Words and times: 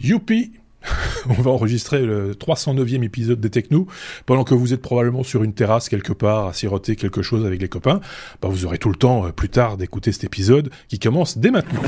Youpi 0.00 0.52
on 1.28 1.34
va 1.34 1.50
enregistrer 1.50 2.00
le 2.04 2.34
309e 2.34 3.02
épisode 3.02 3.40
des 3.40 3.50
Techno, 3.50 3.86
pendant 4.26 4.44
que 4.44 4.54
vous 4.54 4.72
êtes 4.72 4.82
probablement 4.82 5.22
sur 5.22 5.42
une 5.42 5.52
terrasse 5.52 5.88
quelque 5.88 6.12
part 6.12 6.46
à 6.46 6.52
siroter 6.52 6.96
quelque 6.96 7.22
chose 7.22 7.44
avec 7.44 7.60
les 7.60 7.68
copains, 7.68 8.00
bah 8.40 8.48
vous 8.48 8.64
aurez 8.64 8.78
tout 8.78 8.88
le 8.88 8.96
temps 8.96 9.26
euh, 9.26 9.32
plus 9.32 9.48
tard 9.48 9.76
d'écouter 9.76 10.12
cet 10.12 10.24
épisode 10.24 10.70
qui 10.88 10.98
commence 10.98 11.38
dès 11.38 11.50
maintenant. 11.50 11.82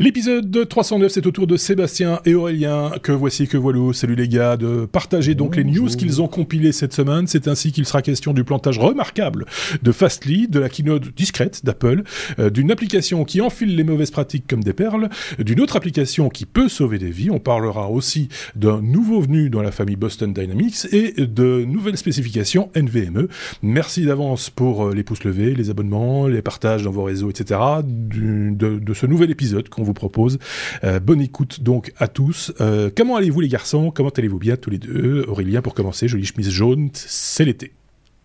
L'épisode 0.00 0.66
309, 0.66 1.12
c'est 1.12 1.26
au 1.26 1.30
tour 1.30 1.46
de 1.46 1.58
Sébastien 1.58 2.20
et 2.24 2.34
Aurélien 2.34 2.92
que 3.02 3.12
voici, 3.12 3.46
que 3.46 3.58
voilà. 3.58 3.92
Salut 3.92 4.14
les 4.14 4.28
gars, 4.28 4.56
de 4.56 4.86
partager 4.86 5.34
donc 5.34 5.56
les 5.56 5.62
news 5.62 5.88
qu'ils 5.88 6.22
ont 6.22 6.26
compilées 6.26 6.72
cette 6.72 6.94
semaine. 6.94 7.26
C'est 7.26 7.48
ainsi 7.48 7.70
qu'il 7.70 7.84
sera 7.84 8.00
question 8.00 8.32
du 8.32 8.42
plantage 8.42 8.78
remarquable 8.78 9.44
de 9.82 9.92
Fastly, 9.92 10.48
de 10.48 10.58
la 10.58 10.70
keynote 10.70 11.14
discrète 11.14 11.66
d'Apple, 11.66 12.04
euh, 12.38 12.48
d'une 12.48 12.70
application 12.70 13.26
qui 13.26 13.42
enfile 13.42 13.76
les 13.76 13.84
mauvaises 13.84 14.10
pratiques 14.10 14.46
comme 14.48 14.64
des 14.64 14.72
perles, 14.72 15.10
d'une 15.38 15.60
autre 15.60 15.76
application 15.76 16.30
qui 16.30 16.46
peut 16.46 16.70
sauver 16.70 16.98
des 16.98 17.10
vies. 17.10 17.30
On 17.30 17.38
parlera 17.38 17.90
aussi 17.90 18.30
d'un 18.56 18.80
nouveau 18.80 19.20
venu 19.20 19.50
dans 19.50 19.60
la 19.60 19.70
famille 19.70 19.96
Boston 19.96 20.32
Dynamics 20.32 20.86
et 20.92 21.26
de 21.26 21.66
nouvelles 21.66 21.98
spécifications 21.98 22.70
NVMe. 22.74 23.28
Merci 23.62 24.06
d'avance 24.06 24.48
pour 24.48 24.86
euh, 24.86 24.94
les 24.94 25.02
pouces 25.02 25.24
levés, 25.24 25.54
les 25.54 25.68
abonnements, 25.68 26.26
les 26.26 26.40
partages 26.40 26.84
dans 26.84 26.90
vos 26.90 27.04
réseaux, 27.04 27.28
etc. 27.28 27.60
de, 27.84 28.78
de 28.78 28.94
ce 28.94 29.04
nouvel 29.04 29.30
épisode 29.30 29.68
qu'on 29.68 29.89
vous 29.90 29.94
propose. 29.94 30.38
Euh, 30.84 31.00
bonne 31.00 31.20
écoute 31.20 31.62
donc 31.62 31.92
à 31.98 32.08
tous. 32.08 32.52
Euh, 32.60 32.90
comment 32.94 33.16
allez-vous 33.16 33.40
les 33.40 33.48
garçons? 33.48 33.90
Comment 33.90 34.10
allez-vous 34.10 34.38
bien 34.38 34.56
tous 34.56 34.70
les 34.70 34.78
deux? 34.78 35.24
Aurélien 35.28 35.62
pour 35.62 35.74
commencer, 35.74 36.08
jolie 36.08 36.24
chemise 36.24 36.50
jaune, 36.50 36.90
c'est 36.94 37.44
l'été. 37.44 37.72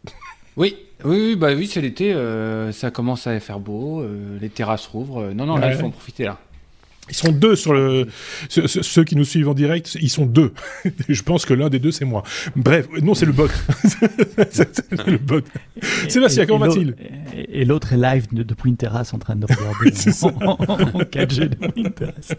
Oui, 0.57 0.77
oui, 1.03 1.35
bah 1.35 1.49
oui, 1.53 1.67
c'est 1.67 1.81
l'été, 1.81 2.13
euh, 2.13 2.71
ça 2.71 2.89
commence 2.89 3.27
à 3.27 3.37
faire 3.41 3.59
beau, 3.59 4.05
les 4.39 4.47
terrasses 4.47 4.87
rouvrent. 4.87 5.33
Non, 5.33 5.45
non, 5.45 5.57
là, 5.57 5.73
il 5.73 5.77
faut 5.77 5.87
en 5.87 5.91
profiter 5.91 6.23
là. 6.23 6.39
Ils 7.09 7.15
sont 7.15 7.31
deux 7.31 7.55
sur 7.55 7.73
le. 7.73 8.07
Ceux 8.49 9.03
qui 9.03 9.15
nous 9.15 9.25
suivent 9.25 9.49
en 9.49 9.53
direct, 9.53 9.95
ils 10.01 10.09
sont 10.09 10.25
deux. 10.25 10.53
Je 11.09 11.21
pense 11.21 11.45
que 11.45 11.53
l'un 11.53 11.69
des 11.69 11.77
deux, 11.77 11.91
c'est 11.91 12.05
moi. 12.05 12.23
Bref, 12.55 12.87
non, 13.01 13.13
c'est 13.13 13.27
le 13.27 13.31
bot. 13.31 13.47
c'est 14.49 14.91
le 15.07 15.17
bot. 15.17 15.41
Sébastien, 16.09 16.47
comment 16.47 16.65
va-t-il? 16.65 16.95
Et, 17.49 17.63
l'autre 17.63 17.93
est 17.93 17.97
live 17.97 18.27
depuis 18.31 18.69
une 18.69 18.77
terrasse 18.77 19.13
en 19.13 19.19
train 19.19 19.35
de 19.35 19.45
regarder 19.45 19.91
en, 20.23 21.01
4G 21.01 21.49
depuis 21.49 21.83
une 21.83 21.91
terrasse. 21.91 22.33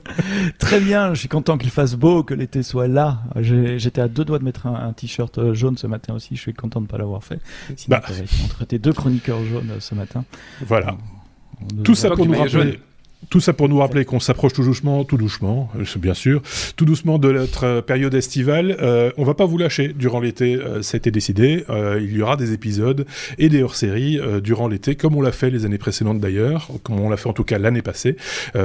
Très 0.59 0.81
bien, 0.81 1.15
je 1.15 1.21
suis 1.21 1.29
content 1.29 1.59
qu'il 1.59 1.71
fasse 1.71 1.95
beau, 1.95 2.25
que 2.25 2.35
l'été 2.35 2.65
soit 2.65 2.89
là. 2.89 3.21
J'étais 3.37 4.01
à 4.01 4.09
deux 4.09 4.25
doigts 4.25 4.41
de 4.41 4.45
mettre 4.45 4.67
un, 4.67 4.93
t-shirt 4.93 5.53
jaune 5.53 5.77
ce 5.77 5.87
matin 5.87 6.15
aussi. 6.15 6.35
Je 6.35 6.41
suis 6.41 6.55
content 6.55 6.81
de 6.81 6.87
ne 6.87 6.91
pas 6.91 6.99
l'avoir 6.99 7.23
fait. 7.23 7.39
Sinon, 7.77 7.99
bah. 7.99 8.03
entre 8.45 8.65
tes 8.65 8.81
deux 8.81 8.93
chroniqueurs 8.93 9.45
jaunes 9.45 9.75
ce 9.79 9.95
matin. 9.95 10.25
Voilà. 10.63 10.97
Tout 11.85 11.95
ça 11.95 12.11
pour 12.11 12.27
nous 12.27 12.37
rappeler. 12.37 12.81
Tout 13.31 13.41
ça 13.41 13.53
pour 13.53 13.69
nous 13.69 13.79
rappeler 13.79 14.05
qu'on 14.05 14.21
s'approche 14.21 14.53
tout 14.53 14.63
doucement, 14.63 15.05
tout 15.05 15.17
doucement, 15.17 15.69
euh, 15.79 15.85
bien 15.99 16.15
sûr, 16.15 16.43
tout 16.77 16.85
doucement 16.85 17.19
de 17.19 17.33
notre 17.33 17.65
euh, 17.65 17.83
période 17.83 18.15
estivale. 18.15 18.77
Euh, 18.81 19.11
on 19.17 19.25
va 19.25 19.35
pas 19.35 19.47
vous 19.47 19.59
lâcher 19.59 19.89
durant 19.89 20.21
l'été, 20.21 20.55
euh, 20.57 20.83
ça 20.83 20.97
a 20.97 20.99
été 20.99 21.11
décidé. 21.11 21.65
il 22.01 22.17
y 22.17 22.23
aura 22.23 22.37
des 22.37 22.53
épisodes 22.53 23.07
et 23.39 23.49
des 23.49 23.63
hors-séries 23.63 24.21
durant 24.43 24.69
l'été, 24.69 24.95
comme 24.95 25.17
on 25.17 25.21
l'a 25.21 25.33
fait 25.33 25.51
les 25.51 25.65
années 25.65 25.79
précédentes 25.79 26.21
d'ailleurs, 26.21 26.69
comme 26.83 27.01
on 27.01 27.09
l'a 27.09 27.17
fait 27.17 27.29
en 27.29 27.33
tout 27.33 27.45
cas 27.45 27.59
l'année 27.59 27.83
passée. 27.83 28.17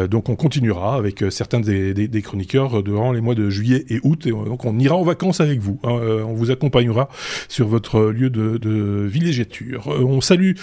donc 0.09 0.30
on 0.30 0.36
continuera 0.36 0.96
avec 0.96 1.23
certains 1.30 1.59
des, 1.59 2.22
chroniqueurs 2.22 2.84
durant 2.84 3.12
les 3.12 3.22
mois 3.22 3.36
de 3.36 3.50
juillet 3.50 3.86
et 3.90 4.00
août. 4.03 4.28
Donc 4.28 4.66
on 4.66 4.78
ira 4.80 4.96
en 4.96 5.03
vacances 5.03 5.42
avec 5.42 5.59
vous. 5.59 5.80
Hein. 5.84 6.00
on 6.25 6.34
vous 6.34 6.52
accompagnera 6.52 7.09
sur 7.48 7.68
votre 7.68 8.12
lieu 8.12 8.30
de, 8.30 8.58
de 8.58 9.06
villégiature. 9.08 9.88
on 9.88 10.22
salue 10.22 10.53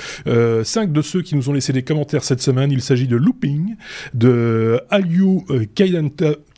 cinq 0.64 0.92
de 0.92 1.02
ceux 1.02 1.22
qui 1.22 1.34
nous 1.36 1.48
ont 1.48 1.52
laissé 1.52 1.72
des 1.72 1.82
commentaires 1.82 2.24
cette 2.24 2.42
semaine. 2.42 2.70
Il 2.70 2.82
s'agit 2.82 3.08
de 3.08 3.16
Looping 3.16 3.76
de 4.12 4.80
Aliou 4.90 5.44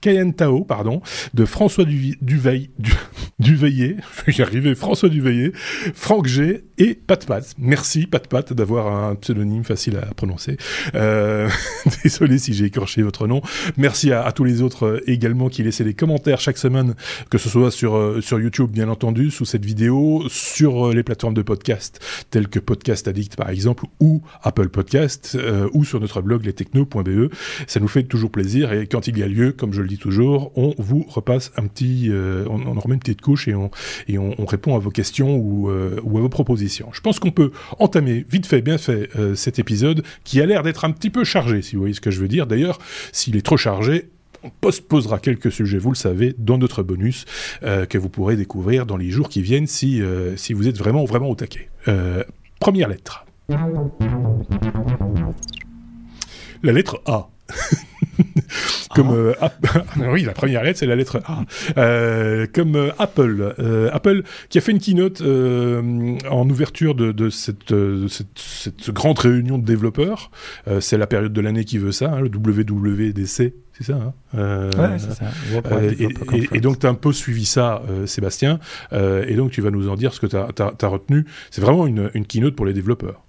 euh, 0.06 0.12
Kayentao, 0.12 0.64
pardon, 0.64 1.02
de 1.34 1.44
François 1.44 1.84
Duveil, 1.84 2.70
du, 2.78 2.92
j'y 4.28 4.42
arrivé, 4.42 4.74
François 4.74 5.08
Duveillé, 5.08 5.52
Franck 5.94 6.26
G 6.26 6.64
et 6.78 6.94
Pat 6.94 7.24
Pat. 7.24 7.54
Merci 7.58 8.06
Pat 8.06 8.26
Pat 8.26 8.52
d'avoir 8.52 8.92
un 8.92 9.14
pseudonyme 9.14 9.64
facile 9.64 9.96
à 9.96 10.14
prononcer. 10.14 10.56
Euh, 10.94 11.48
désolé 12.04 12.38
si 12.38 12.52
j'ai 12.52 12.66
écorché 12.66 13.02
votre 13.02 13.26
nom. 13.26 13.42
Merci 13.76 14.12
à, 14.12 14.30
tous 14.32 14.44
les 14.44 14.62
autres 14.62 14.86
euh, 14.86 15.10
également 15.10 15.48
qui 15.48 15.62
laissaient 15.62 15.84
des 15.84 15.94
commentaires 15.94 16.40
chaque 16.40 16.58
semaine, 16.58 16.94
que 17.30 17.38
ce 17.38 17.48
soit 17.48 17.70
sur, 17.70 18.22
sur 18.22 18.40
YouTube 18.40 18.70
bien 18.70 18.88
entendu, 18.88 19.30
sous 19.30 19.44
cette 19.44 19.64
vidéo, 19.64 20.24
sur 20.28 20.92
les 20.92 21.02
plateformes 21.02 21.34
de 21.34 21.42
podcast 21.42 22.00
telles 22.30 22.48
que 22.48 22.58
Podcast 22.58 23.08
Addict 23.08 23.36
par 23.36 23.50
exemple, 23.50 23.84
ou 24.00 24.22
Apple 24.42 24.68
Podcast, 24.68 25.36
ou 25.72 25.84
sur 25.84 26.00
notre 26.00 26.22
blog 26.22 26.44
lestechno.be. 26.44 27.32
Ça 27.66 27.80
nous 27.80 27.88
fait 27.88 28.04
toujours 28.04 28.30
plaisir 28.30 28.72
et 28.72 28.86
quand 28.86 29.06
il 29.06 29.18
y 29.18 29.22
a 29.22 29.28
lieu, 29.28 29.52
comme 29.52 29.72
je 29.72 29.82
le 29.82 29.89
toujours, 29.98 30.52
on 30.56 30.74
vous 30.78 31.04
repasse 31.08 31.52
un 31.56 31.66
petit, 31.66 32.08
euh, 32.10 32.44
on, 32.48 32.78
remet 32.78 32.94
une 32.94 33.00
petite 33.00 33.20
couche 33.20 33.48
et 33.48 33.54
on, 33.54 33.70
et 34.08 34.18
on, 34.18 34.34
on 34.38 34.44
répond 34.44 34.76
à 34.76 34.78
vos 34.78 34.90
questions 34.90 35.36
ou, 35.36 35.70
euh, 35.70 36.00
ou, 36.02 36.18
à 36.18 36.20
vos 36.20 36.28
propositions. 36.28 36.90
Je 36.92 37.00
pense 37.00 37.18
qu'on 37.18 37.30
peut 37.30 37.50
entamer 37.78 38.24
vite 38.28 38.46
fait, 38.46 38.62
bien 38.62 38.78
fait 38.78 39.08
euh, 39.16 39.34
cet 39.34 39.58
épisode 39.58 40.02
qui 40.24 40.40
a 40.40 40.46
l'air 40.46 40.62
d'être 40.62 40.84
un 40.84 40.90
petit 40.90 41.10
peu 41.10 41.24
chargé, 41.24 41.62
si 41.62 41.76
vous 41.76 41.82
voyez 41.82 41.94
ce 41.94 42.00
que 42.00 42.10
je 42.10 42.20
veux 42.20 42.28
dire. 42.28 42.46
D'ailleurs, 42.46 42.78
s'il 43.12 43.36
est 43.36 43.44
trop 43.44 43.56
chargé, 43.56 44.08
on 44.42 44.50
posera 44.88 45.18
quelques 45.18 45.52
sujets, 45.52 45.78
vous 45.78 45.90
le 45.90 45.96
savez, 45.96 46.34
dans 46.38 46.56
notre 46.56 46.82
bonus 46.82 47.26
que 47.60 47.98
vous 47.98 48.08
pourrez 48.08 48.36
découvrir 48.36 48.86
dans 48.86 48.96
les 48.96 49.10
jours 49.10 49.28
qui 49.28 49.42
viennent 49.42 49.66
si, 49.66 50.00
si 50.36 50.54
vous 50.54 50.66
êtes 50.66 50.78
vraiment, 50.78 51.04
vraiment 51.04 51.28
au 51.28 51.34
taquet. 51.34 51.68
Première 52.58 52.88
lettre. 52.88 53.26
La 56.62 56.72
lettre 56.72 57.02
A. 57.06 57.28
comme 58.94 59.34
ah. 59.40 59.52
euh, 59.76 60.10
oui 60.12 60.22
la 60.22 60.32
première 60.32 60.62
lettre 60.62 60.78
c'est 60.78 60.86
la 60.86 60.96
lettre 60.96 61.20
A 61.24 61.44
euh, 61.78 62.46
comme 62.52 62.76
euh, 62.76 62.90
Apple 62.98 63.54
Apple 63.92 64.22
qui 64.48 64.58
a 64.58 64.60
fait 64.60 64.72
une 64.72 64.80
keynote 64.80 65.22
en 65.22 66.48
ouverture 66.48 66.94
de, 66.94 67.12
de 67.12 67.30
cette, 67.30 67.74
cette, 68.08 68.38
cette, 68.38 68.90
grande 68.90 69.18
réunion 69.18 69.58
de 69.58 69.64
développeurs 69.64 70.30
c'est 70.80 70.98
la 70.98 71.06
période 71.06 71.32
de 71.32 71.40
l'année 71.40 71.64
qui 71.64 71.78
veut 71.78 71.92
ça 71.92 72.12
hein, 72.12 72.20
le 72.20 72.28
WWDC 72.28 73.54
c'est 73.72 73.92
ça, 73.92 73.94
hein 73.94 74.12
ouais, 74.34 74.98
c'est 74.98 75.14
ça. 75.14 75.30
Et, 76.34 76.48
et, 76.52 76.60
donc, 76.60 76.80
tu 76.80 76.86
as 76.86 76.90
un 76.90 76.94
peu 76.94 77.14
suivi 77.14 77.46
ça, 77.46 77.80
Sébastien, 78.04 78.58
et 78.92 79.34
donc 79.36 79.52
tu 79.52 79.62
vas 79.62 79.70
nous 79.70 79.88
en 79.88 79.94
dire 79.94 80.12
ce 80.12 80.20
que 80.20 80.26
tu 80.26 80.36
as, 80.36 80.48
as, 80.58 80.86
retenu. 80.86 81.24
C'est 81.50 81.62
vraiment 81.62 81.86
une, 81.86 82.10
une 82.12 82.26
keynote 82.26 82.54
pour 82.54 82.66
les 82.66 82.74
développeurs. 82.74 83.22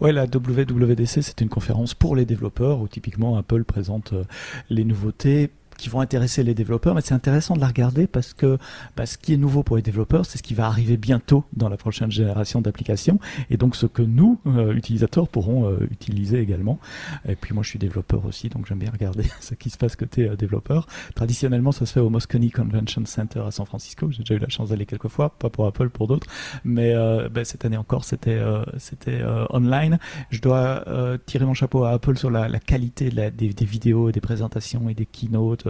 Ouais, 0.00 0.12
la 0.12 0.24
WWDC, 0.24 1.20
c'est 1.20 1.42
une 1.42 1.50
conférence 1.50 1.92
pour 1.92 2.16
les 2.16 2.24
développeurs 2.24 2.80
où 2.80 2.88
typiquement 2.88 3.36
Apple 3.36 3.64
présente 3.64 4.14
euh, 4.14 4.24
les 4.70 4.84
nouveautés 4.84 5.50
qui 5.80 5.88
vont 5.88 6.00
intéresser 6.00 6.42
les 6.42 6.54
développeurs, 6.54 6.94
mais 6.94 7.00
c'est 7.00 7.14
intéressant 7.14 7.54
de 7.54 7.60
la 7.60 7.66
regarder 7.66 8.06
parce 8.06 8.34
que 8.34 8.58
bah, 8.96 9.06
ce 9.06 9.16
qui 9.16 9.32
est 9.32 9.36
nouveau 9.36 9.62
pour 9.62 9.76
les 9.76 9.82
développeurs, 9.82 10.26
c'est 10.26 10.38
ce 10.38 10.42
qui 10.42 10.54
va 10.54 10.66
arriver 10.66 10.96
bientôt 10.96 11.44
dans 11.54 11.68
la 11.68 11.76
prochaine 11.76 12.10
génération 12.10 12.60
d'applications, 12.60 13.18
et 13.48 13.56
donc 13.56 13.74
ce 13.74 13.86
que 13.86 14.02
nous, 14.02 14.38
euh, 14.46 14.74
utilisateurs, 14.74 15.26
pourrons 15.28 15.68
euh, 15.68 15.88
utiliser 15.90 16.38
également. 16.38 16.78
Et 17.26 17.34
puis 17.34 17.54
moi, 17.54 17.62
je 17.62 17.70
suis 17.70 17.78
développeur 17.78 18.26
aussi, 18.26 18.50
donc 18.50 18.66
j'aime 18.66 18.78
bien 18.78 18.90
regarder 18.90 19.24
ce 19.40 19.54
qui 19.54 19.70
se 19.70 19.78
passe 19.78 19.96
côté 19.96 20.28
euh, 20.28 20.36
développeur. 20.36 20.86
Traditionnellement, 21.14 21.72
ça 21.72 21.86
se 21.86 21.94
fait 21.94 22.00
au 22.00 22.10
Moscone 22.10 22.50
Convention 22.50 23.06
Center 23.06 23.40
à 23.40 23.50
San 23.50 23.64
Francisco. 23.64 24.10
J'ai 24.10 24.22
déjà 24.22 24.34
eu 24.34 24.38
la 24.38 24.48
chance 24.48 24.68
d'aller 24.68 24.86
quelques 24.86 25.08
fois, 25.08 25.30
pas 25.30 25.48
pour 25.48 25.66
Apple, 25.66 25.88
pour 25.88 26.06
d'autres, 26.06 26.26
mais 26.64 26.94
bah, 27.30 27.44
cette 27.44 27.64
année 27.64 27.76
encore, 27.76 28.04
c'était 28.04 28.40
c'était 28.78 29.22
online. 29.50 29.98
Je 30.30 30.40
dois 30.40 30.84
tirer 31.26 31.44
mon 31.44 31.54
chapeau 31.54 31.84
à 31.84 31.90
Apple 31.90 32.16
sur 32.16 32.30
la, 32.30 32.48
la 32.48 32.58
qualité 32.58 33.10
des, 33.10 33.30
des 33.30 33.64
vidéos, 33.64 34.10
des 34.12 34.20
présentations 34.20 34.88
et 34.88 34.94
des 34.94 35.06
keynotes 35.06 35.66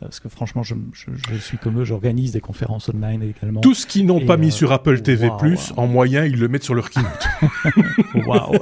parce 0.00 0.20
que 0.20 0.28
franchement, 0.28 0.62
je, 0.62 0.74
suis 1.40 1.58
comme 1.58 1.80
eux, 1.80 1.84
j'organise 1.84 2.32
des 2.32 2.40
conférences 2.40 2.88
online 2.88 3.22
également. 3.22 3.60
Tout 3.60 3.74
ce 3.74 3.86
qu'ils 3.86 4.06
n'ont 4.06 4.24
pas 4.24 4.36
mis 4.36 4.48
euh, 4.48 4.50
sur 4.50 4.72
Apple 4.72 5.00
TV+, 5.00 5.30
en 5.76 5.86
moyen, 5.86 6.24
ils 6.24 6.38
le 6.38 6.48
mettent 6.48 6.64
sur 6.64 6.74
leur 6.74 6.90
keynote. 6.90 7.26
Waouh 8.26 8.58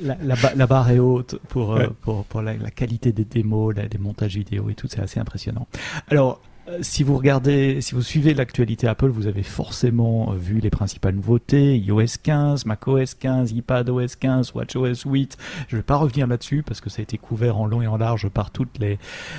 la, 0.00 0.66
barre 0.66 0.90
est 0.90 0.98
haute 0.98 1.36
pour, 1.48 1.74
euh, 1.74 1.88
pour, 2.02 2.24
pour 2.24 2.42
la, 2.42 2.54
qualité 2.70 3.12
des 3.12 3.24
démos, 3.24 3.74
des 3.74 3.98
montages 3.98 4.36
vidéo 4.36 4.70
et 4.70 4.74
tout, 4.74 4.86
c'est 4.88 5.00
assez 5.00 5.20
impressionnant. 5.20 5.66
Alors, 6.08 6.40
euh, 6.44 6.49
si 6.82 7.02
vous 7.02 7.16
regardez, 7.16 7.80
si 7.80 7.94
vous 7.94 8.02
suivez 8.02 8.34
l'actualité 8.34 8.86
Apple, 8.86 9.08
vous 9.08 9.26
avez 9.26 9.42
forcément 9.42 10.32
euh, 10.32 10.36
vu 10.36 10.60
les 10.60 10.70
principales 10.70 11.14
nouveautés, 11.14 11.76
iOS 11.78 12.18
15, 12.22 12.66
macOS 12.66 13.14
15, 13.14 13.52
iPadOS 13.52 14.16
15, 14.18 14.52
WatchOS 14.54 15.04
8. 15.06 15.36
Je 15.68 15.76
ne 15.76 15.80
vais 15.80 15.84
pas 15.84 15.96
revenir 15.96 16.26
là-dessus 16.26 16.62
parce 16.62 16.80
que 16.80 16.90
ça 16.90 17.00
a 17.00 17.02
été 17.02 17.18
couvert 17.18 17.58
en 17.58 17.66
long 17.66 17.82
et 17.82 17.86
en 17.86 17.96
large 17.96 18.28
par 18.28 18.50
toutes 18.50 18.78
les, 18.78 18.98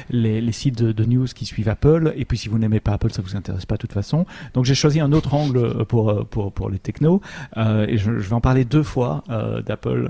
les, 0.09 0.51
sites 0.51 0.81
de, 0.81 1.05
news 1.05 1.25
qui 1.25 1.45
suivent 1.45 1.69
Apple. 1.69 2.13
Et 2.15 2.25
puis 2.25 2.37
si 2.37 2.49
vous 2.49 2.59
n'aimez 2.59 2.79
pas 2.79 2.93
Apple, 2.93 3.11
ça 3.11 3.21
vous 3.21 3.35
intéresse 3.35 3.65
pas 3.65 3.75
de 3.75 3.81
toute 3.81 3.93
façon. 3.93 4.25
Donc 4.53 4.65
j'ai 4.65 4.75
choisi 4.75 4.99
un 4.99 5.11
autre 5.11 5.33
angle 5.33 5.57
euh, 5.57 5.85
pour, 5.85 6.25
pour, 6.27 6.51
pour 6.51 6.69
les 6.69 6.79
technos. 6.79 7.21
et 7.57 7.97
je, 7.97 8.11
vais 8.11 8.33
en 8.33 8.41
parler 8.41 8.65
deux 8.65 8.83
fois 8.83 9.23
d'Apple 9.65 10.09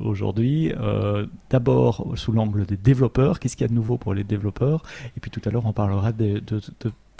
aujourd'hui. 0.00 0.72
D'abord 1.50 2.12
sous 2.14 2.32
l'angle 2.32 2.66
des 2.66 2.76
développeurs, 2.76 3.40
qu'est-ce 3.40 3.56
qu'il 3.56 3.64
y 3.64 3.66
a 3.66 3.68
de 3.68 3.74
nouveau 3.74 3.98
pour 3.98 4.14
les 4.14 4.24
développeurs? 4.24 4.82
Et 5.16 5.20
puis 5.20 5.30
tout 5.30 5.40
à 5.44 5.50
l'heure 5.50 5.66
on 5.66 5.72
parlera 5.72 6.12
de, 6.12 6.40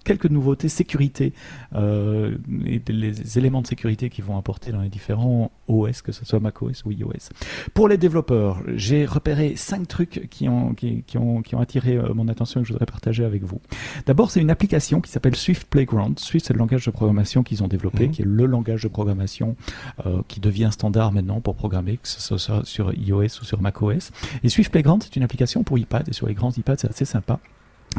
quelques 0.07 0.31
nouveautés 0.31 0.69
sécurité 0.69 1.35
euh, 1.75 2.37
et 2.65 2.81
les 2.89 3.39
éléments 3.39 3.61
de 3.61 3.67
sécurité 3.67 4.09
qu'ils 4.09 4.25
vont 4.25 4.39
apporter 4.39 4.71
dans 4.71 4.81
les 4.81 4.89
différents 4.89 5.51
OS, 5.69 6.01
que 6.01 6.13
ce 6.13 6.25
soit 6.25 6.39
macOS 6.39 6.85
ou 6.85 6.93
iOS. 6.93 7.35
Pour 7.75 7.89
les 7.89 7.99
développeurs, 7.99 8.63
j'ai 8.77 9.05
repéré 9.05 9.57
cinq 9.57 9.89
trucs 9.89 10.29
qui 10.31 10.49
ont, 10.49 10.75
qui, 10.75 11.03
ont, 11.19 11.43
qui 11.43 11.55
ont 11.57 11.61
attiré 11.61 11.97
euh, 11.97 12.15
mon 12.15 12.29
attention 12.29 12.61
et 12.61 12.63
que 12.63 12.69
je 12.69 12.73
voudrais 12.73 12.87
partager 12.87 13.25
avec 13.25 13.43
vous. 13.43 13.61
D'abord, 14.07 14.31
c'est 14.31 14.41
une 14.41 14.51
application 14.51 15.01
qui 15.01 15.11
s'appelle 15.11 15.35
Swift 15.35 15.67
Playground. 15.69 16.19
Swift, 16.21 16.47
c'est 16.47 16.55
le 16.55 16.61
langage 16.61 16.87
de 16.87 16.91
programmation 16.93 17.43
qu'ils 17.43 17.65
ont 17.65 17.69
développé, 17.69 18.07
mhm. 18.07 18.13
qui 18.13 18.23
est 18.23 18.27
le 18.27 18.47
langage 18.47 18.85
de 18.85 18.89
programmation 18.89 19.57
euh, 20.07 20.23
qui 20.29 20.39
devient 20.39 20.69
standard 20.71 21.11
maintenant 21.11 21.41
pour 21.41 21.57
programmer, 21.57 21.97
que 21.97 22.07
ce 22.09 22.21
soit 22.21 22.65
sur 22.65 22.95
iOS 22.95 23.41
ou 23.41 23.45
sur 23.45 23.61
macOS. 23.61 24.13
Et 24.45 24.49
Swift 24.49 24.71
Playground, 24.71 25.03
c'est 25.03 25.17
une 25.17 25.25
application 25.25 25.65
pour 25.65 25.79
iPad 25.79 26.09
et 26.09 26.13
sur 26.13 26.29
les 26.29 26.35
grands 26.35 26.53
iPads, 26.53 26.77
c'est 26.79 26.91
assez 26.91 27.05
sympa 27.05 27.41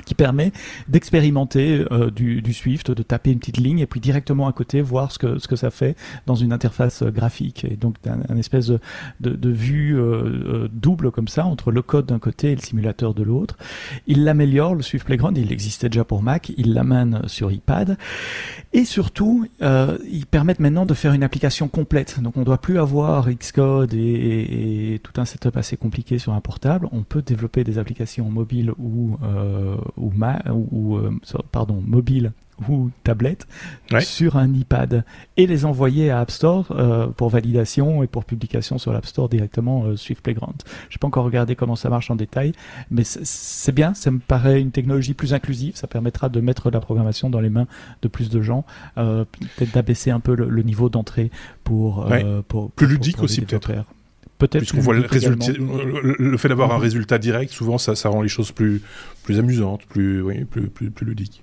qui 0.06 0.16
permet 0.16 0.52
d'expérimenter 0.88 1.86
euh, 1.92 2.10
du, 2.12 2.42
du, 2.42 2.54
Swift, 2.54 2.92
de 2.92 3.04
taper 3.04 3.32
une 3.32 3.40
petite 3.40 3.58
ligne 3.58 3.80
et 3.80 3.86
puis 3.86 4.00
directement 4.00 4.48
à 4.48 4.54
côté 4.54 4.82
voir 4.82 5.12
ce 5.12 5.20
que, 5.20 5.40
ce 5.40 5.48
que 5.48 5.56
ça 5.56 5.72
fait 5.72 5.96
dans 6.26 6.36
une 6.36 6.54
interface 6.54 7.02
euh, 7.02 7.12
graphique. 7.12 7.66
Et 7.66 7.76
donc 7.76 7.96
un, 8.08 8.38
espèce 8.38 8.68
de, 8.68 8.80
de, 9.20 9.50
vue 9.50 10.00
euh, 10.00 10.68
double 10.72 11.12
comme 11.12 11.28
ça 11.28 11.46
entre 11.46 11.72
le 11.72 11.82
code 11.82 12.06
d'un 12.06 12.20
côté 12.20 12.52
et 12.52 12.56
le 12.56 12.62
simulateur 12.62 13.14
de 13.14 13.24
l'autre. 13.24 13.58
Il 14.08 14.24
l'améliore, 14.24 14.76
le 14.76 14.82
Swift 14.82 15.06
Playground, 15.06 15.38
il 15.38 15.52
existait 15.52 15.90
déjà 15.90 16.04
pour 16.04 16.22
Mac, 16.22 16.52
il 16.58 16.74
l'amène 16.74 17.22
sur 17.28 17.52
iPad. 17.52 17.98
Et 18.74 18.86
surtout, 18.86 19.48
euh, 19.62 19.98
ils 20.10 20.26
permettent 20.26 20.60
maintenant 20.60 20.86
de 20.86 20.94
faire 20.94 21.14
une 21.14 21.24
application 21.24 21.68
complète. 21.68 22.20
Donc 22.22 22.38
on 22.38 22.42
ne 22.42 22.46
doit 22.46 22.60
plus 22.60 22.80
avoir 22.80 23.30
Xcode 23.30 23.94
et, 23.94 24.94
et, 24.94 25.00
tout 25.00 25.20
un 25.20 25.26
setup 25.26 25.58
assez 25.58 25.78
compliqué 25.78 26.18
sur 26.18 26.34
un 26.34 26.42
portable. 26.42 26.88
On 26.92 27.04
peut 27.04 27.22
développer 27.22 27.64
des 27.64 27.78
applications 27.78 28.30
mobiles 28.30 28.72
ou 28.78 29.18
ou, 29.98 30.12
ou 30.72 30.98
euh, 30.98 31.12
pardon, 31.52 31.82
mobile 31.86 32.34
ou 32.68 32.90
tablette 33.04 33.48
sur 34.00 34.36
un 34.36 34.52
iPad 34.52 35.06
et 35.38 35.46
les 35.46 35.64
envoyer 35.64 36.10
à 36.10 36.22
App 36.22 36.32
Store 36.32 36.66
euh, 36.72 37.06
pour 37.06 37.30
validation 37.30 38.02
et 38.02 38.08
pour 38.08 38.26
publication 38.26 38.80
sur 38.80 38.92
l'App 38.92 39.06
Store 39.06 39.30
directement 39.30 39.86
euh, 39.86 39.96
Swift 39.96 40.24
Playground. 40.24 40.56
Je 40.90 40.96
n'ai 40.96 41.00
pas 41.00 41.06
encore 41.06 41.26
regardé 41.26 41.56
comment 41.56 41.76
ça 41.76 41.90
marche 41.90 42.10
en 42.10 42.16
détail, 42.16 42.54
mais 42.90 43.04
c'est 43.04 43.72
bien, 43.72 43.94
ça 43.94 44.10
me 44.10 44.18
paraît 44.18 44.60
une 44.60 44.72
technologie 44.72 45.14
plus 45.14 45.36
inclusive, 45.36 45.76
ça 45.76 45.86
permettra 45.86 46.30
de 46.30 46.42
mettre 46.42 46.72
la 46.72 46.80
programmation 46.80 47.30
dans 47.30 47.42
les 47.42 47.52
mains 47.52 47.68
de 48.02 48.08
plus 48.08 48.30
de 48.30 48.42
gens, 48.42 48.66
peut-être 48.96 49.74
d'abaisser 49.74 50.10
un 50.10 50.20
peu 50.20 50.36
le, 50.36 50.64
niveau 50.64 50.90
d'entrée 50.90 51.30
pour, 51.64 52.10
pour, 52.48 52.72
plus 52.72 52.88
ludique 52.88 53.22
aussi 53.22 53.42
peut-être. 53.42 53.86
Peut-être. 54.38 54.60
Puisqu'on 54.60 54.82
voit 54.82 54.94
le, 54.94 55.06
résultat, 55.06 55.52
le, 55.58 56.38
fait 56.38 56.48
d'avoir 56.48 56.72
un 56.72 56.78
résultat 56.78 57.18
direct, 57.18 57.52
souvent 57.52 57.78
ça, 57.78 57.96
ça 57.96 58.10
rend 58.10 58.22
les 58.22 58.30
choses 58.30 58.52
plus, 58.52 58.82
plus 59.24 59.40
amusantes, 59.40 59.86
plus, 59.86 60.22
oui, 60.22 60.46
plus, 60.46 60.68
plus, 60.68 60.92
plus 60.92 61.06
ludiques. 61.06 61.42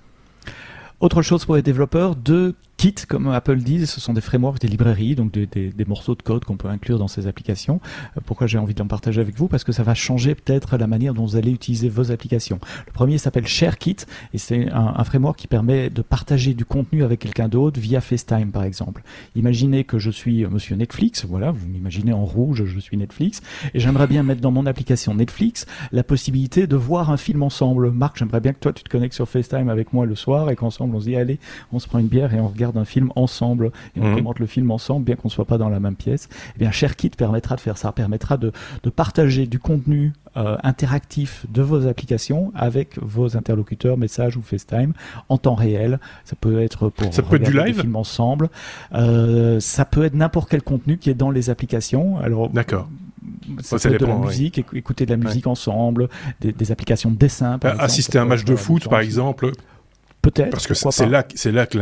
Autre 1.01 1.21
chose 1.21 1.43
pour 1.43 1.55
les 1.55 1.61
développeurs, 1.61 2.15
deux 2.15 2.55
kits, 2.85 3.07
comme 3.07 3.29
Apple 3.29 3.57
dit, 3.57 3.87
ce 3.87 3.99
sont 3.99 4.13
des 4.13 4.21
frameworks, 4.21 4.59
des 4.59 4.67
librairies, 4.67 5.15
donc 5.15 5.31
des, 5.31 5.85
morceaux 5.87 6.13
de 6.13 6.21
code 6.21 6.45
qu'on 6.45 6.55
peut 6.55 6.67
inclure 6.67 6.99
dans 6.99 7.07
ces 7.07 7.25
applications. 7.25 7.79
Euh, 8.15 8.21
pourquoi 8.23 8.45
j'ai 8.45 8.59
envie 8.59 8.75
de 8.75 8.79
l'en 8.79 8.87
partager 8.87 9.21
avec 9.21 9.35
vous? 9.37 9.47
Parce 9.47 9.63
que 9.63 9.71
ça 9.71 9.81
va 9.81 9.95
changer 9.95 10.35
peut-être 10.35 10.77
la 10.77 10.85
manière 10.85 11.15
dont 11.15 11.25
vous 11.25 11.35
allez 11.35 11.49
utiliser 11.49 11.89
vos 11.89 12.11
applications. 12.11 12.59
Le 12.85 12.91
premier 12.91 13.17
s'appelle 13.17 13.47
ShareKit 13.47 14.05
et 14.35 14.37
c'est 14.37 14.71
un, 14.71 14.93
un, 14.97 15.03
framework 15.03 15.35
qui 15.35 15.47
permet 15.47 15.89
de 15.89 16.03
partager 16.03 16.53
du 16.53 16.63
contenu 16.63 17.03
avec 17.03 17.21
quelqu'un 17.21 17.47
d'autre 17.47 17.79
via 17.79 18.01
FaceTime 18.01 18.51
par 18.51 18.63
exemple. 18.63 19.01
Imaginez 19.35 19.83
que 19.83 19.97
je 19.97 20.11
suis 20.11 20.45
monsieur 20.45 20.75
Netflix, 20.75 21.25
voilà, 21.25 21.49
vous 21.49 21.67
m'imaginez 21.67 22.13
en 22.13 22.25
rouge, 22.25 22.65
je 22.65 22.79
suis 22.79 22.97
Netflix, 22.97 23.41
et 23.73 23.79
j'aimerais 23.79 24.07
bien 24.07 24.21
mettre 24.21 24.41
dans 24.41 24.51
mon 24.51 24.67
application 24.67 25.15
Netflix 25.15 25.65
la 25.91 26.03
possibilité 26.03 26.67
de 26.67 26.75
voir 26.75 27.09
un 27.09 27.17
film 27.17 27.41
ensemble. 27.41 27.89
Marc, 27.89 28.17
j'aimerais 28.19 28.41
bien 28.41 28.53
que 28.53 28.59
toi 28.59 28.73
tu 28.73 28.83
te 28.83 28.89
connectes 28.89 29.15
sur 29.15 29.27
FaceTime 29.27 29.69
avec 29.69 29.91
moi 29.91 30.05
le 30.05 30.15
soir 30.15 30.51
et 30.51 30.55
qu'ensemble 30.55 30.95
on 30.95 30.99
se 30.99 31.05
dit 31.05 31.15
allez, 31.15 31.39
on 31.73 31.79
se 31.79 31.87
prend 31.87 31.97
une 31.97 32.07
bière 32.07 32.31
et 32.33 32.39
on 32.39 32.47
regarde 32.47 32.74
d'un 32.75 32.85
film 32.85 33.11
ensemble 33.15 33.71
et 33.95 34.01
on 34.01 34.09
mhm. 34.09 34.15
commente 34.15 34.39
le 34.39 34.45
film 34.45 34.71
ensemble, 34.71 35.05
bien 35.05 35.15
qu'on 35.15 35.29
soit 35.29 35.45
pas 35.45 35.57
dans 35.57 35.69
la 35.69 35.79
même 35.79 35.95
pièce. 35.95 36.29
Eh 36.55 36.59
bien, 36.59 36.71
ShareKit 36.71 37.11
permettra 37.11 37.55
de 37.55 37.61
faire 37.61 37.77
ça, 37.77 37.91
permettra 37.91 38.37
de, 38.37 38.51
de 38.83 38.89
partager 38.89 39.47
du 39.47 39.59
contenu 39.59 40.13
euh, 40.37 40.57
interactif 40.63 41.45
de 41.49 41.61
vos 41.61 41.87
applications 41.87 42.51
avec 42.55 42.99
vos 43.01 43.37
interlocuteurs, 43.37 43.97
messages 43.97 44.35
ou 44.35 44.41
FaceTime 44.41 44.91
en 45.29 45.37
temps 45.37 45.55
réel. 45.55 45.97
Ça 46.25 46.35
peut 46.35 46.61
être 46.61 46.89
pour 46.89 47.13
ça 47.13 47.21
peut 47.21 47.37
être 47.37 47.49
du 47.49 47.57
live, 47.57 47.79
film 47.79 47.95
ensemble. 47.95 48.49
Euh, 48.93 49.61
ça 49.61 49.85
peut 49.85 50.03
être 50.03 50.13
n'importe 50.13 50.49
quel 50.49 50.61
contenu 50.61 50.97
qui 50.97 51.09
est 51.09 51.13
dans 51.13 51.31
les 51.31 51.49
applications. 51.49 52.17
Alors, 52.17 52.49
d'accord. 52.49 52.89
Ça, 53.61 53.77
peut 53.79 53.93
être 53.93 54.01
de 54.01 54.05
la 54.05 54.17
musique, 54.17 54.61
écouter 54.73 55.05
de 55.05 55.11
la 55.11 55.17
musique 55.17 55.47
ensemble, 55.47 56.09
des, 56.41 56.71
applications 56.71 57.11
de 57.11 57.15
dessin. 57.15 57.57
Par 57.57 57.79
Assister 57.79 58.17
à 58.17 58.23
un 58.23 58.25
match 58.25 58.43
de 58.43 58.57
foot, 58.57 58.89
par 58.89 58.99
exemple. 58.99 59.51
Peut-être. 60.25 60.49
Parce 60.49 60.65
que 60.65 60.73
c'est 60.73 61.05
là, 61.05 61.23
c'est 61.35 61.51
là 61.51 61.67
que 61.67 61.77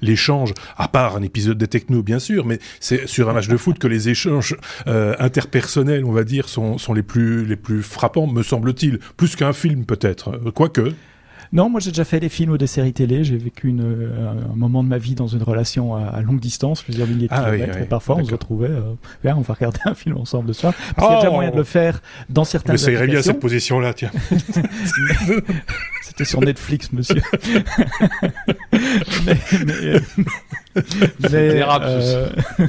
l'échange, 0.00 0.54
à 0.78 0.88
part 0.88 1.16
un 1.16 1.22
épisode 1.22 1.58
des 1.58 1.68
techno 1.68 2.02
bien 2.02 2.18
sûr, 2.18 2.46
mais 2.46 2.58
c'est 2.80 3.06
sur 3.06 3.28
un 3.28 3.34
match 3.34 3.48
de 3.48 3.56
foot 3.56 3.78
que 3.78 3.86
les 3.86 4.08
échanges 4.08 4.56
euh, 4.86 5.14
interpersonnels, 5.18 6.04
on 6.04 6.12
va 6.12 6.24
dire, 6.24 6.48
sont, 6.48 6.78
sont 6.78 6.94
les 6.94 7.02
plus 7.02 7.44
les 7.44 7.56
plus 7.56 7.82
frappants, 7.82 8.26
me 8.26 8.42
semble-t-il, 8.42 8.98
plus 9.16 9.36
qu'un 9.36 9.52
film 9.52 9.84
peut-être. 9.84 10.40
Quoique. 10.54 10.92
Non, 11.56 11.70
moi 11.70 11.80
j'ai 11.80 11.90
déjà 11.90 12.04
fait 12.04 12.20
des 12.20 12.28
films 12.28 12.50
ou 12.50 12.58
des 12.58 12.66
séries 12.66 12.92
télé. 12.92 13.24
J'ai 13.24 13.38
vécu 13.38 13.68
une, 13.68 13.80
euh, 13.80 14.30
un 14.52 14.56
moment 14.56 14.84
de 14.84 14.90
ma 14.90 14.98
vie 14.98 15.14
dans 15.14 15.26
une 15.26 15.42
relation 15.42 15.96
à, 15.96 16.20
longue 16.20 16.38
distance, 16.38 16.82
plusieurs 16.82 17.08
milliers 17.08 17.28
de 17.28 17.32
ah 17.32 17.46
kilomètres. 17.46 17.78
et 17.78 17.86
parfois 17.86 18.16
on 18.16 18.24
se 18.24 18.30
retrouvait, 18.30 18.68
euh, 18.68 18.92
on 19.24 19.40
va 19.40 19.54
regarder 19.54 19.78
un 19.86 19.94
film 19.94 20.18
ensemble 20.18 20.48
de 20.48 20.52
soir. 20.52 20.74
Parce 20.94 21.08
qu'il 21.08 21.14
y 21.14 21.18
a 21.18 21.20
déjà 21.20 21.30
oh 21.30 21.34
moyen 21.34 21.50
de 21.50 21.56
le 21.56 21.64
faire 21.64 22.02
dans 22.28 22.44
certaines 22.44 22.74
Mais 22.74 22.78
ça 22.78 22.92
irait 22.92 23.06
bien 23.06 23.22
cette 23.22 23.40
position-là, 23.40 23.94
tiens. 23.94 24.10
C'était 26.02 26.26
sur 26.26 26.42
Netflix, 26.42 26.92
monsieur. 26.92 27.22
mais, 29.24 29.24
mais, 29.66 30.00
mais 31.30 31.62
euh, 31.62 32.28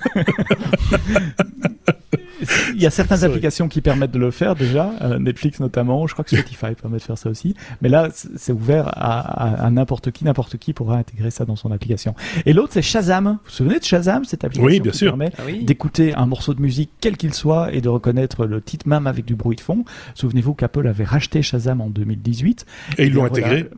il 2.73 2.81
y 2.81 2.85
a 2.85 2.89
certaines 2.89 3.23
applications 3.23 3.67
qui 3.67 3.81
permettent 3.81 4.11
de 4.11 4.19
le 4.19 4.31
faire 4.31 4.55
déjà, 4.55 4.91
euh, 5.01 5.19
Netflix 5.19 5.59
notamment, 5.59 6.07
je 6.07 6.13
crois 6.13 6.23
que 6.23 6.35
Spotify 6.35 6.75
permet 6.79 6.97
de 6.97 7.03
faire 7.03 7.17
ça 7.17 7.29
aussi. 7.29 7.55
Mais 7.81 7.89
là, 7.89 8.09
c'est 8.13 8.51
ouvert 8.51 8.89
à, 8.93 9.69
n'importe 9.71 10.11
qui, 10.11 10.25
n'importe 10.25 10.57
qui 10.57 10.73
pourra 10.73 10.97
intégrer 10.97 11.31
ça 11.31 11.45
dans 11.45 11.55
son 11.55 11.71
application. 11.71 12.15
Et 12.45 12.53
l'autre, 12.53 12.73
c'est 12.73 12.81
Shazam. 12.81 13.25
Vous 13.25 13.31
vous 13.31 13.51
souvenez 13.51 13.79
de 13.79 13.83
Shazam, 13.83 14.25
cette 14.25 14.43
application 14.43 14.83
qui 14.83 15.05
permet 15.05 15.31
ah 15.37 15.41
d'écouter 15.61 16.13
un 16.13 16.25
morceau 16.25 16.53
de 16.53 16.61
musique 16.61 16.91
quel 17.01 17.17
qu'il 17.17 17.33
soit 17.33 17.73
et 17.73 17.81
de 17.81 17.89
reconnaître 17.89 18.45
le 18.45 18.61
titre 18.61 18.87
même 18.87 19.07
avec 19.07 19.25
du 19.25 19.35
bruit 19.35 19.55
de 19.55 19.61
fond? 19.61 19.85
Souvenez-vous 20.15 20.53
qu'Apple 20.53 20.87
avait 20.87 21.03
racheté 21.03 21.41
Shazam 21.41 21.81
en 21.81 21.89
2018. 21.89 22.65
Et, 22.97 23.05
ils 23.05 23.13
l'ont 23.13 23.25
intégré 23.25 23.69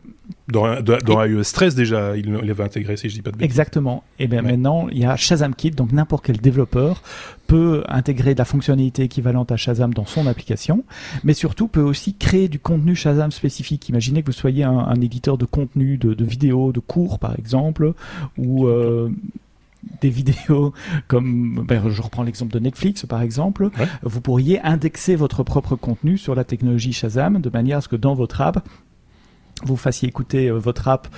dans, 0.48 0.80
dans, 0.82 1.24
iOS 1.24 1.42
13 1.52 1.74
déjà, 1.74 2.16
il 2.16 2.32
l'avait 2.32 2.64
intégré 2.64 2.96
si 2.96 3.08
je 3.08 3.14
dis 3.14 3.22
pas 3.22 3.30
de 3.30 3.36
bêtises. 3.36 3.50
Exactement. 3.50 4.04
Et 4.18 4.26
bien 4.26 4.42
maintenant, 4.42 4.88
il 4.90 4.98
y 4.98 5.04
a 5.04 5.16
Shazam 5.16 5.54
Kit, 5.54 5.70
donc 5.70 5.92
n'importe 5.92 6.24
quel 6.24 6.38
développeur 6.38 7.02
peut 7.46 7.82
intégrer 7.88 8.34
de 8.34 8.38
la 8.38 8.44
fonctionnalité 8.44 9.04
équivalente 9.04 9.50
à 9.52 9.56
Shazam 9.56 9.92
dans 9.92 10.06
son 10.06 10.26
application, 10.26 10.84
mais 11.24 11.34
surtout 11.34 11.68
peut 11.68 11.80
aussi 11.80 12.14
créer 12.14 12.48
du 12.48 12.58
contenu 12.58 12.94
Shazam 12.94 13.32
spécifique. 13.32 13.88
Imaginez 13.88 14.22
que 14.22 14.26
vous 14.26 14.32
soyez 14.32 14.64
un, 14.64 15.00
éditeur 15.00 15.38
de 15.38 15.46
contenu, 15.46 15.96
de, 15.96 16.14
de 16.14 16.24
vidéos, 16.24 16.72
de 16.72 16.80
cours 16.80 17.18
par 17.18 17.38
exemple, 17.38 17.94
ou 18.38 18.66
euh, 18.66 19.10
des 20.00 20.10
vidéos 20.10 20.72
comme 21.08 21.64
ben, 21.66 21.88
je 21.88 22.02
reprends 22.02 22.22
l'exemple 22.22 22.52
de 22.52 22.58
Netflix 22.58 23.06
par 23.06 23.22
exemple 23.22 23.70
vous 24.02 24.20
pourriez 24.20 24.60
indexer 24.60 25.16
votre 25.16 25.42
propre 25.42 25.76
contenu 25.76 26.18
sur 26.18 26.34
la 26.34 26.44
technologie 26.44 26.92
Shazam 26.92 27.40
de 27.40 27.50
manière 27.50 27.78
à 27.78 27.80
ce 27.80 27.88
que 27.88 27.96
dans 27.96 28.14
votre 28.14 28.40
app 28.40 28.66
vous 29.64 29.76
fassiez 29.76 30.08
écouter 30.08 30.48
euh, 30.48 30.58
votre 30.58 30.88
app 30.88 31.08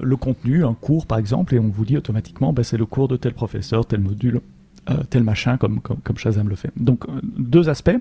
le 0.00 0.16
contenu, 0.16 0.64
un 0.64 0.74
cours 0.74 1.06
par 1.06 1.18
exemple, 1.18 1.54
et 1.54 1.58
on 1.58 1.68
vous 1.68 1.84
dit 1.84 1.96
automatiquement, 1.96 2.52
bah, 2.52 2.64
c'est 2.64 2.76
le 2.76 2.86
cours 2.86 3.08
de 3.08 3.16
tel 3.16 3.34
professeur, 3.34 3.86
tel 3.86 4.00
module, 4.00 4.40
euh, 4.90 4.94
tel 5.10 5.22
machin, 5.22 5.56
comme, 5.56 5.80
comme, 5.80 6.16
Shazam 6.16 6.48
le 6.48 6.56
fait. 6.56 6.70
Donc 6.76 7.08
euh, 7.08 7.20
deux 7.22 7.68
aspects, 7.68 7.96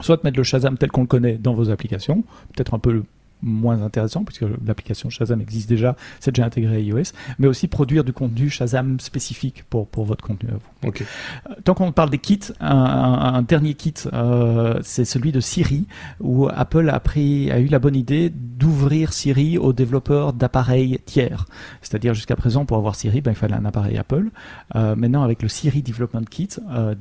soit 0.00 0.22
mettre 0.24 0.38
le 0.38 0.42
Shazam 0.42 0.78
tel 0.78 0.90
qu'on 0.90 1.02
le 1.02 1.06
connaît 1.06 1.36
dans 1.36 1.54
vos 1.54 1.70
applications, 1.70 2.22
peut-être 2.54 2.74
un 2.74 2.78
peu 2.78 3.02
moins 3.42 3.82
intéressant, 3.82 4.24
puisque 4.24 4.44
l'application 4.64 5.10
Shazam 5.10 5.40
existe 5.40 5.68
déjà, 5.68 5.96
c'est 6.20 6.32
déjà 6.32 6.46
intégré 6.46 6.76
à 6.76 6.78
iOS, 6.78 7.12
mais 7.38 7.46
aussi 7.46 7.68
produire 7.68 8.04
du 8.04 8.12
contenu 8.12 8.48
Shazam 8.48 9.00
spécifique 9.00 9.64
pour, 9.68 9.88
pour 9.88 10.04
votre 10.04 10.24
contenu 10.24 10.50
à 10.50 10.54
vous. 10.54 10.88
Okay. 10.88 11.04
Euh, 11.50 11.54
tant 11.64 11.74
qu'on 11.74 11.92
parle 11.92 12.10
des 12.10 12.18
kits, 12.18 12.40
un, 12.60 13.42
dernier 13.42 13.74
kit, 13.74 13.94
euh, 14.12 14.78
c'est 14.82 15.04
celui 15.04 15.32
de 15.32 15.40
Siri, 15.40 15.86
où 16.20 16.48
Apple 16.48 16.88
a, 16.88 17.00
pris, 17.00 17.50
a 17.50 17.58
eu 17.58 17.66
la 17.66 17.78
bonne 17.78 17.96
idée 17.96 18.30
d'ouvrir 18.30 19.12
Siri 19.12 19.58
aux 19.58 19.72
développeurs 19.72 20.32
d'appareils 20.32 21.00
tiers. 21.04 21.46
C'est-à-dire 21.80 22.14
jusqu'à 22.14 22.36
présent, 22.36 22.64
pour 22.64 22.76
avoir 22.76 22.94
Siri, 22.94 23.20
ben, 23.20 23.32
il 23.32 23.36
fallait 23.36 23.54
un 23.54 23.64
appareil 23.64 23.98
Apple. 23.98 24.30
Euh, 24.76 24.94
maintenant, 24.94 25.22
avec 25.22 25.42
le 25.42 25.48
Siri 25.48 25.82
Development 25.82 26.24
Kit, 26.28 26.48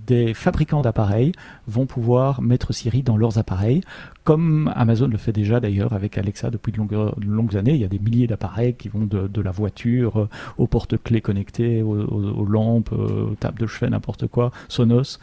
des 0.07 0.33
fabricants 0.33 0.81
d'appareils 0.81 1.31
vont 1.67 1.85
pouvoir 1.85 2.41
mettre 2.41 2.73
Siri 2.73 3.03
dans 3.03 3.17
leurs 3.17 3.37
appareils 3.37 3.81
comme 4.23 4.71
Amazon 4.75 5.07
le 5.07 5.17
fait 5.17 5.31
déjà 5.31 5.59
d'ailleurs 5.59 5.93
avec 5.93 6.17
Alexa 6.17 6.49
depuis 6.49 6.71
de 6.71 6.77
longues, 6.77 7.57
années. 7.57 7.73
Il 7.73 7.81
y 7.81 7.85
a 7.85 7.87
des 7.87 7.99
milliers 7.99 8.27
d'appareils 8.27 8.75
qui 8.75 8.87
vont 8.87 9.05
de, 9.05 9.41
la 9.41 9.51
voiture 9.51 10.27
aux 10.57 10.67
porte-clés 10.67 11.21
connectés, 11.21 11.81
aux, 11.81 12.45
lampes, 12.45 12.91
aux 12.91 13.35
tables 13.39 13.59
de 13.59 13.67
chevet, 13.67 13.89
n'importe 13.89 14.27
quoi, 14.27 14.51
Sonos, 14.67 15.19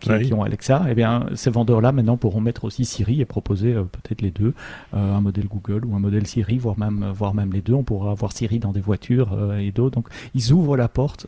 qui, 0.00 0.32
ont 0.32 0.42
Alexa. 0.42 0.84
Eh 0.88 0.94
bien, 0.94 1.26
ces 1.34 1.50
vendeurs-là 1.50 1.92
maintenant 1.92 2.16
pourront 2.16 2.40
mettre 2.40 2.64
aussi 2.64 2.84
Siri 2.84 3.20
et 3.20 3.24
proposer 3.24 3.72
peut-être 3.72 4.20
les 4.20 4.30
deux, 4.30 4.54
un 4.92 5.20
modèle 5.20 5.46
Google 5.46 5.84
ou 5.86 5.96
un 5.96 5.98
modèle 5.98 6.26
Siri, 6.26 6.58
voire 6.58 6.78
même, 6.78 7.10
voire 7.14 7.34
même 7.34 7.52
les 7.52 7.62
deux. 7.62 7.74
On 7.74 7.84
pourra 7.84 8.12
avoir 8.12 8.32
Siri 8.32 8.58
dans 8.58 8.72
des 8.72 8.80
voitures 8.80 9.54
et 9.58 9.72
d'autres. 9.72 9.96
Donc, 9.96 10.08
ils 10.34 10.52
ouvrent 10.52 10.76
la 10.76 10.88
porte 10.88 11.26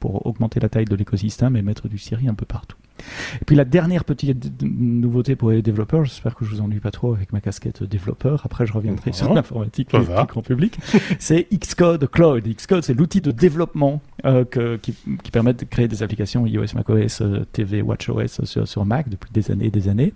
pour 0.00 0.26
augmenter 0.26 0.60
la 0.60 0.68
taille 0.68 0.84
de 0.84 0.96
l'écosystème 0.96 1.56
et 1.56 1.62
mettre 1.62 1.88
du 1.88 1.98
Siri 1.98 2.28
un 2.28 2.34
peu 2.34 2.46
partout. 2.46 2.76
Et 3.40 3.44
puis 3.44 3.56
la 3.56 3.64
dernière 3.64 4.04
petite 4.04 4.62
nouveauté 4.62 5.36
pour 5.36 5.50
les 5.50 5.62
développeurs, 5.62 6.04
j'espère 6.04 6.34
que 6.34 6.44
je 6.44 6.50
vous 6.50 6.60
ennuie 6.60 6.80
pas 6.80 6.90
trop 6.90 7.14
avec 7.14 7.32
ma 7.32 7.40
casquette 7.40 7.82
développeur, 7.82 8.42
après 8.44 8.66
je 8.66 8.72
reviendrai 8.72 9.12
sur 9.12 9.32
l'informatique 9.32 9.88
plus 9.88 10.04
grand 10.04 10.42
public, 10.42 10.78
c'est 11.18 11.46
Xcode 11.52 12.10
Cloud. 12.10 12.46
Xcode, 12.46 12.84
c'est 12.84 12.94
l'outil 12.94 13.20
de 13.20 13.30
développement 13.30 14.00
euh, 14.24 14.44
qui, 14.78 14.94
qui, 15.22 15.30
permet 15.30 15.54
de 15.54 15.64
créer 15.64 15.88
des 15.88 16.02
applications 16.02 16.46
iOS, 16.46 16.74
macOS, 16.74 17.20
euh, 17.20 17.44
TV, 17.52 17.82
WatchOS 17.82 18.44
sur, 18.44 18.66
sur, 18.66 18.84
Mac 18.84 19.08
depuis 19.08 19.30
des 19.32 19.50
années 19.50 19.66
et 19.66 19.70
des 19.70 19.88
années. 19.88 20.12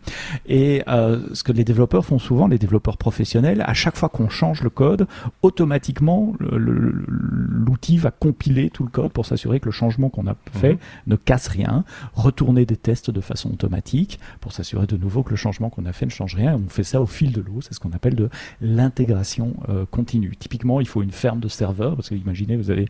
Et 0.47 0.83
euh, 0.89 1.21
ce 1.33 1.43
que 1.43 1.53
les 1.53 1.65
développeurs 1.65 2.05
font 2.05 2.19
souvent, 2.19 2.49
les 2.49 2.59
développeurs 2.59 2.97
professionnels, 2.97 3.63
à 3.67 3.75
chaque 3.75 3.97
fois 3.97 4.09
qu'on 4.09 4.29
change 4.29 4.63
le 4.63 4.71
code, 4.71 5.07
automatiquement 5.43 6.35
l'outil 6.41 7.99
va 7.99 8.11
compiler 8.11 8.71
tout 8.71 8.85
le 8.85 8.91
code 8.91 9.13
pour 9.13 9.27
s'assurer 9.27 9.61
que 9.61 9.67
le 9.67 9.73
changement 9.73 10.09
qu'on 10.09 10.27
a 10.27 10.37
fait 10.53 10.75
mhm. 10.75 10.79
ne 11.09 11.17
casse 11.17 11.49
rien, 11.49 11.85
retourner 12.15 12.67
des 12.67 12.77
tests 12.77 13.11
de 13.11 13.21
façon 13.21 13.51
automatique 13.53 14.19
pour 14.41 14.53
s'assurer 14.53 14.87
de 14.87 14.97
nouveau 14.97 15.23
que 15.23 15.31
le 15.31 15.37
changement 15.37 15.71
qu'on 15.71 15.87
a 15.87 15.93
fait 15.93 16.07
ne 16.07 16.11
change 16.11 16.35
rien. 16.35 16.59
On 16.65 16.69
fait 16.69 16.85
ça 16.85 17.01
au 17.01 17.07
fil 17.07 17.33
de 17.33 17.41
l'eau, 17.41 17.61
c'est 17.61 17.75
ce 17.75 17.81
qu'on 17.81 17.93
appelle 17.93 18.15
de 18.15 18.29
l'intégration 18.61 19.55
euh, 19.69 19.85
continue. 19.91 20.35
Typiquement, 20.37 20.81
il 20.81 20.89
faut 20.89 21.03
une 21.03 21.11
ferme 21.11 21.41
de 21.41 21.49
serveurs, 21.49 21.97
parce 21.97 22.09
que 22.09 22.15
imaginez, 22.15 22.57
vous 22.57 22.71
avez 22.71 22.89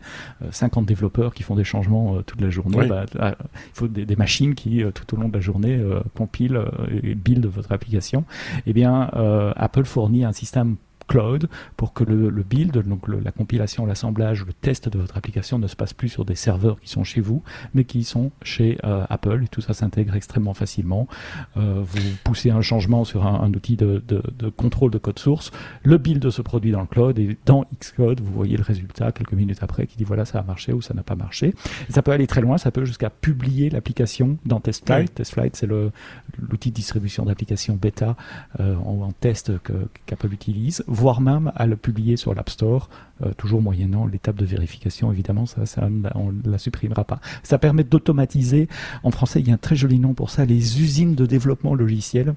50 0.51 0.83
euh, 0.83 0.85
développeurs 1.05 1.33
qui 1.33 1.43
font 1.43 1.55
des 1.55 1.63
changements 1.63 2.17
euh, 2.17 2.21
toute 2.21 2.41
la 2.41 2.49
journée. 2.49 2.87
Bah, 2.87 3.05
il 3.13 3.35
faut 3.73 3.87
des, 3.87 4.15
machines 4.15 4.55
qui, 4.55 4.83
tout 4.93 5.15
au 5.15 5.19
long 5.19 5.29
de 5.29 5.33
la 5.33 5.39
journée, 5.39 5.79
compilent 6.15 6.61
et 7.03 7.15
build 7.15 7.45
votre 7.45 7.71
application. 7.71 8.23
Eh 8.65 8.73
bien, 8.73 9.09
Apple 9.55 9.85
fournit 9.85 10.25
un 10.25 10.31
système 10.31 10.75
cloud 11.07 11.47
pour 11.77 11.93
que 11.93 12.03
le, 12.03 12.29
build, 12.43 12.77
donc 12.87 13.07
la 13.07 13.31
compilation, 13.31 13.85
l'assemblage, 13.85 14.45
le 14.45 14.53
test 14.53 14.89
de 14.89 14.97
votre 14.97 15.17
application 15.17 15.59
ne 15.59 15.67
se 15.67 15.75
passe 15.75 15.93
plus 15.93 16.09
sur 16.09 16.25
des 16.25 16.35
serveurs 16.35 16.79
qui 16.79 16.89
sont 16.89 17.03
chez 17.03 17.21
vous, 17.21 17.43
mais 17.73 17.83
qui 17.83 18.03
sont 18.03 18.31
chez 18.41 18.77
euh, 18.83 19.05
Apple 19.09 19.43
et 19.43 19.47
tout 19.47 19.61
ça 19.61 19.73
s'intègre 19.73 20.15
extrêmement 20.15 20.53
facilement. 20.53 21.07
Euh, 21.57 21.81
vous 21.83 22.01
poussez 22.23 22.51
un 22.51 22.61
changement 22.61 23.03
sur 23.03 23.25
un, 23.25 23.51
outil 23.53 23.75
de, 23.75 24.01
contrôle 24.57 24.91
de 24.91 24.97
code 24.97 25.19
source, 25.19 25.51
le 25.83 25.97
build 25.97 26.29
se 26.29 26.41
produit 26.41 26.71
dans 26.71 26.81
le 26.81 26.87
cloud 26.87 27.17
et 27.19 27.37
dans 27.45 27.65
Xcode, 27.79 28.21
vous 28.21 28.33
voyez 28.33 28.57
le 28.57 28.63
résultat 28.63 29.11
quelques 29.11 29.33
minutes 29.33 29.59
après 29.61 29.87
qui 29.87 29.97
dit 29.97 30.03
voilà 30.03 30.25
ça 30.25 30.39
a 30.39 30.43
marché 30.43 30.73
ou 30.73 30.81
ça 30.81 30.93
n'a 30.93 31.03
pas 31.03 31.15
marché. 31.15 31.53
ça 31.89 32.01
peut 32.01 32.11
aller 32.11 32.27
très 32.27 32.41
loin, 32.41 32.57
ça 32.57 32.71
peut 32.71 32.85
jusqu'à 32.85 33.09
publier 33.09 33.69
l'application 33.69 34.37
dans 34.45 34.59
TestFlight. 34.59 35.13
TestFlight 35.13 35.55
c'est 35.55 35.67
l'outil 35.67 36.69
de 36.69 36.75
distribution 36.75 37.25
d'applications 37.25 37.75
bêta 37.75 38.15
euh, 38.59 38.75
en, 38.75 39.11
test 39.19 39.51
qu'Apple 40.05 40.33
utilise 40.33 40.83
voire 40.95 41.21
même 41.21 41.51
à 41.55 41.67
le 41.67 41.75
publier 41.75 42.17
sur 42.17 42.33
l'App 42.33 42.49
Store, 42.49 42.89
euh, 43.23 43.33
toujours 43.37 43.61
moyennant 43.61 44.07
l'étape 44.07 44.35
de 44.37 44.45
vérification, 44.45 45.11
évidemment, 45.11 45.45
ça, 45.45 45.65
ça 45.65 45.87
on 46.15 46.31
ne 46.31 46.49
la 46.49 46.57
supprimera 46.57 47.03
pas. 47.03 47.19
Ça 47.43 47.57
permet 47.57 47.83
d'automatiser, 47.83 48.67
en 49.03 49.11
français 49.11 49.41
il 49.41 49.47
y 49.47 49.51
a 49.51 49.53
un 49.53 49.57
très 49.57 49.75
joli 49.75 49.99
nom 49.99 50.13
pour 50.13 50.29
ça, 50.29 50.45
les 50.45 50.81
usines 50.81 51.15
de 51.15 51.25
développement 51.25 51.75
logiciel. 51.75 52.33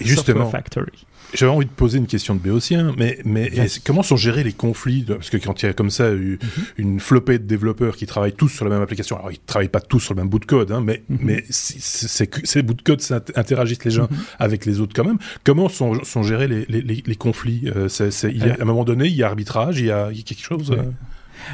justement, 0.00 0.46
Factory. 0.46 1.06
J'avais 1.32 1.50
envie 1.50 1.66
de 1.66 1.70
poser 1.70 1.98
une 1.98 2.06
question 2.06 2.34
de 2.34 2.40
Béotien, 2.40 2.92
mais, 2.96 3.18
mais 3.24 3.50
comment 3.84 4.02
sont 4.02 4.16
gérés 4.16 4.44
les 4.44 4.52
conflits 4.52 5.04
Parce 5.06 5.30
que 5.30 5.36
quand 5.36 5.62
il 5.62 5.66
y 5.66 5.68
a 5.68 5.72
comme 5.72 5.90
ça 5.90 6.10
mhm. 6.10 6.38
une 6.76 7.00
flopée 7.00 7.38
de 7.38 7.44
développeurs 7.44 7.96
qui 7.96 8.06
travaillent 8.06 8.34
tous 8.34 8.48
sur 8.48 8.64
la 8.64 8.70
même 8.70 8.82
application, 8.82 9.16
alors 9.16 9.32
ils 9.32 9.40
ne 9.40 9.46
travaillent 9.46 9.68
pas 9.68 9.80
tous 9.80 10.00
sur 10.00 10.14
le 10.14 10.20
même 10.20 10.28
bout 10.28 10.38
de 10.38 10.44
code, 10.44 10.70
hein, 10.70 10.80
mais, 10.84 11.02
mhm. 11.08 11.18
mais 11.22 11.44
ces 11.48 12.62
bouts 12.62 12.74
de 12.74 12.82
code 12.82 13.02
interagissent 13.34 13.84
les 13.84 13.98
uns 13.98 14.08
mhm. 14.10 14.18
avec 14.38 14.66
les 14.66 14.80
autres 14.80 14.92
quand 14.94 15.04
même. 15.04 15.18
Comment 15.44 15.68
sont, 15.68 16.04
sont 16.04 16.22
gérés 16.22 16.48
les, 16.48 16.66
les, 16.68 17.02
les, 17.04 17.16
conflits 17.16 17.70
euh, 17.74 17.88
il 18.24 18.38
y 18.38 18.50
a, 18.50 18.54
À 18.54 18.62
un 18.62 18.64
moment 18.64 18.84
donné, 18.84 19.06
il 19.06 19.14
y 19.14 19.22
a 19.22 19.26
arbitrage, 19.26 19.80
il 19.80 19.86
y 19.86 19.90
a, 19.90 20.10
quelque 20.12 20.42
chose 20.42 20.70
euh 20.70 20.82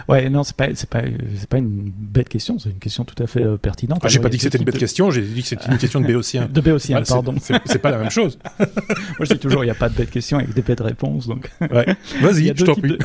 Ouais, 0.08 0.28
non, 0.30 0.42
c'est 0.42 0.56
pas, 0.56 0.68
c'est 0.74 0.88
pas, 0.88 1.02
c'est 1.36 1.48
pas 1.48 1.58
une 1.58 1.90
bête 1.94 2.28
question, 2.28 2.58
c'est 2.58 2.70
une 2.70 2.78
question 2.78 3.04
tout 3.04 3.20
à 3.22 3.26
fait 3.26 3.42
euh, 3.42 3.56
pertinente. 3.56 4.00
Ah, 4.02 4.08
j'ai 4.08 4.20
pas 4.20 4.28
dit 4.28 4.36
que 4.36 4.42
c'était 4.42 4.58
une 4.58 4.64
bête 4.64 4.78
question, 4.78 5.10
j'ai 5.10 5.22
dit 5.22 5.42
que 5.42 5.48
c'était 5.48 5.70
une 5.70 5.78
question 5.78 6.00
de 6.00 6.06
béotien. 6.06 6.48
de 6.52 6.60
béotien, 6.60 7.02
pardon. 7.02 7.34
C'est 7.40 7.78
pas 7.78 7.90
la 7.90 7.98
même 7.98 8.10
chose. 8.10 8.38
Moi, 8.58 8.68
je 9.22 9.34
dis 9.34 9.38
toujours, 9.38 9.62
il 9.64 9.66
n'y 9.66 9.72
a 9.72 9.76
pas 9.76 9.88
de 9.88 9.94
bête 9.94 10.10
question 10.10 10.38
avec 10.38 10.54
des 10.54 10.62
bêtes 10.62 10.80
réponses, 10.80 11.26
donc. 11.26 11.50
Ouais. 11.60 11.96
Vas-y, 12.20 12.52
je 12.56 12.64
t'en 12.64 12.74
prie. 12.74 12.98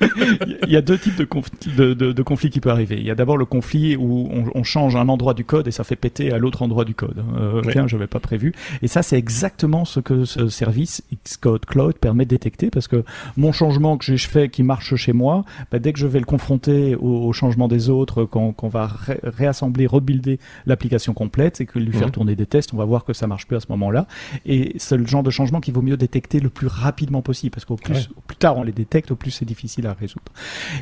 il 0.66 0.72
y 0.72 0.76
a 0.76 0.82
deux 0.82 0.98
types 0.98 1.16
de, 1.16 1.24
conflits, 1.24 1.72
de, 1.76 1.94
de, 1.94 2.22
conflits 2.22 2.50
qui 2.50 2.60
peuvent 2.60 2.72
arriver. 2.72 2.96
Il 2.98 3.06
y 3.06 3.10
a 3.10 3.14
d'abord 3.14 3.36
le 3.36 3.44
conflit 3.44 3.96
où 3.96 4.28
on, 4.32 4.44
on, 4.54 4.62
change 4.62 4.96
un 4.96 5.08
endroit 5.08 5.34
du 5.34 5.44
code 5.44 5.68
et 5.68 5.70
ça 5.70 5.84
fait 5.84 5.96
péter 5.96 6.32
à 6.32 6.38
l'autre 6.38 6.62
endroit 6.62 6.84
du 6.84 6.94
code. 6.94 7.22
Euh, 7.38 7.62
Tiens, 7.70 7.86
je 7.86 7.96
n'avais 7.96 8.06
pas 8.06 8.20
prévu. 8.20 8.52
Et 8.82 8.88
ça, 8.88 9.02
c'est 9.02 9.16
exactement 9.16 9.84
ce 9.84 10.00
que 10.00 10.24
ce 10.24 10.48
service 10.48 11.02
Xcode 11.24 11.66
Cloud 11.66 11.98
permet 11.98 12.24
de 12.24 12.30
détecter 12.30 12.70
parce 12.70 12.88
que 12.88 13.04
mon 13.36 13.52
changement 13.52 13.96
que 13.96 14.04
j'ai 14.04 14.18
fait 14.18 14.48
qui 14.48 14.62
marche 14.62 14.75
chez 14.80 15.12
moi, 15.12 15.44
bah, 15.70 15.78
dès 15.78 15.92
que 15.92 15.98
je 15.98 16.06
vais 16.06 16.18
le 16.18 16.24
confronter 16.24 16.94
au, 16.94 17.32
changement 17.32 17.68
des 17.68 17.90
autres, 17.90 18.24
qu'on 18.24 18.68
va 18.68 18.90
réassembler, 19.22 19.86
rebuilder 19.86 20.38
l'application 20.66 21.12
complète 21.12 21.60
et 21.60 21.66
que 21.66 21.78
lui 21.78 21.92
faire 21.92 22.06
mhm. 22.06 22.12
tourner 22.12 22.36
des 22.36 22.46
tests, 22.46 22.72
on 22.72 22.76
va 22.76 22.84
voir 22.84 23.04
que 23.04 23.12
ça 23.12 23.26
marche 23.26 23.46
plus 23.46 23.56
à 23.56 23.60
ce 23.60 23.66
moment-là. 23.70 24.06
Et 24.44 24.74
c'est 24.78 24.96
le 24.96 25.06
genre 25.06 25.22
de 25.22 25.30
changement 25.30 25.60
qu'il 25.60 25.74
vaut 25.74 25.82
mieux 25.82 25.96
détecter 25.96 26.40
le 26.40 26.50
plus 26.50 26.66
rapidement 26.66 27.22
possible, 27.22 27.52
parce 27.52 27.64
qu'au 27.64 27.76
plus, 27.76 28.08
plus 28.26 28.36
tard 28.36 28.56
on 28.56 28.62
les 28.62 28.72
détecte, 28.72 29.10
au 29.10 29.16
plus 29.16 29.30
c'est 29.30 29.44
difficile 29.44 29.86
à 29.86 29.92
résoudre. 29.92 30.32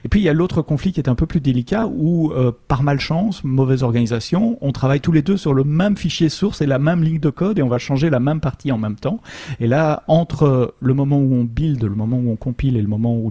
Et 0.04 0.08
puis 0.08 0.20
il 0.20 0.24
y 0.24 0.28
a 0.28 0.32
l'autre 0.32 0.62
conflit 0.62 0.92
qui 0.92 1.00
est 1.00 1.08
un 1.08 1.14
peu 1.14 1.26
plus 1.26 1.40
délicat, 1.40 1.86
où 1.86 2.32
euh, 2.32 2.52
par 2.68 2.82
malchance, 2.82 3.42
mauvaise 3.44 3.82
organisation, 3.82 4.58
on 4.60 4.72
travaille 4.72 5.00
tous 5.00 5.12
les 5.12 5.22
deux 5.22 5.36
sur 5.36 5.54
le 5.54 5.64
même 5.64 5.96
fichier 5.96 6.28
source 6.28 6.60
et 6.60 6.66
la 6.66 6.78
même 6.78 7.02
ligne 7.02 7.20
de 7.20 7.30
code, 7.30 7.58
et 7.58 7.62
on 7.62 7.68
va 7.68 7.78
changer 7.78 8.10
la 8.10 8.20
même 8.20 8.40
partie 8.40 8.72
en 8.72 8.78
même 8.78 8.96
temps. 8.96 9.20
Et 9.60 9.66
là, 9.66 10.02
entre 10.08 10.74
le 10.80 10.94
moment 10.94 11.18
où 11.18 11.34
on 11.34 11.44
build, 11.44 11.82
le 11.82 11.94
moment 11.94 12.16
où 12.16 12.30
on 12.30 12.36
compile 12.36 12.76
et 12.76 12.82
le 12.82 12.88
moment 12.88 13.16
où 13.16 13.30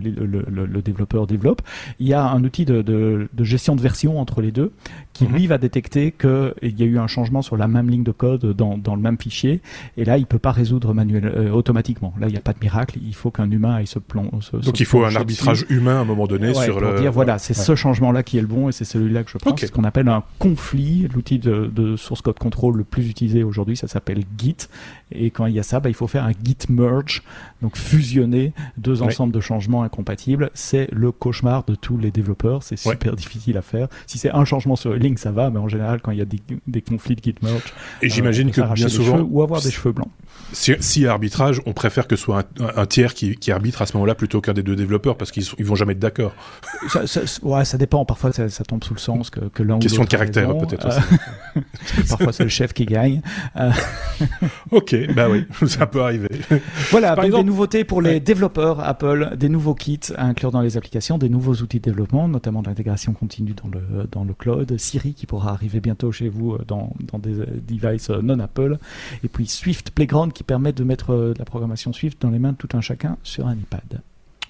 le, 0.53 0.65
le, 0.65 0.81
développeur 0.81 1.27
développe, 1.27 1.62
il 2.00 2.07
y 2.07 2.13
a 2.13 2.25
un 2.25 2.43
outil 2.43 2.65
de, 2.65 2.81
de, 2.81 3.27
de, 3.33 3.43
gestion 3.43 3.75
de 3.75 3.81
version 3.81 4.19
entre 4.19 4.41
les 4.41 4.51
deux 4.51 4.72
qui 5.13 5.25
mhm. 5.25 5.33
lui 5.33 5.48
va 5.48 5.57
détecter 5.57 6.12
qu'il 6.12 6.53
y 6.62 6.83
a 6.83 6.86
eu 6.86 6.98
un 6.98 7.07
changement 7.07 7.41
sur 7.41 7.57
la 7.57 7.67
même 7.67 7.89
ligne 7.89 8.03
de 8.03 8.12
code 8.12 8.45
dans, 8.55 8.77
dans 8.77 8.95
le 8.95 9.01
même 9.01 9.17
fichier 9.17 9.62
et 9.98 10.05
là 10.05 10.17
il 10.17 10.25
peut 10.25 10.39
pas 10.39 10.51
résoudre 10.51 10.93
manuel 10.93 11.25
euh, 11.25 11.51
automatiquement. 11.51 12.13
Là 12.19 12.27
il 12.27 12.31
n'y 12.31 12.38
a 12.38 12.41
pas 12.41 12.53
de 12.53 12.60
miracle, 12.62 12.98
il 13.01 13.13
faut 13.13 13.31
qu'un 13.31 13.50
humain 13.50 13.75
aille 13.75 13.88
se 13.88 14.00
plombe. 14.00 14.31
Donc 14.51 14.79
il 14.79 14.86
faut 14.86 15.03
un 15.03 15.15
arbitrage 15.15 15.65
humain 15.69 15.98
à 15.98 16.00
un 16.00 16.05
moment 16.05 16.27
donné 16.27 16.53
sur 16.53 16.77
pour 16.77 16.81
le. 16.81 17.00
dire 17.00 17.12
voilà 17.12 17.38
c'est 17.38 17.53
ce 17.53 17.75
changement 17.75 18.12
là 18.12 18.24
qui 18.24 18.38
est 18.38 18.41
le 18.41 18.48
bon 18.48 18.69
et 18.69 18.72
c'est 18.72 18.86
celui-là 18.86 19.24
que 19.24 19.31
je 19.31 19.38
prends. 19.38 19.55
C'est 19.55 19.67
ce 19.67 19.72
qu'on 19.72 19.83
appelle 19.83 20.07
un 20.10 20.24
conflit. 20.39 21.07
L'outil 21.13 21.39
de, 21.39 21.69
de, 21.74 21.95
source 21.95 22.22
code 22.22 22.39
control 22.39 22.77
le 22.77 22.83
plus 22.83 23.10
utilisé 23.10 23.43
aujourd'hui 23.43 23.77
ça 23.77 23.88
s'appelle 23.88 24.24
Git 24.38 24.55
et 25.12 25.29
quand 25.29 25.45
il 25.45 25.53
y 25.53 25.60
a 25.60 25.63
ça 25.63 25.79
bah, 25.79 25.89
il 25.89 25.95
faut 25.95 26.07
faire 26.07 26.24
un 26.24 26.31
Git 26.31 26.57
merge 26.69 27.24
donc 27.62 27.77
fusionner 27.77 28.53
deux 28.77 29.01
ensembles 29.01 29.33
de 29.33 29.39
changements 29.39 29.83
incompatibles 29.83 30.42
c'est 30.53 30.88
le 30.91 31.12
cauchemar 31.12 31.63
de 31.65 31.75
tous 31.75 31.97
les 31.97 32.12
développeurs. 32.12 32.63
C'est 32.63 32.77
super 32.77 33.15
difficile 33.15 33.57
à 33.57 33.62
faire. 33.62 33.88
Si 34.07 34.17
c'est 34.17 34.31
un 34.31 34.45
changement 34.45 34.75
sur 34.75 34.93
une 34.93 35.03
ligne, 35.03 35.17
ça 35.17 35.31
va, 35.31 35.50
mais 35.50 35.59
en 35.59 35.67
général, 35.67 36.01
quand 36.01 36.12
il 36.12 36.19
y 36.19 36.21
a 36.21 36.25
des, 36.25 36.81
conflits 36.81 37.15
de 37.15 37.23
git 37.23 37.35
merge, 37.41 37.73
et 38.01 38.09
j'imagine 38.09 38.50
euh, 38.50 38.51
que 38.51 38.73
bien 38.73 38.89
souvent, 38.89 39.19
ou 39.19 39.41
avoir 39.41 39.62
des 39.62 39.71
cheveux 39.71 39.93
blancs. 39.93 40.09
Si, 40.51 40.73
si 40.79 41.07
arbitrage, 41.07 41.62
on 41.65 41.73
préfère 41.73 42.07
que 42.07 42.15
ce 42.15 42.23
soit 42.23 42.43
un, 42.59 42.85
tiers 42.85 43.13
qui, 43.13 43.51
arbitre 43.51 43.81
à 43.81 43.85
ce 43.85 43.93
moment-là 43.93 44.15
plutôt 44.15 44.41
qu'un 44.41 44.53
des 44.53 44.63
deux 44.63 44.75
développeurs 44.75 45.17
parce 45.17 45.31
qu'ils 45.31 45.43
ils 45.57 45.65
vont 45.65 45.75
jamais 45.75 45.93
être 45.93 46.00
d'accord. 46.00 46.33
Ça, 46.89 47.07
ça, 47.07 47.21
ouais, 47.43 47.63
ça 47.65 47.77
dépend. 47.77 48.03
Parfois, 48.03 48.31
ça, 48.33 48.63
tombe 48.65 48.83
sous 48.83 48.93
le 48.93 49.00
sens 49.00 49.29
que, 49.29 49.39
que 49.39 49.63
l'un 49.63 49.79
Question 49.79 50.03
de 50.03 50.09
caractère, 50.09 50.55
peut-être 50.57 50.88
aussi. 50.88 51.00
Parfois, 52.09 52.33
c'est 52.33 52.43
le 52.43 52.50
chef 52.50 52.73
qui 52.73 52.85
gagne. 52.85 53.21
Euh, 53.55 53.71
ok, 54.71 54.95
bah 55.15 55.27
oui, 55.29 55.45
ça 55.67 55.88
peut 55.88 56.01
arriver. 56.01 56.29
Voilà, 56.91 57.15
donc 57.15 57.31
des 57.31 57.43
nouveautés 57.43 57.83
pour 57.83 58.01
les 58.01 58.19
développeurs 58.19 58.81
Apple, 58.81 59.35
des 59.38 59.50
nouveaux 59.50 59.75
kits 59.75 60.00
à 60.17 60.25
inclure 60.25 60.51
dans 60.51 60.62
les 60.62 60.77
applications, 60.77 61.17
des 61.17 61.29
nouveaux 61.29 61.55
outils 61.55 61.79
de 61.79 61.83
développement, 61.83 62.27
notamment 62.27 62.62
de 62.62 62.67
l'intégration 62.67 63.13
continue 63.13 63.53
dans 63.53 63.69
le, 63.69 64.07
dans 64.12 64.23
le 64.23 64.33
cloud, 64.33 64.77
Siri 64.77 65.13
qui 65.13 65.25
pourra 65.25 65.51
arriver 65.51 65.79
bientôt 65.79 66.12
chez 66.12 66.29
vous 66.29 66.53
euh, 66.53 66.63
dans, 66.67 66.93
dans 67.12 67.19
des 67.19 67.39
euh, 67.39 67.45
devices 67.67 68.09
non 68.09 68.39
Apple, 68.39 68.77
et 69.23 69.29
puis 69.29 69.47
Swift 69.47 69.91
Playground 69.91 70.32
qui 70.33 70.43
permet 70.43 70.73
de 70.73 70.83
mettre 70.83 71.13
euh, 71.13 71.33
la 71.37 71.45
programmation 71.45 71.93
Swift 71.93 72.21
dans 72.21 72.29
les 72.29 72.39
mains 72.39 72.51
de 72.51 72.57
tout 72.57 72.69
un 72.73 72.81
chacun 72.81 73.17
sur 73.23 73.47
un 73.47 73.53
iPad. 73.53 74.01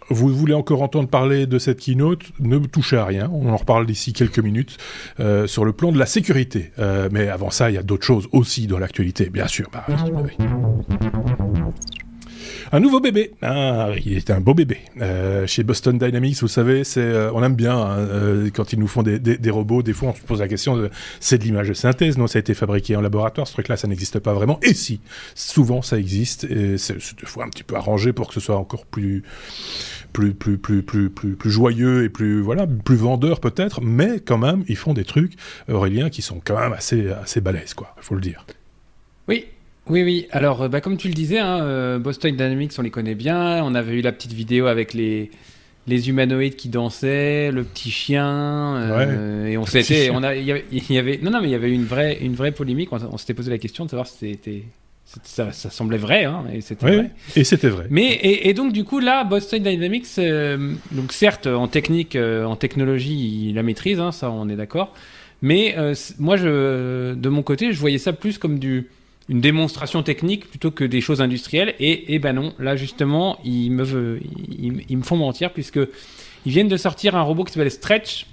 Vous 0.10 0.30
voulez 0.30 0.54
encore 0.54 0.82
entendre 0.82 1.08
parler 1.08 1.48
de 1.48 1.58
cette 1.60 1.80
keynote? 1.80 2.24
Ne 2.40 2.58
touchez 2.60 2.98
à 2.98 3.06
rien, 3.06 3.30
on 3.32 3.50
en 3.50 3.58
reparle 3.58 3.86
d'ici 3.86 4.14
quelques 4.14 4.40
minutes 4.40 4.78
euh, 5.20 5.48
sur 5.48 5.66
le 5.66 5.72
plan 5.74 5.92
de 5.92 6.00
la 6.00 6.06
sécurité. 6.06 6.72
Euh, 6.80 7.10
mais 7.12 7.30
avant 7.30 7.52
ça, 7.52 7.72
il 7.72 7.76
y 7.76 7.78
a 7.78 7.84
d'autres 7.84 8.06
choses 8.06 8.28
aussi 8.32 8.68
dans 8.68 8.80
l'actualité, 8.80 9.30
bien 9.30 9.48
sûr. 9.48 9.70
Bah, 9.72 9.86
Un 12.72 12.80
nouveau 12.80 13.00
bébé. 13.00 13.32
Ah, 13.42 13.90
il 14.04 14.18
est 14.18 14.30
un 14.30 14.40
beau 14.40 14.54
bébé. 14.54 14.80
Euh, 15.02 15.46
chez 15.48 15.64
Boston 15.64 15.98
Dynamics, 15.98 16.40
vous 16.42 16.48
savez, 16.48 16.84
c'est, 16.84 17.02
euh, 17.02 17.32
on 17.34 17.44
aime 17.44 17.56
bien 17.56 17.78
hein, 17.78 17.98
euh, 18.00 18.50
quand 18.54 18.74
ils 18.74 18.80
nous 18.80 18.88
font 18.88 19.04
des, 19.04 19.50
robots. 19.50 19.84
Des 19.84 19.94
fois, 19.94 20.10
on 20.10 20.16
se 20.16 20.22
pose 20.22 20.40
la 20.40 20.48
question 20.48 20.76
de, 20.76 20.90
c'est 21.20 21.38
de 21.38 21.44
l'image 21.44 21.70
de 21.70 21.74
synthèse? 21.74 22.18
Non, 22.18 22.28
ça 22.28 22.40
a 22.40 22.42
été 22.42 22.54
fabriqué 22.54 22.96
en 22.96 23.02
laboratoire. 23.02 23.48
Ce 23.48 23.54
truc-là, 23.54 23.78
ça 23.78 23.88
n'existe 23.88 24.20
pas 24.20 24.34
vraiment. 24.34 24.60
Et 24.62 24.74
si, 24.74 25.00
souvent, 25.36 25.82
ça 25.82 25.98
existe. 25.98 26.46
Et 26.46 26.78
c'est, 26.78 26.96
des 26.96 27.26
fois 27.26 27.46
un 27.46 27.50
petit 27.50 27.64
peu 27.64 27.76
arrangé 27.76 28.14
pour 28.14 28.28
que 28.28 28.34
ce 28.34 28.40
soit 28.40 28.58
encore 28.58 28.86
plus, 28.86 29.24
plus, 30.12 30.34
plus, 30.34 30.58
plus, 30.58 30.84
plus, 30.84 31.10
plus, 31.10 31.52
joyeux 31.52 32.04
et 32.04 32.10
plus, 32.10 32.42
voilà, 32.42 32.68
plus 32.68 32.96
vendeur 32.96 33.40
peut-être. 33.40 33.82
Mais 33.82 34.20
quand 34.20 34.38
même, 34.38 34.64
ils 34.68 34.78
font 34.78 34.94
des 34.94 35.06
trucs, 35.06 35.34
Aurélien, 35.72 36.10
qui 36.10 36.22
sont 36.22 36.42
quand 36.44 36.60
même 36.60 36.74
assez, 36.74 37.10
assez 37.10 37.42
balèzes, 37.42 37.74
quoi. 37.74 37.96
Faut 38.02 38.16
le 38.16 38.22
dire. 38.22 38.46
Oui, 39.28 39.46
oui, 39.90 40.04
oui. 40.04 40.28
Alors, 40.32 40.62
euh, 40.62 40.68
bah, 40.70 40.82
comme 40.82 40.98
tu 40.98 41.08
le 41.08 41.14
disais, 41.14 41.40
hein, 41.40 41.62
euh, 41.62 42.00
Boston 42.00 42.32
Dynamics, 42.32 42.72
on 42.78 42.82
les 42.82 42.90
connaît 42.90 43.16
bien. 43.16 43.64
On 43.64 43.76
avait 43.76 43.96
eu 43.96 44.02
la 44.02 44.14
petite 44.14 44.32
vidéo 44.32 44.68
avec 44.68 44.94
les, 44.94 45.30
les 45.88 46.10
humanoïdes 46.10 46.56
qui 46.56 46.70
dansaient, 46.70 47.52
le 47.52 47.64
petit 47.64 47.92
chien. 47.92 48.78
Euh, 48.78 49.48
et 49.48 49.58
on 49.58 49.66
s'était, 49.66 50.10
on 50.10 50.24
a, 50.24 50.36
il 50.36 50.46
y, 50.46 50.98
avait, 50.98 51.20
non, 51.22 51.32
non, 51.32 51.42
mais 51.42 51.50
il 51.50 51.52
y 51.52 51.56
avait 51.56 51.72
une 51.72 51.84
vraie, 51.84 52.18
une 52.22 52.36
vraie 52.36 52.54
polémique. 52.54 52.90
On, 52.94 53.18
s'était 53.18 53.34
posé 53.34 53.52
la 53.52 53.58
question 53.58 53.84
de 53.84 53.90
savoir 53.90 54.08
si 54.08 54.20
c'était, 54.20 54.64
ça, 55.26 55.52
ça, 55.52 55.70
semblait 55.70 55.98
vrai, 55.98 56.24
hein, 56.24 56.46
et 56.54 56.62
c'était 56.62 56.86
vrai. 56.86 57.12
Et 57.36 57.44
c'était 57.44 57.68
vrai. 57.68 57.88
Mais 57.90 58.20
et, 58.24 58.54
donc 58.54 58.72
du 58.72 58.86
coup 58.86 59.00
là, 59.00 59.26
Boston 59.26 59.62
Dynamics, 59.62 60.08
donc 60.92 61.12
certes 61.12 61.46
en 61.46 61.68
technique, 61.68 62.16
en 62.16 62.56
technologie, 62.56 63.50
il 63.50 63.56
la 63.56 63.64
maîtrise, 63.64 64.00
hein, 64.00 64.14
ça 64.14 64.32
on 64.32 64.48
est 64.48 64.56
d'accord. 64.56 64.94
Mais 65.42 65.76
moi, 66.20 66.38
je, 66.38 67.14
de 67.14 67.30
mon 67.30 67.44
côté, 67.44 67.74
je 67.74 67.80
voyais 67.80 67.98
ça 67.98 68.14
plus 68.14 68.38
comme 68.38 68.60
du 68.60 68.88
une 69.34 69.42
démonstration 69.42 70.04
technique 70.04 70.48
plutôt 70.48 70.70
que 70.70 70.84
des 70.84 71.02
choses 71.02 71.20
industrielles. 71.20 71.74
Et, 71.80 72.14
et 72.14 72.20
ben 72.20 72.34
non, 72.34 72.54
là 72.60 72.76
justement, 72.76 73.40
ils 73.44 73.72
me, 73.72 74.20
ils, 74.60 74.98
me 74.98 75.04
font 75.04 75.18
mentir 75.18 75.52
puisque 75.52 75.80
ils 76.46 76.52
viennent 76.52 76.68
de 76.68 76.78
sortir 76.78 77.16
un 77.16 77.24
robot 77.24 77.44
qui 77.44 77.52
s'appelle 77.52 77.72
Stretch. 77.72 78.28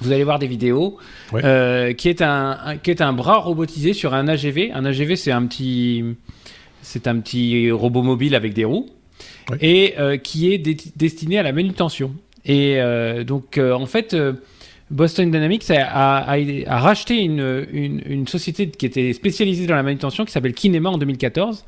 Vous 0.00 0.12
allez 0.12 0.24
voir 0.24 0.38
des 0.38 0.48
vidéos, 0.48 0.98
euh, 1.32 1.92
qui 1.94 2.08
est 2.08 2.20
un, 2.20 2.76
qui 2.82 2.90
est 2.90 3.00
un 3.00 3.12
bras 3.12 3.38
robotisé 3.38 3.92
sur 3.92 4.12
un 4.12 4.28
AGV. 4.28 4.72
Un 4.74 4.84
AGV, 4.84 5.16
c'est 5.16 5.30
un 5.32 5.46
petit, 5.46 6.04
c'est 6.82 7.06
un 7.06 7.18
petit 7.20 7.70
robot 7.70 8.02
mobile 8.02 8.34
avec 8.34 8.52
des 8.52 8.64
roues 8.64 8.90
et 9.60 9.94
euh, 9.98 10.16
qui 10.16 10.52
est 10.52 10.58
destiné 10.96 11.38
à 11.38 11.42
la 11.42 11.52
manutention. 11.52 12.12
Et 12.44 12.74
euh, 12.78 13.24
donc, 13.24 13.58
en 13.58 13.86
fait 13.86 14.14
Boston 14.90 15.30
Dynamics 15.30 15.70
a, 15.70 16.36
racheté 16.78 17.20
une, 17.20 18.26
société 18.28 18.68
qui 18.68 18.86
était 18.86 19.12
spécialisée 19.12 19.66
dans 19.66 19.74
la 19.74 19.82
manutention 19.82 20.24
qui 20.24 20.32
s'appelle 20.32 20.54
Kinema 20.54 20.90
en 20.90 20.98
2014. 20.98 21.64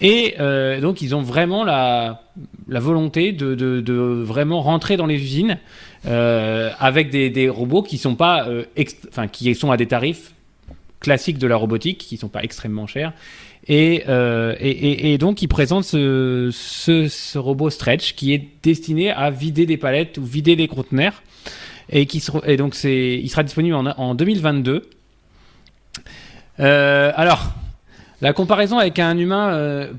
Et 0.00 0.36
euh, 0.38 0.80
donc, 0.80 1.02
ils 1.02 1.14
ont 1.14 1.22
vraiment 1.22 1.64
la, 1.64 2.22
volonté 2.68 3.32
de, 3.32 4.22
vraiment 4.24 4.60
rentrer 4.60 4.96
dans 4.96 5.06
les 5.06 5.16
usines 5.16 5.58
euh, 6.06 6.70
avec 6.78 7.10
des, 7.10 7.48
robots 7.48 7.82
qui 7.82 7.98
sont 7.98 8.14
pas, 8.14 8.48
euh, 8.48 8.64
qui 9.32 9.54
sont 9.54 9.70
à 9.70 9.76
des 9.76 9.86
tarifs 9.86 10.32
classiques 11.00 11.38
de 11.38 11.46
la 11.46 11.56
robotique, 11.56 11.98
qui 11.98 12.16
sont 12.16 12.28
pas 12.28 12.42
extrêmement 12.42 12.86
chers. 12.86 13.12
Et, 13.66 15.16
donc, 15.18 15.42
ils 15.42 15.48
présentent 15.48 15.84
ce, 15.84 17.38
robot 17.38 17.70
Stretch 17.70 18.14
qui 18.14 18.32
est 18.32 18.48
destiné 18.62 19.10
à 19.10 19.30
vider 19.30 19.66
des 19.66 19.76
palettes 19.76 20.18
ou 20.18 20.24
vider 20.24 20.56
des 20.56 20.68
conteneurs 20.68 21.22
et 21.90 22.06
qui 22.06 22.24
et 22.46 22.56
donc 22.56 22.74
c'est, 22.74 23.18
il 23.22 23.28
sera 23.28 23.42
disponible 23.42 23.74
en, 23.74 23.86
en 23.86 24.14
2022. 24.14 24.88
Euh, 26.60 27.12
alors, 27.14 27.52
la 28.20 28.32
comparaison 28.32 28.78
avec 28.78 28.98
un 28.98 29.16
humain 29.16 29.50
euh, 29.50 29.92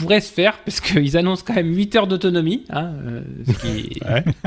pourrait 0.00 0.20
se 0.20 0.32
faire, 0.32 0.58
parce 0.64 0.80
qu'ils 0.80 1.16
annoncent 1.16 1.44
quand 1.46 1.54
même 1.54 1.74
8 1.74 1.96
heures 1.96 2.06
d'autonomie, 2.06 2.64
hein, 2.70 2.92
euh, 3.06 3.22
qui... 3.60 4.00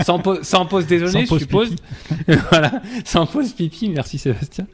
sans, 0.04 0.22
sans, 0.42 0.66
pause 0.66 0.88
déjeuner, 0.88 1.26
je 1.26 1.38
suppose. 1.38 1.76
voilà, 2.50 2.82
sans 3.06 3.26
pause 3.26 3.54
pipi, 3.54 3.90
merci 3.90 4.18
Sébastien. 4.18 4.66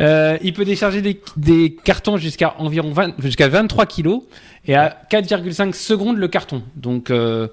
Euh, 0.00 0.38
il 0.42 0.52
peut 0.52 0.64
décharger 0.64 1.02
des, 1.02 1.20
des 1.36 1.76
cartons 1.84 2.16
jusqu'à 2.16 2.54
environ 2.58 2.92
jusqu'à 3.18 3.48
23 3.48 3.86
kilos 3.86 4.22
et 4.66 4.74
à 4.74 4.96
4,5 5.10 5.72
secondes 5.72 6.16
le 6.16 6.28
carton. 6.28 6.62
Donc, 6.76 7.10
euh, 7.10 7.48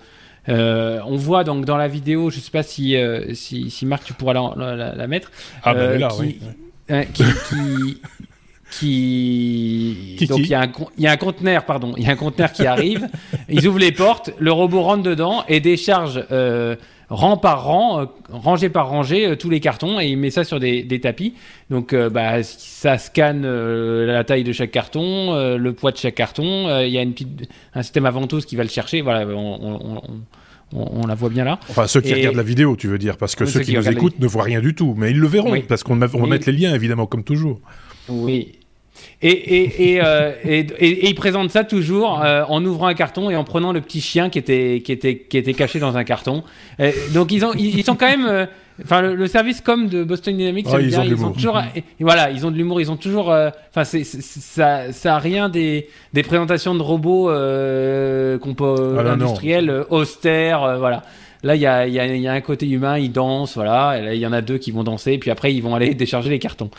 euh, 0.50 1.00
on 1.06 1.16
voit 1.16 1.44
donc 1.44 1.66
dans 1.66 1.78
la 1.78 1.88
vidéo, 1.88 2.30
je 2.30 2.38
ne 2.38 2.42
sais 2.42 2.52
pas 2.52 2.64
si, 2.64 2.96
euh, 2.96 3.34
si, 3.34 3.70
si, 3.70 3.86
Marc, 3.86 4.04
tu 4.04 4.14
pourras 4.14 4.34
la, 4.34 4.96
la, 4.96 5.08
mettre. 5.08 5.32
Ah, 5.64 5.74
bah, 5.74 5.98
là, 5.98 6.10
oui. 6.20 6.40
qui, 8.72 10.16
qui, 10.18 10.28
donc 10.28 10.40
il 10.40 10.48
y, 10.48 10.54
a 10.54 10.62
un, 10.62 10.72
il 10.98 11.04
y 11.04 11.08
a 11.08 11.12
un 11.12 11.18
conteneur, 11.18 11.66
pardon, 11.66 11.94
il 11.98 12.04
y 12.04 12.08
a 12.08 12.12
un 12.12 12.16
conteneur 12.16 12.52
qui 12.52 12.66
arrive. 12.66 13.08
ils 13.50 13.68
ouvrent 13.68 13.80
les 13.80 13.92
portes, 13.92 14.32
le 14.40 14.52
robot 14.52 14.82
rentre 14.82 15.04
dedans 15.04 15.44
et 15.48 15.60
décharge 15.60 16.24
euh, 16.32 16.76
rang 17.10 17.38
par 17.38 17.66
rang, 17.66 18.08
rangée 18.30 18.70
par 18.70 18.90
rangée, 18.90 19.36
tous 19.38 19.50
les 19.52 19.60
cartons 19.60 20.00
et 20.00 20.08
il 20.08 20.18
met 20.18 20.32
ça 20.32 20.44
sur 20.44 20.60
des, 20.60 20.84
des 20.84 21.00
tapis. 21.00 21.36
Donc 21.70 21.94
bah, 21.96 22.42
ça 22.44 22.98
scanne 22.98 23.46
la 23.46 24.24
taille 24.24 24.44
de 24.44 24.52
chaque 24.52 24.72
carton, 24.72 25.56
le 25.58 25.74
poids 25.74 25.92
de 25.92 25.98
chaque 25.98 26.16
carton. 26.16 26.82
Il 26.82 26.90
y 26.90 26.98
a 26.98 27.02
une 27.02 27.14
petite, 27.14 27.50
un 27.76 27.84
système 27.84 28.08
à 28.08 28.12
ventouse 28.12 28.46
qui 28.46 28.56
va 28.56 28.64
le 28.64 28.70
chercher. 28.70 29.02
Voilà, 29.02 29.28
on, 29.28 29.80
on, 29.98 30.02
la 31.08 31.16
voit 31.16 31.30
bien 31.30 31.44
là. 31.44 31.60
Enfin, 31.70 31.88
ceux 31.88 32.02
qui 32.02 32.14
regardent 32.14 32.36
la 32.36 32.44
vidéo, 32.44 32.76
tu 32.76 32.88
veux 32.88 32.98
dire, 32.98 33.18
parce 33.18 33.36
que 33.36 33.46
ceux, 33.46 33.62
qui, 33.62 33.74
nous 33.74 33.88
écoutent 33.88 34.20
ne 34.20 34.28
voient 34.28 34.44
rien 34.44 34.62
du 34.62 34.76
tout, 34.76 34.94
mais 34.98 35.12
ils 35.12 35.20
le 35.20 35.28
verront, 35.28 35.60
parce 35.68 35.84
qu'on 35.84 35.96
va 35.96 36.08
mettre 36.28 36.50
les 36.50 36.58
liens, 36.58 36.74
évidemment, 36.74 37.06
comme 37.06 37.24
toujours. 37.24 37.60
Oui. 38.08 38.54
Et, 39.22 39.30
et, 39.30 39.94
et, 39.94 40.02
euh, 40.04 40.34
ils 40.82 41.16
présentent 41.16 41.52
ça 41.52 41.64
toujours 41.64 42.22
euh, 42.22 42.44
en 42.48 42.64
ouvrant 42.66 42.88
un 42.88 42.94
carton 42.94 43.30
et 43.30 43.36
en 43.36 43.44
prenant 43.44 43.72
le 43.72 43.82
petit 43.82 44.02
chien 44.02 44.30
qui 44.30 44.40
était, 44.40 44.82
qui 44.84 44.92
était, 44.92 45.18
qui 45.18 45.38
était 45.38 45.54
caché 45.54 45.80
dans 45.80 45.96
un 45.96 46.04
carton. 46.04 46.44
donc 47.14 47.32
ils, 47.32 47.46
ont, 47.46 47.54
ils, 47.54 47.84
sont 47.84 47.96
quand 47.96 48.10
même... 48.10 48.26
Euh, 48.26 48.46
Enfin, 48.84 49.02
le, 49.02 49.28
service 49.28 49.62
com 49.62 49.88
de 49.88 50.04
Boston 50.04 50.38
Dynamics, 50.38 50.68
ils, 50.80 51.26
ont 51.26 51.32
toujours, 51.32 51.62
voilà, 52.00 52.30
ils 52.30 52.46
ont 52.46 52.52
de 52.52 52.58
l'humour, 52.58 52.80
ils 52.82 52.92
ont 52.92 52.98
toujours, 52.98 53.32
euh, 53.32 53.50
enfin, 53.70 53.84
c'est, 53.84 54.04
ça, 54.04 54.92
ça 54.92 55.16
a 55.16 55.20
rien 55.20 55.50
des, 55.50 55.88
des 56.14 56.24
présentations 56.24 56.76
de 56.76 56.82
robots 56.82 57.30
euh, 57.30 58.38
ah 58.42 59.12
industriels 59.12 59.70
euh, 59.70 59.84
austères, 59.90 60.64
euh, 60.64 60.78
voilà. 60.78 61.04
Là, 61.42 61.56
il 61.56 61.62
y 61.62 61.66
a, 61.66 61.88
y, 61.88 62.00
a, 62.00 62.06
y 62.06 62.28
a, 62.28 62.34
un 62.34 62.42
côté 62.42 62.68
humain, 62.68 62.98
ils 62.98 63.12
dansent, 63.12 63.56
voilà. 63.56 63.98
Et 63.98 64.02
là, 64.04 64.14
il 64.14 64.20
y 64.20 64.28
en 64.28 64.34
a 64.34 64.42
deux 64.42 64.58
qui 64.58 64.72
vont 64.72 64.84
danser, 64.84 65.18
puis 65.18 65.32
après, 65.32 65.54
ils 65.54 65.62
vont 65.62 65.74
aller 65.74 65.94
décharger 65.96 66.30
les 66.30 66.40
cartons. 66.40 66.70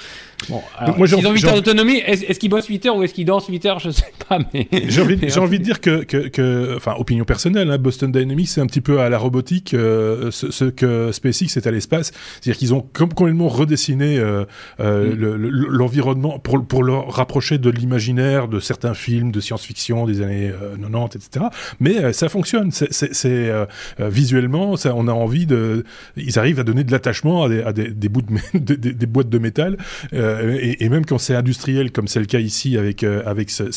Bon, 0.49 0.63
alors, 0.79 0.97
moi, 0.97 1.07
ils 1.07 1.15
ont 1.15 1.33
8 1.33 1.45
heures 1.45 1.55
d'autonomie, 1.55 1.99
est-ce, 1.99 2.39
qu'ils 2.39 2.51
bossent 2.51 2.67
8 2.67 2.87
heures 2.87 2.97
ou 2.97 3.03
est-ce 3.03 3.15
qu'ils 3.15 3.25
dansent 3.25 3.47
8 3.47 3.67
heures? 3.67 3.79
Je 3.81 3.91
sais 3.91 4.13
pas, 4.29 4.39
mais. 4.53 4.69
J'ai 4.89 5.03
envie, 5.03 5.19
j'ai 5.23 5.41
envie 5.41 5.59
de 5.59 5.65
dire 5.65 5.81
que, 5.81 6.05
que, 6.05 6.29
que, 6.29 6.77
enfin, 6.77 6.95
opinion 6.99 7.25
personnelle, 7.25 7.71
hein, 7.71 7.79
Boston 7.79 8.13
Dynamics, 8.13 8.49
c'est 8.49 8.61
un 8.61 8.67
petit 8.67 8.81
peu 8.81 9.01
à 9.01 9.09
la 9.09 9.19
robotique 9.19 9.75
euh, 9.75 10.31
ce, 10.31 10.51
ce, 10.51 10.65
que 10.65 11.11
SpaceX 11.13 11.57
est 11.57 11.67
à 11.67 11.71
l'espace. 11.71 12.13
C'est-à-dire 12.41 12.59
qu'ils 12.59 12.75
ont 12.75 12.85
complètement 12.93 13.49
redessiné 13.49 14.19
euh, 14.19 14.45
euh, 14.81 15.15
mm. 15.15 15.49
l'environnement 15.71 16.39
pour, 16.39 16.65
pour 16.65 16.83
le 16.83 16.95
rapprocher 16.95 17.59
de 17.59 17.71
l'imaginaire 17.71 18.49
de 18.49 18.61
certains 18.61 18.95
films 18.95 19.33
de 19.33 19.41
science-fiction 19.41 20.07
des 20.07 20.23
années 20.23 20.53
90, 20.81 21.17
etc. 21.17 21.47
Mais 21.81 22.13
ça 22.13 22.29
fonctionne. 22.29 22.71
C'est, 22.71 22.93
c'est, 22.93 23.51
ça, 24.77 24.95
on 24.95 25.09
a 25.09 25.13
envie 25.13 25.47
de. 25.47 25.85
Ils 26.17 26.39
arrivent 26.39 26.61
à 26.61 26.65
donner 26.65 26.85
de 26.85 26.93
l'attachement 26.93 27.45
à 27.45 27.73
des, 27.73 27.91
des, 27.91 28.09
bouts 28.09 28.23
de, 28.55 28.75
des, 28.75 29.07
boîtes 29.07 29.29
de 29.29 29.39
métal, 29.39 29.77
euh, 30.13 30.59
et, 30.61 30.89
même 30.89 31.05
quand 31.05 31.19
c'est 31.19 31.35
industriel, 31.35 31.93
comme 31.93 32.09
c'est 32.09 32.21
le 32.21 32.27
cas 32.27 32.39
ici 32.39 32.77
avec 32.77 33.05
euh, 33.05 33.23
avec 33.27 33.51
ces, 33.51 33.71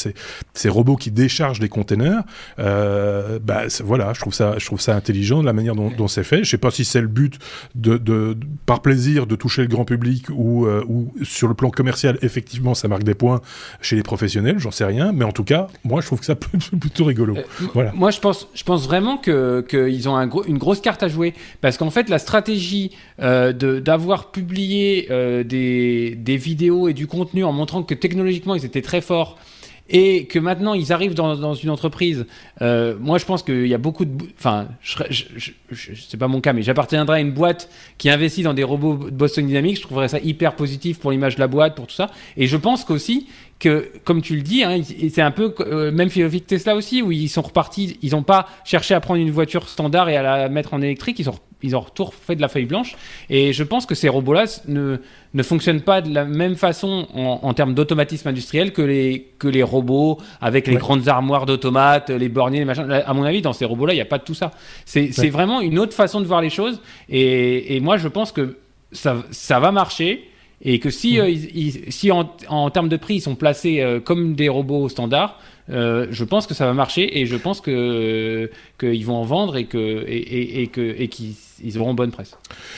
ces, 0.54 0.70
robots 0.70 0.96
qui 0.96 1.12
déchargent 1.12 1.60
des 1.60 1.70
containers. 1.70 2.24
Euh, 2.60 3.40
bah 3.40 3.64
voilà, 3.84 4.14
je 4.14 4.20
trouve 4.20 4.34
ça, 4.34 4.56
je 4.58 4.66
trouve 4.66 4.82
ça 4.82 4.96
intelligent 4.96 5.42
de 5.42 5.46
la 5.46 5.54
manière 5.54 5.76
dont, 5.76 5.92
dont 5.92 6.08
c'est 6.08 6.24
fait. 6.24 6.44
Je 6.44 6.50
sais 6.50 6.58
pas 6.58 6.72
si 6.72 6.86
c'est 6.86 7.02
le 7.02 7.08
but 7.08 7.40
de, 7.76 7.98
de, 7.98 8.38
par 8.66 8.82
plaisir 8.82 9.28
de 9.28 9.36
toucher 9.36 9.62
le 9.62 9.68
grand 9.68 9.86
public 9.86 10.28
ou 10.30 10.68
ou 10.88 11.14
sur 11.24 11.48
le 11.48 11.54
plan 11.54 11.70
commercial, 11.70 12.18
effectivement, 12.22 12.74
ça 12.74 12.88
marque 12.88 13.04
des 13.04 13.14
points 13.14 13.42
chez 13.82 13.96
les 13.96 14.04
professionnels. 14.04 14.60
J'en 14.60 14.72
sais 14.72 14.86
rien, 14.86 15.12
mais 15.14 15.26
en 15.26 15.32
tout 15.32 15.44
cas, 15.44 15.68
moi, 15.84 16.02
je 16.02 16.08
trouve 16.08 16.20
que 16.20 16.26
ça 16.26 16.36
peut 16.36 16.58
plutôt 16.80 17.06
rigolo. 17.06 17.36
voilà. 17.74 17.92
Moi, 17.94 18.12
je 18.12 18.20
pense, 18.20 18.48
je 18.54 18.64
pense 18.64 18.86
vraiment 18.86 19.18
que 19.18 19.62
qu'ils 19.62 20.10
ont 20.10 20.16
un 20.16 20.28
gros, 20.28 20.44
une 20.46 20.58
grosse 20.64 20.82
carte 20.82 21.04
à 21.04 21.08
jouer 21.08 21.34
parce 21.62 21.78
qu'en 21.78 21.92
fait 21.92 22.10
la 22.10 22.18
stratégie 22.18 22.92
euh, 23.22 23.52
d'avoir 23.54 24.32
publié 24.32 25.08
euh, 25.12 25.44
des, 25.44 26.16
des, 26.16 26.38
vidéos 26.38 26.88
et 26.88 26.94
du 26.94 27.06
contenu 27.06 27.44
en 27.44 27.52
montrant 27.52 27.84
que 27.84 27.94
technologiquement 27.94 28.56
ils 28.56 28.66
étaient 28.66 28.82
très 28.82 29.02
forts 29.02 29.38
et 29.90 30.26
que 30.26 30.40
maintenant 30.40 30.74
ils 30.74 30.94
arrivent 30.94 31.14
dans, 31.14 31.36
dans 31.36 31.54
une 31.54 31.70
entreprise. 31.70 32.26
Euh, 32.62 32.96
moi, 33.00 33.18
je 33.18 33.26
pense 33.26 33.44
qu'il 33.44 33.68
y 33.68 33.74
a 33.74 33.78
beaucoup 33.78 34.06
de, 34.06 34.26
enfin, 34.38 34.68
je, 34.82 35.04
je, 35.10 35.52
c'est 36.10 36.18
pas 36.18 36.28
mon 36.28 36.42
cas, 36.42 36.54
mais 36.54 36.62
j'appartiendrai 36.62 37.18
à 37.18 37.20
une 37.20 37.32
boîte 37.32 37.70
qui 37.98 38.10
investit 38.10 38.44
dans 38.44 38.54
des 38.54 38.64
robots 38.64 38.96
Boston 39.12 39.46
Dynamics. 39.46 39.78
Je 39.78 39.82
trouverais 39.82 40.08
ça 40.08 40.20
hyper 40.20 40.56
positif 40.56 41.00
pour 41.00 41.12
l'image 41.12 41.36
de 41.36 41.42
la 41.42 41.48
boîte, 41.48 41.76
pour 41.76 41.88
tout 41.88 41.96
ça. 41.96 42.10
Et 42.38 42.48
je 42.48 42.58
pense 42.58 42.86
qu'aussi 42.86 43.28
que, 43.64 43.90
comme 44.04 44.22
tu 44.22 44.36
le 44.36 44.42
dis, 44.42 44.64
hein, 44.64 44.82
c'est 44.84 45.22
un 45.22 45.32
peu 45.32 45.56
euh, 45.62 45.92
même 45.92 46.10
philosophique 46.10 46.48
Tesla 46.48 46.76
aussi, 46.76 47.02
où 47.02 47.12
ils 47.12 47.30
sont 47.30 47.42
repartis, 47.42 47.98
ils 48.02 48.12
n'ont 48.12 48.24
pas 48.24 48.48
cherché 48.66 48.94
à 48.94 49.00
prendre 49.00 49.22
une 49.22 49.32
voiture 49.32 49.70
standard 49.70 50.10
et 50.10 50.18
à 50.18 50.22
la 50.22 50.50
mettre 50.50 50.74
en 50.74 50.82
électrique, 50.82 51.18
ils 51.20 51.26
sont 51.26 51.40
ils 51.64 51.78
ont 51.78 51.80
retour 51.80 52.14
fait 52.14 52.36
de 52.36 52.42
la 52.42 52.50
feuille 52.50 52.66
blanche. 52.66 52.96
Et 53.30 53.54
je 53.54 53.64
pense 53.64 53.86
que 53.86 53.96
ces 53.96 54.10
robots-là 54.10 54.46
ne, 54.68 54.98
ne 55.34 55.44
fonctionnent 55.44 55.82
pas 55.82 56.02
de 56.02 56.14
la 56.14 56.26
même 56.26 56.56
façon 56.56 57.08
en, 57.14 57.54
termes 57.54 57.74
d'automatisme 57.74 58.28
industriel 58.28 58.74
que 58.74 58.82
les, 58.82 59.32
que 59.40 59.48
les 59.48 59.64
robots 59.64 60.18
avec 60.42 60.68
les 60.68 60.76
grandes 60.76 61.08
armoires 61.08 61.46
d'automates, 61.46 62.10
les 62.10 62.28
borniers, 62.28 62.60
les 62.60 62.66
machins. 62.66 62.92
À 62.92 63.14
mon 63.14 63.24
avis, 63.24 63.42
dans 63.42 63.54
ces 63.54 63.64
robots-là, 63.64 63.94
il 63.94 63.96
n'y 63.96 64.02
a 64.02 64.06
pas 64.06 64.18
de 64.18 64.26
tout 64.26 64.34
ça. 64.34 64.52
C'est 64.84 65.30
vraiment 65.30 65.62
une 65.62 65.80
autre 65.80 65.94
façon 65.94 66.20
de 66.20 66.26
voir 66.26 66.42
les 66.42 66.50
choses. 66.50 66.82
Et, 67.08 67.78
et 67.78 67.80
moi, 67.80 67.96
je 67.96 68.10
pense 68.10 68.34
que 68.34 68.58
ça, 68.92 69.24
ça 69.32 69.62
va 69.62 69.72
marcher. 69.72 70.30
Et 70.64 70.80
que 70.80 70.90
si, 70.90 71.18
mm. 71.18 71.22
euh, 71.22 71.70
si 71.90 72.12
en, 72.12 72.30
en, 72.48 72.70
termes 72.70 72.90
de 72.90 72.98
prix, 72.98 73.16
ils 73.16 73.22
sont 73.22 73.36
placés 73.36 73.82
euh, 73.82 74.00
comme 74.00 74.34
des 74.34 74.50
robots 74.50 74.90
standards, 74.90 75.40
euh, 75.70 76.08
je 76.10 76.24
pense 76.24 76.48
que 76.48 76.54
ça 76.54 76.66
va 76.66 76.74
marcher 76.74 77.20
et 77.20 77.26
je 77.26 77.36
pense 77.36 77.62
que 77.62 78.50
qu'ils 78.80 79.06
vont 79.06 79.16
en 79.16 79.24
vendre 79.24 79.56
et 79.56 79.66
que 79.66 80.04
et, 80.08 80.62
et, 80.62 80.68
que 80.68 80.82
et 80.82 81.08
qu'ils 81.08 81.36
ils 81.62 81.78
auront 81.78 81.94
bonne 81.94 82.12
presse. 82.12 82.38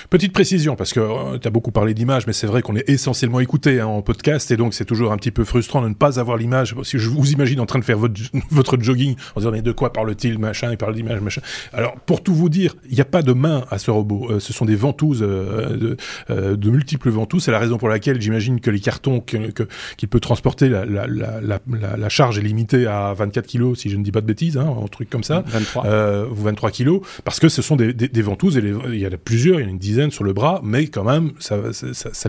Petite 0.10 0.34
précision, 0.34 0.76
parce 0.76 0.94
que 0.94 1.00
euh, 1.00 1.38
tu 1.38 1.48
as 1.48 1.52
beaucoup 1.52 1.72
parlé 1.72 1.94
d'image, 1.94 2.28
mais 2.28 2.34
c'est 2.34 2.48
vrai 2.48 2.62
qu'on 2.62 2.76
est 2.76 2.90
essentiellement 2.90 3.40
écouté 3.40 3.80
hein, 3.80 3.88
en 3.88 4.02
podcast, 4.02 4.52
et 4.52 4.58
donc 4.58 4.74
c'est 4.74 4.86
toujours 4.86 5.12
un 5.12 5.18
petit 5.18 5.32
peu 5.32 5.44
frustrant 5.44 5.82
de 5.82 5.90
ne 5.90 5.94
pas 5.94 6.20
avoir 6.20 6.38
l'image. 6.38 6.76
Si 6.84 6.98
je 6.98 7.10
vous 7.10 7.32
imagine 7.32 7.60
en 7.60 7.66
train 7.66 7.80
de 7.80 7.86
faire 7.86 7.98
votre, 7.98 8.20
votre 8.52 8.82
jogging, 8.82 9.16
en 9.36 9.40
disant 9.40 9.52
mais 9.52 9.62
de 9.62 9.72
quoi 9.72 9.94
parle-t-il, 9.94 10.40
machin, 10.40 10.72
il 10.72 10.78
parle 10.78 10.96
d'image, 10.96 11.22
machin. 11.22 11.42
Alors 11.74 11.96
pour 12.06 12.24
tout 12.24 12.34
vous 12.34 12.50
dire, 12.50 12.76
il 12.90 12.96
n'y 12.96 13.02
a 13.02 13.06
pas 13.06 13.22
de 13.22 13.34
main 13.34 13.66
à 13.70 13.78
ce 13.78 13.92
robot. 13.92 14.28
Euh, 14.30 14.40
ce 14.40 14.54
sont 14.54 14.66
des 14.66 14.76
ventouses, 14.76 15.24
euh, 15.24 15.96
de, 16.30 16.56
de, 16.56 16.70
multiples 16.70 17.10
ventouses. 17.10 17.44
C'est 17.44 17.52
la 17.52 17.60
raison 17.60 17.78
pour 17.78 17.90
laquelle 17.90 18.22
j'imagine 18.22 18.60
que 18.60 18.72
les 18.72 18.80
cartons 18.80 19.20
qu'il 19.20 19.54
que, 19.54 19.64
peut 20.06 20.20
transporter, 20.20 20.70
la, 20.70 20.86
la, 20.86 21.08
la, 21.08 21.60
la, 21.98 22.10
charge 22.10 22.38
est 22.38 22.42
limitée 22.42 22.86
à 22.86 23.14
24 23.14 23.48
kilos, 23.48 23.80
si 23.80 23.90
je 23.90 23.98
ne 23.98 24.04
dis 24.04 24.12
pas 24.12 24.22
de 24.22 24.28
bêtises, 24.28 24.58
hein, 24.58 24.76
un 24.84 24.88
truc 24.88 25.10
comme 25.10 25.24
ça. 25.24 25.44
23. 25.48 25.86
Euh, 25.86 26.26
23 26.32 26.72
kilos, 26.72 27.02
parce 27.24 27.40
que 27.40 27.50
ce 27.50 27.62
sont 27.62 27.76
des, 27.76 27.94
des, 27.94 28.08
des 28.08 28.22
ventouses 28.22 28.58
et 28.58 28.62
les 28.62 28.75
il 28.88 29.00
y 29.00 29.08
en 29.08 29.12
a 29.12 29.18
plusieurs, 29.18 29.60
il 29.60 29.64
y 29.64 29.66
en 29.66 29.68
a 29.68 29.72
une 29.72 29.78
dizaine 29.78 30.12
sur 30.12 30.24
le 30.24 30.34
bras, 30.34 30.62
mais 30.64 30.88
quand 30.88 31.04
même, 31.04 31.32
ça, 31.40 31.58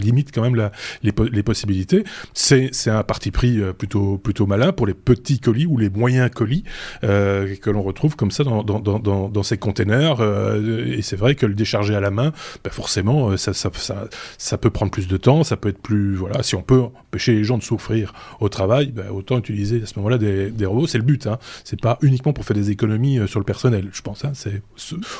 limite 0.00 0.32
quand 0.32 0.42
même 0.42 0.70
les, 1.02 1.42
possibilités. 1.42 2.04
C'est 2.34 2.90
un 2.90 3.02
parti 3.02 3.30
pris 3.30 3.60
euh, 3.60 3.72
plutôt, 3.72 4.18
plutôt 4.18 4.46
malin 4.46 4.72
pour 4.72 4.86
les 4.86 4.94
petits 4.94 5.38
colis 5.38 5.66
ou 5.66 5.78
les 5.78 5.90
moyens 5.90 6.30
colis 6.30 6.64
euh, 7.04 7.54
que 7.56 7.70
l'on 7.70 7.82
retrouve 7.82 8.16
comme 8.16 8.30
ça 8.30 8.44
dans, 8.44 8.62
dans, 8.62 9.42
ces 9.42 9.58
containers. 9.58 10.20
Euh, 10.20 10.86
et 10.86 11.02
c'est 11.02 11.16
vrai 11.16 11.34
que 11.34 11.46
le 11.46 11.54
décharger 11.54 11.94
à 11.94 12.00
la 12.00 12.10
main, 12.10 12.32
ben 12.64 12.70
forcément, 12.70 13.36
ça, 13.36 13.52
ça, 13.52 13.70
ça, 14.38 14.58
peut 14.58 14.70
prendre 14.70 14.90
plus 14.90 15.08
de 15.08 15.16
temps, 15.16 15.44
ça 15.44 15.56
peut 15.56 15.68
être 15.68 15.80
plus... 15.80 16.14
Voilà, 16.16 16.42
si 16.42 16.54
on 16.54 16.62
peut 16.62 16.80
empêcher 16.80 17.34
les 17.34 17.44
gens 17.44 17.58
de 17.58 17.62
souffrir 17.62 18.12
au 18.40 18.48
travail, 18.48 18.92
ben 18.92 19.08
autant 19.10 19.38
utiliser 19.38 19.82
à 19.82 19.86
ce 19.86 19.98
moment-là 19.98 20.18
des, 20.18 20.50
des 20.50 20.66
robots, 20.66 20.86
c'est 20.86 20.98
le 20.98 21.04
but. 21.04 21.26
Hein. 21.26 21.38
C'est 21.64 21.80
pas 21.80 21.98
uniquement 22.02 22.32
pour 22.32 22.44
faire 22.44 22.56
des 22.56 22.70
économies 22.70 23.20
sur 23.26 23.40
le 23.40 23.44
personnel, 23.44 23.88
je 23.92 24.02
pense. 24.02 24.24
Hein. 24.24 24.32
C'est 24.34 24.62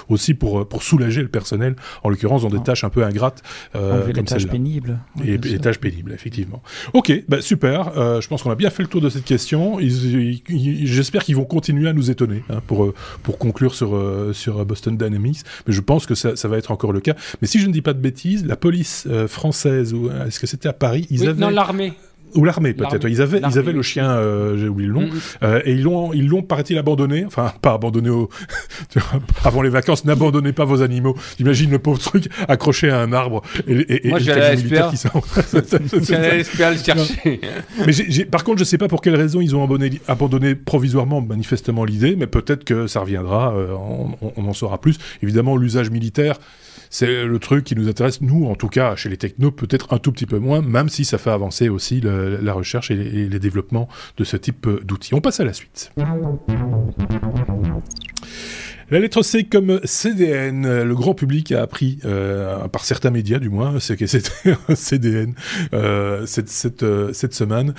aussi 0.09 0.35
pour, 0.35 0.69
pour 0.69 0.83
soulager 0.83 1.06
le 1.07 1.29
personnel, 1.29 1.77
en 2.03 2.09
l'occurrence 2.09 2.43
dans 2.43 2.49
des 2.49 2.59
ah. 2.59 2.65
tâches 2.65 2.85
un 2.85 2.91
peu 2.91 3.05
ingrates 3.05 3.43
euh, 3.75 4.13
comme 4.13 4.25
tâches 4.25 4.47
pénibles. 4.47 4.99
et 5.25 5.39
les 5.39 5.59
tâches 5.59 5.79
pénibles, 5.79 6.13
effectivement. 6.13 6.63
Ok, 6.93 7.13
bah, 7.29 7.41
super. 7.41 7.97
Euh, 7.97 8.21
je 8.21 8.29
pense 8.29 8.43
qu'on 8.43 8.51
a 8.51 8.55
bien 8.55 8.71
fait 8.71 8.83
le 8.83 8.89
tour 8.89 9.01
de 9.01 9.09
cette 9.09 9.25
question. 9.25 9.79
J'espère 9.81 11.25
qu'ils 11.25 11.37
vont 11.37 11.45
continuer 11.45 11.89
à 11.89 11.93
nous 11.93 12.11
étonner 12.11 12.43
hein, 12.51 12.61
pour, 12.67 12.85
euh, 12.85 12.95
pour 13.23 13.39
conclure 13.39 13.75
sur, 13.75 13.95
euh, 13.95 14.33
sur 14.33 14.65
Boston 14.65 14.97
Dynamics. 14.97 15.41
Mais 15.67 15.73
je 15.73 15.81
pense 15.81 16.07
que 16.07 16.15
ça, 16.15 16.37
ça, 16.37 16.49
va 16.49 16.59
être 16.59 16.71
encore 16.71 16.93
le 16.93 17.01
cas. 17.01 17.15
Mais 17.41 17.49
si 17.49 17.59
je 17.59 17.67
ne 17.67 17.73
dis 17.73 17.83
pas 17.83 17.93
de 17.93 18.01
bêtises, 18.01 18.45
la 18.47 18.57
police 18.57 19.09
française, 19.29 19.95
ou 19.95 20.11
est-ce 20.27 20.41
que 20.41 20.47
c'était 20.47 20.69
à 20.69 20.73
Paris? 20.73 21.07
Ils 21.11 21.29
avaient... 21.29 21.41
Non, 21.41 21.51
l'armée 21.51 21.93
ou 22.35 22.45
l'armée 22.45 22.75
peut-être. 22.75 23.09
Ils 23.09 23.23
avaient, 23.23 23.41
ils 23.41 23.59
avaient 23.59 23.73
le 23.73 23.83
chien, 23.83 24.11
euh, 24.11 24.57
j'ai 24.57 24.69
oublié 24.69 24.89
le 24.89 24.95
nom, 24.95 25.03
mm, 25.03 25.15
mm. 25.15 25.21
euh, 25.43 25.63
et 25.65 25.73
ils 25.73 25.83
l'ont, 25.83 26.13
ils 26.13 26.27
l'ont 26.27 26.43
paraît-il 26.43 26.79
abandonné. 26.79 27.25
Enfin, 27.25 27.53
pas 27.63 27.75
abandonné 27.75 28.11
au... 28.11 28.29
avant 29.45 29.63
les 29.63 29.71
vacances. 29.71 30.05
N'abandonnez 30.05 30.53
pas 30.53 30.65
vos 30.65 30.83
animaux. 30.83 31.17
J'imagine 31.39 31.71
le 31.71 31.79
pauvre 31.79 31.99
truc 31.99 32.29
accroché 32.49 32.91
à 32.91 33.01
un 33.01 33.13
arbre. 33.13 33.43
Et, 33.67 34.07
et, 34.07 34.11
Moi, 34.11 34.19
j'allais 34.19 34.43
à 34.43 34.55
l'espère. 34.55 34.93
j'allais 36.03 36.45
à 36.63 36.71
le 36.71 36.79
chercher. 36.79 37.41
mais 37.87 37.93
j'ai, 37.93 38.25
par 38.25 38.45
contre, 38.45 38.59
je 38.59 38.65
sais 38.65 38.79
pas 38.79 38.89
pour 38.89 39.01
quelle 39.01 39.17
raison 39.17 39.41
ils 39.41 39.55
ont 39.55 39.65
abandonné, 39.65 40.01
abandonné 40.09 40.55
provisoirement, 40.55 41.21
manifestement 41.21 41.85
l'idée, 41.85 42.17
mais 42.17 42.27
peut-être 42.27 42.65
que 42.65 42.87
ça 42.87 43.01
reviendra. 43.01 43.55
Euh, 43.55 43.73
on, 43.73 44.33
on, 44.37 44.49
en 44.49 44.53
saura 44.53 44.81
plus. 44.81 44.99
Évidemment, 45.23 45.57
l'usage 45.57 45.91
militaire 45.91 46.39
c'est 46.91 47.25
le 47.25 47.39
truc 47.39 47.65
qui 47.65 47.75
nous 47.75 47.89
intéresse, 47.89 48.21
nous, 48.21 48.47
en 48.47 48.55
tout 48.55 48.69
cas, 48.69 48.97
chez 48.97 49.09
les 49.09 49.17
technos, 49.17 49.51
peut-être 49.51 49.93
un 49.93 49.99
tout 49.99 50.13
petit 50.13 50.27
peu 50.27 50.39
moins, 50.39 50.63
même 50.63 50.89
si 50.89 51.05
ça 51.05 51.19
fait 51.19 51.31
avancer 51.31 51.69
aussi 51.69 52.01
la 52.01 52.53
recherche 52.53 52.91
et 52.91 52.95
les, 52.95 53.39
développements 53.39 53.89
de 54.17 54.25
ce 54.25 54.37
type 54.37 54.67
d'outils. 54.85 55.15
On 55.15 55.21
passe 55.21 55.41
à 55.41 55.45
la 55.45 55.53
suite. 55.53 55.93
La 58.89 59.01
lettre 59.01 59.23
C 59.23 59.43
comme 59.43 59.81
CDN, 59.83 60.85
le 60.85 60.95
grand 60.95 61.13
public 61.13 61.51
a 61.51 61.63
appris, 61.63 61.99
euh, 62.05 62.69
par 62.69 62.85
certains 62.85 63.11
médias 63.11 63.41
du 63.41 63.49
moins, 63.49 63.81
c'est 63.81 63.97
que 63.97 64.07
c'était 64.07 64.55
un 64.69 64.77
CDN 64.77 65.35
euh, 65.75 66.25
euh, 66.83 67.13
cette, 67.13 67.35
semaine. 67.35 67.75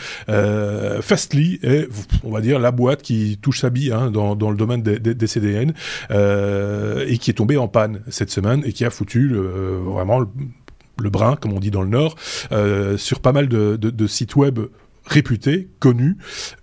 Fastly 1.01 1.59
est, 1.63 1.87
on 2.25 2.31
va 2.31 2.41
dire, 2.41 2.59
la 2.59 2.71
boîte 2.71 3.03
qui 3.03 3.39
touche 3.41 3.61
sa 3.61 3.69
bille 3.69 3.93
hein, 3.93 4.11
dans, 4.11 4.33
le 4.33 4.57
domaine 4.57 4.81
des, 4.81 5.27
CDN 5.27 5.73
et 6.09 7.17
qui 7.19 7.31
est 7.31 7.37
tombée 7.37 7.55
en 7.55 7.69
panne 7.69 8.01
cette 8.09 8.29
semaine 8.29 8.61
et 8.65 8.73
qui 8.73 8.83
a 8.83 8.89
foutu 8.89 9.33
vraiment 9.33 10.19
le, 10.19 10.27
le, 11.01 11.09
brin, 11.09 11.37
comme 11.37 11.53
on 11.53 11.59
dit 11.61 11.71
dans 11.71 11.83
le 11.83 11.89
Nord, 11.89 12.17
sur 12.97 13.21
pas 13.21 13.31
mal 13.31 13.47
de 13.47 14.07
sites 14.07 14.35
web 14.35 14.59
réputés, 15.07 15.69
connus, 15.79 16.17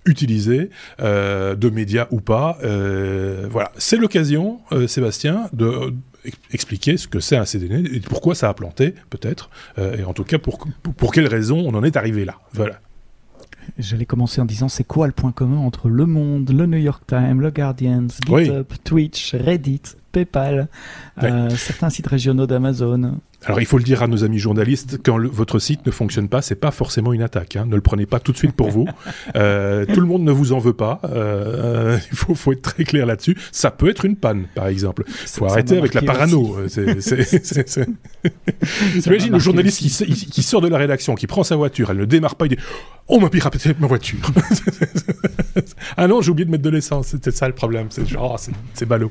utilisés, 0.05 0.71
euh, 1.01 1.55
de 1.55 1.71
médias 1.71 2.07
ou 2.11 2.21
pas. 2.21 2.59
Euh, 2.63 3.49
voilà, 3.51 3.73
c'est 3.79 3.97
l'occasion, 3.97 4.61
euh, 4.73 4.87
Sébastien, 4.87 5.49
de 5.53 5.95
expliquer 6.53 6.97
ce 6.97 7.07
que 7.07 7.21
c'est 7.21 7.37
un 7.37 7.45
CDN 7.45 7.87
et 7.87 8.01
pourquoi 8.01 8.35
ça 8.35 8.49
a 8.49 8.55
planté, 8.55 8.95
peut-être, 9.11 9.51
et 9.77 10.05
en 10.05 10.15
tout 10.15 10.25
cas 10.25 10.39
pour, 10.39 10.59
pour 10.97 11.13
quelles 11.13 11.27
raisons 11.27 11.59
on 11.59 11.75
en 11.75 11.85
est 11.85 11.99
arrivé 11.99 12.25
là. 12.25 12.37
Voilà. 12.55 12.81
J'allais 13.77 14.07
commencer 14.07 14.41
en 14.41 14.47
disant 14.47 14.71
c'est 14.71 14.85
quoi 14.85 15.07
le 15.07 15.13
point 15.13 15.33
commun 15.33 15.59
entre 15.59 15.91
Le 15.91 16.07
Monde, 16.07 16.51
le 16.51 16.65
New 16.65 16.79
York 16.79 17.03
Times, 17.07 17.43
le 17.43 17.51
Guardian, 17.51 18.07
GitHub, 18.09 18.65
Twitch, 18.85 19.35
Reddit, 19.35 19.83
PayPal, 20.13 20.69
certains 21.59 21.91
sites 21.91 22.07
régionaux 22.07 22.47
d'Amazon? 22.47 23.21
Alors 23.47 23.61
il 23.61 23.67
faut 23.67 23.79
le 23.79 23.85
dire 23.85 24.03
à 24.03 24.09
nos 24.09 24.25
amis 24.25 24.39
journalistes, 24.39 24.99
quand 25.05 25.19
votre 25.19 25.59
site 25.59 25.85
ne 25.87 25.91
fonctionne 25.91 26.29
pas, 26.29 26.43
c'est 26.43 26.55
pas 26.55 26.71
forcément 26.71 27.13
une 27.13 27.23
attaque. 27.23 27.57
Hein. 27.57 27.67
Ne 27.67 27.75
le 27.75 27.81
prenez 27.81 28.07
pas 28.07 28.21
tout 28.21 28.33
de 28.33 28.37
suite 28.37 28.53
pour 28.53 28.71
vous. 28.71 28.87
Euh, 29.37 29.85
tout 29.87 30.01
le 30.01 30.07
monde 30.07 30.23
ne 30.23 30.31
vous 30.31 30.53
en 30.53 30.59
veut 30.59 30.75
pas. 30.75 31.01
Euh, 31.05 31.99
il 32.11 32.17
faut, 32.17 32.35
faut, 32.35 32.53
être 32.53 32.63
très 32.63 32.85
clair 32.85 33.07
là-dessus. 33.07 33.37
Ça 33.53 33.71
peut 33.71 33.89
être 33.89 34.05
une 34.05 34.17
panne, 34.17 34.47
par 34.55 34.69
exemple. 34.69 35.05
Il 35.07 35.29
faut 35.29 35.47
arrêter 35.47 35.79
avec 35.79 35.95
la 35.95 36.03
parano. 36.03 36.57
Imagine 39.07 39.33
le 39.33 39.39
journaliste 39.39 39.79
qui, 39.79 39.91
qui, 40.15 40.43
sort 40.43 40.61
de 40.61 40.69
la 40.69 40.79
rédaction, 40.79 41.15
qui 41.15 41.27
prend 41.27 41.43
sa 41.43 41.57
voiture, 41.57 41.91
elle 41.91 41.97
ne 41.97 42.05
démarre 42.05 42.37
pas, 42.37 42.47
il 42.47 42.51
dit 42.51 42.59
on 43.07 43.21
m'a 43.21 43.29
piraté 43.29 43.75
ma 43.79 43.87
voiture. 43.87 44.19
ah 45.97 46.09
non, 46.09 46.23
j'ai 46.23 46.31
oublié 46.31 46.47
de 46.47 46.51
mettre 46.51 46.63
de 46.63 46.71
l'essence. 46.71 47.09
C'était 47.09 47.31
ça 47.31 47.47
le 47.47 47.55
problème. 47.55 47.89
C'est 47.91 48.07
genre, 48.07 48.37
oh, 48.39 48.51
c'est 48.73 48.87
ballot. 48.87 49.11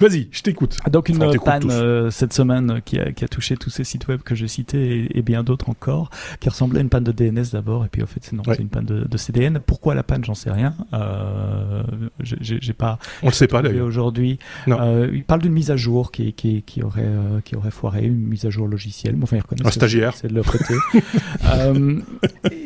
Vas-y, 0.00 0.28
je 0.32 0.42
t'écoute. 0.42 0.76
Donc 0.90 1.08
une 1.08 1.18
panne 1.38 1.70
euh, 1.70 2.10
cette 2.10 2.32
semaine 2.32 2.80
qui 2.84 2.98
a, 2.98 3.12
qui 3.12 3.24
a, 3.24 3.28
touché 3.28 3.56
tous 3.68 3.74
ces 3.74 3.84
sites 3.84 4.08
web 4.08 4.22
que 4.22 4.34
j'ai 4.34 4.48
cités 4.48 5.08
et, 5.16 5.22
bien 5.22 5.42
d'autres 5.42 5.68
encore, 5.68 6.10
qui 6.40 6.48
ressemblait 6.48 6.78
à 6.78 6.82
une 6.82 6.88
panne 6.88 7.04
de 7.04 7.12
DNS 7.12 7.52
d'abord, 7.52 7.84
et 7.84 7.88
puis 7.88 8.02
en 8.02 8.06
fait 8.06 8.20
c'est 8.22 8.32
non, 8.32 8.42
c'est 8.46 8.60
une 8.60 8.68
panne 8.68 8.86
de, 8.86 9.04
de, 9.04 9.16
CDN. 9.18 9.60
Pourquoi 9.64 9.94
la 9.94 10.02
panne, 10.02 10.24
j'en 10.24 10.34
sais 10.34 10.50
rien. 10.50 10.74
Euh, 10.94 11.82
j'ai 12.20 12.72
pas. 12.72 12.98
On 13.22 13.26
le 13.26 13.32
sait 13.32 13.46
pas 13.46 13.60
d'ailleurs. 13.60 13.86
Aujourd'hui, 13.86 14.38
euh, 14.68 15.10
il 15.12 15.24
parle 15.24 15.42
d'une 15.42 15.52
mise 15.52 15.70
à 15.70 15.76
jour 15.76 16.12
qui, 16.12 16.32
qui, 16.32 16.62
qui 16.62 16.82
aurait 16.82 17.02
euh, 17.04 17.40
qui 17.42 17.56
aurait 17.56 17.70
foiré, 17.70 18.04
une 18.04 18.26
mise 18.26 18.46
à 18.46 18.50
jour 18.50 18.66
logicielle. 18.66 19.16
Bon, 19.16 19.24
enfin. 19.24 19.38
Un 19.64 19.70
stagiaire. 19.70 20.14
C'est 20.16 20.28
de 20.28 20.34
leur 20.34 20.46
côté. 20.46 20.74
euh, 21.44 22.00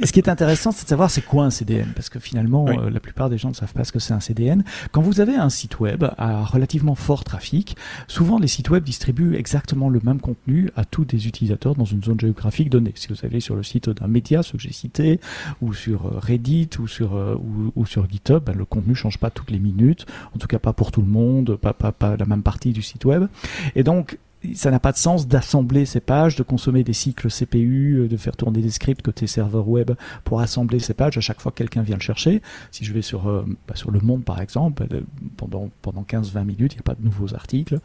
ce 0.04 0.12
qui 0.12 0.20
est 0.20 0.28
intéressant 0.28 0.70
c'est 0.70 0.84
de 0.84 0.88
savoir 0.88 1.10
c'est 1.10 1.22
quoi 1.22 1.44
un 1.44 1.50
CDN, 1.50 1.92
parce 1.96 2.10
que 2.10 2.20
finalement, 2.20 2.66
la 2.66 3.00
plupart 3.00 3.28
des 3.28 3.38
gens 3.38 3.48
ne 3.48 3.54
savent 3.54 3.72
pas 3.72 3.84
ce 3.84 3.92
que 3.92 3.98
c'est 3.98 4.14
un 4.14 4.20
CDN. 4.20 4.62
Quand 4.92 5.00
vous 5.00 5.20
avez 5.20 5.34
un 5.34 5.50
site 5.50 5.80
web 5.80 6.04
à 6.16 6.44
relativement 6.44 6.94
fort 6.94 7.24
trafic, 7.24 7.76
souvent 8.06 8.38
les 8.38 8.48
sites 8.48 8.70
web 8.70 8.84
distribuent 8.84 9.34
exactement 9.34 9.88
le 9.88 10.00
même 10.04 10.20
contenu 10.20 10.70
à 10.76 10.84
tous 10.92 11.04
des 11.04 11.26
utilisateurs 11.26 11.74
dans 11.74 11.86
une 11.86 12.04
zone 12.04 12.20
géographique 12.20 12.70
donnée. 12.70 12.92
Si 12.94 13.08
vous 13.08 13.16
allez 13.24 13.40
sur 13.40 13.56
le 13.56 13.64
site 13.64 13.88
d'un 13.90 14.06
média, 14.06 14.44
ce 14.44 14.52
que 14.52 14.58
j'ai 14.58 14.72
cité, 14.72 15.18
ou 15.60 15.72
sur 15.72 16.06
euh, 16.06 16.18
Reddit, 16.18 16.68
ou 16.78 16.86
sur, 16.86 17.16
euh, 17.16 17.34
ou, 17.74 17.86
sur 17.86 18.08
GitHub, 18.08 18.44
ben, 18.44 18.54
le 18.54 18.64
contenu 18.64 18.94
change 18.94 19.18
pas 19.18 19.30
toutes 19.30 19.50
les 19.50 19.58
minutes, 19.58 20.06
en 20.36 20.38
tout 20.38 20.46
cas 20.46 20.58
pas 20.58 20.74
pour 20.74 20.92
tout 20.92 21.00
le 21.00 21.08
monde, 21.08 21.56
pas, 21.56 21.72
pas, 21.72 21.90
pas 21.90 22.16
la 22.16 22.26
même 22.26 22.42
partie 22.42 22.72
du 22.72 22.82
site 22.82 23.04
web. 23.06 23.26
Et 23.74 23.82
donc, 23.82 24.18
ça 24.54 24.70
n'a 24.70 24.80
pas 24.80 24.92
de 24.92 24.96
sens 24.96 25.28
d'assembler 25.28 25.86
ces 25.86 26.00
pages, 26.00 26.36
de 26.36 26.42
consommer 26.42 26.84
des 26.84 26.92
cycles 26.92 27.28
CPU, 27.28 27.98
euh, 27.98 28.08
de 28.08 28.16
faire 28.16 28.36
tourner 28.36 28.60
des 28.60 28.70
scripts 28.70 29.02
côté 29.02 29.26
serveur 29.26 29.68
web 29.68 29.92
pour 30.24 30.40
assembler 30.40 30.78
ces 30.78 30.94
pages 30.94 31.16
à 31.16 31.20
chaque 31.20 31.40
fois 31.40 31.52
que 31.52 31.58
quelqu'un 31.58 31.82
vient 31.82 31.96
le 31.96 32.02
chercher. 32.02 32.42
Si 32.70 32.84
je 32.84 32.92
vais 32.92 33.02
sur, 33.02 33.28
euh, 33.28 33.44
bah, 33.68 33.74
sur 33.76 33.90
Le 33.90 34.00
Monde 34.00 34.24
par 34.24 34.40
exemple, 34.40 34.84
euh, 34.92 35.02
pendant, 35.36 35.70
pendant 35.80 36.02
15-20 36.02 36.44
minutes, 36.44 36.72
il 36.74 36.76
n'y 36.76 36.80
a 36.80 36.82
pas 36.82 36.94
de 36.94 37.04
nouveaux 37.04 37.34
articles, 37.34 37.78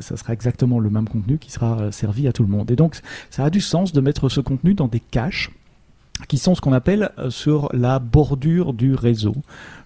ça 0.00 0.16
sera 0.16 0.32
exactement 0.32 0.78
le 0.78 0.90
même 0.90 1.08
contenu 1.08 1.38
qui 1.38 1.50
sera 1.50 1.90
servi 1.92 2.28
à 2.28 2.32
tout 2.32 2.42
le 2.42 2.48
monde. 2.48 2.70
Et 2.70 2.76
donc 2.76 3.00
ça 3.30 3.44
a 3.44 3.50
du 3.50 3.60
sens 3.60 3.92
de 3.92 4.00
mettre 4.00 4.28
ce 4.28 4.40
contenu 4.40 4.74
dans 4.74 4.88
des 4.88 5.00
caches 5.00 5.50
qui 6.28 6.38
sont 6.38 6.54
ce 6.54 6.60
qu'on 6.60 6.72
appelle 6.72 7.10
sur 7.28 7.68
la 7.72 7.98
bordure 7.98 8.72
du 8.72 8.94
réseau 8.94 9.34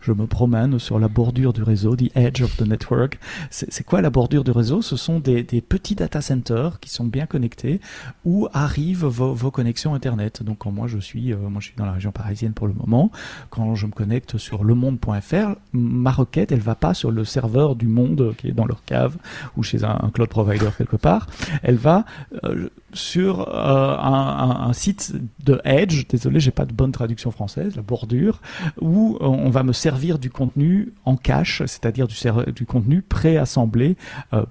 je 0.01 0.13
me 0.13 0.27
promène 0.27 0.79
sur 0.79 0.99
la 0.99 1.09
bordure 1.09 1.53
du 1.53 1.63
réseau, 1.63 1.95
the 1.97 2.11
edge 2.15 2.43
of 2.43 2.57
the 2.57 2.67
network. 2.67 3.19
C'est 3.51 3.85
quoi 3.85 4.01
la 4.01 4.11
bordure 4.11 4.45
du 4.45 4.51
réseau? 4.51 4.83
Ce 4.83 4.97
sont 4.97 5.21
des, 5.21 5.45
petits 5.61 5.95
data 5.95 6.21
centers 6.21 6.81
qui 6.81 6.91
sont 6.91 7.05
bien 7.05 7.27
connectés 7.27 7.81
où 8.25 8.49
arrivent 8.53 9.07
vos, 9.07 9.51
connexions 9.51 9.95
Internet. 9.95 10.43
Donc 10.43 10.59
quand 10.59 10.71
moi 10.71 10.87
je 10.87 10.99
suis, 10.99 11.33
euh, 11.33 11.37
moi 11.37 11.61
je 11.61 11.67
suis 11.67 11.77
dans 11.77 11.85
la 11.85 11.93
région 11.93 12.13
parisienne 12.13 12.53
pour 12.53 12.67
le 12.67 12.73
moment, 12.73 13.11
quand 13.51 13.75
je 13.75 13.87
me 13.87 13.93
connecte 13.93 14.39
sur 14.39 14.65
lemonde.fr, 14.65 15.57
ma 15.73 16.11
requête 16.11 16.53
elle 16.53 16.61
va 16.61 16.75
pas 16.75 16.95
sur 16.95 17.11
le 17.11 17.25
serveur 17.25 17.77
du 17.77 17.87
Monde 17.87 18.35
qui 18.39 18.49
est 18.49 18.53
dans 18.53 18.67
leur 18.67 18.85
cave 18.85 19.17
ou 19.57 19.63
chez 19.63 19.85
un, 19.85 20.11
cloud 20.15 20.29
provider 20.29 20.69
quelque 20.77 20.97
part. 20.97 21.27
Elle 21.63 21.77
va 21.77 22.05
euh, 22.45 22.69
sur 22.93 23.49
euh, 23.49 23.97
un, 23.99 24.69
un, 24.69 24.73
site 24.73 25.15
de 25.45 25.61
Edge. 25.65 26.07
Désolé, 26.09 26.41
j'ai 26.41 26.51
pas 26.51 26.65
de 26.65 26.73
bonne 26.73 26.93
traduction 26.93 27.31
française, 27.31 27.77
la 27.77 27.83
bordure, 27.83 28.41
où 28.81 29.19
on 29.21 29.51
va 29.51 29.63
me 29.63 29.73
servir 29.73 29.90
servir 29.91 30.21
du 30.21 30.31
contenu 30.31 30.93
en 31.05 31.17
cache, 31.17 31.63
c'est-à-dire 31.67 32.07
du, 32.07 32.65
contenu 32.65 33.03
pré-assemblé, 33.03 33.97
euh, 34.33 34.45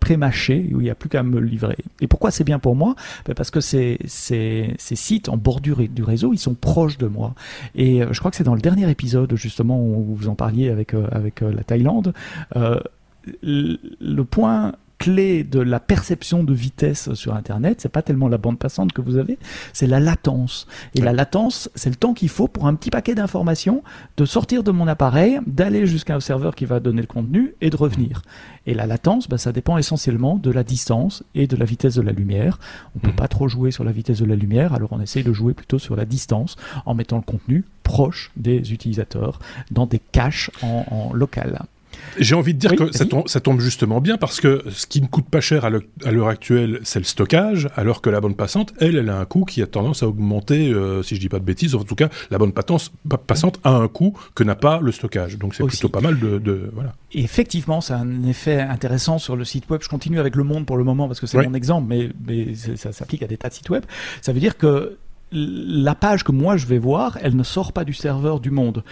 pré-mâché, 0.00 0.70
où 0.72 0.80
il 0.80 0.84
n'y 0.84 0.90
a 0.90 0.94
plus 0.94 1.10
qu'à 1.10 1.22
me 1.22 1.38
livrer. 1.38 1.76
Et 2.00 2.06
pourquoi 2.06 2.30
c'est 2.30 2.44
bien 2.44 2.58
pour 2.58 2.74
moi? 2.76 2.94
Ben, 3.26 3.34
Parce 3.34 3.50
que 3.50 3.60
ces, 3.60 3.98
sites 4.78 5.28
en 5.28 5.36
bordure 5.36 5.86
du 5.86 6.02
réseau, 6.02 6.32
ils 6.32 6.38
sont 6.38 6.54
proches 6.54 6.96
de 6.96 7.08
moi. 7.08 7.34
Et 7.74 8.02
euh, 8.02 8.12
je 8.12 8.18
crois 8.20 8.30
que 8.30 8.38
c'est 8.38 8.44
dans 8.44 8.54
le 8.54 8.62
dernier 8.62 8.90
épisode, 8.90 9.36
justement, 9.36 9.78
où 9.78 10.14
vous 10.14 10.28
en 10.28 10.34
parliez 10.34 10.70
avec, 10.70 10.94
euh, 10.94 11.06
avec 11.12 11.42
la 11.42 11.62
Thaïlande. 11.62 12.14
le 13.42 14.22
point 14.22 14.72
clé 14.98 15.44
de 15.44 15.60
la 15.60 15.80
perception 15.80 16.44
de 16.44 16.54
vitesse 16.54 17.12
sur 17.14 17.34
Internet, 17.34 17.80
c'est 17.80 17.88
pas 17.88 18.02
tellement 18.02 18.28
la 18.28 18.38
bande 18.38 18.58
passante 18.58 18.92
que 18.92 19.00
vous 19.00 19.16
avez, 19.16 19.38
c'est 19.72 19.86
la 19.86 20.00
latence. 20.00 20.66
Et 20.94 21.00
la 21.00 21.12
latence, 21.12 21.70
c'est 21.74 21.90
le 21.90 21.96
temps 21.96 22.14
qu'il 22.14 22.28
faut 22.28 22.48
pour 22.48 22.66
un 22.66 22.74
petit 22.74 22.90
paquet 22.90 23.14
d'informations 23.14 23.82
de 24.16 24.24
sortir 24.24 24.62
de 24.62 24.70
mon 24.70 24.88
appareil, 24.88 25.40
d'aller 25.46 25.86
jusqu'à 25.86 26.14
un 26.14 26.20
serveur 26.20 26.54
qui 26.54 26.64
va 26.64 26.80
donner 26.80 27.02
le 27.02 27.06
contenu 27.06 27.54
et 27.60 27.70
de 27.70 27.76
revenir. 27.76 28.22
Et 28.66 28.74
la 28.74 28.86
latence, 28.86 29.28
bah, 29.28 29.38
ça 29.38 29.52
dépend 29.52 29.78
essentiellement 29.78 30.36
de 30.36 30.50
la 30.50 30.64
distance 30.64 31.22
et 31.34 31.46
de 31.46 31.56
la 31.56 31.64
vitesse 31.64 31.94
de 31.94 32.02
la 32.02 32.12
lumière. 32.12 32.58
On 32.96 32.98
peut 32.98 33.10
mmh. 33.10 33.16
pas 33.16 33.28
trop 33.28 33.48
jouer 33.48 33.70
sur 33.70 33.84
la 33.84 33.92
vitesse 33.92 34.18
de 34.18 34.24
la 34.24 34.36
lumière, 34.36 34.74
alors 34.74 34.88
on 34.92 35.00
essaye 35.00 35.22
de 35.22 35.32
jouer 35.32 35.54
plutôt 35.54 35.78
sur 35.78 35.96
la 35.96 36.04
distance 36.04 36.56
en 36.84 36.94
mettant 36.94 37.16
le 37.16 37.22
contenu 37.22 37.64
proche 37.82 38.32
des 38.36 38.72
utilisateurs 38.72 39.38
dans 39.70 39.86
des 39.86 40.00
caches 40.00 40.50
en, 40.62 40.84
en 40.90 41.12
local. 41.12 41.60
J'ai 42.18 42.34
envie 42.34 42.54
de 42.54 42.58
dire 42.58 42.74
que 42.76 42.92
ça 42.92 43.40
tombe, 43.40 43.60
justement 43.60 44.00
bien 44.00 44.16
parce 44.16 44.40
que 44.40 44.62
ce 44.70 44.86
qui 44.86 45.00
ne 45.00 45.06
coûte 45.06 45.28
pas 45.28 45.40
cher 45.40 45.64
à 45.64 46.10
l'heure 46.10 46.28
actuelle, 46.28 46.80
c'est 46.84 46.98
le 46.98 47.04
stockage, 47.04 47.68
alors 47.76 48.02
que 48.02 48.10
la 48.10 48.20
bande 48.20 48.36
passante, 48.36 48.74
elle, 48.80 48.96
elle 48.96 49.08
a 49.10 49.18
un 49.18 49.24
coût 49.24 49.44
qui 49.44 49.62
a 49.62 49.66
tendance 49.66 50.02
à 50.02 50.08
augmenter, 50.08 50.72
euh, 50.72 51.02
si 51.02 51.16
je 51.16 51.20
dis 51.20 51.28
pas 51.28 51.38
de 51.38 51.44
bêtises, 51.44 51.74
en 51.74 51.84
tout 51.84 51.94
cas, 51.94 52.08
la 52.30 52.38
bande 52.38 52.52
passante 52.54 53.60
a 53.64 53.70
un 53.70 53.88
coût 53.88 54.18
que 54.34 54.44
n'a 54.44 54.54
pas 54.54 54.80
le 54.80 54.92
stockage. 54.92 55.38
Donc 55.38 55.54
c'est 55.54 55.64
plutôt 55.64 55.88
pas 55.88 56.00
mal 56.00 56.18
de, 56.18 56.70
voilà. 56.72 56.94
effectivement, 57.12 57.80
ça 57.80 57.96
a 57.96 58.00
un 58.00 58.24
effet 58.24 58.60
intéressant 58.60 59.18
sur 59.18 59.36
le 59.36 59.44
site 59.44 59.68
web. 59.70 59.80
Je 59.82 59.88
continue 59.88 60.18
avec 60.18 60.36
Le 60.36 60.44
Monde 60.44 60.66
pour 60.66 60.76
le 60.76 60.84
moment 60.84 61.06
parce 61.06 61.20
que 61.20 61.26
c'est 61.26 61.42
mon 61.42 61.54
exemple, 61.54 61.86
mais, 61.88 62.10
mais 62.26 62.54
ça 62.54 62.92
s'applique 62.92 63.22
à 63.22 63.26
des 63.26 63.36
tas 63.36 63.48
de 63.48 63.54
sites 63.54 63.70
web. 63.70 63.84
Ça 64.22 64.32
veut 64.32 64.40
dire 64.40 64.56
que 64.56 64.98
la 65.36 65.94
page 65.94 66.24
que 66.24 66.32
moi 66.32 66.56
je 66.56 66.66
vais 66.66 66.78
voir, 66.78 67.18
elle 67.22 67.36
ne 67.36 67.42
sort 67.42 67.72
pas 67.72 67.84
du 67.84 67.92
serveur 67.92 68.40
du 68.40 68.50
monde. 68.50 68.82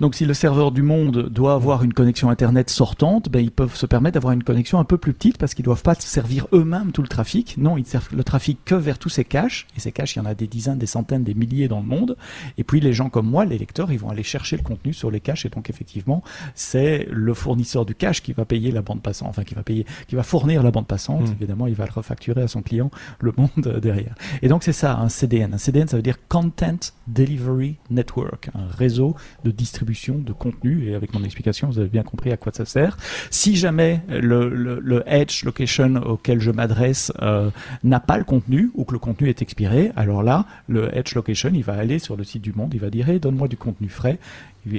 Donc 0.00 0.14
si 0.14 0.24
le 0.24 0.34
serveur 0.34 0.70
du 0.70 0.82
monde 0.82 1.28
doit 1.28 1.54
avoir 1.54 1.82
une 1.82 1.92
connexion 1.92 2.30
internet 2.30 2.70
sortante, 2.70 3.28
ben, 3.28 3.40
ils 3.40 3.50
peuvent 3.50 3.74
se 3.74 3.86
permettre 3.86 4.14
d'avoir 4.14 4.32
une 4.32 4.44
connexion 4.44 4.78
un 4.78 4.84
peu 4.84 4.98
plus 4.98 5.12
petite 5.12 5.38
parce 5.38 5.54
qu'ils 5.54 5.64
doivent 5.64 5.82
pas 5.82 5.94
servir 5.94 6.46
eux-mêmes 6.52 6.92
tout 6.92 7.02
le 7.02 7.08
trafic. 7.08 7.56
Non, 7.58 7.76
ils 7.76 7.86
servent 7.86 8.08
le 8.14 8.24
trafic 8.24 8.58
que 8.64 8.74
vers 8.74 8.98
tous 8.98 9.08
ces 9.08 9.24
caches. 9.24 9.66
Et 9.76 9.80
ces 9.80 9.92
caches, 9.92 10.16
il 10.16 10.20
y 10.20 10.22
en 10.22 10.26
a 10.26 10.34
des 10.34 10.46
dizaines, 10.46 10.78
des 10.78 10.86
centaines, 10.86 11.24
des 11.24 11.34
milliers 11.34 11.68
dans 11.68 11.80
le 11.80 11.86
monde. 11.86 12.16
Et 12.56 12.64
puis 12.64 12.80
les 12.80 12.92
gens 12.92 13.10
comme 13.10 13.28
moi, 13.28 13.44
les 13.44 13.58
lecteurs, 13.58 13.90
ils 13.90 13.98
vont 13.98 14.10
aller 14.10 14.22
chercher 14.22 14.56
le 14.56 14.62
contenu 14.62 14.92
sur 14.92 15.10
les 15.10 15.20
caches. 15.20 15.46
Et 15.46 15.48
donc 15.48 15.70
effectivement, 15.70 16.22
c'est 16.54 17.08
le 17.10 17.34
fournisseur 17.34 17.84
du 17.84 17.94
cache 17.94 18.22
qui 18.22 18.32
va 18.32 18.44
payer 18.44 18.70
la 18.70 18.82
bande 18.82 19.02
passante, 19.02 19.28
enfin 19.28 19.44
qui 19.44 19.54
va 19.54 19.62
payer, 19.62 19.86
qui 20.06 20.14
va 20.14 20.22
fournir 20.22 20.62
la 20.62 20.70
bande 20.70 20.86
passante. 20.86 21.22
Mmh. 21.22 21.32
Évidemment, 21.38 21.66
il 21.66 21.74
va 21.74 21.84
le 21.86 21.92
refacturer 21.92 22.42
à 22.42 22.48
son 22.48 22.62
client, 22.62 22.90
le 23.20 23.32
monde 23.36 23.80
derrière. 23.80 24.14
Et 24.42 24.48
donc 24.48 24.62
c'est 24.62 24.72
ça, 24.72 24.96
un 24.96 25.08
CDN. 25.08 25.54
Un 25.54 25.58
CDN 25.58 25.87
ça 25.88 25.96
veut 25.96 26.02
dire 26.02 26.18
Content 26.28 26.78
Delivery 27.06 27.76
Network, 27.90 28.50
un 28.54 28.66
réseau 28.68 29.16
de 29.44 29.50
distribution 29.50 30.18
de 30.18 30.32
contenu. 30.32 30.88
Et 30.88 30.94
avec 30.94 31.14
mon 31.14 31.24
explication, 31.24 31.68
vous 31.68 31.78
avez 31.78 31.88
bien 31.88 32.02
compris 32.02 32.30
à 32.32 32.36
quoi 32.36 32.52
ça 32.52 32.64
sert. 32.64 32.96
Si 33.30 33.56
jamais 33.56 34.02
le, 34.08 35.02
Edge 35.06 35.44
Location 35.44 35.96
auquel 35.96 36.40
je 36.40 36.50
m'adresse 36.50 37.12
euh, 37.22 37.50
n'a 37.84 38.00
pas 38.00 38.18
le 38.18 38.24
contenu 38.24 38.70
ou 38.74 38.84
que 38.84 38.92
le 38.92 38.98
contenu 38.98 39.28
est 39.28 39.42
expiré, 39.42 39.92
alors 39.96 40.22
là, 40.22 40.46
le 40.66 40.94
Edge 40.96 41.14
Location, 41.14 41.50
il 41.54 41.64
va 41.64 41.74
aller 41.74 41.98
sur 41.98 42.16
le 42.16 42.24
site 42.24 42.42
du 42.42 42.52
monde, 42.52 42.74
il 42.74 42.80
va 42.80 42.90
dire 42.90 43.08
donne-moi 43.18 43.48
du 43.48 43.56
contenu 43.56 43.88
frais 43.88 44.18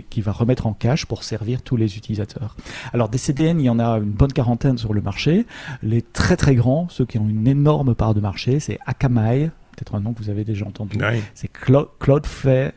qui 0.10 0.22
va 0.22 0.32
remettre 0.32 0.68
en 0.68 0.74
cache 0.74 1.06
pour 1.06 1.24
servir 1.24 1.62
tous 1.62 1.76
les 1.76 1.98
utilisateurs. 1.98 2.56
Alors 2.94 3.10
des 3.10 3.18
CDN, 3.18 3.60
il 3.60 3.66
y 3.66 3.70
en 3.70 3.80
a 3.80 3.98
une 3.98 4.12
bonne 4.12 4.32
quarantaine 4.32 4.78
sur 4.78 4.94
le 4.94 5.02
marché. 5.02 5.46
Les 5.82 6.02
très 6.02 6.38
très 6.38 6.56
grands, 6.56 6.88
ceux 6.90 7.06
qui 7.06 7.18
ont 7.18 7.28
une 7.28 7.48
énorme 7.48 7.96
part 7.96 8.14
de 8.14 8.20
marché, 8.20 8.60
c'est 8.60 8.78
Akamai, 8.86 9.50
peut-être 9.80 9.96
un 9.96 10.02
nom 10.02 10.14
que 10.14 10.22
vous 10.22 10.30
avez 10.30 10.44
déjà 10.44 10.66
entendu. 10.66 10.98
C'est 11.34 11.48
Cloud, 11.48 11.88
Cloudflare. 12.00 12.72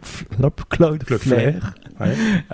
Cloudflare. 1.04 1.74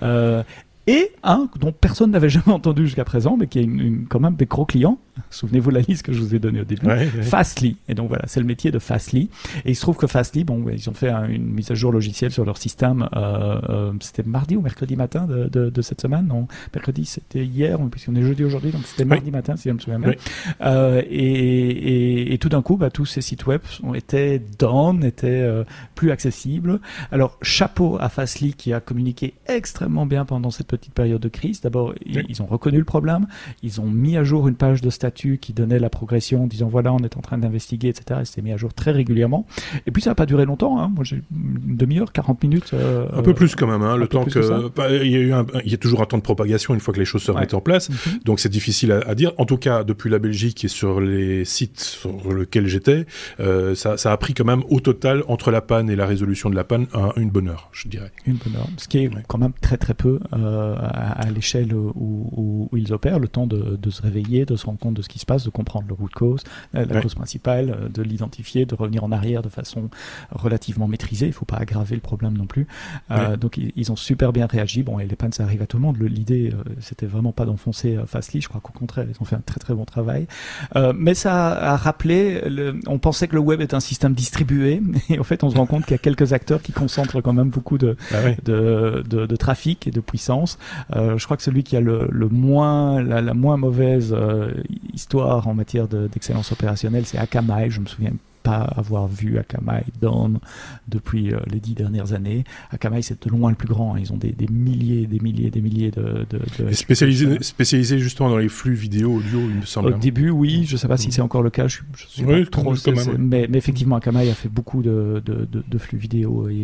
Euh, 0.03 0.43
et 0.87 1.13
un 1.23 1.49
dont 1.61 1.73
personne 1.73 2.11
n'avait 2.13 2.29
jamais 2.31 2.53
entendu 2.53 2.87
jusqu'à 2.87 3.05
présent, 3.05 3.37
mais 3.37 3.47
qui 3.47 3.59
est 3.59 3.65
une, 3.65 4.07
quand 4.09 4.21
même 4.21 4.37
des 4.37 4.47
gros 4.47 4.65
clients, 4.65 4.99
Souvenez-vous 5.31 5.71
la 5.71 5.81
liste 5.81 6.05
que 6.05 6.13
je 6.13 6.21
vous 6.21 6.35
ai 6.35 6.39
donnée 6.39 6.61
au 6.61 6.65
début. 6.65 6.87
Fastly. 7.23 7.77
Et 7.89 7.95
donc 7.95 8.09
voilà, 8.09 8.25
c'est 8.27 8.41
le 8.41 8.47
métier 8.47 8.71
de 8.71 8.79
Fastly. 8.79 9.31
Et 9.65 9.71
il 9.71 9.77
se 9.77 9.81
trouve 9.81 9.97
que 9.97 10.07
Fastly, 10.07 10.45
bon, 10.45 10.65
ils 10.71 10.89
ont 10.89 10.95
fait 10.95 11.11
une 11.11 11.45
mise 11.45 11.71
à 11.71 11.75
jour 11.75 11.93
logicielle 11.93 12.31
sur 12.31 12.45
leur 12.45 12.59
système. 12.59 13.09
Euh, 13.15 13.61
euh, 13.69 13.93
c'était 14.01 14.23
mardi 14.23 14.57
ou 14.57 14.61
mercredi 14.61 14.97
matin 14.97 15.27
de, 15.27 15.49
de, 15.49 15.71
de 15.71 15.83
cette 15.83 16.01
semaine? 16.01 16.27
Non, 16.27 16.47
mercredi, 16.75 17.05
c'était 17.05 17.45
hier, 17.45 17.79
puisqu'on 17.91 18.15
est 18.17 18.23
jeudi 18.23 18.45
aujourd'hui, 18.45 18.71
donc 18.71 18.83
c'était 18.85 19.05
mardi 19.05 19.31
matin, 19.31 19.57
si 19.57 19.69
je 19.69 19.75
me 19.75 19.79
souviens 19.79 19.99
bien. 19.99 20.13
Euh, 20.61 21.03
et, 21.09 21.15
et, 21.15 22.33
et, 22.35 22.39
tout 22.39 22.49
d'un 22.49 22.63
coup, 22.63 22.77
bah, 22.77 22.91
tous 22.91 23.07
ces 23.07 23.21
sites 23.21 23.47
web 23.47 23.61
ont 23.83 23.95
été 23.95 24.41
down, 24.59 25.05
étaient 25.05 25.49
plus 25.95 26.11
accessibles. 26.11 26.81
Alors, 27.13 27.39
chapeau 27.43 27.99
à 28.01 28.09
Fastly 28.09 28.55
qui 28.55 28.73
a 28.73 28.81
communiqué 28.81 29.35
extrêmement 29.47 30.07
bien 30.07 30.25
pendant 30.25 30.51
cette 30.51 30.67
petite 30.67 30.95
période 30.95 31.21
de 31.21 31.29
crise. 31.29 31.61
D'abord, 31.61 31.95
ils, 32.05 32.25
ils 32.29 32.43
ont 32.43 32.47
reconnu 32.47 32.79
le 32.79 32.85
problème. 32.85 33.27
Ils 33.63 33.81
ont 33.81 33.87
mis 33.87 34.17
à 34.17 34.25
jour 34.25 34.49
une 34.49 34.55
page 34.55 34.81
de 34.81 34.91
statut 34.91 35.08
qui 35.11 35.53
donnait 35.53 35.79
la 35.79 35.91
progression, 35.91 36.45
en 36.45 36.47
disant 36.47 36.69
voilà, 36.69 36.93
on 36.93 36.99
est 36.99 37.17
en 37.17 37.21
train 37.21 37.39
d'investiguer, 37.39 37.89
etc. 37.89 38.21
Et 38.23 38.25
c'était 38.25 38.43
mis 38.43 38.53
à 38.53 38.57
jour 38.57 38.73
très 38.75 38.91
régulièrement. 38.91 39.47
Et 39.87 39.91
puis 39.91 40.03
ça 40.03 40.11
n'a 40.11 40.15
pas 40.15 40.27
duré 40.27 40.45
longtemps. 40.45 40.81
Hein. 40.81 40.91
Moi, 40.95 41.05
j'ai 41.05 41.23
une 41.33 41.77
demi-heure, 41.77 42.13
40 42.13 42.43
minutes. 42.43 42.71
Euh, 42.75 43.07
un 43.13 43.23
peu 43.23 43.35
plus 43.35 43.55
quand 43.55 43.67
même. 43.67 43.83
Hein, 43.83 43.97
le 43.97 44.09
temps 44.09 44.25
que, 44.25 44.69
bah, 44.69 44.91
il 44.91 45.11
y 45.11 45.17
a 45.17 45.19
eu, 45.19 45.33
il 45.65 45.71
y 45.71 45.75
a 45.75 45.79
toujours 45.79 46.03
un 46.03 46.07
temps 46.07 46.19
de 46.19 46.23
propagation 46.23 46.75
une 46.75 46.81
fois 46.81 46.95
que 46.95 46.99
les 46.99 47.05
choses 47.05 47.23
se 47.23 47.31
remettent 47.31 47.55
en 47.55 47.61
place. 47.61 47.91
Mhm. 47.91 48.21
Donc 48.25 48.41
c'est 48.41 48.49
difficile 48.49 48.93
à, 48.93 49.15
dire. 49.15 49.33
En 49.39 49.45
tout 49.45 49.59
cas, 49.59 49.85
depuis 49.85 50.11
la 50.11 50.19
Belgique 50.19 50.65
et 50.65 50.69
sur 50.69 51.01
les 51.01 51.45
sites 51.45 51.81
sur 51.81 52.33
lesquels 52.33 52.67
j'étais, 52.67 53.07
euh, 53.41 53.75
ça, 53.75 53.97
ça, 53.97 54.13
a 54.13 54.17
pris 54.17 54.35
quand 54.35 54.45
même 54.45 54.63
au 54.69 54.81
total 54.81 55.23
entre 55.29 55.51
la 55.51 55.61
panne 55.61 55.91
et 55.91 55.97
la 55.97 56.07
résolution 56.07 56.51
de 56.51 56.55
la 56.55 56.65
panne 56.65 56.87
une 57.17 57.31
bonne 57.31 57.49
heure, 57.49 57.69
je 57.73 57.89
dirais. 57.89 58.11
Une 58.27 58.37
bonne 58.37 58.57
heure, 58.57 58.69
ce 58.77 58.89
qui 58.89 58.99
est 58.99 59.11
quand 59.27 59.39
même 59.39 59.53
très 59.61 59.77
très 59.77 59.95
peu 59.95 60.21
euh, 60.33 60.77
à, 60.79 61.31
l'échelle 61.31 61.75
où, 61.75 62.69
où, 62.73 62.77
ils 62.77 62.93
opèrent, 62.93 63.19
le 63.19 63.29
temps 63.29 63.47
de, 63.47 63.77
de 63.77 63.91
se 63.91 64.03
réveiller, 64.03 64.45
de 64.45 64.57
se 64.57 64.67
rendre 64.67 64.79
compte 64.79 64.95
de 64.99 65.03
ce 65.03 65.09
qui 65.09 65.19
se 65.19 65.27
passe, 65.27 65.45
de 65.45 65.51
comprendre 65.51 65.87
le 65.89 65.95
root 65.95 66.09
cause, 66.15 66.43
euh, 66.75 66.85
la 66.85 67.01
cause 67.01 67.15
principale, 67.15 67.71
euh, 67.71 67.89
de 67.89 68.03
l'identifier, 68.03 68.67
de 68.67 68.75
revenir 68.75 69.05
en 69.05 69.13
arrière 69.13 69.43
de 69.43 69.49
façon 69.49 69.89
relativement 70.31 70.89
maîtrisée. 70.89 71.27
Il 71.27 71.31
ne 71.31 71.35
faut 71.35 71.45
pas 71.45 71.57
aggraver 71.57 71.95
le 71.95 72.01
problème 72.01 72.37
non 72.37 72.47
plus. 72.47 72.67
Euh, 73.11 73.37
donc 73.37 73.57
ils, 73.57 73.93
ont 73.93 73.97
super 73.97 74.33
bien 74.33 74.47
réagi. 74.47 74.83
Bon, 74.83 74.99
et 74.99 75.07
les 75.07 75.17
pannes, 75.17 75.33
ça 75.33 75.45
arrive 75.45 75.63
à 75.63 75.67
tout 75.67 75.77
le 75.79 75.83
monde. 75.83 75.97
L'idée, 75.99 76.53
c'était 76.81 77.07
vraiment 77.07 77.33
pas 77.33 77.47
d'enfoncer 77.47 77.99
Fastly. 78.07 78.41
Je 78.41 78.49
crois 78.49 78.61
qu'au 78.61 78.73
contraire, 78.73 79.07
ils 79.09 79.17
ont 79.21 79.25
fait 79.25 79.37
un 79.37 79.41
très 79.41 79.61
très 79.61 79.75
bon 79.75 79.85
travail. 79.85 80.27
mais 80.95 81.15
ça 81.15 81.53
a 81.53 81.77
rappelé, 81.77 82.43
on 82.87 82.99
pensait 82.99 83.29
que 83.29 83.35
le 83.35 83.41
web 83.41 83.61
est 83.61 83.73
un 83.73 83.81
système 83.81 84.15
distribué, 84.15 84.83
et 85.09 85.19
en 85.19 85.25
fait, 85.25 85.45
on 85.45 85.51
se 85.51 85.57
rend 85.57 85.67
compte 85.67 85.85
qu'il 85.85 85.93
y 85.93 85.95
a 85.95 85.99
quelques 85.99 86.33
acteurs 86.33 86.61
qui 86.61 86.73
concentrent 86.73 87.21
quand 87.21 87.33
même 87.33 87.51
beaucoup 87.51 87.79
de, 87.79 87.97
ah 88.13 88.17
de, 88.45 89.05
de, 89.07 89.37
trafic 89.37 89.87
et 89.87 89.91
de 89.91 90.01
puissance. 90.01 90.59
je 90.93 91.25
crois 91.25 91.37
que 91.37 91.43
celui 91.43 91.63
qui 91.63 91.77
a 91.77 91.81
le, 91.81 92.09
le 92.11 92.29
moins, 92.29 93.03
la, 93.03 93.21
la 93.21 93.35
moins 93.35 93.57
mauvaise 93.57 94.15
histoire 94.93 95.49
en 95.49 95.55
matière 95.55 95.89
d'excellence 95.89 96.53
opérationnelle, 96.53 97.07
c'est 97.07 97.19
Akamai. 97.19 97.71
Je 97.71 97.81
me 97.81 97.87
souviens 97.87 98.13
avoir 98.45 99.09
vu 99.09 99.39
Akamai 99.39 99.85
Dawn 100.01 100.39
depuis 100.89 101.33
euh, 101.33 101.39
les 101.51 101.61
dix 101.61 101.75
dernières 101.75 102.13
années. 102.13 102.45
Akamai, 102.71 103.03
c'est 103.03 103.27
de 103.27 103.31
loin 103.31 103.51
le 103.51 103.57
plus 103.57 103.69
grand. 103.69 103.95
Hein. 103.95 103.99
Ils 104.01 104.13
ont 104.13 104.17
des, 104.17 104.35
milliers, 104.51 105.07
des 105.07 105.21
milliers, 105.21 105.51
des 105.51 105.61
milliers 105.61 105.91
de. 105.91 106.27
de, 106.31 106.73
spécialisé, 106.73 107.39
spécialisé 107.43 107.99
justement 107.99 108.31
dans 108.31 108.39
les 108.39 108.49
flux 108.49 108.75
vidéo, 108.75 109.17
audio, 109.17 109.41
il 109.41 109.61
me 109.61 109.65
semble. 109.65 109.89
Au 109.89 109.95
hein. 109.95 109.99
début, 109.99 110.31
oui. 110.31 110.65
Je 110.67 110.75
ne 110.75 110.79
sais 110.79 110.89
pas 110.89 110.97
si 110.97 111.13
c'est 111.13 111.23
encore 111.23 111.43
le 111.43 111.51
cas. 111.51 111.69
Je, 111.69 111.79
suis 112.07 112.25
pas 112.25 112.45
trop. 112.47 112.75
mais, 113.19 113.47
mais, 113.49 113.59
effectivement, 113.59 113.97
Akamai 113.97 114.31
a 114.31 114.35
fait 114.35 114.49
beaucoup 114.49 114.83
de, 114.83 115.23
flux 115.79 115.99
vidéo 115.99 116.49
et, 116.49 116.63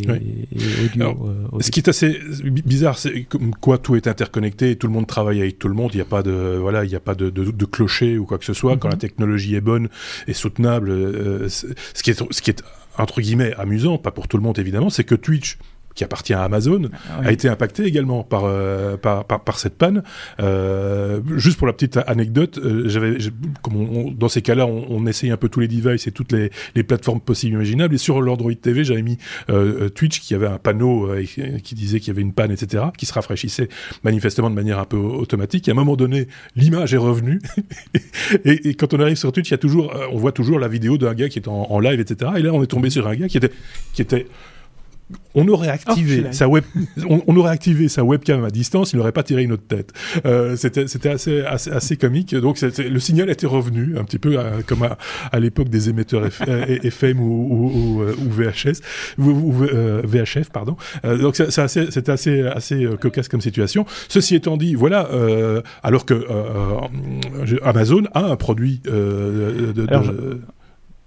audio. 0.84 1.26
Euh, 1.26 1.60
ce 1.60 1.70
qui 1.70 1.80
est 1.80 1.88
assez 1.88 2.18
bizarre, 2.42 2.98
c'est 2.98 3.24
comme 3.24 3.54
quoi 3.54 3.78
tout 3.78 3.96
est 3.96 4.06
interconnecté 4.06 4.70
et 4.70 4.76
tout 4.76 4.86
le 4.86 4.92
monde 4.92 5.06
travaille 5.06 5.40
avec 5.40 5.58
tout 5.58 5.68
le 5.68 5.74
monde. 5.74 5.90
Il 5.92 5.96
n'y 5.96 6.02
a 6.02 6.06
pas 6.06 6.22
de 6.22 6.58
voilà, 6.60 6.84
il 6.84 6.88
n'y 6.88 6.96
a 6.96 7.00
pas 7.00 7.14
de, 7.14 7.30
clocher 7.64 8.18
ou 8.18 8.26
quoi 8.26 8.38
que 8.38 8.44
ce 8.44 8.52
soit. 8.52 8.76
Quand 8.76 8.88
mhm. 8.88 8.94
la 8.94 8.98
technologie 8.98 9.54
est 9.54 9.60
bonne 9.60 9.88
et 10.26 10.32
soutenable, 10.32 10.90
euh, 10.90 11.48
ce 11.94 12.02
qui 12.02 12.10
est, 12.50 12.62
entre 12.98 13.20
guillemets 13.20 13.54
amusant, 13.54 13.98
pas 13.98 14.10
pour 14.10 14.28
tout 14.28 14.36
le 14.36 14.42
monde 14.42 14.58
évidemment, 14.58 14.90
c'est 14.90 15.04
que 15.04 15.14
Twitch 15.14 15.58
qui 15.94 16.04
appartient 16.04 16.34
à 16.34 16.42
Amazon, 16.42 16.90
ah 17.08 17.20
a 17.24 17.32
été 17.32 17.48
impacté 17.48 17.84
également 17.84 18.22
par, 18.22 18.42
euh, 18.44 18.96
par, 18.96 19.24
par, 19.24 19.58
cette 19.58 19.76
panne. 19.76 20.02
Euh, 20.40 21.20
juste 21.36 21.56
pour 21.56 21.66
la 21.66 21.72
petite 21.72 21.98
anecdote, 22.06 22.58
euh, 22.58 22.88
j'avais, 22.88 23.18
comme 23.62 24.14
dans 24.14 24.28
ces 24.28 24.42
cas-là, 24.42 24.66
on, 24.66 24.86
on, 24.90 25.06
essaye 25.06 25.30
un 25.30 25.36
peu 25.36 25.48
tous 25.48 25.60
les 25.60 25.68
devices 25.68 26.06
et 26.06 26.12
toutes 26.12 26.32
les, 26.32 26.50
les 26.74 26.82
plateformes 26.82 27.20
possibles 27.20 27.54
imaginables. 27.54 27.94
Et 27.94 27.98
sur 27.98 28.20
l'Android 28.20 28.52
TV, 28.54 28.84
j'avais 28.84 29.02
mis 29.02 29.18
euh, 29.50 29.88
Twitch 29.88 30.20
qui 30.20 30.34
avait 30.34 30.46
un 30.46 30.58
panneau 30.58 31.10
qui 31.62 31.74
disait 31.74 32.00
qu'il 32.00 32.08
y 32.08 32.10
avait 32.10 32.22
une 32.22 32.32
panne, 32.32 32.50
etc., 32.50 32.84
qui 32.96 33.06
se 33.06 33.12
rafraîchissait 33.12 33.68
manifestement 34.02 34.50
de 34.50 34.54
manière 34.54 34.78
un 34.78 34.84
peu 34.84 34.96
automatique. 34.96 35.68
Et 35.68 35.70
à 35.70 35.74
un 35.74 35.76
moment 35.76 35.96
donné, 35.96 36.28
l'image 36.56 36.94
est 36.94 36.98
revenue. 36.98 37.40
et, 38.44 38.68
et, 38.68 38.74
quand 38.74 38.94
on 38.94 39.00
arrive 39.00 39.16
sur 39.16 39.30
Twitch, 39.32 39.48
il 39.48 39.52
y 39.52 39.54
a 39.54 39.58
toujours, 39.58 39.94
on 40.10 40.18
voit 40.18 40.32
toujours 40.32 40.58
la 40.58 40.68
vidéo 40.68 40.98
d'un 40.98 41.14
gars 41.14 41.28
qui 41.28 41.38
est 41.38 41.48
en, 41.48 41.70
en 41.70 41.78
live, 41.78 42.00
etc. 42.00 42.32
Et 42.36 42.42
là, 42.42 42.52
on 42.52 42.62
est 42.62 42.66
tombé 42.66 42.90
sur 42.90 43.06
un 43.06 43.14
gars 43.14 43.28
qui 43.28 43.36
était, 43.36 43.52
qui 43.92 44.02
était 44.02 44.26
on 45.34 45.46
aurait 45.48 45.68
activé 45.68 46.24
oh, 46.26 46.32
sa 46.32 46.48
web, 46.48 46.64
on, 47.08 47.36
aurait 47.36 47.52
activé 47.52 47.88
sa 47.88 48.04
webcam 48.04 48.44
à 48.44 48.50
distance, 48.50 48.92
il 48.92 48.96
n'aurait 48.96 49.12
pas 49.12 49.22
tiré 49.22 49.42
une 49.42 49.52
autre 49.52 49.66
tête. 49.66 49.92
Euh, 50.24 50.56
c'était 50.56 51.10
assez, 51.10 51.42
assez, 51.42 51.70
assez 51.70 51.96
comique. 51.96 52.34
Donc 52.34 52.60
le 52.60 52.98
signal 52.98 53.30
était 53.30 53.46
revenu 53.46 53.98
un 53.98 54.04
petit 54.04 54.18
peu 54.18 54.38
euh, 54.38 54.62
comme 54.66 54.82
à, 54.82 54.96
à 55.32 55.40
l'époque 55.40 55.68
des 55.68 55.90
émetteurs 55.90 56.26
FM 56.26 57.20
ou, 57.20 57.24
ou, 57.24 58.02
ou, 58.02 58.30
VHS 58.30 58.80
ou, 59.18 59.52
VHF 59.52 60.50
pardon. 60.50 60.76
Euh, 61.04 61.18
donc 61.18 61.36
c'était 61.36 61.60
assez 61.60 62.08
assez 62.08 62.42
assez 62.42 62.88
cocasse 63.00 63.28
comme 63.28 63.40
situation. 63.40 63.84
Ceci 64.08 64.34
étant 64.34 64.56
dit, 64.56 64.74
voilà. 64.74 65.08
alors 65.82 66.06
que 66.06 66.24
Amazon 67.62 68.04
a 68.14 68.24
un 68.24 68.36
produit 68.36 68.80
de, 68.84 69.72
de 69.74 70.40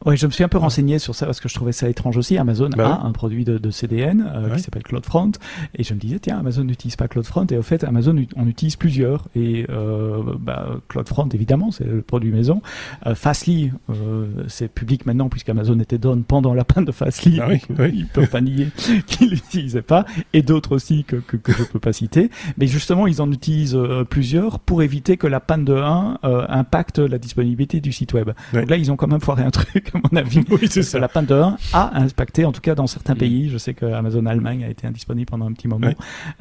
oui, 0.05 0.15
je 0.15 0.27
me 0.27 0.31
suis 0.31 0.43
un 0.43 0.47
peu 0.47 0.60
renseigné 0.60 0.99
sur 0.99 1.15
ça 1.15 1.25
parce 1.25 1.39
que 1.39 1.49
je 1.49 1.55
trouvais 1.55 1.71
ça 1.71 1.89
étrange 1.89 2.17
aussi. 2.17 2.38
Amazon 2.38 2.69
bah 2.69 2.99
a 3.01 3.05
un 3.05 3.12
produit 3.12 3.43
de, 3.43 3.71
CDN 3.71 4.31
euh, 4.33 4.55
qui 4.55 4.62
s'appelle 4.62 4.83
CloudFront 4.83 5.31
et 5.75 5.83
je 5.83 5.93
me 5.93 5.99
disais 5.99 6.19
tiens 6.19 6.38
Amazon 6.38 6.63
n'utilise 6.63 6.95
pas 6.95 7.07
CloudFront 7.07 7.47
et 7.47 7.57
au 7.57 7.63
fait 7.63 7.83
Amazon 7.83 8.15
on 8.36 8.47
utilise 8.47 8.75
plusieurs 8.75 9.25
et 9.36 9.65
euh, 9.69 10.21
bah, 10.39 10.77
CloudFront 10.88 11.27
évidemment 11.29 11.71
c'est 11.71 11.83
le 11.83 12.01
produit 12.01 12.31
maison. 12.31 12.62
Euh, 13.05 13.15
Fastly 13.15 13.71
euh, 13.89 14.27
c'est 14.47 14.67
public 14.67 15.05
maintenant 15.05 15.29
puisqu'Amazon 15.29 15.79
était 15.79 15.97
down 15.97 16.23
pendant 16.23 16.53
la 16.53 16.63
panne 16.63 16.86
de 16.86 16.91
Fastly. 16.91 17.39
Ah 17.41 17.49
oui, 17.49 17.62
Ils 17.93 18.07
peuvent 18.07 18.29
pas 18.29 18.41
nier 18.41 18.67
qu'ils 19.07 19.31
l'utilisaient 19.31 19.81
pas 19.81 20.05
et 20.31 20.43
d'autres 20.43 20.73
aussi 20.73 21.03
que, 21.05 21.17
que, 21.17 21.38
que 21.38 21.51
je 21.51 21.63
peux 21.63 21.79
pas 21.79 21.93
citer. 21.93 22.29
Mais 22.57 22.67
justement 22.67 23.07
ils 23.07 23.21
en 23.21 23.31
utilisent 23.31 23.77
plusieurs 24.10 24.60
pour 24.60 24.83
éviter 24.83 25.17
que 25.17 25.27
la 25.27 25.39
panne 25.39 25.65
de 25.65 25.75
1 25.75 26.19
impacte 26.49 26.99
la 26.99 27.17
disponibilité 27.17 27.81
du 27.81 27.91
site 27.91 28.13
web. 28.13 28.31
Donc 28.53 28.69
là 28.69 28.77
ils 28.77 28.91
ont 28.91 28.95
quand 28.95 29.07
même 29.07 29.21
foiré 29.21 29.43
un 29.43 29.51
truc 29.51 29.87
à 29.93 30.00
mon 30.12 30.17
avis. 30.17 30.41
Oui, 30.50 30.67
c'est 30.69 30.84
ça. 30.84 31.00
La 31.00 31.08
panne 31.08 31.26
de 31.26 31.36
1 31.36 31.58
a 31.73 32.00
impacté, 32.02 32.45
en 32.45 32.52
tout 32.52 32.62
cas 32.62 32.76
dans 32.76 32.88
certains 32.88 33.13
mm. 33.13 33.17
pays. 33.17 33.50
Je 33.50 33.58
sais 33.58 33.73
que 33.73 33.86
Amazon 33.86 34.26
Allemagne 34.26 34.63
a 34.63 34.69
été 34.69 34.88
indisponible 34.88 35.30
pendant 35.30 35.47
un 35.47 35.54
petit 35.54 35.67
moment. 35.67 35.91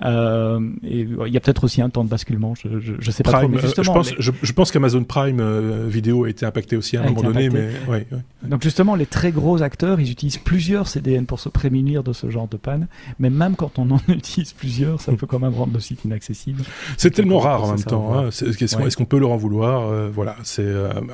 Euh, 0.05 0.61
et 0.85 1.01
il 1.27 1.33
y 1.33 1.37
a 1.37 1.41
peut-être 1.41 1.65
aussi 1.65 1.83
un 1.83 1.91
temps 1.91 2.05
de 2.05 2.09
basculement. 2.09 2.55
Je, 2.55 2.69
je, 2.81 3.11
sais 3.11 3.23
pas 3.23 3.33
trop, 3.33 3.49
mais 3.49 3.59
justement, 3.59 4.03
je 4.03 4.11
pense, 4.11 4.15
je, 4.19 4.53
pense 4.53 4.71
qu'Amazon 4.71 5.05
Prime 5.05 5.41
euh, 5.41 5.87
vidéo 5.89 6.25
a 6.25 6.31
été 6.31 6.47
impacté 6.47 6.77
aussi 6.77 6.97
à 6.97 7.03
un 7.03 7.07
moment 7.07 7.23
donné, 7.23 7.51
mais 7.51 7.71
ouais, 7.89 8.07
Donc 8.43 8.63
justement, 8.63 8.95
les 8.95 9.07
très 9.07 9.33
gros 9.33 9.63
acteurs, 9.63 10.01
ils 10.01 10.11
utilisent 10.11 10.39
plusieurs 10.39 10.89
CDN 10.89 11.27
pour 11.27 11.41
se 11.41 11.49
prémunir 11.49 12.03
de 12.03 12.13
ce 12.13 12.31
genre 12.31 12.49
de 12.49 12.57
panne. 12.57 12.89
Mais 13.19 13.31
même 13.31 13.57
quand 13.57 13.79
on 13.79 13.91
en 13.91 14.01
utilise 14.09 14.53
plusieurs, 14.53 15.01
ça 15.01 15.13
peut 15.13 15.27
quand 15.27 15.39
même 15.39 15.55
rendre 15.55 15.73
le 15.75 15.81
site 15.81 16.05
inaccessible. 16.05 16.63
C'est 16.97 17.11
tellement 17.11 17.39
rare 17.39 17.65
en 17.65 17.69
même 17.73 17.85
temps. 17.85 18.19
Hein. 18.19 18.29
Est-ce 18.29 18.97
qu'on 18.97 19.05
peut 19.05 19.19
leur 19.19 19.31
en 19.31 19.37
vouloir 19.37 19.89
euh, 19.89 20.09
Voilà. 20.13 20.37
C'est 20.43 20.67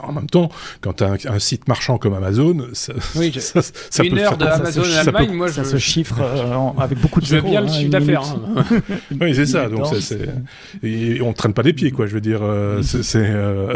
en 0.02 0.12
même 0.12 0.26
temps 0.28 0.50
quand 0.80 1.02
un, 1.02 1.16
un 1.26 1.38
site 1.38 1.68
marchand 1.68 1.98
comme 1.98 2.14
Amazon, 2.14 2.21
ça, 2.72 2.92
oui, 3.16 3.32
ça, 3.40 4.04
une 4.04 4.18
heure 4.18 4.36
d'Amazon 4.36 4.82
en 4.82 5.06
Allemagne, 5.06 5.32
moi, 5.32 5.48
ça 5.48 5.64
se 5.64 5.76
chiffre 5.78 6.20
euh, 6.20 6.80
avec 6.80 6.98
beaucoup 6.98 7.20
de 7.20 7.26
Je 7.32 7.36
veux 7.36 7.42
bien 7.42 7.60
le 7.60 7.68
hein, 7.68 7.72
chiffre 7.72 7.90
d'affaires. 7.90 8.22
Hein. 8.22 8.64
oui, 9.20 9.34
c'est 9.34 9.46
ça. 9.46 9.68
Donc, 9.68 9.86
c'est, 10.00 10.28
et 10.82 11.20
on 11.22 11.32
traîne 11.32 11.54
pas 11.54 11.62
des 11.62 11.72
pieds, 11.72 11.90
quoi. 11.90 12.06
Je 12.06 12.14
veux 12.14 12.20
dire, 12.20 12.40
euh, 12.42 12.82
c'est. 12.82 13.30
Euh, 13.30 13.74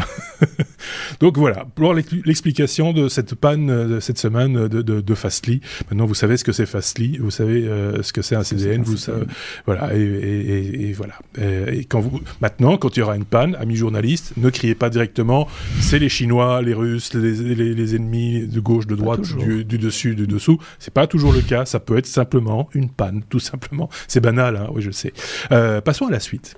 donc 1.21 1.39
voilà, 1.39 1.65
pour 1.75 1.95
l'explication 1.95 2.93
de 2.93 3.09
cette 3.09 3.35
panne 3.35 3.67
de 3.89 4.01
cette 4.01 4.19
semaine 4.19 4.69
de, 4.69 4.83
de, 4.83 5.01
de, 5.01 5.15
Fastly. 5.15 5.61
Maintenant, 5.91 6.07
vous 6.07 6.15
savez 6.15 6.37
ce 6.37 6.45
que 6.45 6.53
c'est 6.53 6.67
Fastly, 6.67 7.19
vous 7.19 7.31
savez 7.31 7.69
ce 8.03 8.13
que 8.13 8.23
c'est 8.23 8.37
un 8.37 8.43
CDN, 8.43 8.83
vous 8.83 8.97
savez, 8.97 9.25
voilà, 9.65 9.95
et, 9.95 10.01
et, 10.01 10.89
et 10.89 10.93
voilà. 10.93 11.15
Et, 11.39 11.85
quand 11.85 12.01
vous, 12.01 12.21
maintenant, 12.41 12.77
quand 12.77 12.97
il 12.97 13.01
y 13.01 13.03
aura 13.03 13.17
une 13.17 13.25
panne, 13.25 13.55
amis 13.57 13.77
journalistes, 13.77 14.33
ne 14.37 14.51
criez 14.51 14.75
pas 14.75 14.91
directement. 14.91 15.49
C'est 15.81 15.99
les 15.99 16.09
Chinois, 16.09 16.63
les 16.63 16.75
Russes, 16.75 17.15
les, 17.15 17.55
les, 17.55 17.75
les 17.75 17.97
ennemis 17.97 18.36
de 18.41 18.61
gauche, 18.61 18.87
de 18.87 18.95
droite, 18.95 19.23
du, 19.37 19.65
dessus, 19.65 20.15
du 20.15 20.27
dessous. 20.27 20.59
C'est 20.79 20.93
pas 20.93 21.07
toujours 21.07 21.33
le 21.33 21.41
cas. 21.41 21.65
Ça 21.65 21.81
peut 21.81 21.97
être 21.97 22.07
simplement 22.07 22.69
une 22.75 22.91
panne, 22.91 23.23
tout 23.29 23.39
simplement. 23.39 23.89
C'est 24.09 24.21
banal, 24.21 24.57
hein, 24.57 24.69
oui, 24.73 24.83
je 24.83 24.91
sais. 24.91 25.13
Euh, 25.53 25.81
passons 25.81 26.07
à 26.07 26.11
la 26.11 26.21
suite. 26.21 26.57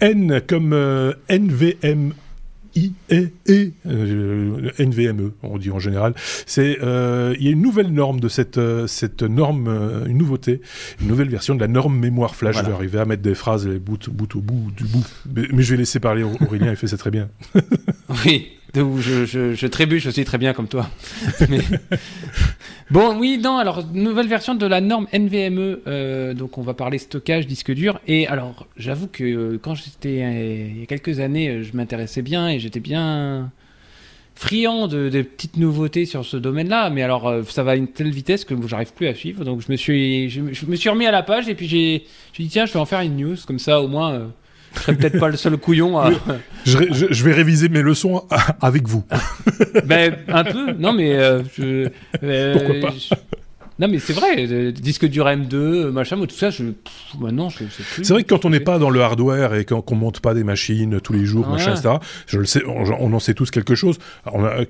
N 0.00 0.40
comme 0.46 0.72
euh, 0.72 1.12
NVM 1.28 2.12
I 2.74 2.92
E 3.10 3.30
E 3.48 3.70
euh, 3.86 4.70
NVMe 4.78 5.32
on 5.42 5.58
dit 5.58 5.70
en 5.70 5.78
général 5.78 6.14
c'est 6.46 6.78
euh, 6.82 7.34
il 7.38 7.44
y 7.44 7.48
a 7.48 7.50
une 7.50 7.60
nouvelle 7.60 7.92
norme 7.92 8.20
de 8.20 8.28
cette 8.28 8.58
euh, 8.58 8.86
cette 8.86 9.22
norme 9.22 10.04
une 10.06 10.16
nouveauté 10.16 10.62
une 11.00 11.08
nouvelle 11.08 11.28
version 11.28 11.54
de 11.54 11.60
la 11.60 11.68
norme 11.68 11.98
mémoire 11.98 12.34
flash 12.34 12.56
je 12.56 12.62
vais 12.62 12.72
arriver 12.72 12.98
à 12.98 13.04
mettre 13.04 13.22
des 13.22 13.34
phrases 13.34 13.66
les 13.66 13.78
bout, 13.78 14.08
bout 14.10 14.36
au 14.36 14.40
bout 14.40 14.70
du 14.76 14.84
bout 14.84 15.04
mais, 15.34 15.42
mais 15.52 15.62
je 15.62 15.72
vais 15.72 15.78
laisser 15.78 16.00
parler 16.00 16.22
Aurélien 16.22 16.70
il 16.70 16.76
fait 16.76 16.86
ça 16.86 16.96
très 16.96 17.10
bien 17.10 17.28
oui 18.24 18.52
je, 18.74 19.24
je, 19.26 19.54
je, 19.54 19.66
trébuche 19.66 20.06
aussi 20.06 20.24
très 20.24 20.38
bien 20.38 20.52
comme 20.52 20.68
toi. 20.68 20.88
bon, 22.90 23.18
oui, 23.18 23.38
non, 23.38 23.58
alors, 23.58 23.84
nouvelle 23.92 24.28
version 24.28 24.54
de 24.54 24.66
la 24.66 24.80
norme 24.80 25.06
NVMe, 25.12 25.78
euh, 25.86 26.34
donc 26.34 26.58
on 26.58 26.62
va 26.62 26.74
parler 26.74 26.98
stockage, 26.98 27.46
disque 27.46 27.72
dur. 27.72 28.00
Et 28.06 28.26
alors, 28.26 28.66
j'avoue 28.76 29.08
que 29.08 29.24
euh, 29.24 29.58
quand 29.62 29.74
j'étais, 29.74 30.22
euh, 30.22 30.68
il 30.70 30.80
y 30.80 30.82
a 30.82 30.86
quelques 30.86 31.20
années, 31.20 31.62
je 31.62 31.76
m'intéressais 31.76 32.22
bien 32.22 32.48
et 32.48 32.58
j'étais 32.58 32.80
bien 32.80 33.50
friand 34.34 34.88
de, 34.88 35.10
petites 35.22 35.58
nouveautés 35.58 36.06
sur 36.06 36.24
ce 36.24 36.38
domaine-là, 36.38 36.88
mais 36.88 37.02
alors 37.02 37.32
ça 37.46 37.62
va 37.62 37.72
à 37.72 37.76
une 37.76 37.88
telle 37.88 38.10
vitesse 38.10 38.46
que 38.46 38.54
j'arrive 38.66 38.92
plus 38.94 39.06
à 39.06 39.14
suivre. 39.14 39.44
Donc 39.44 39.60
je 39.60 39.70
me 39.70 39.76
suis, 39.76 40.30
je, 40.30 40.40
me 40.40 40.74
suis 40.74 40.88
remis 40.88 41.06
à 41.06 41.10
la 41.10 41.22
page 41.22 41.48
et 41.48 41.54
puis 41.54 41.68
j'ai, 41.68 42.04
j'ai 42.32 42.42
dit 42.42 42.48
tiens, 42.48 42.64
je 42.64 42.72
vais 42.72 42.80
en 42.80 42.86
faire 42.86 43.00
une 43.00 43.18
news 43.18 43.36
comme 43.46 43.58
ça 43.58 43.82
au 43.82 43.88
moins 43.88 44.32
je 44.74 44.80
serais 44.80 44.94
peut-être 44.96 45.18
pas 45.18 45.28
le 45.28 45.36
seul 45.36 45.56
couillon 45.56 45.98
à. 45.98 46.10
Je, 46.64 46.78
je, 47.10 47.24
vais 47.24 47.32
réviser 47.32 47.68
mes 47.68 47.82
leçons 47.82 48.24
avec 48.60 48.86
vous. 48.86 49.04
ben, 49.84 50.16
un 50.28 50.44
peu. 50.44 50.72
Non, 50.72 50.92
mais. 50.92 51.14
Euh, 51.14 51.42
je, 51.58 51.88
euh, 52.22 52.52
Pourquoi 52.52 52.90
pas? 52.90 53.16
Non, 53.82 53.88
mais 53.88 53.98
c'est 53.98 54.12
vrai, 54.12 54.46
euh, 54.48 54.70
disque 54.70 55.06
dur 55.06 55.26
M2, 55.26 55.90
machin, 55.90 56.16
tout 56.16 56.36
ça, 56.36 56.50
je, 56.50 56.62
maintenant, 57.18 57.48
je 57.48 57.58
sais 57.64 57.82
plus. 57.82 58.04
C'est 58.04 58.12
vrai 58.12 58.22
que 58.22 58.28
quand 58.28 58.44
on 58.44 58.50
n'est 58.50 58.60
pas 58.60 58.78
dans 58.78 58.90
le 58.90 59.00
hardware 59.00 59.54
et 59.54 59.64
qu'on 59.64 59.96
monte 59.96 60.20
pas 60.20 60.34
des 60.34 60.44
machines 60.44 61.00
tous 61.00 61.12
les 61.12 61.24
jours, 61.24 61.48
machin, 61.48 61.74
etc., 61.74 61.96
je 62.28 62.38
le 62.38 62.44
sais, 62.44 62.62
on, 62.64 63.12
en 63.12 63.18
sait 63.18 63.34
tous 63.34 63.50
quelque 63.50 63.74
chose. 63.74 63.98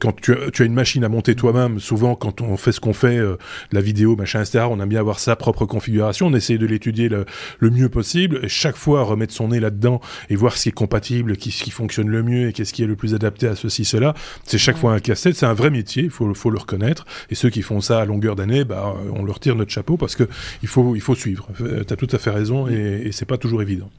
quand 0.00 0.18
tu 0.18 0.32
as, 0.32 0.50
tu 0.50 0.62
as, 0.62 0.64
une 0.64 0.72
machine 0.72 1.04
à 1.04 1.10
monter 1.10 1.34
toi-même, 1.34 1.78
souvent, 1.78 2.14
quand 2.14 2.40
on 2.40 2.56
fait 2.56 2.72
ce 2.72 2.80
qu'on 2.80 2.94
fait, 2.94 3.18
euh, 3.18 3.36
la 3.70 3.82
vidéo, 3.82 4.16
machin, 4.16 4.40
etc., 4.40 4.64
on 4.70 4.80
aime 4.80 4.88
bien 4.88 5.00
avoir 5.00 5.18
sa 5.18 5.36
propre 5.36 5.66
configuration, 5.66 6.28
on 6.28 6.34
essaye 6.34 6.56
de 6.56 6.64
l'étudier 6.64 7.10
le, 7.10 7.26
le, 7.58 7.68
mieux 7.68 7.90
possible, 7.90 8.40
et 8.42 8.48
chaque 8.48 8.76
fois 8.76 9.02
remettre 9.02 9.34
son 9.34 9.48
nez 9.48 9.60
là-dedans 9.60 10.00
et 10.30 10.36
voir 10.36 10.56
ce 10.56 10.62
qui 10.62 10.68
est 10.70 10.72
compatible, 10.72 11.36
qui, 11.36 11.50
ce 11.50 11.64
qui 11.64 11.70
fonctionne 11.70 12.08
le 12.08 12.22
mieux 12.22 12.48
et 12.48 12.54
qu'est-ce 12.54 12.72
qui 12.72 12.82
est 12.82 12.86
le 12.86 12.96
plus 12.96 13.14
adapté 13.14 13.46
à 13.46 13.56
ceci, 13.56 13.84
cela. 13.84 14.14
C'est 14.46 14.56
chaque 14.56 14.78
fois 14.78 14.94
un 14.94 15.00
casse-tête, 15.00 15.36
c'est 15.36 15.44
un 15.44 15.52
vrai 15.52 15.68
métier, 15.68 16.04
il 16.04 16.10
faut, 16.10 16.32
faut 16.32 16.48
le 16.48 16.58
reconnaître. 16.58 17.04
Et 17.28 17.34
ceux 17.34 17.50
qui 17.50 17.60
font 17.60 17.82
ça 17.82 18.00
à 18.00 18.06
longueur 18.06 18.36
d'année, 18.36 18.64
bah, 18.64 18.94
on 19.14 19.24
leur 19.24 19.40
tire 19.40 19.54
notre 19.54 19.70
chapeau 19.70 19.96
parce 19.96 20.16
que 20.16 20.24
il 20.62 20.68
faut, 20.68 20.94
il 20.94 21.00
faut 21.00 21.14
suivre. 21.14 21.48
Euh, 21.60 21.84
tu 21.86 21.92
as 21.92 21.96
tout 21.96 22.08
à 22.10 22.18
fait 22.18 22.30
raison 22.30 22.68
et, 22.68 23.02
et 23.06 23.12
c'est 23.12 23.26
pas 23.26 23.38
toujours 23.38 23.62
évident. 23.62 23.90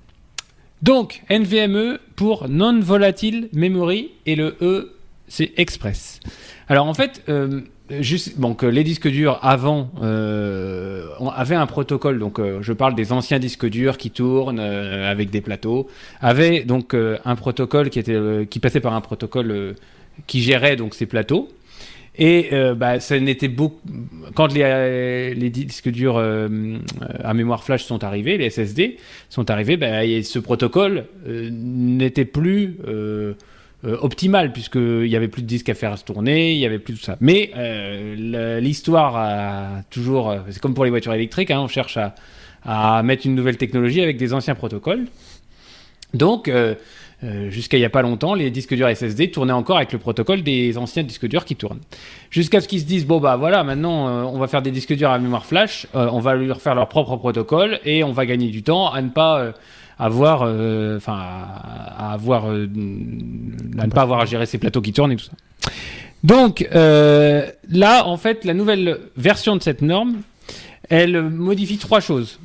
Donc, 0.81 1.23
NVMe 1.29 1.97
pour 2.15 2.49
Non-Volatile 2.49 3.49
Memory 3.53 4.11
et 4.25 4.35
le 4.35 4.57
E, 4.61 4.93
c'est 5.27 5.53
Express. 5.57 6.19
Alors 6.67 6.87
en 6.87 6.93
fait, 6.93 7.23
euh, 7.29 7.61
juste, 7.99 8.39
donc 8.39 8.63
les 8.63 8.83
disques 8.83 9.07
durs 9.07 9.39
avant 9.41 9.91
euh, 10.01 11.07
avaient 11.35 11.55
un 11.55 11.65
protocole. 11.67 12.19
Donc 12.19 12.39
je 12.61 12.73
parle 12.73 12.95
des 12.95 13.11
anciens 13.13 13.39
disques 13.39 13.65
durs 13.65 13.97
qui 13.97 14.11
tournent 14.11 14.59
avec 14.59 15.29
des 15.29 15.41
plateaux. 15.41 15.87
Avaient 16.19 16.63
donc 16.63 16.93
un 16.93 17.35
protocole 17.35 17.89
qui 17.89 17.99
était 17.99 18.47
qui 18.49 18.59
passait 18.59 18.79
par 18.81 18.93
un 18.93 19.01
protocole 19.01 19.75
qui 20.27 20.41
gérait 20.41 20.75
donc 20.75 20.93
ces 20.93 21.05
plateaux. 21.05 21.49
Et 22.15 22.49
euh, 22.53 22.75
bah, 22.75 22.99
ça 22.99 23.19
n'était 23.19 23.47
beaucoup. 23.47 23.81
Quand 24.35 24.53
les, 24.53 24.61
euh, 24.63 25.49
disques 25.49 25.89
durs 25.89 26.17
euh, 26.17 26.77
à 27.23 27.33
mémoire 27.33 27.63
flash 27.63 27.83
sont 27.83 28.03
arrivés, 28.03 28.37
les 28.37 28.49
SSD 28.49 28.97
sont 29.29 29.49
arrivés, 29.49 29.77
bah, 29.77 30.01
ce 30.23 30.39
protocole 30.39 31.05
n'était 31.25 32.25
plus 32.25 32.77
optimal 33.83 34.53
puisqu'il 34.53 35.07
y 35.07 35.15
avait 35.15 35.27
plus 35.27 35.41
de 35.41 35.47
disques 35.47 35.69
à 35.69 35.73
faire 35.73 35.97
se 35.97 36.05
tourner, 36.05 36.53
il 36.53 36.59
y 36.59 36.65
avait 36.65 36.79
plus 36.79 36.93
tout 36.93 37.03
ça. 37.03 37.17
Mais 37.19 37.51
l'histoire 38.61 39.15
a 39.15 39.81
toujours, 39.89 40.35
c'est 40.49 40.61
comme 40.61 40.75
pour 40.75 40.85
les 40.85 40.91
voitures 40.91 41.13
électriques, 41.13 41.51
hein, 41.51 41.61
on 41.61 41.67
cherche 41.67 41.97
à, 41.97 42.13
à, 42.63 43.01
mettre 43.03 43.25
une 43.25 43.35
nouvelle 43.35 43.57
technologie 43.57 44.01
avec 44.01 44.17
des 44.17 44.33
anciens 44.33 44.55
protocoles. 44.55 45.05
Donc 46.13 46.49
Euh, 47.23 47.49
jusqu'à 47.49 47.77
il 47.77 47.79
n'y 47.79 47.85
a 47.85 47.89
pas 47.89 48.01
longtemps, 48.01 48.33
les 48.33 48.51
disques 48.51 48.73
durs 48.73 48.89
SSD 48.89 49.31
tournaient 49.31 49.53
encore 49.53 49.77
avec 49.77 49.93
le 49.93 49.99
protocole 49.99 50.43
des 50.43 50.77
anciens 50.77 51.03
disques 51.03 51.27
durs 51.27 51.45
qui 51.45 51.55
tournent. 51.55 51.79
Jusqu'à 52.29 52.59
ce 52.59 52.67
qu'ils 52.67 52.81
se 52.81 52.85
disent, 52.85 53.05
bon 53.05 53.19
bah 53.19 53.37
voilà, 53.37 53.63
maintenant 53.63 54.07
euh, 54.07 54.23
on 54.23 54.39
va 54.39 54.47
faire 54.47 54.61
des 54.61 54.71
disques 54.71 54.93
durs 54.93 55.09
à 55.09 55.19
mémoire 55.19 55.45
flash, 55.45 55.87
euh, 55.95 56.09
on 56.11 56.19
va 56.19 56.35
leur 56.35 56.61
faire 56.61 56.75
leur 56.75 56.89
propre 56.89 57.15
protocole 57.15 57.79
et 57.85 58.03
on 58.03 58.11
va 58.11 58.25
gagner 58.25 58.49
du 58.49 58.61
temps 58.61 58.91
à 58.91 59.01
ne 59.01 59.09
pas 59.09 59.53
avoir, 59.97 60.41
enfin, 60.41 61.17
à, 61.17 62.13
avoir, 62.13 62.45
à 62.47 62.55
ne 62.57 63.91
pas 63.91 64.01
avoir 64.01 64.19
à 64.19 64.25
gérer 64.25 64.45
ces 64.45 64.57
plateaux 64.57 64.81
qui 64.81 64.91
tournent 64.91 65.13
et 65.13 65.15
tout 65.15 65.25
ça. 65.25 65.71
Donc 66.23 66.67
là, 66.73 68.05
en 68.05 68.17
fait, 68.17 68.43
la 68.43 68.53
nouvelle 68.53 68.99
version 69.15 69.55
de 69.55 69.61
cette 69.61 69.81
norme, 69.81 70.17
elle 70.89 71.21
modifie 71.21 71.77
trois 71.77 72.01
choses 72.01 72.39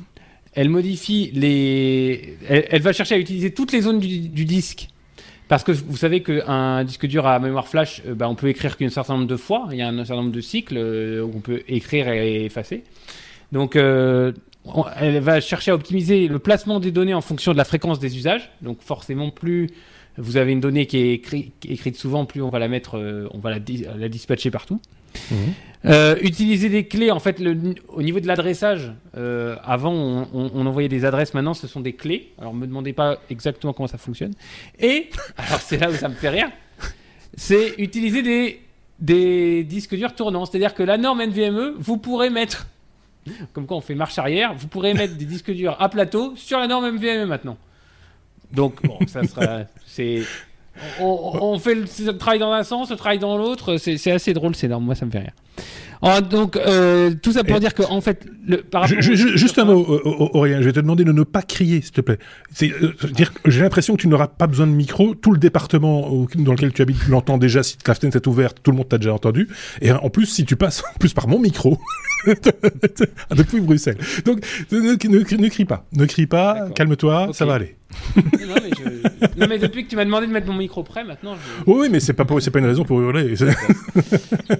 elle 0.59 0.67
modifie 0.67 1.31
les. 1.33 2.37
Elle, 2.49 2.81
va 2.81 2.91
chercher 2.91 3.15
à 3.15 3.17
utiliser 3.17 3.53
toutes 3.53 3.71
les 3.71 3.79
zones 3.79 3.99
du, 3.99 4.43
disque. 4.43 4.89
Parce 5.47 5.63
que 5.63 5.71
vous 5.71 5.95
savez 5.95 6.21
qu'un 6.21 6.83
disque 6.83 7.05
dur 7.05 7.25
à 7.25 7.39
mémoire 7.39 7.69
flash, 7.69 8.01
euh, 8.05 8.13
bah, 8.13 8.27
on 8.27 8.35
peut 8.35 8.49
écrire 8.49 8.75
qu'un 8.75 8.89
certain 8.89 9.13
nombre 9.13 9.27
de 9.27 9.37
fois. 9.37 9.69
Il 9.71 9.77
y 9.77 9.81
a 9.81 9.87
un 9.87 9.95
certain 10.03 10.17
nombre 10.17 10.33
de 10.33 10.41
cycles 10.41 10.75
euh, 10.75 11.23
où 11.23 11.31
on 11.33 11.39
peut 11.39 11.63
écrire 11.69 12.09
et 12.09 12.43
effacer. 12.43 12.83
Donc, 13.53 13.77
euh, 13.77 14.33
elle 14.97 15.21
va 15.21 15.39
chercher 15.39 15.71
à 15.71 15.75
optimiser 15.75 16.27
le 16.27 16.39
placement 16.39 16.81
des 16.81 16.91
données 16.91 17.13
en 17.13 17.21
fonction 17.21 17.53
de 17.53 17.57
la 17.57 17.63
fréquence 17.63 17.99
des 17.99 18.17
usages. 18.17 18.51
Donc, 18.61 18.81
forcément, 18.81 19.29
plus 19.29 19.69
vous 20.17 20.35
avez 20.35 20.51
une 20.51 20.59
donnée 20.59 20.87
qui 20.87 20.97
est, 20.97 21.13
écrite 21.69 21.95
souvent, 21.95 22.25
plus 22.25 22.41
on 22.41 22.49
va 22.49 22.59
la 22.59 22.67
mettre, 22.67 22.99
on 23.31 23.39
va 23.39 23.51
la 23.51 24.09
dispatcher 24.09 24.51
partout. 24.51 24.81
Euh, 25.85 26.17
utiliser 26.21 26.67
des 26.67 26.87
clés, 26.87 27.09
en 27.09 27.19
fait, 27.19 27.41
au 27.87 28.01
niveau 28.01 28.19
de 28.19 28.27
l'adressage, 28.27 28.91
euh, 29.15 29.55
avant 29.63 30.27
on, 30.33 30.65
envoyait 30.65 30.89
des 30.89 31.05
adresses, 31.05 31.33
maintenant 31.33 31.53
ce 31.53 31.67
sont 31.67 31.79
des 31.79 31.93
clés. 31.93 32.33
Alors 32.37 32.53
me 32.53 32.67
demandez 32.67 32.91
pas 32.91 33.17
exactement 33.29 33.71
comment 33.71 33.87
ça 33.87 33.97
fonctionne. 33.97 34.33
Et, 34.77 35.09
alors 35.37 35.61
c'est 35.61 35.77
là 35.77 35.89
où 35.89 35.93
ça 35.93 36.09
me 36.09 36.15
fait 36.15 36.29
rire, 36.29 36.49
c'est 37.33 37.75
utiliser 37.77 38.21
des, 38.21 38.61
des 38.99 39.63
disques 39.63 39.95
durs 39.95 40.13
tournants. 40.15 40.45
C'est-à-dire 40.45 40.73
que 40.73 40.83
la 40.83 40.97
norme 40.97 41.21
NVMe, 41.21 41.75
vous 41.77 41.97
pourrez 41.97 42.29
mettre, 42.29 42.67
comme 43.53 43.65
quand 43.65 43.77
on 43.77 43.81
fait 43.81 43.95
marche 43.95 44.19
arrière, 44.19 44.53
vous 44.55 44.67
pourrez 44.67 44.93
mettre 44.93 45.15
des 45.15 45.25
disques 45.25 45.51
durs 45.51 45.77
à 45.79 45.87
plateau 45.87 46.35
sur 46.35 46.59
la 46.59 46.67
norme 46.67 46.89
NVMe 46.97 47.25
maintenant. 47.25 47.57
Donc 48.51 48.83
bon, 48.83 48.97
ça 49.07 49.23
sera, 49.23 49.63
on, 50.99 51.57
fait 51.59 51.75
le, 51.75 52.17
travail 52.17 52.39
dans 52.39 52.51
un 52.51 52.63
sens, 52.63 52.89
le 52.89 52.95
travail 52.95 53.19
dans 53.19 53.37
l'autre. 53.37 53.77
C'est 53.77 54.11
assez 54.11 54.33
drôle, 54.33 54.55
c'est 54.55 54.67
énorme. 54.67 54.85
Moi, 54.85 54.95
ça 54.95 55.05
me 55.05 55.11
fait 55.11 55.19
rire. 55.19 55.33
Ah, 56.01 56.21
donc, 56.21 56.55
euh, 56.55 57.13
tout 57.21 57.33
ça 57.33 57.43
pour 57.43 57.59
dire 57.59 57.73
que, 57.73 57.83
en 57.83 57.99
fait, 57.99 58.25
le, 58.47 58.63
juste 59.35 59.59
un 59.59 59.65
mot, 59.65 59.99
Aurélien, 60.33 60.61
je 60.61 60.65
vais 60.65 60.71
te 60.71 60.79
demander 60.79 61.03
de 61.03 61.11
ne 61.11 61.23
pas 61.23 61.41
crier, 61.41 61.81
s'il 61.81 61.91
te 61.91 62.01
plaît. 62.01 62.19
Euh, 62.63 62.93
j'ai 63.45 63.61
l'impression 63.61 63.95
que 63.95 64.01
tu 64.01 64.07
n'auras 64.07 64.27
pas 64.27 64.47
besoin 64.47 64.67
de 64.67 64.71
micro. 64.71 65.13
Tout 65.13 65.31
le 65.31 65.39
département 65.39 66.25
dans 66.35 66.51
lequel 66.53 66.71
tu 66.71 66.81
habites 66.81 67.07
l'entend 67.07 67.37
déjà. 67.37 67.63
Si 67.63 67.77
la 67.85 67.95
fenêtre 67.95 68.15
est 68.15 68.27
ouverte, 68.27 68.59
tout 68.63 68.71
le 68.71 68.77
monde 68.77 68.87
t'a 68.87 68.97
déjà 68.97 69.13
entendu. 69.13 69.49
Et 69.81 69.91
en 69.91 70.09
plus, 70.09 70.25
si 70.25 70.45
tu 70.45 70.55
passes 70.55 70.81
en 70.81 70.97
plus 70.99 71.13
par 71.13 71.27
mon 71.27 71.39
micro, 71.39 71.77
depuis 73.35 73.59
Bruxelles. 73.59 73.97
Donc, 74.25 74.39
ne, 74.71 75.49
crie 75.49 75.65
pas. 75.65 75.85
Ne 75.93 76.05
crie 76.05 76.27
pas, 76.27 76.69
calme-toi, 76.75 77.29
ça 77.33 77.45
va 77.45 77.55
aller. 77.55 77.75
non, 79.37 79.47
mais 79.47 79.57
depuis 79.57 79.83
que 79.83 79.89
tu 79.89 79.95
m'as 79.95 80.05
demandé 80.05 80.27
de 80.27 80.31
mettre 80.31 80.47
mon 80.47 80.53
micro 80.53 80.83
près, 80.83 81.03
maintenant. 81.03 81.35
Oui, 81.65 81.87
mais 81.91 81.99
c'est 81.99 82.13
pas, 82.13 82.25
c'est 82.39 82.51
pas 82.51 82.59
une 82.59 82.67
raison 82.67 82.83
pour 82.83 83.01
hurler. 83.01 83.33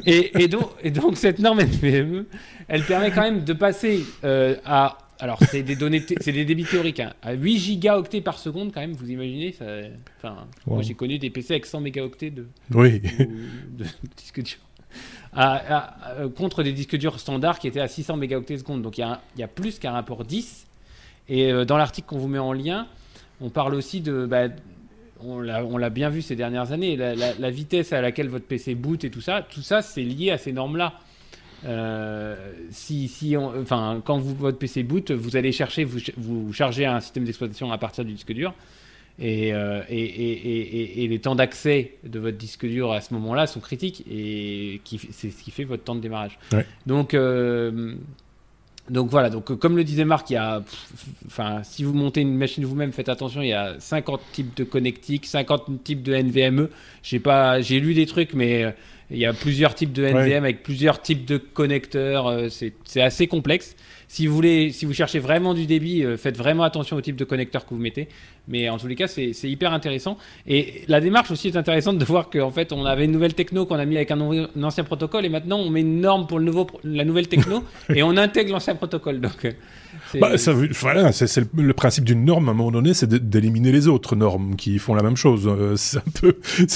et, 0.06 0.44
et, 0.44 0.48
donc, 0.48 0.70
et 0.84 0.90
donc, 0.90 1.16
cette 1.30 1.40
norme 1.40 1.60
NVMe, 1.62 2.26
elle 2.68 2.84
permet 2.84 3.12
quand 3.12 3.22
même 3.22 3.44
de 3.44 3.54
passer 3.54 4.04
euh, 4.24 4.56
à. 4.66 4.98
Alors, 5.22 5.38
c'est 5.52 5.64
des 5.64 5.76
données, 5.76 6.02
c'est 6.22 6.32
des 6.32 6.46
débits 6.46 6.64
théoriques, 6.64 7.02
hein, 7.02 7.14
à 7.22 7.34
8 7.34 7.60
gigaoctets 7.60 8.22
par 8.22 8.40
seconde, 8.40 8.72
quand 8.74 8.80
même, 8.80 8.94
vous 8.94 9.12
imaginez 9.12 9.52
ça, 9.52 9.66
Enfin, 10.18 10.48
moi 10.66 10.82
j'ai 10.82 10.94
connu 10.94 11.20
des 11.20 11.30
PC 11.30 11.56
avec 11.56 11.66
100 11.66 11.82
mégaoctets 11.82 12.30
de, 12.30 12.48
oui. 12.74 13.02
de, 13.02 13.84
disques 14.18 14.42
durs. 14.42 14.58
Euh, 15.38 16.30
contre 16.30 16.64
des 16.64 16.72
disques 16.72 16.96
durs 16.96 17.20
standards 17.20 17.60
qui 17.60 17.68
étaient 17.68 17.82
à 17.82 17.90
600 17.90 18.16
mégaoctets 18.16 18.58
seconde. 18.60 18.82
Donc 18.82 18.98
il 18.98 19.06
y, 19.38 19.44
a 19.44 19.48
plus 19.48 19.78
qu'un 19.78 19.92
rapport 19.92 20.24
10. 20.24 20.66
Et 21.28 21.52
euh, 21.52 21.66
dans 21.66 21.78
l'article 21.78 22.08
qu'on 22.08 22.18
vous 22.18 22.30
met 22.30 22.40
en 22.40 22.54
lien, 22.54 22.88
on 23.42 23.50
parle 23.50 23.76
aussi 23.76 24.02
de. 24.02 24.26
Bah, 24.26 24.48
on 25.22 25.78
l'a 25.78 25.90
bien 25.90 26.10
vu 26.10 26.22
ces 26.22 26.38
dernières 26.38 26.72
années, 26.72 26.96
la, 26.96 27.52
vitesse 27.52 27.92
à 27.94 28.02
laquelle 28.02 28.30
votre 28.30 28.46
PC 28.46 28.74
boot 28.74 29.04
et 29.04 29.10
tout 29.10 29.22
ça, 29.22 29.42
tout 29.42 29.62
ça 29.62 29.82
c'est 29.82 30.04
lié 30.04 30.32
à 30.32 30.38
ces 30.38 30.54
normes-là. 30.54 30.94
Euh, 31.66 32.36
si, 32.72 33.08
si 33.08 33.36
enfin, 33.36 34.02
quand 34.06 34.18
vous, 34.18 34.36
votre 34.36 34.58
PC 34.58 34.84
boot, 34.84 35.12
vous 35.12 35.36
allez 35.36 35.52
chercher, 35.52 35.84
vous, 35.84 36.00
vous 36.18 36.54
chargez 36.54 36.86
un 36.86 37.00
système 37.00 37.26
d'exploitation 37.26 37.72
à 37.72 37.78
partir 37.78 38.06
du 38.06 38.14
disque 38.14 38.34
dur. 38.34 38.54
Euh, 39.22 39.84
et, 39.90 40.02
et, 40.02 41.04
et, 41.04 41.08
les 41.10 41.20
temps 41.20 41.36
d'accès 41.36 41.96
de 42.06 42.20
votre 42.20 42.38
disque 42.38 42.66
dur 42.66 42.94
à 42.94 43.02
ce 43.02 43.14
moment-là 43.16 43.48
sont 43.48 43.60
critiques 43.60 44.06
et 44.10 44.80
c'est 45.12 45.30
ce 45.30 45.44
qui 45.44 45.52
fait 45.52 45.66
votre 45.66 45.84
temps 45.84 45.96
de 45.96 46.00
démarrage. 46.00 46.40
Donc, 46.86 47.14
euh, 47.14 47.96
donc 48.90 49.10
voilà, 49.10 49.30
donc 49.30 49.54
comme 49.60 49.76
le 49.76 49.84
disait 49.84 50.06
Marc, 50.06 50.30
il 50.30 50.34
y 50.34 50.38
a, 50.38 50.64
enfin, 51.28 51.62
si 51.64 51.84
vous 51.84 51.94
montez 51.94 52.22
une 52.22 52.34
machine 52.34 52.64
vous-même, 52.64 52.94
faites 52.94 53.10
attention, 53.10 53.42
il 53.42 53.50
y 53.50 53.54
a 53.54 53.78
50 53.78 54.22
types 54.32 54.56
de 54.56 54.64
connectiques, 54.64 55.26
50 55.26 55.84
types 55.84 56.02
de 56.02 56.16
NVMe. 56.16 56.70
J'ai 57.04 57.80
lu 57.82 57.94
des 57.94 58.06
trucs, 58.06 58.34
mais 58.34 58.74
il 59.12 59.18
y 59.18 59.26
a 59.26 59.34
plusieurs 59.34 59.76
types 59.76 59.94
de 59.94 60.06
NVM 60.06 60.44
avec 60.44 60.64
plusieurs 60.64 61.02
types 61.02 61.26
de 61.26 61.38
connecteurs. 61.38 62.48
C'est 62.50 63.02
assez 63.02 63.28
complexe 63.28 63.76
si 64.12 64.26
vous 64.26 64.34
voulez, 64.34 64.72
si 64.72 64.86
vous 64.86 64.94
cherchez 64.94 65.20
vraiment 65.20 65.54
du 65.54 65.68
débit, 65.68 66.04
euh, 66.04 66.18
faites 66.18 66.36
vraiment 66.36 66.64
attention 66.64 66.98
au 66.98 67.02
type 67.02 67.16
de 67.16 67.24
connecteur 67.26 67.64
que 67.64 67.76
vous 67.76 67.80
mettez. 67.80 68.08
Mais 68.48 68.68
en 68.68 68.80
tous 68.80 68.88
les 68.88 68.96
cas, 68.96 69.08
c'est 69.08 69.32
hyper 69.44 69.72
intéressant. 69.72 70.18
Et 70.48 70.82
la 70.88 71.00
démarche 71.00 71.30
aussi 71.30 71.50
est 71.50 71.56
intéressante 71.56 72.00
de 72.00 72.06
voir 72.06 72.32
qu'en 72.32 72.50
fait, 72.50 72.74
on 72.74 72.86
avait 72.86 73.06
une 73.06 73.12
nouvelle 73.12 73.36
techno 73.36 73.68
qu'on 73.68 73.78
a 73.78 73.86
mis 73.86 73.98
avec 73.98 74.10
un, 74.10 74.20
ancien 74.64 74.84
protocole, 74.84 75.26
et 75.26 75.30
maintenant 75.30 75.60
on 75.60 75.70
met 75.70 75.82
une 75.82 76.02
norme 76.02 76.26
pour 76.26 76.40
le 76.40 76.46
nouveau, 76.46 76.66
la 76.84 77.06
nouvelle 77.06 77.28
techno, 77.28 77.64
et 77.94 78.02
on 78.02 78.18
intègre 78.18 78.52
l'ancien 78.52 78.74
protocole. 78.74 79.22
Donc, 79.22 79.46
euh, 79.46 79.52
bah, 80.16 80.32
voilà, 80.80 81.12
c'est 81.12 81.46
le, 81.56 81.74
principe 81.74 82.04
d'une 82.04 82.26
norme 82.26 82.50
à 82.50 82.52
un 82.52 82.56
moment 82.56 82.72
donné, 82.72 82.94
c'est 82.94 83.10
d'éliminer 83.10 83.72
les 83.72 83.88
autres 83.88 84.16
normes 84.16 84.56
qui 84.56 84.80
font 84.80 84.96
la 84.96 85.04
même 85.04 85.16
chose. 85.16 85.48
Euh, 85.48 85.76
c'est 85.76 86.00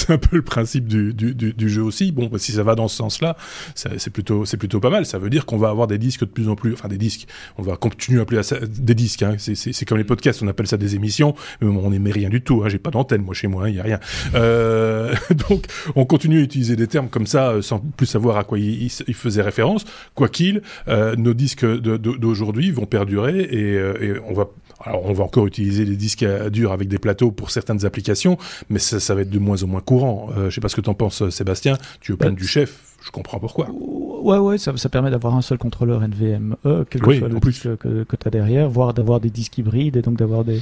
un 0.09 0.13
un 0.13 0.17
peu 0.17 0.36
le 0.36 0.43
principe 0.43 0.88
du, 0.88 1.13
du, 1.13 1.34
du, 1.34 1.69
jeu 1.69 1.81
aussi. 1.81 2.11
Bon, 2.11 2.27
bah, 2.27 2.38
si 2.38 2.51
ça 2.51 2.63
va 2.63 2.75
dans 2.75 2.88
ce 2.88 2.97
sens-là, 2.97 3.36
c'est 3.75 4.09
plutôt, 4.11 4.43
plutôt 4.59 4.79
pas 4.79 4.89
mal. 4.89 5.05
Ça 5.05 5.17
veut 5.17 5.29
dire 5.29 5.45
qu'on 5.45 5.57
va 5.57 5.69
avoir 5.69 5.88
des 5.88 5.97
disques 5.97 6.21
de 6.21 6.25
plus 6.25 6.49
en 6.49 6.55
plus, 6.55 6.73
enfin 6.73 6.88
des 6.88 6.97
disques. 6.97 7.27
On 7.57 7.63
va 7.63 7.75
continuer 7.75 8.19
à 8.19 8.23
appeler 8.23 8.43
ça 8.43 8.57
des 8.59 8.95
disques. 8.95 9.23
Hein. 9.23 9.36
C'est 9.38 9.86
comme 9.86 9.97
les 9.97 10.03
podcasts, 10.03 10.41
on 10.43 10.47
appelle 10.47 10.67
ça 10.67 10.77
des 10.77 10.95
émissions, 10.95 11.36
mais 11.61 11.67
on 11.67 11.89
n'aimait 11.89 12.11
rien 12.11 12.29
du 12.29 12.41
tout. 12.41 12.63
Hein. 12.63 12.69
J'ai 12.69 12.79
pas 12.79 12.91
d'antenne 12.91 13.21
moi 13.21 13.34
chez 13.34 13.47
moi, 13.47 13.69
il 13.69 13.73
hein, 13.73 13.77
y 13.77 13.79
a 13.79 13.84
rien. 13.84 13.99
Euh, 14.36 15.13
donc, 15.49 15.65
on 15.95 16.05
continue 16.05 16.39
à 16.39 16.41
utiliser 16.41 16.75
des 16.75 16.88
termes 16.88 17.09
comme 17.09 17.27
ça 17.27 17.49
euh, 17.49 17.61
sans 17.61 17.79
plus 17.79 18.05
savoir 18.05 18.38
à 18.38 18.43
quoi 18.43 18.59
ils 18.59 18.91
il, 19.07 19.13
faisaient 19.13 19.41
référence. 19.41 19.86
Quoi 20.15 20.29
qu'il, 20.29 20.61
euh, 20.88 21.15
nos 21.15 21.34
disques 21.34 21.65
d'aujourd'hui 21.65 22.71
vont 22.71 22.86
perdurer 22.86 23.22
euh, 23.32 23.93
et, 24.01 24.19
on 24.28 24.34
va 24.34 24.49
alors 24.86 25.05
on 25.05 25.13
va 25.13 25.24
encore 25.24 25.47
utiliser 25.47 25.86
les 25.86 25.95
disques 25.95 26.24
à 26.24 26.49
dur 26.49 26.74
avec 26.74 26.89
des 26.89 26.99
plateaux 26.99 27.32
pour 27.32 27.51
certaines 27.51 27.86
applications, 27.86 28.38
mais 28.69 28.80
ça, 28.80 28.99
ça 28.99 29.15
va 29.15 29.21
être 29.21 29.30
de 29.30 29.39
moins 29.39 29.63
en 29.63 29.67
moins 29.67 29.82
courant. 29.82 30.30
Euh, 30.36 30.49
je 30.49 30.55
sais 30.55 30.61
pas 30.61 30.67
ce 30.67 30.76
que 30.76 30.82
tu 30.82 30.89
en 30.89 30.93
penses, 30.93 31.30
Sébastien. 31.30 31.78
Tu 32.01 32.11
es 32.11 32.15
au 32.15 32.17
plan 32.17 32.32
du 32.32 32.45
chef 32.45 32.93
je 33.04 33.12
comprends 33.12 33.39
pourquoi. 33.39 33.70
Ouais, 33.70 34.38
ouais, 34.38 34.58
ça, 34.58 34.76
ça 34.78 34.88
permet 34.88 35.12
d'avoir 35.12 35.36
un 35.36 35.41
seul 35.41 35.58
contrôleur 35.58 36.01
NVMe, 36.01 36.56
quel 36.89 37.01
que 37.01 37.18
soit 37.18 37.28
le 37.28 37.39
disque 37.39 37.76
que, 37.78 38.04
que 38.04 38.16
tu 38.16 38.28
as 38.28 38.32
derrière, 38.32 38.70
voire 38.70 38.93
d'avoir 38.93 39.20
des 39.20 39.30
disques 39.30 39.58
hybrides 39.58 39.97
et 39.97 40.01
donc 40.01 40.18
d'avoir 40.18 40.45
des, 40.45 40.62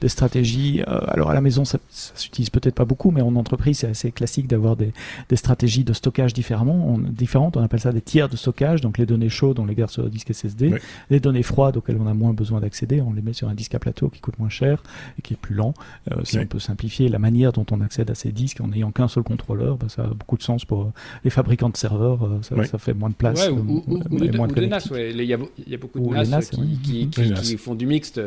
des 0.00 0.08
stratégies. 0.08 0.82
Euh, 0.88 1.00
alors 1.08 1.30
à 1.30 1.34
la 1.34 1.42
maison, 1.42 1.66
ça, 1.66 1.78
ça 1.90 2.12
s'utilise 2.16 2.48
peut-être 2.48 2.74
pas 2.74 2.86
beaucoup, 2.86 3.10
mais 3.10 3.20
en 3.20 3.36
entreprise, 3.36 3.78
c'est 3.80 3.88
assez 3.88 4.12
classique 4.12 4.48
d'avoir 4.48 4.76
des, 4.76 4.92
des 5.28 5.36
stratégies 5.36 5.84
de 5.84 5.92
stockage 5.92 6.32
différemment, 6.32 6.88
on, 6.88 6.98
différentes. 6.98 7.58
On 7.58 7.62
appelle 7.62 7.80
ça 7.80 7.92
des 7.92 8.00
tiers 8.00 8.30
de 8.30 8.36
stockage, 8.36 8.80
donc 8.80 8.96
les 8.96 9.04
données 9.04 9.28
chaudes, 9.28 9.58
on 9.58 9.66
les 9.66 9.74
garde 9.74 9.90
sur 9.90 10.02
le 10.02 10.10
disque 10.10 10.32
SSD. 10.32 10.74
Les 11.10 11.20
données 11.20 11.42
froides, 11.42 11.76
auxquelles 11.76 11.98
on 12.00 12.06
a 12.06 12.14
moins 12.14 12.32
besoin 12.32 12.60
d'accéder, 12.60 13.02
on 13.02 13.12
les 13.12 13.22
met 13.22 13.34
sur 13.34 13.48
un 13.48 13.54
disque 13.54 13.74
à 13.74 13.78
plateau 13.78 14.08
qui 14.08 14.20
coûte 14.20 14.38
moins 14.38 14.48
cher 14.48 14.82
et 15.18 15.22
qui 15.22 15.34
est 15.34 15.36
plus 15.36 15.54
lent. 15.54 15.74
Euh, 16.10 16.20
si 16.24 16.38
on 16.38 16.46
peut 16.46 16.58
simplifier 16.58 17.08
la 17.08 17.18
manière 17.18 17.52
dont 17.52 17.66
on 17.70 17.80
accède 17.80 18.10
à 18.10 18.14
ces 18.14 18.32
disques 18.32 18.60
en 18.60 18.68
n'ayant 18.68 18.90
qu'un 18.90 19.08
seul 19.08 19.22
contrôleur, 19.22 19.76
bah, 19.76 19.86
ça 19.88 20.04
a 20.04 20.08
beaucoup 20.08 20.38
de 20.38 20.42
sens 20.42 20.64
pour 20.64 20.90
les 21.24 21.30
fabricants 21.30 21.68
de 21.68 21.76
serveur, 21.82 22.22
euh, 22.22 22.42
ça, 22.42 22.64
ça, 22.64 22.78
fait 22.78 22.94
moins 22.94 23.10
de 23.10 23.14
place. 23.14 23.48
ou, 23.48 23.54
ou, 23.56 23.84
ou, 23.86 23.96
ou 24.10 24.18
de, 24.18 24.54
de 24.54 24.66
NAS, 24.66 24.88
il 24.92 25.24
y, 25.24 25.34
a, 25.34 25.38
y 25.66 25.74
a 25.74 25.78
beaucoup 25.78 26.00
de 26.00 26.14
NAS, 26.14 26.24
NAS, 26.28 26.50
qui, 26.50 26.78
qui, 26.82 27.08
qui, 27.08 27.32
qui, 27.32 27.56
font 27.56 27.74
du 27.74 27.86
mixte. 27.86 28.20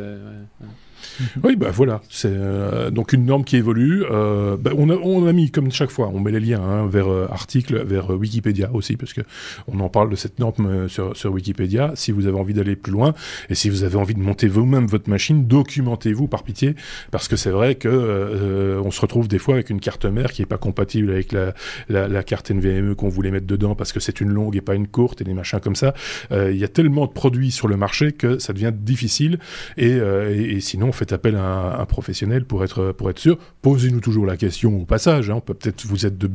Oui, 1.44 1.56
bah 1.56 1.70
voilà. 1.72 2.02
C'est 2.10 2.32
euh, 2.32 2.90
donc 2.92 3.14
une 3.14 3.26
norme 3.26 3.44
qui 3.44 3.58
évolue. 3.58 4.04
Euh, 4.10 4.58
bah, 4.58 4.72
on, 4.78 5.28
a, 5.28 5.34
mis 5.34 5.52
comme 5.52 5.72
chaque 5.72 5.90
fois, 5.90 6.12
on 6.14 6.20
met 6.20 6.32
les 6.32 6.40
liens 6.40 6.62
hein, 6.62 6.88
vers 6.88 7.08
euh, 7.08 7.28
articles, 7.30 7.84
vers 7.86 8.10
Wikipédia 8.10 8.70
aussi, 8.74 8.98
parce 8.98 9.14
que 9.14 9.22
on 9.68 9.80
en 9.80 9.90
parle 9.90 10.10
de 10.10 10.16
cette 10.16 10.40
norme 10.40 10.88
sur, 10.88 11.14
Wikipédia. 11.26 11.92
Si 11.96 12.12
vous 12.12 12.28
avez 12.28 12.38
envie 12.38 12.54
d'aller 12.54 12.76
plus 12.76 12.92
loin 12.92 13.14
et 13.50 13.56
si 13.56 13.70
vous 13.70 13.84
avez 13.84 13.98
envie 13.98 14.14
de 14.14 14.20
monter 14.20 14.48
vous-même 14.48 14.88
votre 14.88 15.10
machine, 15.10 15.48
documentez-vous 15.48 16.28
par 16.28 16.44
pitié, 16.44 16.76
parce 17.12 17.28
que 17.28 17.36
c'est 17.36 17.50
vrai 17.50 17.76
que 17.76 18.82
on 18.84 18.92
se 18.92 19.02
retrouve 19.02 19.28
des 19.28 19.40
fois 19.40 19.56
avec 19.56 19.70
une 19.70 19.80
carte 19.80 20.06
mère 20.06 20.32
qui 20.32 20.42
est 20.42 20.48
pas 20.48 20.58
compatible 20.58 21.12
avec 21.12 21.36
la, 21.90 22.24
carte 22.24 22.52
NVMe 22.52 22.96
qu'on 22.96 23.10
voulait 23.10 23.32
mettre 23.32 23.48
dedans 23.48 23.76
parce 23.76 23.92
que 23.92 24.00
c'est 24.00 24.22
une 24.22 24.30
longue 24.30 24.56
et 24.56 24.62
pas 24.62 24.76
une 24.76 24.88
courte 24.88 25.22
et 25.22 25.24
des 25.24 25.34
machins 25.34 25.60
comme 25.60 25.76
ça. 25.76 25.94
Il 26.32 26.56
y 26.56 26.64
a 26.64 26.68
tellement 26.68 27.06
de 27.06 27.12
produits 27.12 27.52
sur 27.52 27.68
le 27.68 27.78
marché 27.78 28.12
que 28.12 28.40
ça 28.40 28.54
devient 28.54 28.74
difficile 28.74 29.40
et 29.78 30.60
sinon 30.60 30.85
sinon, 30.86 30.92
faites 30.92 31.14
appel 31.14 31.36
à 31.36 31.80
un, 31.80 31.86
professionnel 31.86 32.46
pour 32.46 32.64
être, 32.64 32.92
pour 32.92 33.10
être 33.10 33.20
sûr. 33.20 33.38
Posez-nous 33.62 34.00
toujours 34.00 34.26
la 34.26 34.38
question 34.38 34.82
au 34.82 34.86
passage. 34.86 35.30
Hein. 35.30 35.42
Peut-être 35.46 35.86
vous 35.86 36.06
êtes 36.06 36.18
de, 36.18 36.30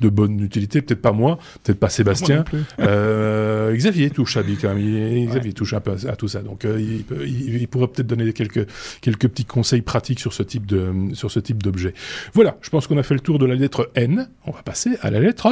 de, 0.00 0.08
bonne 0.08 0.40
utilité, 0.40 0.82
peut-être 0.82 1.02
pas 1.02 1.12
moi, 1.12 1.38
peut-être 1.64 1.78
pas 1.78 1.88
Sébastien. 1.88 2.44
Euh, 2.80 3.74
Xavier 3.74 4.10
touche 4.10 4.36
à 4.36 4.42
quand 4.42 4.74
même. 4.74 5.26
Xavier 5.26 5.52
touche 5.52 5.74
un 5.74 5.80
peu 5.80 5.92
à, 6.08 6.16
tout 6.16 6.28
ça. 6.28 6.40
Donc, 6.40 6.64
euh, 6.64 6.80
il, 6.80 7.68
pourrait 7.68 7.88
peut-être 7.88 8.06
donner 8.06 8.32
quelques, 8.32 8.66
quelques 9.00 9.28
petits 9.28 9.44
conseils 9.44 9.82
pratiques 9.82 10.20
sur 10.20 10.32
ce 10.32 10.42
type 10.42 10.66
de, 10.66 10.92
sur 11.12 11.30
ce 11.30 11.40
type 11.40 11.62
d'objet. 11.62 11.94
Voilà, 12.34 12.56
je 12.60 12.70
pense 12.70 12.86
qu'on 12.86 12.98
a 12.98 13.02
fait 13.02 13.14
le 13.14 13.20
tour 13.20 13.38
de 13.38 13.46
la 13.46 13.54
lettre 13.54 13.90
N. 13.94 14.28
On 14.46 14.50
va 14.50 14.62
passer 14.62 14.96
à 15.02 15.10
la 15.10 15.20
lettre 15.20 15.48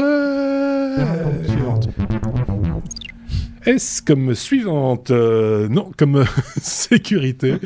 suivante. 1.46 1.88
S 3.66 4.00
comme 4.00 4.34
suivante, 4.34 5.10
euh, 5.10 5.68
non, 5.68 5.90
comme 5.96 6.24
sécurité. 6.62 7.56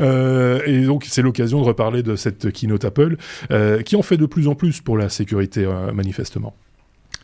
Euh, 0.00 0.60
et 0.66 0.84
donc, 0.84 1.06
c'est 1.08 1.22
l'occasion 1.22 1.60
de 1.60 1.66
reparler 1.66 2.02
de 2.02 2.16
cette 2.16 2.52
keynote 2.52 2.84
Apple, 2.84 3.16
euh, 3.50 3.82
qui 3.82 3.94
en 3.96 4.02
fait 4.02 4.16
de 4.16 4.26
plus 4.26 4.48
en 4.48 4.56
plus 4.56 4.80
pour 4.80 4.98
la 4.98 5.08
sécurité, 5.08 5.66
manifestement 5.92 6.54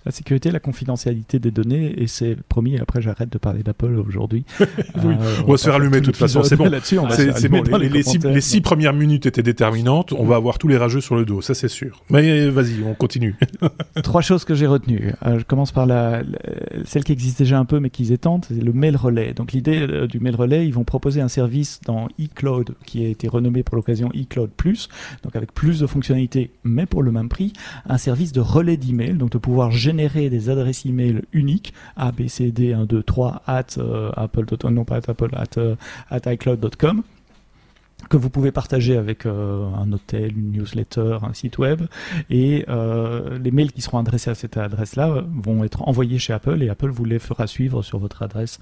la 0.07 0.13
sécurité, 0.13 0.51
la 0.51 0.61
confidentialité 0.61 1.39
des 1.39 1.51
données, 1.51 1.95
et 2.01 2.07
c'est 2.07 2.37
promis, 2.49 2.79
après 2.79 3.03
j'arrête 3.03 3.31
de 3.31 3.39
parler 3.39 3.63
d'Apple 3.63 3.97
aujourd'hui. 4.07 4.45
oui. 4.61 4.67
Euh, 5.05 5.43
on, 5.47 5.53
va 5.53 5.59
se 5.59 5.65
faire 5.65 5.75
allumer 5.75 6.01
de 6.01 6.07
toute 6.07 6.17
façon, 6.17 6.43
c'est 6.43 6.57
bon. 6.57 6.71
les, 6.71 8.41
six, 8.41 8.61
premières 8.63 8.95
minutes 8.95 9.27
étaient 9.27 9.43
déterminantes, 9.43 10.13
on 10.13 10.25
va 10.25 10.37
avoir 10.37 10.59
tous 10.59 10.69
les 10.69 10.79
rageux 10.79 11.03
sur 11.03 11.17
le 11.17 11.25
dos, 11.25 11.43
ça 11.43 11.55
c'est 11.55 11.69
sûr. 11.69 12.03
Mais 12.09 12.49
vas-y, 12.49 12.83
on 12.85 12.95
continue. 12.95 13.37
Trois 14.03 14.23
choses 14.23 14.45
que 14.45 14.55
j'ai 14.55 14.67
retenues. 14.67 15.13
Euh, 15.27 15.39
je 15.39 15.45
commence 15.45 15.73
par 15.73 15.85
la, 15.85 16.23
celle 16.85 17.05
qui 17.05 17.13
existe 17.13 17.39
déjà 17.39 17.59
un 17.59 17.67
peu 17.67 17.79
mais 17.79 17.91
qui 17.91 18.11
étendent, 18.13 18.47
c'est 18.49 18.63
le 18.63 18.73
mail 18.73 18.97
relais. 18.97 19.35
Donc 19.35 19.53
l'idée 19.53 19.81
euh, 19.81 20.07
du 20.07 20.19
mail 20.19 20.35
relais, 20.35 20.67
ils 20.67 20.75
vont 20.75 20.85
proposer 20.85 21.21
un 21.21 21.29
service 21.29 21.81
dans 21.85 22.09
eCloud 22.19 22.75
qui 22.87 23.05
a 23.05 23.09
été 23.09 23.29
renommé 23.29 23.63
pour 23.63 23.77
l'occasion 23.77 24.11
eCloud 24.15 24.51
Plus, 24.57 24.89
donc 25.23 25.37
avec 25.37 25.53
plus 25.53 25.81
de 25.81 25.87
fonctionnalités 25.87 26.51
mais 26.65 26.87
pour 26.87 27.03
le 27.03 27.13
même 27.13 27.29
prix, 27.29 27.53
un 27.89 27.99
service 27.99 28.33
de 28.33 28.41
relais 28.41 28.77
d'email, 28.77 29.15
donc 29.15 29.31
de 29.31 29.39
pouvoir 29.39 29.71
gérer 29.71 29.90
générer 29.91 30.31
des 30.31 30.49
adresses 30.49 30.87
email 30.87 31.23
uniques 31.33 31.75
A, 31.97 32.13
B, 32.13 32.29
C, 32.29 32.53
D, 32.53 32.73
1, 32.73 32.85
2, 32.85 33.03
3 33.03 33.43
at 33.47 33.65
euh, 33.79 34.11
non 34.71 34.85
pas 34.85 34.97
at 34.97 35.09
Apple, 35.09 35.31
at, 35.33 35.59
euh, 35.59 35.75
at 36.11 36.33
iCloud.com 36.33 37.03
que 38.09 38.17
vous 38.17 38.31
pouvez 38.31 38.51
partager 38.51 38.97
avec 38.97 39.27
euh, 39.27 39.67
un 39.75 39.93
hôtel, 39.93 40.33
une 40.39 40.53
newsletter, 40.53 41.19
un 41.23 41.35
site 41.35 41.59
web, 41.59 41.83
et 42.31 42.65
les 42.67 43.51
mails 43.51 43.73
qui 43.73 43.83
seront 43.83 43.99
adressés 43.99 44.31
à 44.31 44.35
cette 44.35 44.57
adresse-là 44.57 45.25
vont 45.35 45.65
être 45.65 45.87
envoyés 45.87 46.19
chez 46.19 46.33
Apple 46.33 46.63
et 46.63 46.71
Apple 46.71 46.89
vous 46.89 47.05
les 47.05 47.19
fera 47.19 47.47
suivre 47.47 47.83
sur 47.83 47.99
votre 47.99 48.23
adresse 48.23 48.59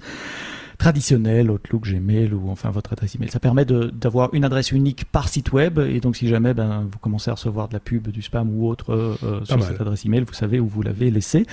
traditionnel, 0.79 1.51
Outlook, 1.51 1.83
Gmail 1.83 2.33
ou 2.33 2.49
enfin 2.49 2.71
votre 2.71 2.93
adresse 2.93 3.13
email. 3.13 3.29
Ça 3.29 3.39
permet 3.39 3.65
d'avoir 3.65 4.33
une 4.33 4.45
adresse 4.45 4.71
unique 4.71 5.05
par 5.05 5.27
site 5.27 5.51
web 5.51 5.77
et 5.77 5.99
donc 5.99 6.15
si 6.15 6.27
jamais 6.27 6.55
ben, 6.55 6.87
vous 6.91 6.97
commencez 6.97 7.29
à 7.29 7.33
recevoir 7.35 7.67
de 7.67 7.73
la 7.73 7.79
pub, 7.79 8.07
du 8.07 8.21
spam 8.21 8.49
ou 8.49 8.67
autre 8.67 8.93
euh, 8.93 9.43
sur 9.45 9.61
cette 9.61 9.79
adresse 9.79 10.05
email, 10.05 10.21
vous 10.21 10.33
savez 10.33 10.59
où 10.59 10.67
vous 10.67 10.81
l'avez 10.81 11.11
laissé. 11.11 11.45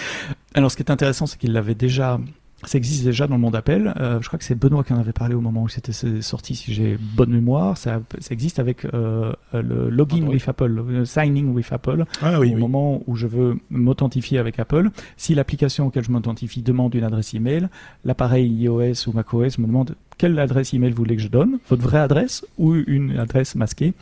Alors 0.55 0.71
ce 0.71 0.77
qui 0.77 0.83
est 0.83 0.91
intéressant, 0.91 1.27
c'est 1.27 1.39
qu'il 1.39 1.53
l'avait 1.53 1.75
déjà 1.75 2.19
ça 2.65 2.79
existe 2.79 3.05
déjà 3.05 3.27
dans 3.27 3.35
le 3.35 3.41
monde 3.41 3.55
Apple. 3.55 3.93
Euh, 3.99 4.21
je 4.21 4.27
crois 4.27 4.39
que 4.39 4.45
c'est 4.45 4.55
Benoît 4.55 4.83
qui 4.83 4.93
en 4.93 4.99
avait 4.99 5.13
parlé 5.13 5.35
au 5.35 5.41
moment 5.41 5.63
où 5.63 5.69
c'était 5.69 5.93
sorti, 6.23 6.55
si 6.55 6.73
j'ai 6.73 6.97
bonne 6.99 7.31
mémoire. 7.31 7.77
Ça, 7.77 8.01
ça 8.19 8.33
existe 8.33 8.59
avec 8.59 8.85
euh, 8.87 9.33
le 9.53 9.91
login 9.91 10.27
with 10.27 10.49
Apple, 10.49 10.67
le 10.67 11.05
signing 11.05 11.53
with 11.53 11.71
Apple. 11.73 12.05
Ah, 12.23 12.41
oui, 12.41 12.55
au 12.55 12.59
moment 12.59 13.03
où 13.07 13.15
je 13.15 13.27
veux 13.27 13.59
m'authentifier 13.71 14.39
avec 14.39 14.59
Apple, 14.59 14.91
si 15.17 15.35
l'application 15.35 15.87
auquel 15.87 16.05
je 16.05 16.11
m'authentifie 16.11 16.63
demande 16.63 16.95
une 16.95 17.05
adresse 17.05 17.35
email, 17.35 17.69
l'appareil 18.05 18.49
iOS 18.49 19.07
ou 19.07 19.13
macOS 19.13 19.59
me 19.59 19.67
demande 19.67 19.95
quelle 20.19 20.39
adresse 20.39 20.73
email 20.73 20.91
vous 20.91 20.97
voulez 20.97 21.17
que 21.17 21.23
je 21.23 21.29
donne, 21.29 21.59
votre 21.69 21.83
vraie 21.83 21.99
adresse 21.99 22.47
ou 22.59 22.75
une 22.75 23.19
adresse 23.19 23.55
masquée. 23.55 23.93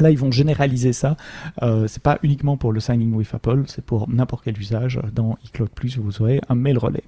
Là, 0.00 0.10
ils 0.10 0.18
vont 0.18 0.30
généraliser 0.30 0.92
ça. 0.92 1.16
Euh, 1.62 1.86
c'est 1.86 2.02
pas 2.02 2.18
uniquement 2.22 2.56
pour 2.56 2.72
le 2.72 2.80
signing 2.80 3.12
with 3.14 3.32
Apple, 3.34 3.64
c'est 3.66 3.84
pour 3.84 4.08
n'importe 4.08 4.44
quel 4.44 4.58
usage. 4.58 5.00
Dans 5.12 5.38
iCloud 5.44 5.70
Plus, 5.70 5.98
vous 5.98 6.20
aurez 6.22 6.40
un 6.48 6.54
mail 6.54 6.78
relais. 6.78 7.04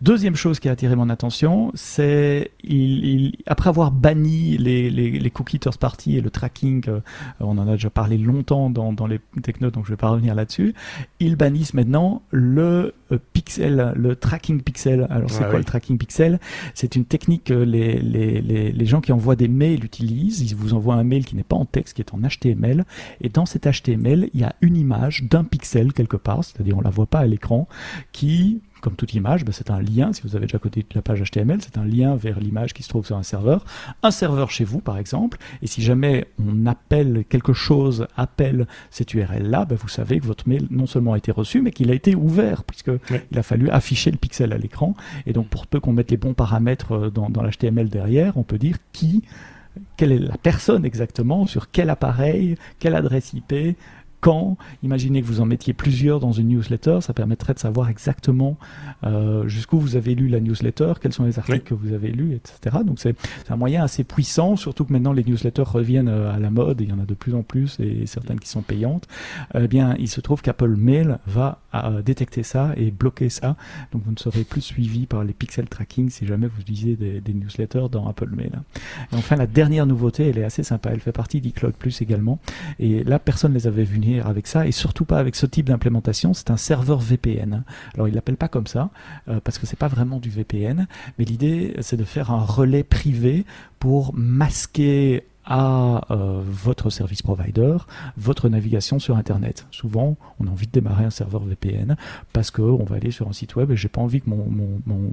Deuxième 0.00 0.36
chose 0.36 0.58
qui 0.58 0.68
a 0.68 0.72
attiré 0.72 0.96
mon 0.96 1.10
attention, 1.10 1.70
c'est 1.74 2.50
il, 2.62 3.36
après 3.46 3.68
avoir 3.68 3.90
banni 3.90 4.56
les, 4.56 4.90
les, 4.90 5.30
cookies 5.30 5.60
first 5.62 5.80
party 5.80 6.16
et 6.16 6.20
le 6.20 6.30
tracking, 6.30 6.84
euh, 6.88 7.00
on 7.40 7.58
en 7.58 7.68
a 7.68 7.72
déjà 7.72 7.90
parlé 7.90 8.18
longtemps 8.18 8.70
dans, 8.70 9.06
les 9.06 9.20
technos, 9.42 9.70
donc 9.70 9.84
je 9.84 9.90
vais 9.90 9.96
pas 9.96 10.08
revenir 10.08 10.34
là-dessus. 10.34 10.74
Ils 11.20 11.36
bannissent 11.36 11.74
maintenant 11.74 12.22
le 12.30 12.94
pixel, 13.18 13.92
le 13.96 14.16
tracking 14.16 14.62
pixel. 14.62 15.06
Alors 15.10 15.30
c'est 15.30 15.48
quoi 15.48 15.58
le 15.58 15.64
tracking 15.64 15.98
pixel? 15.98 16.38
C'est 16.74 16.96
une 16.96 17.04
technique 17.04 17.44
que 17.44 17.54
les, 17.54 18.00
les, 18.00 18.40
les, 18.40 18.72
les 18.72 18.86
gens 18.86 19.00
qui 19.00 19.12
envoient 19.12 19.36
des 19.36 19.48
mails 19.48 19.84
utilisent. 19.84 20.40
Ils 20.40 20.56
vous 20.56 20.74
envoient 20.74 20.94
un 20.94 21.04
mail 21.04 21.24
qui 21.24 21.36
n'est 21.36 21.42
pas 21.42 21.56
en 21.56 21.64
texte, 21.64 21.94
qui 21.94 22.02
est 22.02 22.14
en 22.14 22.18
HTML. 22.18 22.84
Et 23.20 23.28
dans 23.28 23.46
cet 23.46 23.66
HTML, 23.66 24.30
il 24.34 24.40
y 24.40 24.44
a 24.44 24.54
une 24.60 24.76
image 24.76 25.24
d'un 25.24 25.44
pixel 25.44 25.92
quelque 25.92 26.16
part, 26.16 26.44
c'est-à-dire 26.44 26.76
on 26.78 26.82
la 26.82 26.90
voit 26.90 27.06
pas 27.06 27.20
à 27.20 27.26
l'écran, 27.26 27.68
qui 28.12 28.60
comme 28.84 28.96
toute 28.96 29.14
image, 29.14 29.46
ben, 29.46 29.52
c'est 29.52 29.70
un 29.70 29.80
lien, 29.80 30.12
si 30.12 30.20
vous 30.20 30.36
avez 30.36 30.44
déjà 30.44 30.58
codé 30.58 30.84
la 30.94 31.00
page 31.00 31.22
HTML, 31.22 31.58
c'est 31.62 31.78
un 31.78 31.86
lien 31.86 32.16
vers 32.16 32.38
l'image 32.38 32.74
qui 32.74 32.82
se 32.82 32.90
trouve 32.90 33.06
sur 33.06 33.16
un 33.16 33.22
serveur, 33.22 33.64
un 34.02 34.10
serveur 34.10 34.50
chez 34.50 34.64
vous 34.64 34.80
par 34.80 34.98
exemple, 34.98 35.38
et 35.62 35.66
si 35.66 35.80
jamais 35.80 36.26
on 36.38 36.66
appelle 36.66 37.24
quelque 37.30 37.54
chose, 37.54 38.06
appelle 38.14 38.66
cette 38.90 39.14
URL-là, 39.14 39.64
ben, 39.64 39.78
vous 39.80 39.88
savez 39.88 40.20
que 40.20 40.26
votre 40.26 40.46
mail 40.46 40.66
non 40.70 40.84
seulement 40.84 41.14
a 41.14 41.16
été 41.16 41.32
reçu, 41.32 41.62
mais 41.62 41.70
qu'il 41.70 41.90
a 41.90 41.94
été 41.94 42.14
ouvert, 42.14 42.62
puisqu'il 42.64 43.00
il 43.32 43.38
a 43.38 43.42
fallu 43.42 43.70
afficher 43.70 44.10
le 44.10 44.18
pixel 44.18 44.52
à 44.52 44.58
l'écran, 44.58 44.94
et 45.24 45.32
donc 45.32 45.48
pour 45.48 45.66
peu 45.66 45.80
qu'on 45.80 45.94
mette 45.94 46.10
les 46.10 46.18
bons 46.18 46.34
paramètres 46.34 46.92
euh, 46.92 47.10
dans, 47.10 47.30
dans 47.30 47.42
l'HTML 47.42 47.88
derrière, 47.88 48.36
on 48.36 48.42
peut 48.42 48.58
dire 48.58 48.76
qui 48.92 49.22
quelle 49.96 50.12
est 50.12 50.18
la 50.18 50.36
personne 50.36 50.84
exactement, 50.84 51.46
sur 51.46 51.70
quel 51.70 51.90
appareil, 51.90 52.56
quelle 52.78 52.94
adresse 52.94 53.32
IP, 53.32 53.76
quand. 54.24 54.56
Imaginez 54.82 55.20
que 55.20 55.26
vous 55.26 55.42
en 55.42 55.44
mettiez 55.44 55.74
plusieurs 55.74 56.18
dans 56.18 56.32
une 56.32 56.48
newsletter, 56.48 57.00
ça 57.02 57.12
permettrait 57.12 57.52
de 57.52 57.58
savoir 57.58 57.90
exactement 57.90 58.56
euh, 59.04 59.46
jusqu'où 59.48 59.78
vous 59.78 59.96
avez 59.96 60.14
lu 60.14 60.28
la 60.28 60.40
newsletter, 60.40 60.94
quels 60.98 61.12
sont 61.12 61.24
les 61.24 61.38
articles 61.38 61.60
que 61.60 61.74
vous 61.74 61.92
avez 61.92 62.10
lus, 62.10 62.34
etc. 62.34 62.78
Donc 62.86 63.00
c'est 63.00 63.14
un 63.50 63.56
moyen 63.56 63.84
assez 63.84 64.02
puissant, 64.02 64.56
surtout 64.56 64.86
que 64.86 64.94
maintenant 64.94 65.12
les 65.12 65.24
newsletters 65.24 65.64
reviennent 65.66 66.08
euh, 66.08 66.34
à 66.34 66.38
la 66.38 66.48
mode, 66.48 66.80
il 66.80 66.88
y 66.88 66.92
en 66.94 67.00
a 67.00 67.04
de 67.04 67.12
plus 67.12 67.34
en 67.34 67.42
plus 67.42 67.78
et 67.80 68.06
certaines 68.06 68.40
qui 68.40 68.48
sont 68.48 68.62
payantes. 68.62 69.06
Eh 69.54 69.68
bien, 69.68 69.94
il 69.98 70.08
se 70.08 70.22
trouve 70.22 70.40
qu'Apple 70.40 70.74
Mail 70.74 71.18
va 71.26 71.58
euh, 71.74 72.00
détecter 72.00 72.42
ça 72.42 72.72
et 72.78 72.90
bloquer 72.90 73.28
ça, 73.28 73.56
donc 73.92 74.04
vous 74.06 74.12
ne 74.12 74.18
serez 74.18 74.44
plus 74.44 74.62
suivi 74.62 75.04
par 75.04 75.22
les 75.22 75.34
pixel 75.34 75.68
tracking 75.68 76.08
si 76.08 76.26
jamais 76.26 76.46
vous 76.46 76.62
utilisez 76.62 76.96
des, 76.96 77.20
des 77.20 77.34
newsletters 77.34 77.88
dans 77.92 78.08
Apple 78.08 78.30
Mail. 78.34 78.52
Et 79.12 79.16
enfin, 79.16 79.36
la 79.36 79.46
dernière 79.46 79.84
nouveauté, 79.84 80.30
elle 80.30 80.38
est 80.38 80.44
assez 80.44 80.62
sympa, 80.62 80.88
elle 80.92 81.00
fait 81.00 81.12
partie 81.12 81.42
d'eCloud 81.42 81.74
Plus 81.74 82.00
également, 82.00 82.38
et 82.78 83.04
là 83.04 83.18
personne 83.18 83.52
ne 83.52 83.58
les 83.58 83.66
avait 83.66 83.84
avec 84.20 84.46
ça 84.46 84.66
et 84.66 84.72
surtout 84.72 85.04
pas 85.04 85.18
avec 85.18 85.36
ce 85.36 85.46
type 85.46 85.66
d'implémentation. 85.66 86.34
C'est 86.34 86.50
un 86.50 86.56
serveur 86.56 86.98
VPN. 86.98 87.64
Alors 87.94 88.08
il 88.08 88.14
l'appelle 88.14 88.36
pas 88.36 88.48
comme 88.48 88.66
ça 88.66 88.90
euh, 89.28 89.40
parce 89.42 89.58
que 89.58 89.66
c'est 89.66 89.78
pas 89.78 89.88
vraiment 89.88 90.18
du 90.18 90.30
VPN, 90.30 90.86
mais 91.18 91.24
l'idée 91.24 91.74
c'est 91.80 91.96
de 91.96 92.04
faire 92.04 92.30
un 92.30 92.44
relais 92.44 92.84
privé 92.84 93.44
pour 93.78 94.14
masquer 94.14 95.24
à 95.46 96.00
euh, 96.10 96.40
votre 96.44 96.90
service 96.90 97.22
provider, 97.22 97.76
votre 98.16 98.48
navigation 98.48 98.98
sur 98.98 99.16
Internet. 99.16 99.66
Souvent, 99.70 100.16
on 100.40 100.46
a 100.46 100.50
envie 100.50 100.66
de 100.66 100.72
démarrer 100.72 101.04
un 101.04 101.10
serveur 101.10 101.44
VPN 101.44 101.96
parce 102.32 102.50
que 102.50 102.62
on 102.62 102.84
va 102.84 102.96
aller 102.96 103.10
sur 103.10 103.28
un 103.28 103.32
site 103.32 103.56
web 103.56 103.70
et 103.70 103.76
j'ai 103.76 103.88
pas 103.88 104.00
envie 104.00 104.20
que 104.20 104.30
mon, 104.30 104.44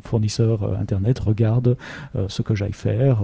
fournisseur 0.04 0.64
euh, 0.64 0.76
Internet 0.80 1.20
regarde 1.20 1.78
euh, 2.16 2.28
ce 2.30 2.42
que 2.42 2.56
j'aille 2.56 2.74
faire. 2.74 3.22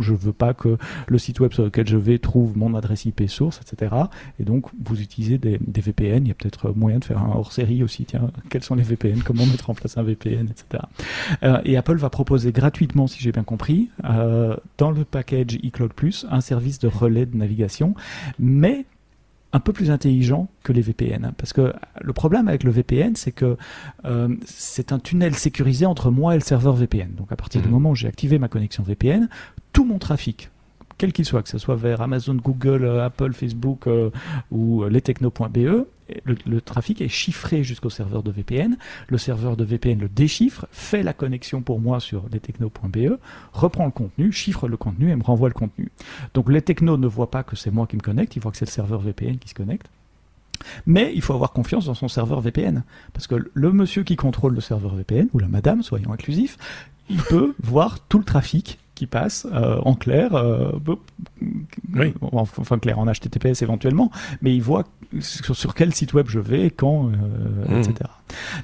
je 0.00 0.14
veux 0.14 0.32
pas 0.32 0.54
que 0.54 0.78
le 1.08 1.18
site 1.18 1.40
web 1.40 1.52
sur 1.52 1.64
lequel 1.64 1.88
je 1.88 1.96
vais 1.96 2.18
trouve 2.18 2.56
mon 2.56 2.74
adresse 2.74 3.04
IP 3.04 3.28
source, 3.28 3.60
etc. 3.60 3.94
Et 4.38 4.44
donc, 4.44 4.66
vous 4.82 5.00
utilisez 5.00 5.38
des, 5.38 5.58
des 5.60 5.80
VPN. 5.80 6.24
Il 6.24 6.28
y 6.28 6.30
a 6.30 6.34
peut-être 6.34 6.72
moyen 6.74 6.98
de 6.98 7.04
faire 7.04 7.18
un 7.18 7.30
hors-série 7.30 7.82
aussi. 7.82 8.04
Tiens, 8.04 8.30
quels 8.50 8.62
sont 8.62 8.74
les 8.74 8.82
VPN 8.82 9.22
Comment 9.22 9.46
mettre 9.46 9.70
en 9.70 9.74
place 9.74 9.98
un 9.98 10.02
VPN, 10.02 10.48
etc. 10.48 10.84
et 11.64 11.76
Apple 11.76 11.96
va 11.96 12.10
proposer 12.10 12.52
gratuitement, 12.52 13.06
si 13.06 13.20
j'ai 13.20 13.32
bien 13.32 13.42
compris, 13.42 13.90
dans 14.78 14.91
le 14.92 15.04
package 15.04 15.58
eCloud 15.62 15.92
Plus, 15.92 16.26
un 16.30 16.40
service 16.40 16.78
de 16.78 16.88
relais 16.88 17.26
de 17.26 17.36
navigation, 17.36 17.94
mais 18.38 18.86
un 19.52 19.60
peu 19.60 19.72
plus 19.72 19.90
intelligent 19.90 20.48
que 20.62 20.72
les 20.72 20.80
VPN. 20.80 21.32
Parce 21.36 21.52
que 21.52 21.74
le 22.00 22.12
problème 22.12 22.48
avec 22.48 22.64
le 22.64 22.70
VPN, 22.70 23.14
c'est 23.16 23.32
que 23.32 23.56
euh, 24.04 24.34
c'est 24.46 24.92
un 24.92 24.98
tunnel 24.98 25.34
sécurisé 25.34 25.84
entre 25.84 26.10
moi 26.10 26.34
et 26.34 26.38
le 26.38 26.42
serveur 26.42 26.74
VPN. 26.74 27.14
Donc 27.14 27.30
à 27.32 27.36
partir 27.36 27.60
du 27.60 27.68
mhm. 27.68 27.74
moment 27.74 27.90
où 27.90 27.94
j'ai 27.94 28.08
activé 28.08 28.38
ma 28.38 28.48
connexion 28.48 28.82
VPN, 28.82 29.28
tout 29.72 29.84
mon 29.84 29.98
trafic, 29.98 30.50
quel 30.96 31.12
qu'il 31.12 31.24
soit, 31.24 31.42
que 31.42 31.48
ce 31.48 31.58
soit 31.58 31.76
vers 31.76 32.00
Amazon, 32.00 32.34
Google, 32.34 32.84
euh, 32.84 33.04
Apple, 33.04 33.32
Facebook 33.34 33.86
euh, 33.86 34.10
ou 34.50 34.84
lestechno.be, 34.84 35.86
le, 36.24 36.60
trafic 36.60 37.00
est 37.00 37.08
chiffré 37.08 37.64
jusqu'au 37.64 37.90
serveur 37.90 38.22
de 38.22 38.30
VPN. 38.30 38.76
Le 39.08 39.18
serveur 39.18 39.56
de 39.56 39.64
VPN 39.64 40.00
le 40.00 40.08
déchiffre, 40.08 40.66
fait 40.70 41.02
la 41.02 41.12
connexion 41.12 41.62
pour 41.62 41.80
moi 41.80 42.00
sur 42.00 42.28
lestechno.be, 42.30 43.18
reprend 43.52 43.84
le 43.84 43.90
contenu, 43.90 44.32
chiffre 44.32 44.68
le 44.68 44.76
contenu 44.76 45.10
et 45.10 45.16
me 45.16 45.22
renvoie 45.22 45.48
le 45.48 45.54
contenu. 45.54 45.90
Donc 46.34 46.50
les 46.50 46.62
technos 46.62 46.96
ne 46.96 47.06
voient 47.06 47.30
pas 47.30 47.42
que 47.42 47.56
c'est 47.56 47.70
moi 47.70 47.86
qui 47.86 47.96
me 47.96 48.02
connecte, 48.02 48.36
ils 48.36 48.42
voient 48.42 48.52
que 48.52 48.58
c'est 48.58 48.66
le 48.66 48.70
serveur 48.70 49.00
VPN 49.00 49.38
qui 49.38 49.48
se 49.48 49.54
connecte. 49.54 49.88
Mais 50.86 51.12
il 51.14 51.22
faut 51.22 51.34
avoir 51.34 51.52
confiance 51.52 51.86
dans 51.86 51.94
son 51.94 52.08
serveur 52.08 52.40
VPN. 52.40 52.84
Parce 53.12 53.26
que 53.26 53.34
le 53.52 53.72
monsieur 53.72 54.04
qui 54.04 54.16
contrôle 54.16 54.54
le 54.54 54.60
serveur 54.60 54.94
VPN, 54.94 55.28
ou 55.32 55.38
la 55.38 55.48
madame, 55.48 55.82
soyons 55.82 56.12
inclusifs, 56.12 56.56
il 57.10 57.20
peut 57.22 57.54
voir 57.62 58.00
tout 58.08 58.18
le 58.18 58.24
trafic 58.24 58.78
qui 58.94 59.06
passe 59.06 59.46
en 59.52 59.94
clair, 59.94 60.30
oui. 61.94 62.14
enfin 62.20 62.78
clair 62.78 62.98
en 62.98 63.06
HTTPS 63.06 63.62
éventuellement, 63.62 64.10
mais 64.40 64.54
il 64.54 64.62
voit 64.62 64.84
sur, 65.20 65.74
quel 65.74 65.94
site 65.94 66.14
web 66.14 66.26
je 66.28 66.38
vais, 66.38 66.70
quand, 66.70 67.04
mmh. 67.04 67.78
etc. 67.78 68.10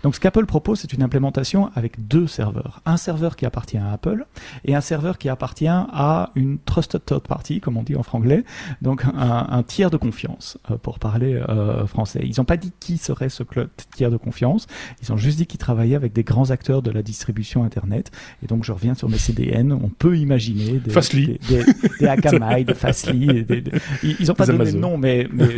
Donc 0.02 0.14
ce 0.14 0.20
qu'Apple 0.20 0.46
propose, 0.46 0.80
c'est 0.80 0.92
une 0.92 1.02
implémentation 1.02 1.70
avec 1.74 2.08
deux 2.08 2.26
serveurs. 2.26 2.80
Un 2.86 2.96
serveur 2.96 3.36
qui 3.36 3.46
appartient 3.46 3.78
à 3.78 3.92
Apple 3.92 4.26
et 4.64 4.74
un 4.74 4.80
serveur 4.80 5.18
qui 5.18 5.28
appartient 5.28 5.66
à 5.68 6.30
une 6.34 6.58
trusted 6.58 7.04
third 7.04 7.22
party, 7.22 7.60
comme 7.60 7.76
on 7.76 7.82
dit 7.82 7.96
en 7.96 8.02
franglais, 8.02 8.44
donc 8.82 9.04
un, 9.04 9.62
tiers 9.62 9.90
de 9.90 9.96
confiance, 9.96 10.58
euh, 10.70 10.76
pour 10.76 10.98
parler 10.98 11.34
euh, 11.34 11.86
français. 11.86 12.20
Ils 12.22 12.34
n'ont 12.38 12.44
pas 12.44 12.56
dit 12.56 12.72
qui 12.80 12.98
serait 12.98 13.28
ce 13.28 13.42
tiers 13.94 14.10
de 14.10 14.16
confiance, 14.16 14.66
ils 15.02 15.12
ont 15.12 15.16
juste 15.16 15.38
dit 15.38 15.46
qu'ils 15.46 15.58
travaillaient 15.58 15.96
avec 15.96 16.12
des 16.12 16.24
grands 16.24 16.50
acteurs 16.50 16.82
de 16.82 16.90
la 16.90 17.02
distribution 17.02 17.64
Internet. 17.64 18.10
Et 18.42 18.46
donc 18.46 18.64
je 18.64 18.72
reviens 18.72 18.94
sur 18.94 19.08
mes 19.08 19.18
CDN, 19.18 19.72
on 19.72 19.88
peut 19.88 20.16
imaginer 20.16 20.78
des, 20.78 20.90
Fastly. 20.90 21.38
des, 21.48 21.64
des, 22.00 22.06
Akamai, 22.06 22.64
des 22.64 22.74
Fastly. 22.74 23.46
ils 24.02 24.26
n'ont 24.26 24.34
pas 24.34 24.46
donné 24.46 24.72
de 24.72 24.78
nom, 24.78 24.96
mais, 24.96 25.28
mais 25.32 25.48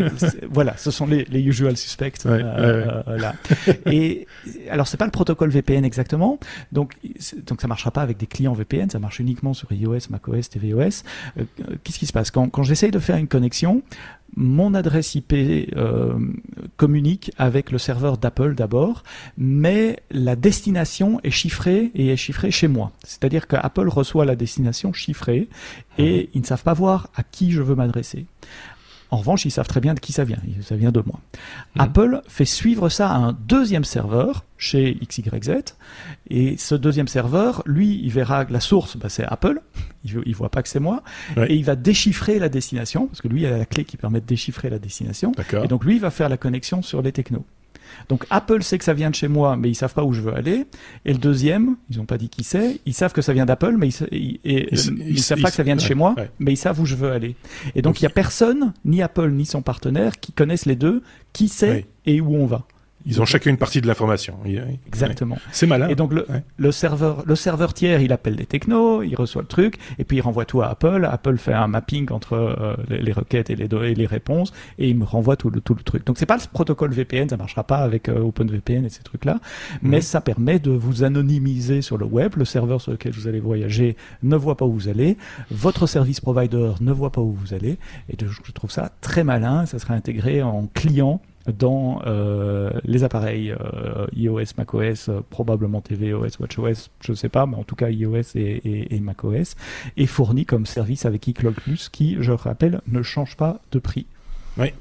voilà, 0.51 0.77
ce 0.77 0.91
sont 0.91 1.07
les, 1.07 1.25
les 1.31 1.41
usual 1.43 1.77
suspects 1.77 2.27
euh, 2.27 3.03
là. 3.17 3.35
Et 3.87 4.00
alors 4.71 4.87
c'est 4.87 4.97
pas 4.97 5.05
le 5.05 5.11
protocole 5.11 5.51
VPN 5.51 5.85
exactement, 5.85 6.39
donc 6.73 6.97
donc 7.47 7.61
ça 7.61 7.69
marchera 7.69 7.91
pas 7.91 8.03
avec 8.03 8.17
des 8.17 8.27
clients 8.27 8.53
VPN, 8.53 8.91
ça 8.91 8.99
marche 8.99 9.21
uniquement 9.21 9.55
sur 9.55 9.71
iOS, 9.73 10.11
macOS, 10.11 10.51
tvOS. 10.51 11.05
Euh, 11.39 11.45
qu'est-ce 11.83 11.99
qui 11.99 12.07
se 12.07 12.13
passe? 12.13 12.31
Quand, 12.31 12.49
quand 12.49 12.63
j'essaye 12.63 12.91
de 12.91 12.99
faire 12.99 13.17
une 13.17 13.29
connexion 13.29 13.83
mon 14.37 14.75
adresse 14.75 15.15
IP 15.15 15.33
euh, 15.33 16.19
communique 16.77 17.33
avec 17.39 17.71
le 17.71 17.79
serveur 17.79 18.19
d'Apple 18.19 18.55
d'abord, 18.55 19.03
mais 19.37 19.99
la 20.11 20.37
destination 20.37 21.21
est 21.25 21.31
chiffrée 21.31 21.91
et 21.95 22.09
est 22.09 22.17
chiffrée 22.17 22.51
chez 22.51 22.69
moi. 22.69 22.93
C'est-à-dire 23.05 23.47
qu'Apple 23.47 23.89
reçoit 23.89 24.25
la 24.25 24.37
destination 24.37 24.93
chiffrée 24.93 25.49
et 25.99 26.25
mmh. 26.25 26.27
ils 26.35 26.41
ne 26.41 26.47
savent 26.47 26.63
pas 26.63 26.75
voir 26.75 27.09
à 27.17 27.23
qui 27.23 27.51
je 27.51 27.63
veux 27.63 27.75
m'adresser. 27.75 28.27
En 29.11 29.17
revanche, 29.17 29.45
ils 29.45 29.51
savent 29.51 29.67
très 29.67 29.81
bien 29.81 29.95
de 29.95 30.01
qui 30.01 30.13
ça 30.13 30.25
vient. 30.25 30.39
Ça 30.63 30.77
vient 30.77 30.93
de 30.93 31.03
moi. 31.05 31.21
Mhm. 31.75 31.83
Apple 31.83 32.23
fait 32.29 32.45
suivre 32.45 32.89
ça 32.89 33.11
à 33.11 33.17
un 33.17 33.33
deuxième 33.33 33.85
serveur 33.85 34.45
chez 34.57 34.99
XYZ. 35.07 35.75
Et 36.29 36.57
ce 36.57 36.75
deuxième 36.75 37.09
serveur, 37.09 37.63
lui, 37.67 38.01
il 38.03 38.11
verra 38.11 38.45
que 38.45 38.53
la 38.53 38.61
source, 38.61 38.97
bah, 38.97 39.09
c'est 39.09 39.25
Apple. 39.25 39.61
Il 40.05 40.23
ne 40.25 40.35
voit 40.35 40.49
pas 40.49 40.63
que 40.63 40.69
c'est 40.71 40.81
moi. 40.81 41.03
Et 41.47 41.57
il 41.57 41.65
va 41.65 41.77
déchiffrer 41.77 42.39
la 42.39 42.49
destination, 42.49 43.07
parce 43.07 43.21
que 43.21 43.29
lui, 43.29 43.43
il 43.43 43.47
a 43.47 43.59
la 43.59 43.67
clé 43.67 43.85
qui 43.85 43.99
permet 43.99 44.23
de 44.23 44.25
déchiffrer 44.25 44.71
la 44.71 44.79
destination. 44.79 45.33
Et 45.63 45.69
donc, 45.69 45.85
lui, 45.85 45.97
il 45.97 46.01
va 46.01 46.11
faire 46.11 46.31
la 46.31 46.39
connexion 46.39 46.81
sur 46.81 47.03
les 47.03 47.13
technos. 47.13 47.45
Donc 48.09 48.27
Apple 48.31 48.63
sait 48.63 48.79
que 48.79 48.85
ça 48.85 48.95
vient 48.95 49.11
de 49.11 49.15
chez 49.15 49.29
moi, 49.29 49.57
mais 49.57 49.71
ils 49.71 49.75
savent 49.75 49.95
pas 49.95 50.05
où 50.05 50.13
je 50.13 50.21
veux 50.21 50.35
aller. 50.35 50.67
Et 51.05 51.13
le 51.13 51.19
deuxième, 51.19 51.77
ils 51.91 51.99
n'ont 51.99 52.07
pas 52.07 52.19
dit 52.19 52.29
qui 52.29 52.45
c'est. 52.45 52.81
Ils 52.87 52.95
savent 52.95 53.13
que 53.13 53.23
ça 53.23 53.33
vient 53.33 53.47
d'Apple, 53.47 53.77
mais 53.77 53.89
ils, 54.11 54.39
ne 54.45 55.17
savent 55.17 55.41
pas 55.41 55.51
que 55.51 55.57
ça 55.57 55.63
vient 55.63 55.77
de 55.77 55.81
chez 55.81 55.95
moi, 55.95 56.15
mais 56.39 56.53
ils 56.53 56.57
savent 56.57 56.81
où 56.81 56.87
je 56.87 56.95
veux 56.95 57.13
aller. 57.13 57.37
Et 57.75 57.83
donc 57.83 58.01
il 58.01 58.05
y 58.05 58.07
a 58.07 58.11
personne, 58.11 58.73
ni 58.85 59.03
Apple 59.03 59.31
ni 59.31 59.47
son 59.47 59.63
partenaire, 59.63 60.19
qui 60.21 60.33
connaissent 60.33 60.67
les 60.67 60.77
deux, 60.77 61.03
qui 61.33 61.49
sait 61.49 61.87
et 62.07 62.21
où 62.21 62.35
on 62.35 62.47
va. 62.47 62.67
Ils 63.11 63.21
ont 63.21 63.25
chacun 63.25 63.51
une 63.51 63.57
partie 63.57 63.81
de 63.81 63.87
l'information. 63.87 64.39
Exactement. 64.87 65.37
C'est 65.51 65.67
malin. 65.67 65.89
Et 65.89 65.97
donc 65.97 66.13
le, 66.13 66.73
serveur, 66.73 67.25
le 67.27 67.35
serveur 67.35 67.75
tiers, 67.75 68.01
il 68.01 68.13
appelle 68.13 68.37
des 68.37 68.47
technos, 68.47 69.03
il 69.03 69.15
reçoit 69.17 69.43
le 69.43 69.49
truc, 69.49 69.79
et 69.99 70.05
puis 70.05 70.19
il 70.19 70.21
renvoie 70.21 70.45
tout 70.45 70.63
à 70.63 70.69
Apple. 70.69 71.09
Apple 71.11 71.37
fait 71.37 71.53
un 71.53 71.67
mapping 71.67 72.11
entre 72.13 72.35
euh, 72.35 72.77
les, 72.89 73.13
requêtes 73.13 73.51
et 73.51 73.57
les, 73.57 73.65
et 73.65 73.95
les 73.95 74.07
réponses, 74.07 74.53
et 74.79 74.89
il 74.89 74.97
me 74.97 75.05
renvoie 75.05 75.37
tout 75.37 75.51
le, 75.51 75.61
tout 75.61 75.75
le 75.75 75.83
truc. 75.83 76.07
Donc 76.07 76.19
c'est 76.19 76.27
pas 76.27 76.37
le 76.37 76.43
protocole 76.53 76.93
VPN, 76.93 77.29
ça 77.29 77.37
marchera 77.37 77.65
pas 77.65 77.79
avec 77.79 78.09
euh, 78.09 78.21
OpenVPN 78.21 78.85
et 78.85 78.89
ces 78.89 79.03
trucs-là, 79.03 79.41
mais 79.83 80.01
ça 80.01 80.21
permet 80.21 80.59
de 80.59 80.71
vous 80.71 81.03
anonymiser 81.03 81.83
sur 81.83 81.99
le 81.99 82.07
web. 82.07 82.35
Le 82.37 82.45
serveur 82.45 82.81
sur 82.81 82.93
lequel 82.93 83.13
vous 83.13 83.27
allez 83.27 83.41
voyager 83.41 83.97
ne 84.23 84.37
voit 84.37 84.57
pas 84.57 84.65
où 84.65 84.73
vous 84.73 84.89
allez, 84.89 85.17
votre 85.51 85.87
service 85.87 86.21
provider 86.21 86.73
ne 86.81 86.93
voit 86.93 87.11
pas 87.11 87.21
où 87.21 87.33
vous 87.33 87.55
allez, 87.55 87.79
et 88.09 88.17
je 88.21 88.53
trouve 88.53 88.71
ça 88.71 88.93
très 89.01 89.25
malin. 89.25 89.67
Ça 89.67 89.79
sera 89.79 89.95
intégré 89.95 90.43
en 90.43 90.69
client 90.75 91.21
dans 91.47 92.03
euh, 92.07 92.71
les 92.85 93.05
appareils 93.05 93.51
euh, 93.53 94.07
iOS, 94.15 94.45
macOS, 94.59 95.11
probablement 95.31 95.81
tvOS, 95.81 96.39
watchOS, 96.39 96.91
je 97.01 97.13
ne 97.13 97.17
sais 97.17 97.29
pas, 97.29 97.47
mais 97.47 97.57
en 97.57 97.65
tout 97.65 97.77
cas 97.77 97.89
iOS 97.91 98.37
et, 98.37 98.95
et, 98.95 99.01
macOS, 99.01 99.57
est 99.97 100.07
fourni 100.07 100.45
comme 100.45 100.67
service 100.67 101.07
avec 101.07 101.27
iCloud 101.27 101.55
Plus 101.55 101.89
qui, 101.89 102.17
je 102.21 102.33
rappelle, 102.33 102.81
ne 102.87 103.03
change 103.03 103.37
pas 103.37 103.61
de 103.73 103.79
prix. 103.79 104.07
Oui, 104.59 104.73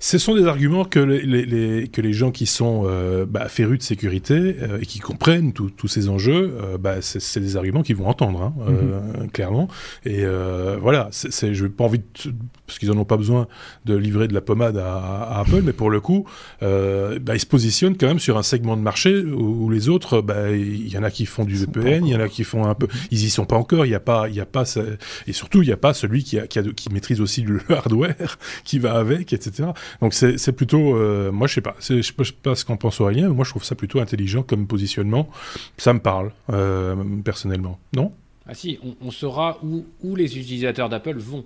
ce 0.00 0.18
sont 0.18 0.34
des 0.34 0.46
arguments 0.46 0.84
que 0.84 0.98
les, 0.98 1.88
que 1.88 2.00
les 2.00 2.12
gens 2.12 2.30
qui 2.30 2.46
sont 2.46 2.84
euh, 2.86 3.26
bah, 3.26 3.48
férus 3.48 3.78
de 3.78 3.82
sécurité 3.82 4.34
euh, 4.34 4.78
et 4.80 4.86
qui 4.86 4.98
comprennent 4.98 5.52
tous 5.52 5.88
ces 5.88 6.08
enjeux, 6.08 6.56
euh, 6.62 6.78
bah, 6.78 6.96
c'est 7.00 7.40
des 7.40 7.56
arguments 7.56 7.82
qu'ils 7.82 7.96
vont 7.96 8.08
entendre, 8.08 8.42
hein, 8.42 8.54
mhm. 8.58 9.30
clairement. 9.30 9.68
Et 10.04 10.24
voilà, 10.80 11.10
je 11.12 11.62
n'ai 11.62 11.68
pas 11.68 11.84
envie, 11.84 11.98
de, 11.98 12.04
parce 12.66 12.78
qu'ils 12.78 12.90
n'en 12.90 12.98
ont 12.98 13.04
pas 13.04 13.16
besoin 13.16 13.48
de 13.84 13.94
livrer 13.94 14.28
de 14.28 14.34
la 14.34 14.40
pommade 14.40 14.76
à, 14.76 15.40
Apple, 15.40 15.62
mais 15.64 15.72
pour 15.72 15.90
le 15.90 16.00
coup, 16.00 16.26
bah, 16.60 17.34
ils 17.34 17.40
se 17.40 17.46
positionnent 17.46 17.96
quand 17.96 18.08
même 18.08 18.18
sur 18.18 18.38
un 18.38 18.42
segment 18.42 18.76
de 18.76 18.82
marché 18.82 19.18
où, 19.22 19.70
les 19.70 19.88
autres, 19.88 20.24
il 20.52 20.88
y 20.88 20.98
en 20.98 21.02
a 21.02 21.10
qui 21.10 21.26
font 21.26 21.44
du 21.44 21.54
VPN, 21.54 22.06
il 22.06 22.12
y 22.12 22.16
en 22.16 22.20
a 22.20 22.28
qui 22.28 22.44
font 22.44 22.64
un 22.64 22.74
peu, 22.74 22.86
mhm. 22.86 23.00
ils 23.10 23.24
y 23.24 23.30
sont 23.30 23.44
pas 23.44 23.56
encore, 23.56 23.86
il 23.86 23.90
n'y 23.90 23.94
a 23.94 24.00
pas, 24.00 24.28
y 24.28 24.40
a 24.40 24.46
pas, 24.46 24.64
et 25.26 25.32
surtout 25.32 25.62
il 25.62 25.66
n'y 25.66 25.72
a 25.72 25.76
pas 25.76 25.94
celui 25.94 26.24
qui, 26.24 26.38
a, 26.38 26.46
qui, 26.46 26.58
a, 26.58 26.62
qui 26.62 26.92
maîtrise 26.92 27.20
aussi 27.20 27.42
le 27.42 27.60
hardware 27.68 28.38
qui 28.64 28.78
va 28.78 28.94
avec 28.94 29.32
etc. 29.32 29.57
Donc 30.00 30.14
c'est 30.14 30.52
plutôt, 30.52 30.96
euh, 30.96 31.30
moi 31.32 31.46
je 31.46 31.54
sais 31.54 31.60
pas, 31.60 31.76
je 31.80 32.02
sais 32.02 32.12
pas 32.42 32.54
ce 32.54 32.64
qu'en 32.64 32.76
pense 32.76 33.00
Aurélien, 33.00 33.28
mais 33.28 33.34
moi 33.34 33.44
je 33.44 33.50
trouve 33.50 33.64
ça 33.64 33.74
plutôt 33.74 34.00
intelligent 34.00 34.42
comme 34.42 34.66
positionnement. 34.66 35.28
Ça 35.76 35.92
me 35.92 36.00
parle 36.00 36.32
euh, 36.52 36.94
personnellement, 37.24 37.78
non? 37.94 38.12
Ah 38.46 38.54
si, 38.54 38.78
on, 39.02 39.10
saura 39.10 39.58
où, 39.62 39.84
où 40.02 40.16
les 40.16 40.38
utilisateurs 40.38 40.88
d'Apple 40.88 41.18
vont. 41.18 41.44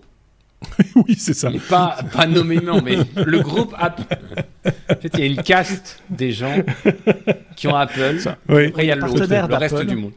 oui, 0.95 1.17
c'est 1.19 1.35
ça. 1.35 1.51
pas, 1.69 1.99
pas 2.13 2.27
nommément, 2.27 2.81
mais 2.81 2.97
le 3.17 3.41
groupe 3.41 3.75
Apple. 3.77 4.05
En 4.65 4.95
fait, 4.95 5.11
il 5.15 5.21
y 5.21 5.23
a 5.25 5.27
une 5.27 5.43
caste 5.43 6.01
des 6.09 6.31
gens 6.31 6.63
qui 7.57 7.67
ont 7.67 7.75
Apple. 7.75 8.19
Oui. 8.49 8.67
Après, 8.67 8.85
il 8.85 8.89
y 8.89 8.93
a 8.93 8.95
le, 8.95 9.03
le 9.03 9.57
reste 9.57 9.83
du 9.83 9.97
monde. 9.97 10.13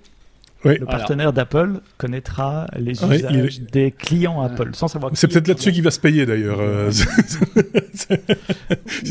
Le 0.66 0.86
partenaire 0.86 1.34
d'Apple 1.34 1.74
connaîtra 1.98 2.68
les 2.78 2.94
usages 2.94 3.62
des 3.72 3.92
clients 3.92 4.42
Apple 4.42 4.70
sans 4.74 4.88
savoir. 4.88 5.12
C'est 5.16 5.28
peut-être 5.28 5.48
là-dessus 5.48 5.72
qu'il 5.72 5.84
va 5.84 5.92
se 5.92 6.00
payer 6.00 6.26
d'ailleurs. 6.26 6.58
Euh, 6.60 6.92
si 6.92 7.06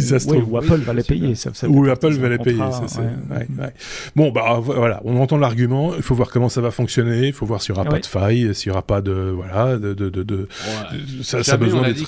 ça 0.03 0.19
se 0.19 0.27
trouve. 0.27 0.53
ou 0.53 0.57
Apple 0.57 0.81
va 0.81 0.93
les 0.93 1.03
payer. 1.03 1.35
Ça, 1.35 1.51
ou 1.69 1.89
Apple 1.89 2.15
va 2.15 2.29
les 2.29 2.39
payer. 2.39 2.63
Bon, 4.17 4.31
bah 4.31 4.59
voilà, 4.61 5.01
on 5.05 5.21
entend 5.21 5.39
l'argument. 5.39 5.93
Il 5.97 6.03
faut 6.03 6.15
voir 6.15 6.31
comment 6.31 6.49
ça 6.49 6.61
va 6.61 6.71
fonctionner. 6.71 7.29
Il 7.29 7.33
faut 7.33 7.47
voir 7.47 7.63
s'il 7.63 7.75
n'y 7.75 7.81
aura 7.81 7.89
pas 7.89 8.01
de 8.01 8.07
faille, 8.07 8.55
s'il 8.55 8.71
n'y 8.71 8.73
aura 8.73 8.83
pas 8.83 9.01
de 9.01 9.13
voilà, 9.13 9.79
de, 9.79 9.95
de, 9.95 10.09
de, 10.09 10.49
ça, 11.23 11.43
ça 11.43 11.55
a 11.55 11.57
besoin 11.57 11.83
d'être. 11.83 12.05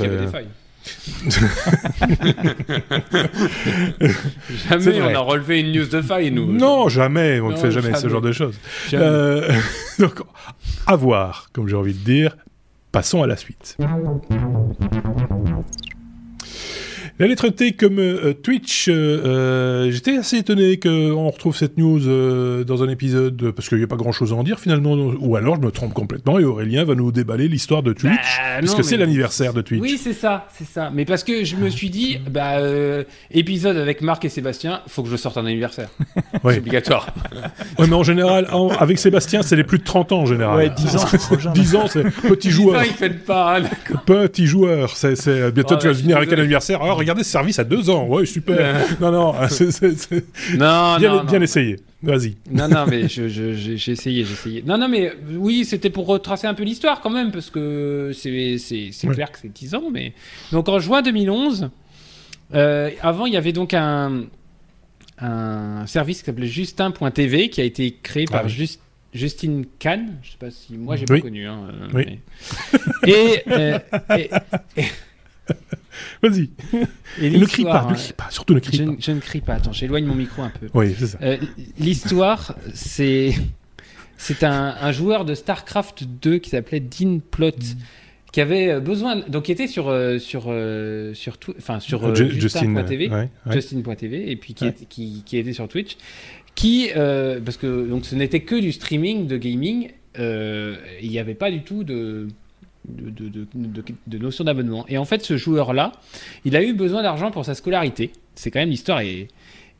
Jamais 4.69 5.01
on 5.01 5.15
a 5.15 5.19
relevé 5.19 5.61
une 5.61 5.73
news 5.73 5.87
de 5.87 6.03
faille, 6.03 6.31
nous. 6.31 6.53
Non, 6.53 6.89
jamais. 6.89 7.41
On 7.41 7.51
ne 7.51 7.57
fait 7.57 7.71
jamais, 7.71 7.95
ce 7.95 8.09
genre 8.09 8.21
de 8.21 8.33
choses. 8.33 8.59
Euh, 8.95 9.53
donc, 9.99 10.23
à 10.87 10.97
voir, 10.97 11.51
comme 11.53 11.69
j'ai 11.69 11.77
envie 11.77 11.95
de 11.95 12.05
dire. 12.05 12.37
Passons 12.93 13.23
à 13.23 13.27
la 13.27 13.37
suite. 13.37 13.77
La 17.19 17.27
lettre 17.27 17.49
T 17.49 17.73
comme 17.73 17.99
euh, 17.99 18.35
Twitch, 18.35 18.89
euh, 18.89 18.93
euh, 18.93 19.91
j'étais 19.91 20.19
assez 20.19 20.37
étonné 20.37 20.79
qu'on 20.79 21.31
retrouve 21.31 21.57
cette 21.57 21.79
news 21.79 22.01
dans 22.65 22.83
un 22.83 22.91
épisode, 22.91 23.53
parce 23.53 23.71
qu'il 23.71 23.79
n'y 23.79 23.85
a 23.85 23.87
pas 23.87 23.97
grand-chose 23.97 24.35
à 24.35 24.37
en 24.37 24.43
dire 24.43 24.61
finalement, 24.61 24.93
ou 24.93 25.35
alors 25.35 25.57
je 25.57 25.63
me 25.63 25.71
trompe 25.71 25.95
complètement 25.95 26.39
et 26.39 26.45
Aurélien 26.45 26.85
va 26.85 26.95
nous 26.95 27.13
déballer 27.13 27.49
l'histoire 27.49 27.83
de 27.83 27.95
Twitch, 27.95 28.11
bah, 28.13 28.61
parce 28.61 28.75
que 28.75 28.83
c'est 28.83 28.99
l'anniversaire 28.99 29.55
de 29.55 29.63
Twitch. 29.63 29.81
Oui, 29.81 29.99
c'est 29.99 30.13
ça, 30.13 30.47
c'est 30.59 30.67
ça. 30.67 30.91
Mais 30.93 31.07
parce 31.07 31.25
que 31.25 31.43
je 31.43 31.57
me 31.57 31.71
suis 31.71 31.89
dit, 31.89 32.19
bah, 32.31 32.59
épisode 33.31 33.79
avec 33.79 34.03
Marc 34.03 34.27
et 34.27 34.29
Sébastien, 34.29 34.83
faut 34.87 35.03
que 35.03 35.09
je 35.09 35.17
sorte 35.17 35.39
un 35.39 35.47
anniversaire. 35.47 35.89
C'est 36.45 36.59
obligatoire. 36.59 37.09
ouais, 37.79 37.87
mais 37.89 37.95
en 37.95 38.05
général, 38.05 38.47
avec 38.79 38.99
Sébastien, 38.99 39.43
c'est 39.43 39.57
les 39.57 39.65
plus 39.65 39.79
de 39.79 39.85
30 39.85 40.13
ans 40.13 40.21
en 40.21 40.27
général. 40.27 40.57
Ouais, 40.57 40.71
10 40.71 40.97
ans. 40.97 41.53
10 41.53 41.77
ans, 41.77 41.87
c'est 41.89 42.05
petit 42.05 42.51
joueur. 42.51 42.81
Ça, 42.81 42.87
il 42.87 42.93
fait 42.93 43.11
pas. 43.11 43.59
Hein, 43.59 43.63
petit 44.05 44.47
joueur. 44.47 44.91
C'est, 44.97 45.51
bientôt 45.53 45.75
oh, 45.75 45.79
tu 45.81 45.89
vas 45.89 45.93
venir 45.93 46.17
avec 46.19 46.33
un 46.33 46.39
anniversaire. 46.39 46.83
Alors, 46.83 47.03
regardez 47.07 47.23
ce 47.23 47.31
service 47.31 47.59
à 47.61 47.65
deux 47.65 47.89
ans. 47.89 48.07
Ouais, 48.09 48.27
super. 48.27 48.75
non, 49.01 49.13
non, 49.13 49.35
c'est, 49.49 49.71
non, 50.57 50.97
bien, 50.99 51.17
non, 51.17 51.25
bien 51.25 51.41
essayé. 51.41 51.77
Vas-y. 52.03 52.37
Non, 52.51 52.69
non, 52.69 52.85
mais 52.87 53.09
j'ai 53.09 53.25
essayé, 53.27 54.25
j'ai 54.25 54.33
essayé. 54.33 54.63
Non, 54.67 54.77
non, 54.77 54.89
mais 54.89 55.13
oui, 55.37 55.65
c'était 55.65 55.91
pour 55.91 56.07
retracer 56.07 56.47
un 56.47 56.55
peu 56.55 56.65
l'histoire 56.65 57.01
quand 57.01 57.11
même, 57.11 57.31
parce 57.31 57.51
que 57.51 58.11
c'est 58.15 58.91
clair 59.13 59.31
que 59.31 59.39
c'est 59.41 59.53
10 59.53 59.75
ans. 59.77 59.85
Mais... 59.93 60.13
Donc 60.53 60.69
en 60.69 60.79
juin 60.79 61.03
2011, 61.03 61.71
euh, 62.55 62.91
avant, 63.01 63.27
il 63.27 63.33
y 63.33 63.37
avait 63.37 63.53
donc 63.53 63.73
un, 63.73 64.25
un 65.19 65.87
service 65.87 66.21
qui 66.21 66.27
s'appelait 66.27 66.47
Justin.tv 66.47 67.49
qui 67.51 67.61
a 67.61 67.65
été 67.65 67.97
créé 68.03 68.27
par 68.27 68.43
ah 68.45 68.49
Just, 68.49 68.81
Justine 69.15 69.65
Kahn. 69.79 70.19
Je 70.23 70.33
sais 70.33 70.39
pas 70.39 70.51
si. 70.51 70.77
Moi, 70.77 70.97
j'ai 70.97 71.07
pas 71.07 71.21
connu. 71.21 71.47
Hein, 71.47 71.71
euh, 71.73 71.89
oui. 71.95 72.19
et, 73.07 73.43
euh, 73.49 73.79
et 74.17 74.31
Vas-y. 76.23 76.51
ne 77.23 77.45
crie 77.45 77.65
pas, 77.65 77.87
ne 77.89 77.95
crie 77.95 78.13
pas, 78.13 78.29
surtout 78.31 78.55
ne 78.55 78.61
crie 78.61 78.77
je, 78.77 78.85
pas. 78.85 78.93
Je 78.99 79.13
ne 79.13 79.21
crie 79.21 79.41
pas, 79.41 79.55
attends, 79.55 79.73
j'éloigne 79.73 80.05
mon 80.05 80.15
micro 80.15 80.43
un 80.43 80.51
peu. 80.51 80.69
Oui, 80.75 80.95
c'est 80.99 81.07
ça. 81.07 81.19
Euh, 81.23 81.37
l'histoire, 81.79 82.57
c'est. 82.75 83.35
C'est 84.19 84.45
un, 84.45 84.93
joueur 84.93 85.27
de 85.27 85.35
StarCraft 85.35 86.05
2 86.05 86.39
qui 86.39 86.49
s'appelait 86.51 86.81
Dean 86.81 87.19
Plot. 87.31 87.49
Mm. 87.49 87.81
Qui 88.33 88.41
avait 88.41 88.81
besoin, 88.81 89.17
donc 89.29 89.45
qui 89.45 89.53
était 89.53 89.67
sur 89.67 89.85
sur 90.19 90.55
sur 91.15 91.37
enfin 91.57 91.81
sur 91.81 92.15
Justin.tv, 92.15 93.11
Justin.tv, 93.51 94.31
et 94.31 94.37
puis 94.37 94.53
qui, 94.53 94.73
qui, 94.91 95.23
qui 95.25 95.39
était 95.39 95.55
sur 95.55 95.69
Twitch, 95.69 95.97
qui 96.55 96.91
parce 96.95 97.57
que 97.57 97.89
donc 97.89 98.05
ce 98.05 98.15
n'était 98.15 98.41
que 98.41 98.57
du 98.57 98.73
streaming 98.73 99.27
de 99.27 99.39
gaming, 99.39 99.91
il 100.19 101.11
n'y 101.11 101.19
avait 101.19 101.35
pas 101.35 101.51
du 101.51 101.63
tout 101.63 101.83
de 101.83 102.29
de, 102.89 103.47
de, 104.07 104.19
notion 104.19 104.45
d'abonnement. 104.45 104.85
Et 104.89 104.99
en 104.99 105.05
fait, 105.05 105.25
ce 105.25 105.37
joueur-là, 105.37 105.93
il 106.45 106.57
a 106.57 106.63
eu 106.63 106.73
besoin 106.73 107.03
d'argent 107.03 107.31
pour 107.31 107.45
sa 107.45 107.55
scolarité. 107.55 108.13
C'est 108.35 108.51
quand 108.51 108.61
même 108.61 108.71
l'histoire. 108.71 109.01
Et, 109.01 109.29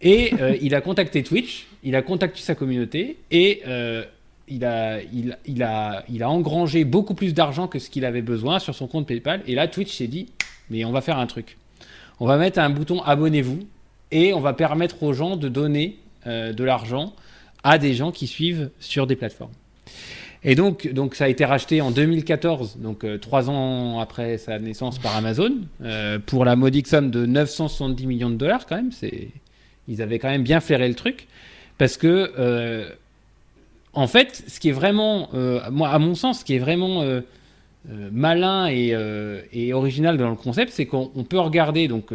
et 0.01 0.33
euh, 0.41 0.57
il 0.63 0.75
a 0.75 0.81
contacté 0.81 1.23
Twitch, 1.23 1.67
il 1.83 1.97
a 1.97 2.03
contacté 2.03 2.41
sa 2.41 2.55
communauté 2.55 3.19
et 3.31 3.63
euh, 3.67 4.05
il, 4.49 4.65
a, 4.65 5.01
il, 5.03 5.63
a, 5.63 6.05
il 6.09 6.23
a 6.23 6.31
engrangé 6.31 6.85
beaucoup 6.85 7.15
plus 7.15 7.35
d'argent 7.35 7.69
que 7.69 7.79
ce 7.79 7.91
qu'il 7.91 8.05
avait 8.05 8.23
besoin 8.23 8.59
sur 8.59 8.75
son 8.75 8.87
compte 8.87 9.07
PayPal. 9.07 9.43
Et 9.47 9.55
là, 9.55 9.69
Twitch 9.69 9.93
s'est 9.97 10.09
dit, 10.09 10.27
mais 10.71 10.85
on 10.85 10.93
va 10.93 11.01
faire 11.01 11.19
un 11.19 11.27
truc. 11.27 11.57
On 12.19 12.27
va 12.27 12.39
mettre 12.39 12.59
un 12.59 12.71
bouton 12.71 13.03
abonnez-vous 13.03 13.61
et 14.11 14.33
on 14.33 14.41
va 14.41 14.53
permettre 14.53 15.03
aux 15.03 15.13
gens 15.13 15.37
de 15.37 15.49
donner 15.49 15.99
euh, 16.27 16.53
de 16.53 16.65
l'argent 16.65 17.15
à 17.63 17.79
des 17.79 17.95
gens 17.95 18.13
qui 18.13 18.27
suivent 18.27 18.71
sur 18.81 19.07
des 19.07 19.17
plateformes. 19.17 19.53
Et 20.49 20.55
donc, 20.55 20.87
donc 20.93 21.17
ça 21.17 21.25
a 21.25 21.29
été 21.29 21.45
racheté 21.45 21.81
en 21.81 21.91
2014, 21.91 22.77
donc 22.79 23.03
euh, 23.03 23.19
trois 23.19 23.51
ans 23.51 23.99
après 23.99 24.39
sa 24.39 24.61
naissance 24.61 25.01
par 25.01 25.17
Amazon, 25.17 25.53
euh, 25.83 26.21
pour 26.25 26.45
la 26.45 26.55
modique 26.55 26.87
somme 26.87 27.11
de 27.11 27.27
970 27.27 28.07
millions 28.07 28.31
de 28.31 28.37
dollars 28.37 28.65
quand 28.65 28.77
même. 28.77 28.93
C'est, 28.93 29.31
ils 29.89 30.01
avaient 30.03 30.21
quand 30.21 30.31
même 30.31 30.45
bien 30.45 30.61
flairé 30.61 30.87
le 30.87 30.95
truc, 30.95 31.27
parce 31.79 31.97
que 31.97 32.31
euh, 32.39 32.89
en 33.93 34.07
fait, 34.07 34.45
ce 34.47 34.61
qui 34.61 34.69
est 34.69 34.73
vraiment, 34.73 35.31
moi, 35.73 35.89
à 35.89 35.99
mon 35.99 36.15
sens, 36.15 36.41
ce 36.41 36.45
qui 36.45 36.55
est 36.55 36.61
vraiment 36.61 37.03
malin 38.13 38.69
et, 38.69 39.73
original 39.73 40.19
dans 40.19 40.29
le 40.29 40.37
concept, 40.37 40.71
c'est 40.71 40.85
qu'on 40.85 41.25
peut 41.29 41.41
regarder 41.41 41.89
donc 41.89 42.13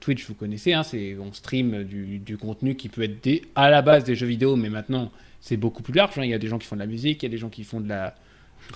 Twitch, 0.00 0.26
vous 0.28 0.34
connaissez, 0.34 0.74
hein, 0.74 0.82
c'est 0.82 1.16
on 1.18 1.32
stream 1.32 1.84
du, 1.84 2.36
contenu 2.36 2.74
qui 2.74 2.90
peut 2.90 3.02
être 3.02 3.42
à 3.54 3.70
la 3.70 3.80
base 3.80 4.04
des 4.04 4.14
jeux 4.14 4.26
vidéo, 4.26 4.56
mais 4.56 4.68
maintenant 4.68 5.10
c'est 5.44 5.58
beaucoup 5.58 5.82
plus 5.82 5.92
large. 5.92 6.18
Hein. 6.18 6.24
Il 6.24 6.30
y 6.30 6.34
a 6.34 6.38
des 6.38 6.48
gens 6.48 6.58
qui 6.58 6.66
font 6.66 6.74
de 6.74 6.80
la 6.80 6.86
musique, 6.86 7.22
il 7.22 7.26
y 7.26 7.28
a 7.28 7.30
des 7.30 7.38
gens 7.38 7.50
qui 7.50 7.64
font 7.64 7.80
de 7.80 7.88
la 7.88 8.14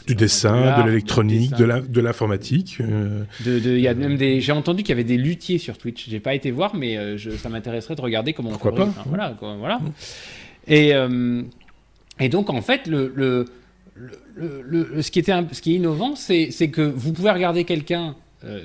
du 0.06 0.14
dessin, 0.14 0.82
de 0.82 0.86
l'électronique, 0.86 1.54
de 1.54 2.00
l'informatique. 2.00 2.76
Euh. 2.82 3.24
Il 3.46 3.80
y 3.80 3.88
a 3.88 3.94
même 3.94 4.18
des. 4.18 4.42
J'ai 4.42 4.52
entendu 4.52 4.82
qu'il 4.82 4.90
y 4.90 4.92
avait 4.92 5.02
des 5.02 5.16
luthiers 5.16 5.56
sur 5.56 5.78
Twitch. 5.78 6.10
J'ai 6.10 6.20
pas 6.20 6.34
été 6.34 6.50
voir, 6.50 6.76
mais 6.76 6.98
euh, 6.98 7.16
je, 7.16 7.30
ça 7.30 7.48
m'intéresserait 7.48 7.94
de 7.94 8.02
regarder 8.02 8.34
comment 8.34 8.50
Pourquoi 8.50 8.72
on 8.72 8.90
pas 8.92 9.04
Voilà, 9.06 9.34
voilà. 9.40 9.80
Et 10.66 10.94
euh, 10.94 11.42
et 12.20 12.28
donc 12.28 12.50
en 12.50 12.60
fait 12.60 12.86
le, 12.86 13.10
le, 13.16 13.46
le, 14.36 15.00
ce 15.00 15.10
qui 15.10 15.20
était 15.20 15.32
ce 15.52 15.62
qui 15.62 15.72
est 15.72 15.76
innovant, 15.76 16.16
c'est 16.16 16.50
que 16.70 16.82
vous 16.82 17.14
pouvez 17.14 17.30
regarder 17.30 17.64
quelqu'un 17.64 18.14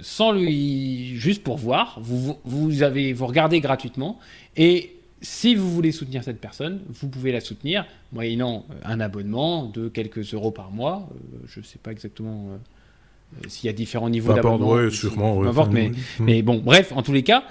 sans 0.01 0.33
lui 0.33 1.15
juste 1.15 1.41
pour 1.41 1.57
voir. 1.57 1.99
Vous 2.01 2.37
vous 2.43 2.83
avez 2.83 3.13
vous 3.13 3.27
regardez 3.27 3.61
gratuitement 3.61 4.19
et 4.57 4.91
si 5.23 5.55
vous 5.55 5.71
voulez 5.71 5.93
soutenir 5.93 6.21
cette 6.23 6.39
personne, 6.39 6.81
vous 6.89 7.07
pouvez 7.07 7.31
la 7.31 7.39
soutenir 7.39 7.85
moyennant 8.11 8.65
euh, 8.69 8.75
un 8.83 8.99
abonnement 8.99 9.63
de 9.65 9.87
quelques 9.87 10.33
euros 10.33 10.51
par 10.51 10.69
mois. 10.69 11.09
Euh, 11.11 11.37
je 11.47 11.61
ne 11.61 11.65
sais 11.65 11.79
pas 11.81 11.91
exactement 11.91 12.49
euh, 12.49 13.47
s'il 13.47 13.67
y 13.67 13.69
a 13.69 13.73
différents 13.73 14.09
niveaux 14.09 14.33
d'abonnement. 14.33 14.71
Oui, 14.71 14.91
sûrement. 14.91 15.41
mais, 15.71 15.91
mais, 16.19 16.41
bon, 16.41 16.61
bref, 16.63 16.91
en 16.93 17.01
tous 17.01 17.13
les 17.13 17.23
cas, 17.23 17.43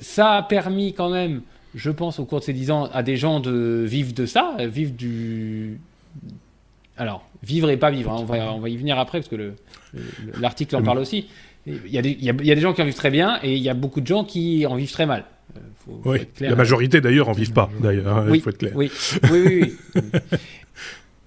ça 0.00 0.34
a 0.34 0.42
permis 0.42 0.92
quand 0.92 1.08
même, 1.08 1.42
je 1.74 1.90
pense, 1.90 2.18
au 2.18 2.24
cours 2.24 2.40
de 2.40 2.44
ces 2.44 2.52
dix 2.52 2.70
ans, 2.70 2.90
à 2.92 3.02
des 3.02 3.16
gens 3.16 3.40
de 3.40 3.84
vivre 3.86 4.12
de 4.12 4.26
ça, 4.26 4.56
vivre 4.60 4.92
du. 4.92 5.78
Alors, 6.96 7.26
vivre 7.42 7.70
et 7.70 7.76
pas 7.76 7.90
vivre, 7.90 8.12
hein, 8.12 8.18
on, 8.20 8.24
va, 8.24 8.52
on 8.52 8.60
va 8.60 8.68
y 8.68 8.76
venir 8.76 8.98
après 8.98 9.18
parce 9.18 9.28
que 9.28 9.54
l'article 10.40 10.76
en 10.76 10.82
parle 10.82 10.98
aussi. 10.98 11.26
Il 11.66 11.88
y, 11.88 11.96
a 11.96 12.02
des, 12.02 12.10
il 12.10 12.24
y, 12.24 12.28
a 12.52 12.54
des 12.54 12.60
gens 12.60 12.74
qui 12.74 12.82
en 12.82 12.84
vivent 12.84 12.94
très 12.94 13.10
bien 13.10 13.38
et 13.42 13.56
il 13.56 13.62
y 13.62 13.70
a 13.70 13.74
beaucoup 13.74 14.02
de 14.02 14.06
gens 14.06 14.24
qui 14.24 14.66
en 14.66 14.74
vivent 14.74 14.92
très 14.92 15.06
mal. 15.06 15.24
Euh, 15.56 15.60
oui, 16.04 16.18
la 16.40 16.56
majorité 16.56 17.00
d'ailleurs 17.00 17.28
en 17.28 17.32
vivent 17.32 17.52
pas, 17.52 17.70
d'ailleurs, 17.80 18.18
hein, 18.18 18.26
il 18.32 18.40
faut 18.40 18.50
être 18.50 18.58
clair. 18.58 18.72
Oui, 18.74 18.90
oui, 19.30 19.62
oui. 19.62 19.74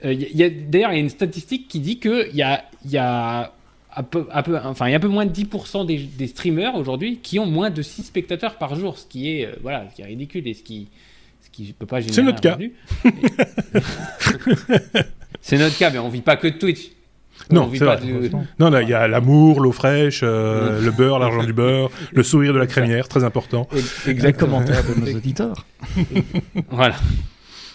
Euh, 0.05 0.13
d'ailleurs, 0.69 0.91
il 0.91 0.95
y 0.95 0.99
a 0.99 1.01
une 1.01 1.09
statistique 1.09 1.67
qui 1.67 1.79
dit 1.79 1.99
qu'il 1.99 2.29
y 2.33 2.43
a, 2.43 2.63
y 2.85 2.97
a 2.97 3.51
un 3.95 4.03
peu, 4.03 4.27
un 4.31 4.43
peu, 4.43 4.55
enfin, 4.57 4.87
il 4.87 4.91
y 4.91 4.93
a 4.93 4.97
un 4.97 5.01
peu 5.01 5.07
moins 5.07 5.25
de 5.25 5.33
10% 5.33 5.87
des, 5.87 5.97
des 5.97 6.27
streamers 6.27 6.75
aujourd'hui 6.75 7.17
qui 7.17 7.39
ont 7.39 7.47
moins 7.47 7.71
de 7.71 7.81
6 7.81 8.03
spectateurs 8.03 8.57
par 8.57 8.75
jour, 8.75 8.95
ce 8.97 9.07
qui 9.07 9.31
est, 9.31 9.47
euh, 9.47 9.55
voilà, 9.61 9.89
ce 9.89 9.95
qui 9.95 10.03
est 10.03 10.05
ridicule 10.05 10.47
et 10.47 10.53
ce 10.53 10.61
qui, 10.61 10.87
ce 11.41 11.49
qui 11.49 11.73
peut 11.73 11.87
pas 11.87 11.99
générer. 11.99 12.15
C'est 12.15 12.23
notre 12.23 12.41
cas. 12.41 12.59
C'est 15.41 15.57
notre 15.57 15.77
cas, 15.77 15.89
mais 15.89 15.99
on 15.99 16.09
vit 16.09 16.21
pas 16.21 16.35
que 16.35 16.47
de 16.47 16.57
Twitch. 16.57 16.91
Non, 17.51 17.69
Non, 18.59 18.79
il 18.79 18.89
y 18.89 18.93
a 18.93 19.07
l'amour, 19.07 19.61
l'eau 19.61 19.71
fraîche, 19.71 20.21
euh, 20.23 20.81
le 20.81 20.91
beurre, 20.91 21.19
l'argent 21.19 21.43
du 21.43 21.53
beurre, 21.53 21.89
le 22.13 22.23
sourire 22.23 22.53
de 22.53 22.59
la 22.59 22.67
crémière, 22.67 23.07
très 23.07 23.23
important. 23.23 23.67
Exactement. 24.07 24.61
de 24.61 24.99
nos 24.99 25.15
auditeurs. 25.17 25.65
voilà. 26.69 26.95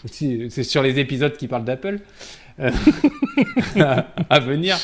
C'est 0.07 0.64
sur 0.64 0.83
les 0.83 0.99
épisodes 0.99 1.37
qui 1.37 1.47
parlent 1.49 1.64
d'Apple. 1.64 2.01
Euh, 2.61 2.70
à, 4.29 4.41
venir. 4.41 4.77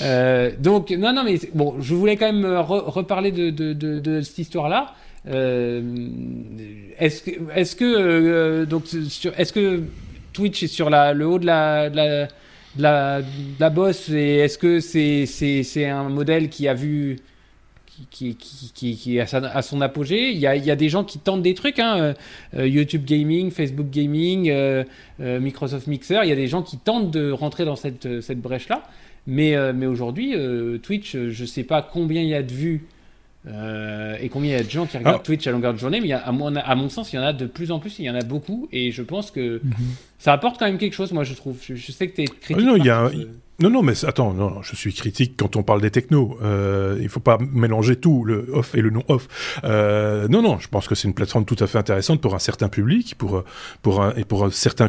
Euh, 0.00 0.52
donc, 0.58 0.90
non, 0.90 1.12
non, 1.12 1.24
mais 1.24 1.40
bon, 1.54 1.74
je 1.80 1.94
voulais 1.94 2.16
quand 2.16 2.32
même 2.32 2.46
reparler 2.46 3.32
de, 3.32 3.50
de, 3.50 3.72
de, 3.72 4.20
cette 4.20 4.38
histoire-là. 4.38 4.94
est-ce 5.26 7.22
que, 7.22 7.30
est-ce 7.54 7.74
que, 7.74 8.64
donc, 8.64 8.84
est-ce 9.36 9.52
que 9.52 9.82
Twitch 10.32 10.62
est 10.62 10.68
sur 10.68 10.88
la, 10.88 11.12
le 11.12 11.26
haut 11.26 11.38
de 11.38 11.46
la, 11.46 12.28
de 12.76 12.82
la 12.82 13.20
la 13.58 13.70
bosse 13.70 14.08
et 14.10 14.36
est-ce 14.36 14.58
que 14.58 14.80
c'est 14.80 15.86
un 15.86 16.08
modèle 16.08 16.48
qui 16.48 16.68
a 16.68 16.74
vu 16.74 17.16
qui, 18.10 18.34
qui, 18.36 18.72
qui, 18.72 18.96
qui 18.96 19.20
a, 19.20 19.62
son 19.62 19.80
apogée? 19.80 20.30
Il 20.30 20.38
y, 20.38 20.46
a, 20.46 20.56
il 20.56 20.64
y, 20.64 20.70
a, 20.70 20.76
des 20.76 20.88
gens 20.88 21.04
qui 21.04 21.18
tentent 21.18 21.42
des 21.42 21.54
trucs, 21.54 21.78
hein. 21.78 22.14
Euh, 22.54 22.66
YouTube 22.66 23.04
Gaming, 23.04 23.50
Facebook 23.50 23.90
Gaming, 23.90 24.48
euh, 24.50 24.84
euh, 25.20 25.40
Microsoft 25.40 25.86
Mixer. 25.86 26.20
Il 26.22 26.28
y 26.28 26.32
a 26.32 26.36
des 26.36 26.48
gens 26.48 26.62
qui 26.62 26.78
tentent 26.78 27.10
de 27.10 27.30
rentrer 27.30 27.64
dans 27.64 27.76
cette, 27.76 28.20
cette 28.20 28.40
brèche-là. 28.40 28.82
Mais, 29.26 29.54
mais 29.74 29.84
aujourd'hui, 29.84 30.34
Twitch, 30.82 31.12
je 31.12 31.42
ne 31.42 31.46
sais 31.46 31.62
pas 31.62 31.82
combien 31.82 32.22
il 32.22 32.28
y 32.28 32.34
a 32.34 32.42
de 32.42 32.52
vues 32.52 32.86
euh, 33.46 34.16
et 34.20 34.28
combien 34.28 34.50
il 34.50 34.58
y 34.58 34.60
a 34.60 34.62
de 34.62 34.70
gens 34.70 34.86
qui 34.86 34.98
regardent 34.98 35.22
Twitch 35.22 35.46
à 35.46 35.50
longueur 35.50 35.72
de 35.72 35.78
journée, 35.78 36.00
mais 36.00 36.12
à, 36.12 36.30
mon, 36.30 36.54
à, 36.54 36.74
mon, 36.74 36.88
sens, 36.90 37.12
il 37.12 37.16
y 37.16 37.18
en 37.18 37.22
a 37.22 37.32
de 37.32 37.46
plus 37.46 37.70
en 37.70 37.78
plus, 37.78 37.98
il 37.98 38.04
y 38.04 38.10
en 38.10 38.14
a 38.14 38.22
beaucoup, 38.22 38.68
et 38.70 38.90
je 38.90 39.02
pense 39.02 39.30
que 39.30 39.60
mhm. 39.62 39.72
ça 40.18 40.32
apporte 40.32 40.58
quand 40.58 40.66
même 40.66 40.78
quelque 40.78 40.94
chose, 40.94 41.12
moi 41.12 41.24
je 41.24 41.34
trouve. 41.34 41.56
Je, 41.62 41.92
sais 41.92 42.08
que 42.08 42.16
tu 42.16 42.22
es 42.22 42.26
critique. 42.26 42.66
non, 42.66 42.76
il 42.76 42.84
y 42.84 42.90
a, 42.90 43.10
non, 43.60 43.68
non, 43.68 43.82
mais 43.82 44.04
attends, 44.06 44.32
non, 44.32 44.62
je 44.62 44.74
suis 44.74 44.94
critique 44.94 45.34
quand 45.36 45.54
on 45.56 45.62
parle 45.62 45.82
des 45.82 45.90
technos. 45.90 46.38
Euh, 46.42 46.98
il 47.02 47.10
faut 47.10 47.20
pas 47.20 47.36
mélanger 47.52 47.96
tout, 47.96 48.24
le 48.24 48.46
off 48.54 48.74
et 48.74 48.80
le 48.80 48.88
non 48.88 49.04
off. 49.08 49.28
Euh, 49.64 50.28
non, 50.28 50.40
non, 50.40 50.58
je 50.58 50.68
pense 50.68 50.88
que 50.88 50.94
c'est 50.94 51.06
une 51.06 51.14
plateforme 51.14 51.44
tout 51.44 51.56
à 51.60 51.66
fait 51.66 51.76
intéressante 51.76 52.22
pour 52.22 52.34
un 52.34 52.38
certain 52.38 52.70
public, 52.70 53.16
pour 53.18 53.44
pour 53.82 54.02
un, 54.02 54.14
et 54.14 54.24
pour 54.24 54.44
un 54.44 54.50
certain. 54.50 54.88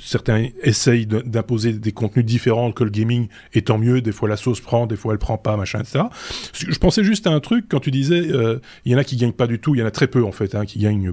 Certains 0.00 0.48
essayent 0.62 1.06
d'imposer 1.06 1.72
des 1.72 1.92
contenus 1.92 2.24
différents 2.24 2.70
que 2.70 2.84
le 2.84 2.90
gaming, 2.90 3.26
et 3.54 3.62
tant 3.62 3.76
mieux. 3.76 4.00
Des 4.00 4.12
fois 4.12 4.28
la 4.28 4.36
sauce 4.36 4.60
prend, 4.60 4.86
des 4.86 4.96
fois 4.96 5.12
elle 5.12 5.18
prend 5.18 5.36
pas, 5.36 5.56
machin, 5.56 5.80
etc. 5.80 6.04
Je 6.52 6.78
pensais 6.78 7.02
juste 7.02 7.26
à 7.26 7.30
un 7.30 7.40
truc 7.40 7.66
quand 7.68 7.80
tu 7.80 7.90
disais, 7.90 8.30
euh, 8.30 8.60
il 8.84 8.92
y 8.92 8.94
en 8.94 8.98
a 8.98 9.04
qui 9.04 9.16
gagnent 9.16 9.32
pas 9.32 9.48
du 9.48 9.58
tout, 9.58 9.74
il 9.74 9.78
y 9.78 9.82
en 9.82 9.86
a 9.86 9.90
très 9.90 10.06
peu 10.06 10.22
en 10.22 10.32
fait, 10.32 10.54
hein, 10.54 10.64
qui 10.64 10.78
gagnent 10.78 11.12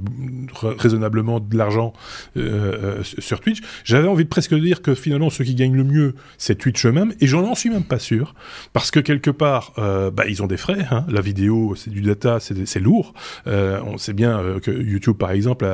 raisonnablement 0.61 1.39
de 1.39 1.57
l'argent 1.57 1.93
euh, 2.37 3.01
sur 3.03 3.39
Twitch. 3.39 3.61
J'avais 3.83 4.07
envie 4.07 4.25
de 4.25 4.29
presque 4.29 4.53
dire 4.53 4.83
que 4.83 4.93
finalement 4.93 5.31
ceux 5.31 5.43
qui 5.43 5.55
gagnent 5.55 5.75
le 5.75 5.83
mieux, 5.83 6.15
c'est 6.37 6.55
Twitch 6.55 6.82
eux-mêmes, 6.85 7.13
et 7.19 7.27
j'en 7.27 7.55
suis 7.55 7.69
même 7.69 7.83
pas 7.83 7.99
sûr, 7.99 8.35
parce 8.73 8.91
que 8.91 8.99
quelque 8.99 9.29
part, 9.29 9.73
euh, 9.77 10.11
bah, 10.11 10.23
ils 10.27 10.41
ont 10.41 10.47
des 10.47 10.57
frais, 10.57 10.85
hein. 10.91 11.05
la 11.09 11.21
vidéo, 11.21 11.75
c'est 11.75 11.89
du 11.89 12.01
data, 12.01 12.39
c'est 12.39 12.79
lourd, 12.79 13.13
euh, 13.47 13.79
on 13.85 13.97
sait 13.97 14.13
bien 14.13 14.39
euh, 14.39 14.59
que 14.59 14.71
YouTube, 14.71 15.17
par 15.17 15.31
exemple, 15.31 15.65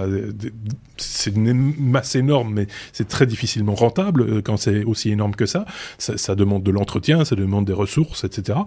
c'est 0.98 1.36
une 1.36 1.74
masse 1.80 2.16
énorme, 2.16 2.54
mais 2.54 2.68
c'est 2.94 3.08
très 3.08 3.26
difficilement 3.26 3.76
rentable 3.76 4.22
euh, 4.22 4.42
quand 4.42 4.58
c'est 4.58 4.84
aussi 4.84 5.12
énorme 5.12 5.36
que 5.36 5.46
ça. 5.46 5.66
ça. 5.98 6.36
demande 6.36 6.64
de 6.64 6.72
l'entretien, 6.72 7.26
ça 7.26 7.36
demande 7.36 7.66
des 7.66 7.74
ressources, 7.74 8.24
etc. 8.24 8.60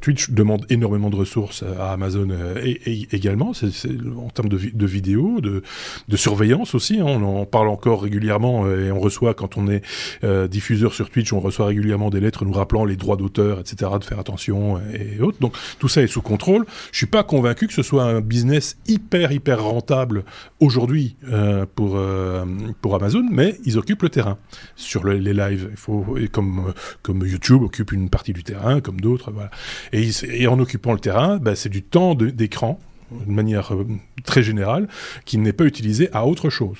Twitch 0.00 0.30
demande 0.30 0.66
énormément 0.70 1.10
de 1.10 1.16
ressources 1.16 1.64
à 1.78 1.92
Amazon 1.92 2.28
et, 2.62 3.08
également, 3.12 3.52
c'est 3.54 3.88
en 4.16 4.28
termes 4.28 4.48
de, 4.48 4.58
de 4.72 4.86
vidéos, 4.86 5.40
de, 5.40 5.62
de, 6.08 6.16
surveillance 6.16 6.74
aussi. 6.74 7.00
Hein. 7.00 7.06
on 7.06 7.40
en 7.40 7.46
parle 7.46 7.68
encore 7.68 8.02
régulièrement 8.02 8.68
et 8.70 8.92
on 8.92 9.00
reçoit 9.00 9.34
quand 9.34 9.56
on 9.56 9.68
est 9.68 9.82
diffuseur 10.48 10.94
sur 10.94 11.10
Twitch, 11.10 11.32
on 11.32 11.40
reçoit 11.40 11.61
régulièrement 11.66 12.10
des 12.10 12.20
lettres 12.20 12.44
nous 12.44 12.52
rappelant 12.52 12.84
les 12.84 12.96
droits 12.96 13.16
d'auteur, 13.16 13.60
etc., 13.60 13.90
de 13.98 14.04
faire 14.04 14.18
attention 14.18 14.80
et 14.92 15.20
autres. 15.20 15.38
Donc 15.40 15.54
tout 15.78 15.88
ça 15.88 16.02
est 16.02 16.06
sous 16.06 16.22
contrôle. 16.22 16.66
Je 16.92 16.98
suis 16.98 17.06
pas 17.06 17.22
convaincu 17.22 17.66
que 17.66 17.72
ce 17.72 17.82
soit 17.82 18.04
un 18.04 18.20
business 18.20 18.76
hyper 18.86 19.32
hyper 19.32 19.62
rentable 19.62 20.24
aujourd'hui 20.60 21.16
euh, 21.30 21.66
pour 21.74 21.96
euh, 21.96 22.44
pour 22.80 22.94
Amazon, 22.94 23.24
mais 23.30 23.56
ils 23.64 23.78
occupent 23.78 24.02
le 24.02 24.10
terrain 24.10 24.38
sur 24.76 25.04
les 25.04 25.32
lives. 25.32 25.68
Il 25.70 25.76
faut 25.76 26.16
comme 26.30 26.72
comme 27.02 27.26
YouTube 27.26 27.62
occupe 27.62 27.92
une 27.92 28.08
partie 28.08 28.32
du 28.32 28.42
terrain, 28.42 28.80
comme 28.80 29.00
d'autres, 29.00 29.30
voilà. 29.30 29.50
Et, 29.92 30.46
en 30.46 30.58
occupant 30.58 30.92
le 30.92 30.98
terrain, 30.98 31.38
bah, 31.38 31.54
c'est 31.54 31.68
du 31.68 31.82
temps 31.82 32.14
d'écran 32.14 32.78
de 33.26 33.30
manière 33.32 33.74
euh, 33.74 33.86
très 34.24 34.42
générale, 34.42 34.88
qui 35.24 35.38
n'est 35.38 35.52
pas 35.52 35.64
utilisé 35.64 36.08
à 36.12 36.26
autre 36.26 36.50
chose. 36.50 36.78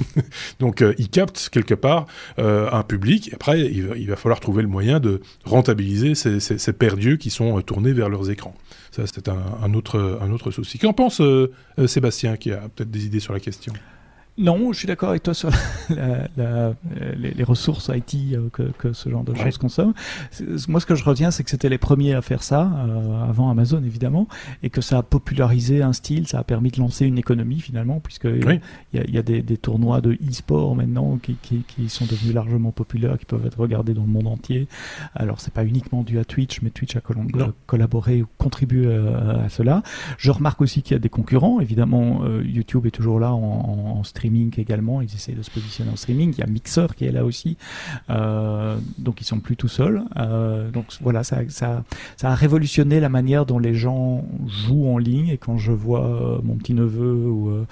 Donc 0.60 0.82
euh, 0.82 0.94
il 0.98 1.08
capte 1.08 1.48
quelque 1.50 1.74
part 1.74 2.06
euh, 2.38 2.68
un 2.70 2.82
public, 2.82 3.30
après 3.32 3.60
il 3.60 4.06
va, 4.06 4.16
falloir 4.16 4.40
trouver 4.40 4.62
le 4.62 4.68
moyen 4.68 5.00
de 5.00 5.20
rentabiliser 5.44 6.14
ces, 6.14 6.40
ces, 6.40 6.72
perdus 6.72 7.18
qui 7.18 7.30
sont 7.30 7.60
tournés 7.62 7.92
vers 7.92 8.08
leurs 8.08 8.30
écrans. 8.30 8.54
Ça 8.90 9.02
c'est 9.06 9.28
un, 9.28 9.74
autre, 9.74 10.18
un 10.20 10.30
autre 10.30 10.50
souci. 10.50 10.78
Qu'en 10.78 10.92
pense 10.92 11.20
Sébastien, 11.86 12.36
qui 12.36 12.52
a 12.52 12.68
peut-être 12.74 12.90
des 12.90 13.06
idées 13.06 13.20
sur 13.20 13.32
la 13.32 13.40
question? 13.40 13.72
Non, 14.36 14.72
je 14.72 14.78
suis 14.78 14.88
d'accord 14.88 15.10
avec 15.10 15.22
toi 15.22 15.32
sur 15.32 15.50
la, 15.90 16.74
les, 17.16 17.44
ressources 17.44 17.88
IT 17.94 18.34
euh, 18.34 18.48
que, 18.52 18.62
que, 18.78 18.92
ce 18.92 19.08
genre 19.08 19.22
de 19.22 19.32
choses 19.32 19.58
consomme. 19.58 19.94
Moi, 20.66 20.80
ce 20.80 20.86
que 20.86 20.96
je 20.96 21.04
retiens, 21.04 21.30
c'est 21.30 21.44
que 21.44 21.50
c'était 21.50 21.68
les 21.68 21.78
premiers 21.78 22.14
à 22.14 22.22
faire 22.22 22.42
ça, 22.42 22.62
euh, 22.62 23.28
avant 23.28 23.48
Amazon 23.50 23.82
évidemment, 23.84 24.26
et 24.64 24.70
que 24.70 24.80
ça 24.80 24.98
a 24.98 25.02
popularisé 25.04 25.82
un 25.82 25.92
style, 25.92 26.26
ça 26.26 26.40
a 26.40 26.42
permis 26.42 26.72
de 26.72 26.80
lancer 26.80 27.06
une 27.06 27.16
économie 27.16 27.60
finalement, 27.60 28.00
puisque 28.00 28.24
il 28.24 28.60
y, 28.92 29.18
a, 29.18 29.22
des, 29.22 29.40
des, 29.42 29.56
tournois 29.56 30.00
de 30.00 30.14
e-sport 30.14 30.74
maintenant 30.74 31.16
qui, 31.18 31.36
qui, 31.40 31.62
qui, 31.68 31.88
sont 31.88 32.06
devenus 32.06 32.34
largement 32.34 32.72
populaires, 32.72 33.18
qui 33.18 33.26
peuvent 33.26 33.46
être 33.46 33.60
regardés 33.60 33.94
dans 33.94 34.02
le 34.02 34.08
monde 34.08 34.26
entier. 34.26 34.66
Alors, 35.14 35.40
c'est 35.40 35.54
pas 35.54 35.64
uniquement 35.64 36.02
dû 36.02 36.18
à 36.18 36.24
Twitch, 36.24 36.60
mais 36.62 36.70
Twitch 36.70 36.96
a 36.96 37.00
collaboré 37.66 38.22
ou 38.22 38.26
contribué 38.38 38.86
euh, 38.86 39.44
à, 39.44 39.48
cela. 39.48 39.84
Je 40.18 40.32
remarque 40.32 40.60
aussi 40.60 40.82
qu'il 40.82 40.94
y 40.94 40.96
a 40.96 41.00
des 41.00 41.08
concurrents. 41.08 41.60
Évidemment, 41.60 42.22
YouTube 42.42 42.86
est 42.86 42.90
toujours 42.90 43.20
là 43.20 43.32
en, 43.32 43.98
en 43.98 44.02
streaming 44.02 44.23
streaming 44.24 44.58
également. 44.58 45.02
Ils 45.02 45.14
essaient 45.14 45.32
de 45.32 45.42
se 45.42 45.50
positionner 45.50 45.90
en 45.90 45.96
streaming. 45.96 46.32
Il 46.32 46.38
y 46.38 46.42
a 46.42 46.46
Mixer 46.46 46.86
qui 46.96 47.04
est 47.04 47.12
là 47.12 47.24
aussi. 47.24 47.58
Euh, 48.08 48.76
donc 48.98 49.20
ils 49.20 49.24
sont 49.24 49.38
plus 49.38 49.56
tout 49.56 49.68
seuls. 49.68 50.02
Euh, 50.16 50.70
donc 50.70 50.86
voilà, 51.02 51.24
ça, 51.24 51.40
ça, 51.48 51.84
ça, 52.16 52.30
a 52.30 52.34
révolutionné 52.34 53.00
la 53.00 53.10
manière 53.10 53.44
dont 53.44 53.58
les 53.58 53.74
gens 53.74 54.24
jouent 54.46 54.88
en 54.88 54.98
ligne. 54.98 55.28
Et 55.28 55.36
quand 55.36 55.58
je 55.58 55.72
vois 55.72 56.06
euh, 56.06 56.40
mon 56.42 56.56
petit 56.56 56.72
neveu 56.72 57.28
ou 57.28 57.66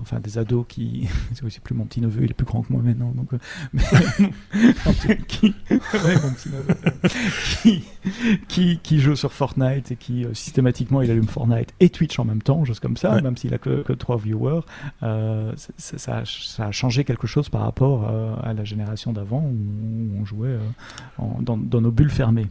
enfin 0.00 0.20
des 0.20 0.38
ados 0.38 0.64
qui, 0.66 1.06
c'est 1.34 1.44
aussi 1.44 1.60
plus 1.60 1.74
mon 1.74 1.84
petit 1.84 2.00
neveu, 2.00 2.24
il 2.24 2.30
est 2.30 2.34
plus 2.34 2.46
grand 2.46 2.62
que 2.62 2.72
moi 2.72 2.80
maintenant. 2.82 3.12
Donc, 3.14 3.28
qui, 5.28 5.54
qui, 7.62 7.84
qui, 8.48 9.00
joue 9.00 9.16
sur 9.16 9.32
Fortnite 9.32 9.92
et 9.92 9.96
qui 9.96 10.26
systématiquement 10.32 11.02
il 11.02 11.10
allume 11.10 11.28
Fortnite 11.28 11.72
et 11.80 11.90
Twitch 11.90 12.18
en 12.18 12.24
même 12.24 12.42
temps, 12.42 12.64
juste 12.64 12.80
comme 12.80 12.96
ça, 12.96 13.20
même 13.20 13.36
s'il 13.36 13.54
a 13.54 13.58
que, 13.58 13.82
que 13.82 13.92
3 13.92 14.18
viewers. 14.18 14.60
Euh, 15.02 15.52
ça, 15.76 16.22
a 16.58 16.72
changé 16.72 17.04
quelque 17.04 17.26
chose 17.26 17.48
par 17.48 17.62
rapport 17.62 18.08
euh, 18.08 18.34
à 18.42 18.52
la 18.52 18.64
génération 18.64 19.12
d'avant 19.12 19.42
où 19.42 20.20
on 20.20 20.24
jouait 20.24 20.48
euh, 20.48 21.22
dans, 21.40 21.56
nos 21.56 21.90
bulles 21.90 22.10
fermées. 22.10 22.46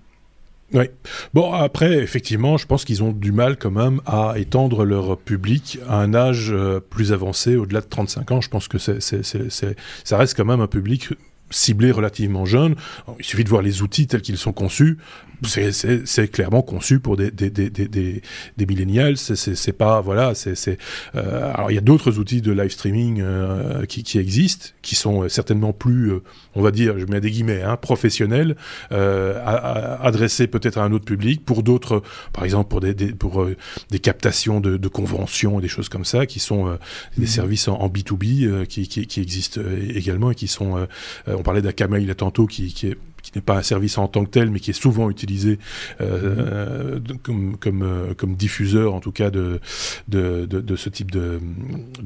Oui. 0.73 0.85
Bon, 1.33 1.53
après, 1.53 1.99
effectivement, 1.99 2.57
je 2.57 2.65
pense 2.65 2.83
qu'ils 2.83 3.01
ont 3.01 3.13
du 3.13 3.31
mal 3.31 3.55
quand 3.55 3.71
même 3.71 4.01
à 4.05 4.33
étendre 4.35 4.83
leur 4.83 5.17
public 5.17 5.79
à 5.87 6.01
un 6.01 6.13
âge 6.13 6.53
plus 6.89 7.13
avancé, 7.13 7.55
au-delà 7.55 7.79
de 7.79 7.85
35 7.85 8.31
ans. 8.31 8.41
Je 8.41 8.49
pense 8.49 8.67
que 8.67 8.77
c'est, 8.77 8.99
ça 9.01 10.17
reste 10.17 10.35
quand 10.35 10.43
même 10.43 10.59
un 10.59 10.67
public 10.67 11.13
ciblé 11.49 11.91
relativement 11.91 12.45
jeune. 12.45 12.75
Il 13.19 13.25
suffit 13.25 13.43
de 13.43 13.49
voir 13.49 13.61
les 13.61 13.81
outils 13.81 14.07
tels 14.07 14.21
qu'ils 14.21 14.37
sont 14.37 14.53
conçus 14.53 14.97
c'est 15.43 16.27
clairement 16.31 16.61
conçu 16.61 16.99
pour 16.99 17.17
des, 17.17 17.31
des, 17.31 17.49
des, 17.49 17.69
des, 17.69 18.21
des 18.57 18.65
millennials. 18.65 19.17
C'est 19.17 19.73
pas, 19.73 20.01
voilà, 20.01 20.33
c'est. 20.35 20.77
Euh, 21.15 21.53
alors, 21.53 21.71
il 21.71 21.75
y 21.75 21.77
a 21.77 21.81
d'autres 21.81 22.17
outils 22.17 22.41
de 22.41 22.51
live 22.51 22.71
streaming 22.71 23.21
euh, 23.21 23.85
qui, 23.85 24.03
qui, 24.03 24.17
existent, 24.17 24.69
qui 24.81 24.95
sont 24.95 25.23
euh, 25.23 25.29
certainement 25.29 25.73
plus, 25.73 26.11
euh, 26.11 26.23
on 26.57 26.61
va 26.61 26.71
dire, 26.71 26.97
je 26.99 27.05
mets 27.05 27.21
des 27.21 27.31
guillemets, 27.31 27.61
hein, 27.61 27.77
professionnels, 27.77 28.55
euh, 28.91 29.97
adressés 30.01 30.47
peut-être 30.47 30.77
à 30.77 30.83
un 30.83 30.91
autre 30.91 31.05
public, 31.05 31.45
pour 31.45 31.63
d'autres, 31.63 32.03
par 32.33 32.43
exemple, 32.43 32.69
pour 32.69 32.81
des, 32.81 32.93
pour, 32.93 33.47
des 33.89 33.99
captations 33.99 34.59
de, 34.59 34.77
de, 34.77 34.87
conventions, 34.87 35.59
des 35.59 35.67
choses 35.67 35.89
comme 35.89 36.05
ça, 36.05 36.25
qui 36.25 36.39
sont 36.39 36.77
des 37.17 37.23
mmh. 37.23 37.27
services 37.27 37.67
en, 37.67 37.87
B2B 37.87 38.65
qui, 38.65 38.87
qui, 38.87 39.07
qui, 39.07 39.21
existent 39.21 39.61
également 39.93 40.31
et 40.31 40.35
qui 40.35 40.47
sont. 40.47 40.87
on 41.27 41.43
parlait 41.43 41.61
d'Akamai 41.61 42.01
là 42.01 42.15
tantôt, 42.15 42.47
qui, 42.47 42.73
qui 42.73 42.87
est 42.87 42.97
qui 43.21 43.31
n'est 43.35 43.41
pas 43.41 43.57
un 43.57 43.63
service 43.63 43.97
en 43.97 44.07
tant 44.07 44.23
que 44.25 44.29
tel, 44.29 44.49
mais 44.51 44.59
qui 44.59 44.71
est 44.71 44.81
souvent 44.81 45.09
utilisé 45.09 45.59
euh, 46.01 46.99
euh, 47.29 48.13
comme, 48.17 48.35
diffuseur, 48.35 48.93
en 48.93 48.99
tout 48.99 49.11
cas, 49.11 49.29
de, 49.29 49.59
ce 50.11 50.89
type 50.89 51.11
de, 51.11 51.39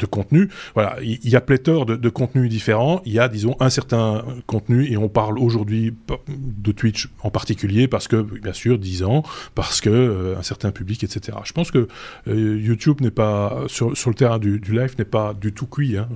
contenu. 0.10 0.50
Voilà, 0.74 0.98
il 1.02 1.30
y, 1.30 1.36
a 1.36 1.42
pléthore 1.42 1.86
de, 1.86 2.10
contenus 2.10 2.50
différents. 2.50 3.02
Il 3.06 3.14
y 3.14 3.20
a, 3.20 3.28
disons, 3.28 3.56
un 3.60 3.70
certain 3.70 4.24
contenu, 4.48 4.92
et 4.92 4.98
on 4.98 5.10
parle 5.10 5.40
aujourd'hui 5.40 5.94
de 6.28 6.72
Twitch 6.72 7.10
en 7.24 7.30
particulier, 7.30 7.88
parce 7.88 8.08
que, 8.08 8.22
bien 8.22 8.54
sûr, 8.54 8.78
10 8.78 9.04
ans, 9.04 9.24
parce 9.56 9.82
que 9.82 9.90
euh, 9.90 10.38
un 10.38 10.44
certain 10.44 10.72
public, 10.72 11.04
etc. 11.04 11.38
Je 11.44 11.54
pense 11.54 11.72
que 11.72 11.88
YouTube 12.28 13.02
n'est 13.02 13.12
pas, 13.12 13.64
sur, 13.68 13.90
le 13.90 14.14
terrain 14.14 14.40
du, 14.40 14.60
du 14.60 14.74
live, 14.74 14.96
n'est 14.98 15.06
pas 15.06 15.34
du 15.34 15.54
tout 15.54 15.68
cuit. 15.68 15.98
Hein, 15.98 16.08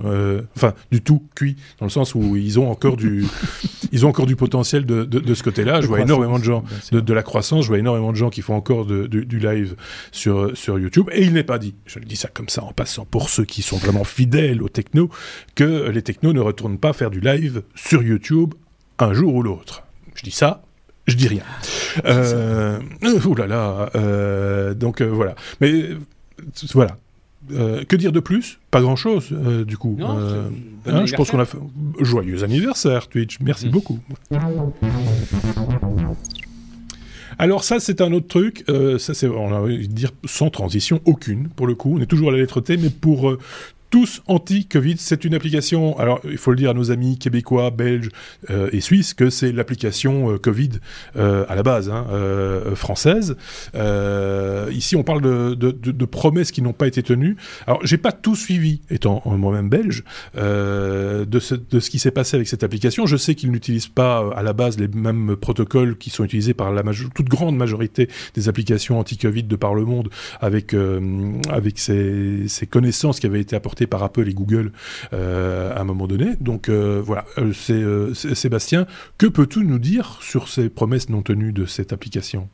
enfin, 0.56 0.74
du 0.90 1.02
tout 1.02 1.22
cuit, 1.34 1.56
dans 1.78 1.86
le 1.86 1.90
sens 1.90 2.14
où 2.14 2.36
ils 2.36 2.58
ont 2.58 2.70
encore 2.70 2.96
du, 2.96 3.24
ils 3.92 4.06
ont 4.06 4.08
encore 4.08 4.26
du 4.26 4.36
potentiel 4.36 4.85
de 4.86 5.04
de, 5.04 5.34
ce 5.34 5.42
côté-là. 5.42 5.80
Je 5.80 5.86
vois 5.86 6.00
énormément 6.00 6.38
de 6.38 6.44
gens, 6.44 6.64
de, 6.92 7.12
la 7.12 7.22
croissance, 7.22 7.64
je 7.64 7.68
vois 7.68 7.78
énormément 7.78 8.12
de 8.12 8.16
gens 8.16 8.30
qui 8.30 8.42
font 8.42 8.54
encore 8.54 8.86
du 8.86 9.38
live 9.38 9.76
sur, 10.12 10.56
sur 10.56 10.78
YouTube. 10.78 11.08
Et 11.12 11.24
il 11.24 11.32
n'est 11.32 11.44
pas 11.44 11.58
dit, 11.58 11.74
je 11.86 11.98
le 11.98 12.04
dis 12.04 12.16
ça 12.16 12.28
comme 12.32 12.48
ça 12.48 12.62
en 12.62 12.72
passant, 12.72 13.04
pour 13.04 13.28
ceux 13.28 13.44
qui 13.44 13.62
sont 13.62 13.76
vraiment 13.76 14.04
fidèles 14.04 14.62
aux 14.62 14.68
technos, 14.68 15.10
que 15.54 15.88
les 15.90 16.02
technos 16.02 16.32
ne 16.32 16.40
retournent 16.40 16.78
pas 16.78 16.92
faire 16.92 17.10
du 17.10 17.20
live 17.20 17.62
sur 17.74 18.02
YouTube 18.02 18.54
un 18.98 19.12
jour 19.12 19.34
ou 19.34 19.42
l'autre. 19.42 19.82
Je 20.14 20.22
dis 20.22 20.30
ça, 20.30 20.62
je 21.06 21.16
dis 21.16 21.28
rien. 21.28 21.42
Euh, 22.04 22.80
ouh 23.24 23.34
là 23.34 23.46
là. 23.46 23.90
Euh, 23.94 24.74
donc 24.74 25.00
euh, 25.00 25.06
voilà. 25.06 25.34
Mais 25.60 25.90
voilà. 26.74 26.96
Euh, 27.52 27.84
que 27.84 27.96
dire 27.96 28.12
de 28.12 28.20
plus? 28.20 28.58
Pas 28.70 28.80
grand-chose, 28.80 29.28
euh, 29.32 29.64
du 29.64 29.76
coup. 29.76 29.96
Euh, 30.00 30.48
hein, 30.86 31.06
je 31.06 31.14
pense 31.14 31.30
qu'on 31.30 31.38
a 31.38 31.44
fait... 31.44 31.58
Joyeux 32.00 32.44
anniversaire, 32.44 33.08
Twitch. 33.08 33.38
Merci 33.40 33.68
mm. 33.68 33.70
beaucoup. 33.70 33.98
Alors 37.38 37.64
ça, 37.64 37.80
c'est 37.80 38.00
un 38.00 38.12
autre 38.12 38.28
truc. 38.28 38.64
ça, 38.98 39.14
c'est, 39.14 39.28
on 39.28 39.52
a 39.52 39.58
envie 39.60 39.88
de 39.88 39.92
dire 39.92 40.10
sans 40.24 40.50
transition 40.50 41.00
aucune, 41.04 41.48
pour 41.48 41.66
le 41.66 41.74
coup. 41.74 41.96
On 41.96 42.00
est 42.00 42.06
toujours 42.06 42.30
à 42.30 42.32
la 42.32 42.38
lettre 42.38 42.60
T, 42.60 42.76
mais 42.76 42.90
pour 42.90 43.36
tous 43.90 44.22
anti-Covid. 44.26 44.96
C'est 44.98 45.24
une 45.24 45.34
application, 45.34 45.98
alors 45.98 46.20
il 46.24 46.38
faut 46.38 46.50
le 46.50 46.56
dire 46.56 46.70
à 46.70 46.74
nos 46.74 46.90
amis 46.90 47.18
québécois, 47.18 47.70
belges 47.70 48.10
euh, 48.50 48.68
et 48.72 48.80
suisses, 48.80 49.14
que 49.14 49.30
c'est 49.30 49.52
l'application 49.52 50.32
euh, 50.32 50.38
Covid 50.38 50.70
euh, 51.16 51.44
à 51.48 51.54
la 51.54 51.62
base, 51.62 51.90
hein, 51.90 52.06
française. 52.74 53.36
ici, 54.70 54.96
on 54.96 55.02
parle 55.02 55.22
de, 55.22 56.04
promesses 56.04 56.52
qui 56.52 56.62
n'ont 56.62 56.72
pas 56.72 56.86
été 56.86 57.02
tenues. 57.02 57.36
Alors, 57.66 57.80
j'ai 57.84 57.98
pas 57.98 58.12
tout 58.12 58.36
suivi, 58.36 58.80
étant 58.90 59.22
moi-même 59.26 59.68
belge, 59.68 60.04
de 60.34 61.38
ce, 61.40 61.54
qui 61.90 61.98
s'est 61.98 62.10
passé 62.10 62.36
avec 62.36 62.48
cette 62.48 62.64
application. 62.64 63.06
Je 63.06 63.16
sais 63.16 63.34
qu'ils 63.34 63.50
n'utilisent 63.50 63.88
pas 63.88 64.30
à 64.34 64.42
la 64.42 64.52
base 64.52 64.78
les 64.78 64.88
mêmes 64.88 65.36
protocoles 65.36 65.96
qui 65.98 66.10
sont 66.10 66.24
utilisés 66.24 66.54
par 66.54 66.72
la 66.72 66.82
toute 67.14 67.28
grande 67.28 67.56
majorité 67.56 68.08
des 68.34 68.48
applications 68.48 68.98
anti-Covid 68.98 69.44
de 69.44 69.56
par 69.56 69.74
le 69.74 69.84
monde, 69.84 70.08
avec, 70.40 70.74
avec 71.50 71.78
ces 71.78 72.66
connaissances 72.70 73.20
qui 73.20 73.26
avaient 73.26 73.40
été 73.40 73.56
apportées 73.56 73.75
par 73.84 74.02
Apple 74.02 74.26
et 74.28 74.32
Google 74.32 74.72
euh, 75.12 75.76
à 75.76 75.80
un 75.80 75.84
moment 75.84 76.06
donné. 76.06 76.36
Donc 76.40 76.68
euh, 76.68 77.02
voilà, 77.04 77.24
euh, 77.38 78.14
c'est 78.14 78.34
Sébastien, 78.34 78.86
que 79.18 79.26
peux-tu 79.26 79.60
nous 79.60 79.78
dire 79.78 80.18
sur 80.22 80.48
ces 80.48 80.68
promesses 80.68 81.08
non 81.10 81.22
tenues 81.22 81.52
de 81.52 81.66
cette 81.66 81.92
application? 81.92 82.48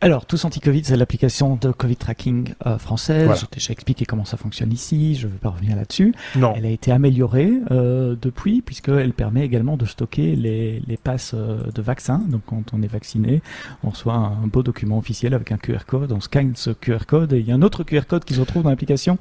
Alors, 0.00 0.26
Tous 0.26 0.44
Anti-Covid, 0.44 0.84
c'est 0.84 0.98
l'application 0.98 1.56
de 1.56 1.72
Covid 1.72 1.96
tracking 1.96 2.52
française. 2.78 3.30
J'ai 3.40 3.46
déjà 3.50 3.72
expliqué 3.72 4.04
comment 4.04 4.26
ça 4.26 4.36
fonctionne 4.36 4.70
ici, 4.70 5.14
je 5.14 5.26
ne 5.26 5.32
vais 5.32 5.38
pas 5.38 5.48
revenir 5.48 5.76
là-dessus. 5.76 6.14
Elle 6.34 6.66
a 6.66 6.68
été 6.68 6.92
améliorée 6.92 7.50
euh, 7.70 8.14
depuis, 8.20 8.60
puisqu'elle 8.60 9.14
permet 9.14 9.46
également 9.46 9.78
de 9.78 9.86
stocker 9.86 10.36
les, 10.36 10.82
les 10.86 10.96
passes 10.98 11.34
de 11.34 11.82
vaccins. 11.82 12.22
Donc, 12.28 12.42
quand 12.44 12.74
on 12.74 12.82
est 12.82 12.86
vacciné, 12.88 13.40
on 13.82 13.90
reçoit 13.90 14.14
un 14.14 14.46
beau 14.46 14.62
document 14.62 14.98
officiel 14.98 15.32
avec 15.32 15.52
un 15.52 15.56
QR 15.56 15.86
code, 15.86 16.12
on 16.12 16.20
scanne 16.20 16.52
ce 16.54 16.70
QR 16.70 17.06
code, 17.06 17.32
et 17.32 17.38
il 17.38 17.46
y 17.46 17.52
a 17.52 17.54
un 17.54 17.62
autre 17.62 17.82
QR 17.82 18.02
code 18.06 18.26
qui 18.26 18.34
se 18.34 18.40
retrouve 18.40 18.64
dans 18.64 18.70
l'application 18.70 19.16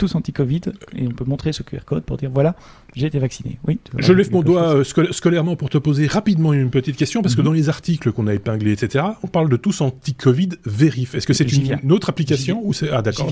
tous 0.00 0.14
anti-Covid 0.14 0.62
et 0.96 1.06
on 1.06 1.10
peut 1.10 1.24
montrer 1.24 1.52
ce 1.52 1.62
QR 1.62 1.84
code 1.84 2.02
pour 2.02 2.16
dire 2.16 2.30
voilà, 2.32 2.56
j'ai 2.96 3.06
été 3.06 3.18
vacciné. 3.18 3.58
Oui. 3.66 3.78
Je 3.98 4.12
lève 4.12 4.32
mon 4.32 4.42
doigt 4.42 4.76
euh, 4.76 5.12
scolairement 5.12 5.56
pour 5.56 5.70
te 5.70 5.78
poser 5.78 6.06
rapidement 6.06 6.52
une 6.52 6.70
petite 6.70 6.96
question 6.96 7.22
parce 7.22 7.34
que 7.34 7.40
mhm. 7.40 7.46
dans 7.46 7.52
les 7.52 7.68
articles 7.68 8.10
qu'on 8.12 8.26
a 8.26 8.34
épinglés, 8.34 8.72
etc., 8.72 9.04
on 9.22 9.28
parle 9.28 9.48
de 9.48 9.56
tous 9.56 9.80
anti-Covid 9.80 10.50
vérif. 10.64 11.14
Est-ce 11.14 11.26
que 11.26 11.34
c'est 11.34 11.52
une, 11.52 11.92
autre 11.92 12.08
application 12.08 12.60
ou 12.64 12.72
c'est 12.72 12.90
ah 12.90 13.02
d'accord. 13.02 13.30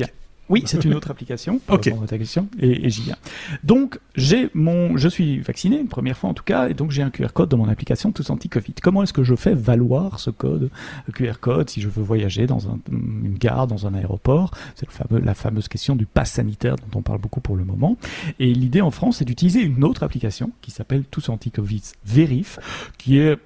Oui, 0.48 0.62
c'est 0.66 0.84
une 0.84 0.94
autre 0.94 1.10
application. 1.10 1.60
ok. 1.68 1.92
ta 2.06 2.18
question, 2.18 2.48
et, 2.58 2.88
j'y 2.88 3.02
viens. 3.02 3.16
Donc, 3.64 3.98
j'ai 4.14 4.50
mon, 4.54 4.96
je 4.96 5.08
suis 5.08 5.40
vacciné 5.40 5.78
une 5.78 5.88
première 5.88 6.16
fois 6.16 6.30
en 6.30 6.34
tout 6.34 6.44
cas, 6.44 6.68
et 6.68 6.74
donc 6.74 6.90
j'ai 6.90 7.02
un 7.02 7.10
QR 7.10 7.28
code 7.32 7.48
dans 7.48 7.58
mon 7.58 7.68
application 7.68 8.12
Tous 8.12 8.28
Anti-Covid. 8.30 8.74
Comment 8.82 9.02
est-ce 9.02 9.12
que 9.12 9.22
je 9.22 9.34
fais 9.34 9.54
valoir 9.54 10.20
ce 10.20 10.30
code 10.30 10.70
QR 11.14 11.34
code 11.40 11.70
si 11.70 11.80
je 11.80 11.88
veux 11.88 12.02
voyager 12.02 12.46
dans 12.46 12.60
une 12.90 13.36
gare, 13.38 13.66
dans 13.66 13.86
un 13.86 13.94
aéroport? 13.94 14.50
C'est 14.74 14.90
fameux, 14.90 15.20
la 15.20 15.34
fameuse 15.34 15.68
question 15.68 15.96
du 15.96 16.06
pass 16.06 16.32
sanitaire 16.32 16.76
dont 16.76 16.98
on 16.98 17.02
parle 17.02 17.20
beaucoup 17.20 17.40
pour 17.40 17.56
le 17.56 17.64
moment. 17.64 17.96
Et 18.38 18.52
l'idée 18.52 18.80
en 18.80 18.90
France, 18.90 19.18
c'est 19.18 19.24
d'utiliser 19.24 19.60
une 19.60 19.84
autre 19.84 20.02
application 20.02 20.52
qui 20.62 20.70
s'appelle 20.70 21.04
Tous 21.10 21.28
Anti-Covid 21.28 21.82
Verif, 22.04 22.58
qui 22.98 23.18
est 23.18 23.38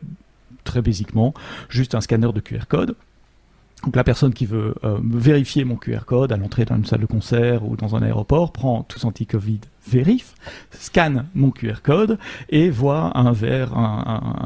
très 0.64 0.82
basiquement 0.82 1.34
juste 1.68 1.94
un 1.94 2.00
scanner 2.00 2.32
de 2.32 2.40
QR 2.40 2.66
code 2.68 2.94
Donc 3.84 3.96
la 3.96 4.04
personne 4.04 4.32
qui 4.32 4.46
veut 4.46 4.74
euh, 4.84 4.98
vérifier 5.02 5.64
mon 5.64 5.76
QR 5.76 6.04
code 6.06 6.30
à 6.32 6.36
l'entrée 6.36 6.64
d'une 6.64 6.84
salle 6.84 7.00
de 7.00 7.06
concert 7.06 7.64
ou 7.64 7.76
dans 7.76 7.96
un 7.96 8.02
aéroport 8.02 8.52
prend 8.52 8.84
tous 8.84 9.04
anti-Covid 9.04 9.60
vérif, 9.88 10.34
scanne 10.70 11.26
mon 11.34 11.50
QR 11.50 11.82
code 11.82 12.18
et 12.48 12.70
voit 12.70 13.16
un 13.18 13.32
verre, 13.32 13.72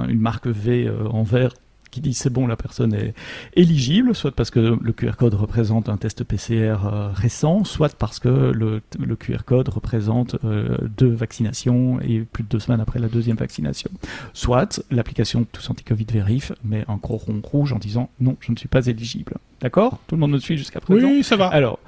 une 0.08 0.20
marque 0.20 0.46
V 0.46 0.86
euh, 0.86 1.06
en 1.08 1.22
vert 1.22 1.52
qui 1.96 2.02
dit 2.02 2.14
c'est 2.14 2.30
bon, 2.30 2.46
la 2.46 2.56
personne 2.56 2.92
est 2.92 3.14
éligible, 3.54 4.14
soit 4.14 4.30
parce 4.30 4.50
que 4.50 4.78
le 4.78 4.92
QR 4.92 5.12
code 5.16 5.32
représente 5.32 5.88
un 5.88 5.96
test 5.96 6.24
PCR 6.24 6.76
euh, 6.84 7.08
récent, 7.08 7.64
soit 7.64 7.96
parce 7.96 8.18
que 8.18 8.28
le, 8.28 8.82
QR 9.16 9.44
code 9.46 9.70
représente 9.70 10.36
euh, 10.44 10.76
deux 10.98 11.08
vaccinations 11.08 11.98
et 12.02 12.20
plus 12.20 12.42
de 12.42 12.48
deux 12.48 12.58
semaines 12.58 12.82
après 12.82 12.98
la 12.98 13.08
deuxième 13.08 13.38
vaccination. 13.38 13.90
Soit 14.34 14.84
l'application 14.90 15.46
Tous 15.50 15.70
Anti-Covid 15.70 16.06
vérif 16.12 16.52
met 16.64 16.84
un 16.86 16.96
gros 16.96 17.16
rond 17.16 17.40
rouge 17.42 17.72
en 17.72 17.78
disant 17.78 18.10
non, 18.20 18.36
je 18.40 18.52
ne 18.52 18.58
suis 18.58 18.68
pas 18.68 18.86
éligible. 18.86 19.36
D'accord? 19.62 19.98
Tout 20.06 20.16
le 20.16 20.20
monde 20.20 20.32
me 20.32 20.38
suit 20.38 20.58
jusqu'à 20.58 20.80
présent? 20.80 21.08
Oui, 21.08 21.22
ça 21.22 21.36
va. 21.36 21.46
Alors, 21.46 21.78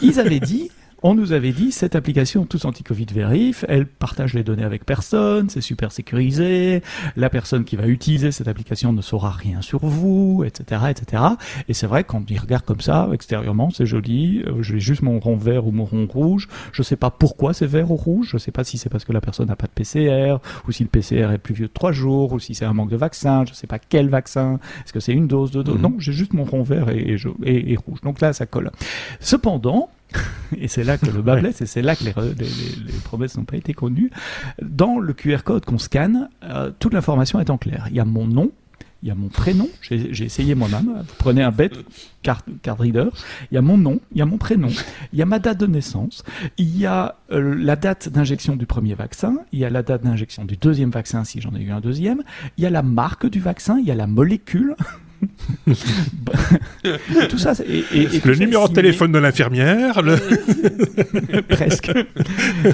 ils 0.00 0.18
avaient 0.18 0.40
dit 0.40 0.70
on 1.02 1.14
nous 1.14 1.32
avait 1.32 1.52
dit 1.52 1.72
cette 1.72 1.94
application 1.94 2.44
tous 2.44 2.64
anti-Covid 2.64 3.06
vérif, 3.12 3.64
elle 3.68 3.86
partage 3.86 4.34
les 4.34 4.42
données 4.42 4.64
avec 4.64 4.84
personne, 4.84 5.48
c'est 5.48 5.60
super 5.60 5.92
sécurisé, 5.92 6.82
la 7.16 7.30
personne 7.30 7.64
qui 7.64 7.76
va 7.76 7.86
utiliser 7.86 8.32
cette 8.32 8.48
application 8.48 8.92
ne 8.92 9.02
saura 9.02 9.30
rien 9.30 9.62
sur 9.62 9.86
vous, 9.86 10.44
etc., 10.44 10.82
etc. 10.90 11.22
Et 11.68 11.74
c'est 11.74 11.86
vrai 11.86 12.04
quand 12.04 12.22
on 12.28 12.32
y 12.32 12.38
regarde 12.38 12.64
comme 12.64 12.80
ça 12.80 13.08
extérieurement, 13.12 13.70
c'est 13.70 13.86
joli. 13.86 14.42
Euh, 14.46 14.62
j'ai 14.62 14.80
juste 14.80 15.02
mon 15.02 15.20
rond 15.20 15.36
vert 15.36 15.66
ou 15.66 15.70
mon 15.70 15.84
rond 15.84 16.06
rouge. 16.06 16.48
Je 16.72 16.82
sais 16.82 16.96
pas 16.96 17.10
pourquoi 17.10 17.54
c'est 17.54 17.66
vert 17.66 17.90
ou 17.90 17.96
rouge. 17.96 18.30
Je 18.32 18.38
sais 18.38 18.52
pas 18.52 18.64
si 18.64 18.78
c'est 18.78 18.88
parce 18.88 19.04
que 19.04 19.12
la 19.12 19.20
personne 19.20 19.48
n'a 19.48 19.56
pas 19.56 19.66
de 19.66 19.72
PCR 19.72 20.38
ou 20.66 20.72
si 20.72 20.82
le 20.82 20.88
PCR 20.88 21.32
est 21.32 21.38
plus 21.38 21.54
vieux 21.54 21.68
de 21.68 21.72
trois 21.72 21.92
jours 21.92 22.32
ou 22.32 22.40
si 22.40 22.54
c'est 22.54 22.64
un 22.64 22.72
manque 22.72 22.90
de 22.90 22.96
vaccin. 22.96 23.44
Je 23.46 23.54
sais 23.54 23.66
pas 23.66 23.78
quel 23.78 24.08
vaccin. 24.08 24.58
Est-ce 24.84 24.92
que 24.92 25.00
c'est 25.00 25.12
une 25.12 25.28
dose, 25.28 25.50
deux 25.50 25.62
doses 25.62 25.76
mhm. 25.76 25.82
Non, 25.82 25.94
j'ai 25.98 26.12
juste 26.12 26.32
mon 26.32 26.44
rond 26.44 26.62
vert 26.62 26.88
et, 26.90 27.16
et, 27.44 27.72
et 27.72 27.76
rouge. 27.76 28.00
Donc 28.02 28.20
là, 28.20 28.32
ça 28.32 28.46
colle. 28.46 28.70
Cependant, 29.20 29.90
et 30.56 30.68
c'est 30.68 30.84
là 30.84 30.98
que 30.98 31.06
le 31.06 31.22
bas 31.22 31.36
blesse, 31.36 31.60
et 31.60 31.66
c'est 31.66 31.82
là 31.82 31.96
que 31.96 32.04
les, 32.04 32.12
promesses 33.04 33.36
n'ont 33.36 33.44
pas 33.44 33.56
été 33.56 33.74
connues. 33.74 34.10
Dans 34.62 34.98
le 34.98 35.12
QR 35.12 35.42
code 35.44 35.64
qu'on 35.64 35.78
scanne, 35.78 36.28
euh, 36.44 36.70
toute 36.78 36.94
l'information 36.94 37.40
est 37.40 37.50
en 37.50 37.58
clair. 37.58 37.86
Il 37.90 37.96
y 37.96 38.00
a 38.00 38.04
mon 38.04 38.26
nom, 38.26 38.50
il 39.02 39.08
y 39.08 39.10
a 39.12 39.14
mon 39.14 39.28
prénom, 39.28 39.68
j'ai 39.80 40.24
essayé 40.24 40.56
moi-même, 40.56 40.86
vous 40.86 41.14
prenez 41.18 41.42
un 41.42 41.52
bête 41.52 41.74
card, 42.22 42.42
reader, 42.78 43.10
il 43.50 43.54
y 43.54 43.58
a 43.58 43.62
mon 43.62 43.78
nom, 43.78 44.00
il 44.12 44.18
y 44.18 44.22
a 44.22 44.26
mon 44.26 44.38
prénom, 44.38 44.68
il 45.12 45.18
y 45.18 45.22
a 45.22 45.26
ma 45.26 45.38
date 45.38 45.58
de 45.58 45.66
naissance, 45.66 46.24
il 46.56 46.76
y 46.76 46.84
a 46.84 47.16
euh, 47.30 47.54
la 47.56 47.76
date 47.76 48.08
d'injection 48.08 48.56
du 48.56 48.66
premier 48.66 48.94
vaccin, 48.94 49.36
il 49.52 49.60
y 49.60 49.64
a 49.64 49.70
la 49.70 49.84
date 49.84 50.02
d'injection 50.02 50.44
du 50.44 50.56
deuxième 50.56 50.90
vaccin 50.90 51.22
si 51.22 51.40
j'en 51.40 51.54
ai 51.54 51.60
eu 51.60 51.70
un 51.70 51.80
deuxième, 51.80 52.22
il 52.56 52.64
y 52.64 52.66
a 52.66 52.70
la 52.70 52.82
marque 52.82 53.30
du 53.30 53.38
vaccin, 53.38 53.78
il 53.78 53.86
y 53.86 53.92
a 53.92 53.94
la 53.94 54.08
molécule, 54.08 54.74
tout 57.28 57.38
ça, 57.38 57.52
et, 57.66 57.84
le 58.24 58.34
numéro 58.36 58.68
de 58.68 58.72
téléphone 58.72 59.12
de 59.12 59.18
l'infirmière, 59.18 60.02
le... 60.02 60.16
presque. 61.48 61.90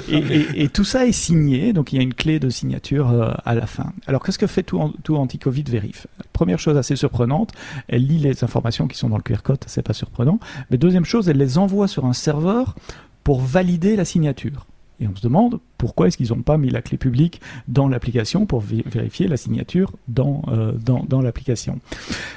Et, 0.09 0.69
tout 0.69 0.83
ça 0.83 1.05
est 1.05 1.11
signé, 1.11 1.73
donc 1.73 1.93
il 1.93 1.97
y 1.97 1.99
a 1.99 2.01
une 2.01 2.13
clé 2.13 2.39
de 2.39 2.49
signature 2.49 3.11
euh, 3.11 3.31
à 3.45 3.55
la 3.55 3.65
fin. 3.65 3.93
Alors 4.07 4.23
qu'est-ce 4.23 4.39
que 4.39 4.47
fait 4.47 4.63
tout, 4.63 4.93
tout 5.03 5.15
anti-Covid 5.15 5.63
vérif 5.63 6.07
Première 6.33 6.59
chose 6.59 6.77
assez 6.77 6.95
surprenante, 6.95 7.51
elle 7.87 8.05
lit 8.05 8.19
les 8.19 8.43
informations 8.43 8.87
qui 8.87 8.97
sont 8.97 9.09
dans 9.09 9.17
le 9.17 9.23
QR 9.23 9.41
code, 9.43 9.59
c'est 9.67 9.83
pas 9.83 9.93
surprenant. 9.93 10.39
Mais 10.69 10.77
deuxième 10.77 11.05
chose, 11.05 11.29
elle 11.29 11.37
les 11.37 11.57
envoie 11.57 11.87
sur 11.87 12.05
un 12.05 12.13
serveur 12.13 12.75
pour 13.23 13.41
valider 13.41 13.95
la 13.95 14.05
signature. 14.05 14.67
Et 14.99 15.07
on 15.07 15.15
se 15.15 15.21
demande 15.21 15.59
pourquoi 15.77 16.07
est-ce 16.07 16.17
qu'ils 16.17 16.29
n'ont 16.29 16.41
pas 16.41 16.57
mis 16.57 16.69
la 16.69 16.81
clé 16.81 16.97
publique 16.97 17.41
dans 17.67 17.87
l'application 17.87 18.45
pour 18.45 18.61
vérifier 18.61 19.27
la 19.27 19.37
signature 19.37 19.91
dans, 20.07 20.41
euh, 20.47 20.71
dans, 20.73 21.03
dans 21.03 21.21
l'application. 21.21 21.79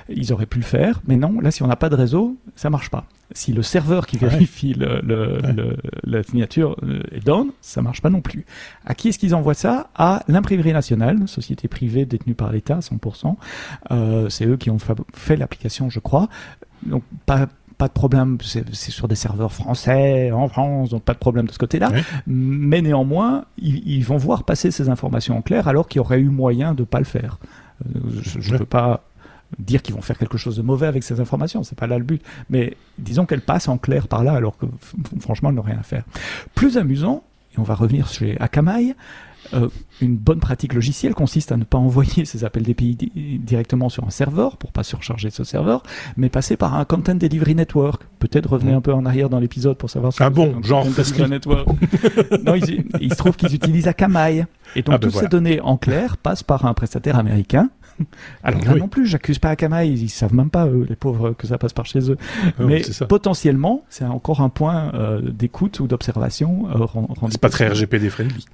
Ils 0.09 0.33
auraient 0.33 0.47
pu 0.47 0.59
le 0.59 0.65
faire, 0.65 1.01
mais 1.07 1.17
non, 1.17 1.41
là 1.41 1.51
si 1.51 1.63
on 1.63 1.67
n'a 1.67 1.77
pas 1.77 1.89
de 1.89 1.95
réseau, 1.95 2.37
ça 2.57 2.71
marche 2.71 2.91
pas. 2.91 3.05
Si 3.33 3.53
le 3.53 3.63
serveur 3.63 4.07
qui 4.07 4.17
vérifie 4.17 4.75
le, 4.75 5.01
le, 5.03 5.77
la 6.03 6.23
signature 6.23 6.77
euh, 6.83 7.03
est 7.13 7.25
down, 7.25 7.51
ça 7.61 7.83
marche 7.83 8.01
pas 8.01 8.11
non 8.11 8.23
plus. 8.23 8.47
À 8.87 8.95
qui 8.95 9.09
est-ce 9.09 9.19
qu'ils 9.19 9.35
envoient 9.35 9.55
ça? 9.55 9.91
À 9.95 10.23
l'imprimerie 10.29 10.73
nationale, 10.73 11.29
société 11.29 11.69
privée 11.69 12.07
détenue 12.07 12.35
par 12.35 12.53
l'État 12.53 12.79
100%. 12.79 13.37
Euh, 13.91 14.29
c'est 14.29 14.47
eux 14.47 14.57
qui 14.57 14.71
ont 14.71 14.79
fait 15.13 15.37
l'application, 15.37 15.91
je 15.91 16.01
crois. 16.01 16.29
Donc 16.85 17.03
pas 17.27 17.49
pas 17.79 17.87
de 17.87 17.93
problème, 17.93 18.39
c'est 18.43 18.75
sur 18.75 19.07
des 19.07 19.15
serveurs 19.15 19.53
français, 19.53 20.33
en 20.33 20.49
France, 20.49 20.91
donc 20.91 21.05
pas 21.05 21.15
de 21.15 21.19
problème 21.19 21.47
de 21.47 21.53
ce 21.53 21.59
côté-là. 21.59 21.93
Mais 22.27 22.83
néanmoins, 22.83 23.45
ils, 23.57 24.05
vont 24.05 24.17
voir 24.17 24.43
passer 24.43 24.73
ces 24.73 24.89
informations 24.89 25.39
en 25.39 25.43
clair 25.43 25.69
alors 25.69 25.87
qu'il 25.87 25.99
y 25.99 26.01
aurait 26.01 26.19
eu 26.19 26.29
moyen 26.29 26.75
de 26.75 26.83
pas 26.83 26.99
le 26.99 27.05
faire. 27.05 27.39
Euh, 27.87 28.01
je 28.23 28.53
ne 28.53 28.59
peux 28.59 28.65
pas 28.65 29.05
dire 29.61 29.81
qu'ils 29.81 29.95
vont 29.95 30.03
faire 30.03 30.19
quelque 30.19 30.37
chose 30.37 30.57
de 30.57 30.63
mauvais 30.63 30.89
avec 30.89 31.05
ces 31.05 31.21
informations, 31.21 31.63
c'est 31.63 31.79
pas 31.79 31.87
là 31.87 31.99
le 31.99 32.05
but. 32.05 32.21
Mais 32.51 32.77
disons 32.99 33.27
qu'elles 33.27 33.43
passent 33.43 33.69
en 33.69 33.79
clair 33.79 34.09
par 34.09 34.25
là 34.25 34.33
alors 34.33 34.59
que 34.59 34.67
franchement, 35.21 35.51
elles 35.51 35.55
n'ont 35.55 35.63
rien 35.63 35.79
à 35.79 35.85
faire. 35.85 36.03
Plus 36.57 36.79
amusant, 36.79 37.23
et 37.55 37.61
on 37.61 37.63
va 37.63 37.77
revenir 37.77 38.09
chez 38.09 38.37
Akamai, 38.41 38.97
euh, 39.55 39.69
une 40.01 40.17
bonne 40.17 40.41
pratique 40.41 40.75
logicielle 40.75 41.15
consiste 41.15 41.53
à 41.53 41.57
ne 41.57 41.65
pas 41.65 41.79
envoyer 41.79 42.25
ces 42.25 42.45
appels 42.45 42.63
d'API 42.63 42.97
directement 43.43 43.89
sur 43.89 44.05
un 44.05 44.11
serveur 44.11 44.57
pour 44.57 44.73
pas 44.73 44.83
surcharger 44.83 45.31
ce 45.31 45.45
serveur, 45.45 45.83
mais 46.17 46.29
passer 46.29 46.57
par 46.57 46.75
un 46.75 46.85
Content 46.85 47.15
Delivery 47.15 47.55
Network. 47.55 48.03
Peut-être 48.19 48.51
revenir 48.51 48.77
un 48.77 48.81
peu 48.81 48.93
en 48.93 49.07
arrière 49.07 49.29
dans 49.29 49.41
l'épisode 49.41 49.77
pour 49.77 49.91
savoir. 49.91 50.13
Si 50.13 50.23
ah 50.23 50.31
bon, 50.31 50.63
genre 50.63 50.87
Network. 51.29 51.69
non, 52.45 52.55
il, 53.01 53.13
se 53.13 53.17
trouve 53.17 53.37
qu'ils 53.37 53.55
utilisent 53.55 53.89
Akamai. 53.89 54.47
Et 54.77 54.83
donc 54.83 54.95
ah 54.95 54.99
ben 54.99 55.09
toutes 55.09 55.21
ces 55.21 55.29
données 55.29 55.61
en 55.61 55.77
clair 55.77 56.17
passent 56.17 56.43
par 56.43 56.67
un 56.67 56.75
prestataire 56.75 57.17
américain. 57.17 57.71
Alors 58.43 58.63
là 58.65 58.75
non 58.75 58.89
plus, 58.89 59.07
j'accuse 59.07 59.39
pas 59.39 59.51
Akamai, 59.51 59.89
ils 59.89 60.09
savent 60.09 60.35
même 60.35 60.51
pas 60.51 60.67
eux, 60.67 60.87
les 60.89 60.97
pauvres 60.97 61.33
que 61.33 61.47
ça 61.47 61.59
passe 61.59 61.73
par 61.73 61.87
chez 61.87 62.11
eux. 62.11 62.17
Ah 62.45 62.51
mais 62.61 62.83
potentiellement, 63.09 63.85
c'est 63.89 64.05
encore 64.05 64.41
un 64.41 64.49
point 64.49 64.93
euh, 64.95 65.21
d'écoute 65.21 65.81
ou 65.81 65.87
d'observation. 65.87 66.69
Euh, 66.75 66.87
c'est 67.31 67.41
pas 67.41 67.51
très 67.51 67.69
RGPD 67.69 68.11
friendly. 68.11 68.45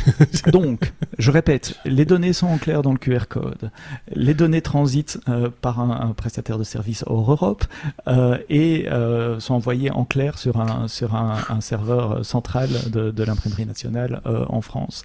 Donc, 0.52 0.92
je 1.18 1.30
répète, 1.30 1.74
les 1.84 2.04
données 2.04 2.32
sont 2.32 2.46
en 2.46 2.58
clair 2.58 2.82
dans 2.82 2.92
le 2.92 2.98
QR 2.98 3.26
code. 3.28 3.70
Les 4.14 4.34
données 4.34 4.62
transitent 4.62 5.20
euh, 5.28 5.50
par 5.60 5.80
un, 5.80 6.12
prestataire 6.12 6.58
de 6.58 6.64
service 6.64 7.04
hors 7.06 7.30
Europe 7.30 7.64
euh, 8.08 8.38
et 8.48 8.88
euh, 8.88 9.40
sont 9.40 9.54
envoyées 9.54 9.90
en 9.90 10.04
clair 10.04 10.38
sur 10.38 10.60
un, 10.60 10.88
sur 10.88 11.14
un, 11.14 11.60
serveur 11.60 12.24
central 12.24 12.68
de, 12.90 13.24
l'imprimerie 13.24 13.66
nationale 13.66 14.20
en 14.24 14.60
France. 14.60 15.04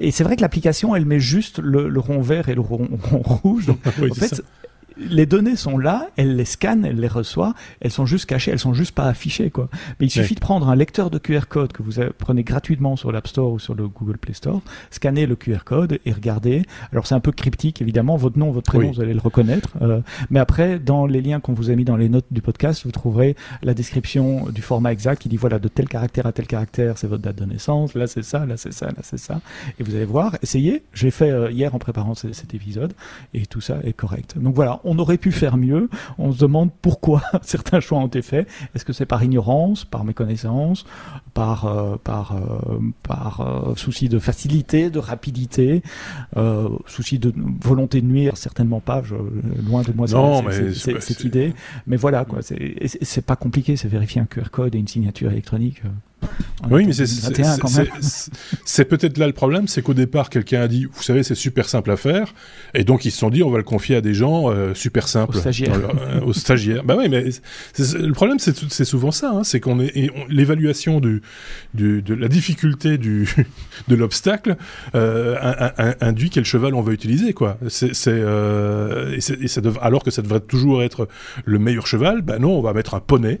et 0.00 0.10
c'est 0.10 0.24
vrai 0.24 0.36
que 0.36 0.42
l'application, 0.42 0.94
elle 0.94 1.04
met 1.04 1.20
juste 1.20 1.58
le, 1.58 1.98
rond 1.98 2.20
vert 2.20 2.48
et 2.48 2.54
le 2.54 2.60
rond, 2.60 2.88
rouge. 3.12 3.66
Donc, 3.66 3.78
en 3.86 4.14
fait, 4.14 4.42
les 4.96 5.26
données 5.26 5.56
sont 5.56 5.78
là, 5.78 6.08
elle 6.16 6.36
les 6.36 6.44
scanne, 6.44 6.84
elle 6.84 7.00
les 7.00 7.08
reçoit, 7.08 7.54
elles 7.80 7.90
sont 7.90 8.06
juste 8.06 8.26
cachées, 8.26 8.50
elles 8.50 8.58
sont 8.58 8.74
juste 8.74 8.94
pas 8.94 9.06
affichées 9.06 9.50
quoi. 9.50 9.68
Mais 9.98 10.06
il 10.06 10.10
suffit 10.10 10.34
de 10.34 10.40
prendre 10.40 10.68
un 10.68 10.76
lecteur 10.76 11.10
de 11.10 11.18
QR 11.18 11.46
code 11.48 11.72
que 11.72 11.82
vous 11.82 11.92
prenez 12.18 12.42
gratuitement 12.42 12.96
sur 12.96 13.12
l'App 13.12 13.26
Store 13.26 13.52
ou 13.52 13.58
sur 13.58 13.74
le 13.74 13.88
Google 13.88 14.18
Play 14.18 14.34
Store, 14.34 14.60
scanner 14.90 15.26
le 15.26 15.36
QR 15.36 15.64
code 15.64 15.98
et 16.04 16.12
regarder. 16.12 16.62
Alors 16.92 17.06
c'est 17.06 17.14
un 17.14 17.20
peu 17.20 17.32
cryptique 17.32 17.80
évidemment, 17.82 18.16
votre 18.16 18.38
nom, 18.38 18.50
votre 18.50 18.70
prénom, 18.70 18.92
vous 18.92 19.00
allez 19.00 19.14
le 19.14 19.20
reconnaître. 19.20 19.70
Euh, 19.82 20.00
mais 20.30 20.40
après, 20.40 20.78
dans 20.78 21.06
les 21.06 21.20
liens 21.20 21.40
qu'on 21.40 21.52
vous 21.52 21.70
a 21.70 21.74
mis 21.74 21.84
dans 21.84 21.96
les 21.96 22.08
notes 22.08 22.26
du 22.30 22.40
podcast, 22.40 22.82
vous 22.84 22.92
trouverez 22.92 23.36
la 23.62 23.74
description 23.74 24.46
du 24.50 24.62
format 24.62 24.92
exact 24.92 25.22
qui 25.22 25.28
dit 25.28 25.36
voilà 25.36 25.58
de 25.58 25.68
tel 25.68 25.88
caractère 25.88 26.26
à 26.26 26.32
tel 26.32 26.46
caractère, 26.46 26.98
c'est 26.98 27.06
votre 27.06 27.22
date 27.22 27.36
de 27.36 27.44
naissance. 27.44 27.94
Là 27.94 28.06
c'est 28.06 28.22
ça, 28.22 28.46
là 28.46 28.56
c'est 28.56 28.72
ça, 28.72 28.86
là 28.86 29.02
c'est 29.02 29.18
ça. 29.18 29.40
Et 29.78 29.82
vous 29.82 29.94
allez 29.94 30.04
voir, 30.04 30.36
essayez. 30.42 30.82
J'ai 30.92 31.10
fait 31.10 31.30
euh, 31.30 31.50
hier 31.50 31.74
en 31.74 31.78
préparant 31.78 32.14
cet 32.14 32.54
épisode 32.54 32.92
et 33.32 33.46
tout 33.46 33.60
ça 33.60 33.78
est 33.84 33.92
correct. 33.92 34.36
Donc 34.38 34.54
voilà 34.54 34.80
on 34.84 34.98
aurait 34.98 35.18
pu 35.18 35.32
faire 35.32 35.56
mieux. 35.56 35.88
On 36.18 36.32
se 36.32 36.38
demande 36.38 36.70
pourquoi 36.82 37.22
certains 37.42 37.80
choix 37.80 37.98
ont 37.98 38.06
été 38.06 38.22
faits. 38.22 38.48
Est-ce 38.74 38.84
que 38.84 38.92
c'est 38.92 39.06
par 39.06 39.22
ignorance, 39.22 39.84
par 39.84 40.04
méconnaissance, 40.04 40.84
par 41.32 41.66
euh, 41.66 41.96
par 42.02 42.36
euh, 42.36 42.78
par 43.02 43.40
euh, 43.40 43.74
souci 43.76 44.08
de 44.08 44.18
facilité, 44.18 44.90
de 44.90 44.98
rapidité, 44.98 45.82
souci 46.86 47.18
de 47.18 47.32
volonté 47.60 48.00
de 48.00 48.06
nuire? 48.06 48.36
Certainement 48.36 48.80
pas. 48.80 49.02
Je, 49.02 49.14
loin 49.68 49.82
de 49.82 49.92
moi 49.92 50.06
cette 50.72 51.24
idée. 51.24 51.54
Mais 51.86 51.96
voilà 51.96 52.24
quoi. 52.24 52.40
C'est 52.42 53.26
pas 53.26 53.36
compliqué. 53.36 53.76
C'est 53.76 53.88
vérifier 53.88 54.20
un 54.20 54.26
QR 54.26 54.50
code 54.50 54.74
et 54.74 54.78
une 54.78 54.88
signature 54.88 55.30
électronique 55.30 55.82
oui, 56.70 56.86
mais 56.86 56.92
c'est 56.92 58.84
peut-être 58.84 59.18
là 59.18 59.26
le 59.26 59.32
problème, 59.32 59.68
c'est 59.68 59.82
qu'au 59.82 59.94
départ, 59.94 60.30
quelqu'un 60.30 60.62
a 60.62 60.68
dit, 60.68 60.86
vous 60.92 61.02
savez, 61.02 61.22
c'est 61.22 61.34
super 61.34 61.68
simple 61.68 61.90
à 61.90 61.96
faire, 61.96 62.34
et 62.74 62.84
donc 62.84 63.04
ils 63.04 63.10
se 63.10 63.18
sont 63.18 63.30
dit, 63.30 63.42
on 63.42 63.50
va 63.50 63.58
le 63.58 63.64
confier 63.64 63.96
à 63.96 64.00
des 64.00 64.14
gens 64.14 64.50
euh, 64.50 64.74
super 64.74 65.08
simples. 65.08 65.36
Aux 65.36 66.32
stagiaires. 66.32 66.80
Euh, 66.80 66.82
bah 66.84 66.96
oui, 66.98 67.08
mais 67.08 67.24
le 67.78 68.12
problème, 68.12 68.38
c'est 68.38 68.84
souvent 68.84 69.10
ça, 69.10 69.30
hein, 69.34 69.44
c'est 69.44 69.60
qu'on 69.60 69.80
est, 69.80 70.10
l'évaluation 70.28 71.00
du, 71.00 71.22
du, 71.74 72.02
de 72.02 72.14
la 72.14 72.28
difficulté 72.28 72.98
du, 72.98 73.28
de 73.88 73.94
l'obstacle 73.94 74.56
euh, 74.94 75.36
induit 76.00 76.30
quel 76.30 76.44
cheval 76.44 76.74
on 76.74 76.82
va 76.82 76.92
utiliser, 76.92 77.32
quoi. 77.32 77.58
C'est, 77.68 77.92
euh, 78.08 79.16
et, 79.16 79.48
ça 79.48 79.60
alors 79.80 80.02
que 80.02 80.10
ça 80.10 80.22
devrait 80.22 80.40
toujours 80.40 80.82
être 80.82 81.08
le 81.44 81.58
meilleur 81.58 81.86
cheval, 81.86 82.22
ben 82.22 82.38
non, 82.38 82.58
on 82.58 82.62
va 82.62 82.72
mettre 82.72 82.94
un 82.94 83.00
poney. 83.00 83.40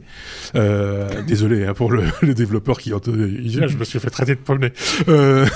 désolé 1.26 1.64
hein, 1.64 1.74
pour 1.74 1.90
le, 1.90 2.04
le 2.22 2.34
développeur 2.34 2.73
encore 2.74 2.80
qui 2.80 2.90
je 2.90 3.76
me 3.76 3.84
suis 3.84 3.98
fait 3.98 4.10
traiter 4.10 4.34
de 4.34 4.40
poney. 4.40 4.72
Euh, 5.08 5.46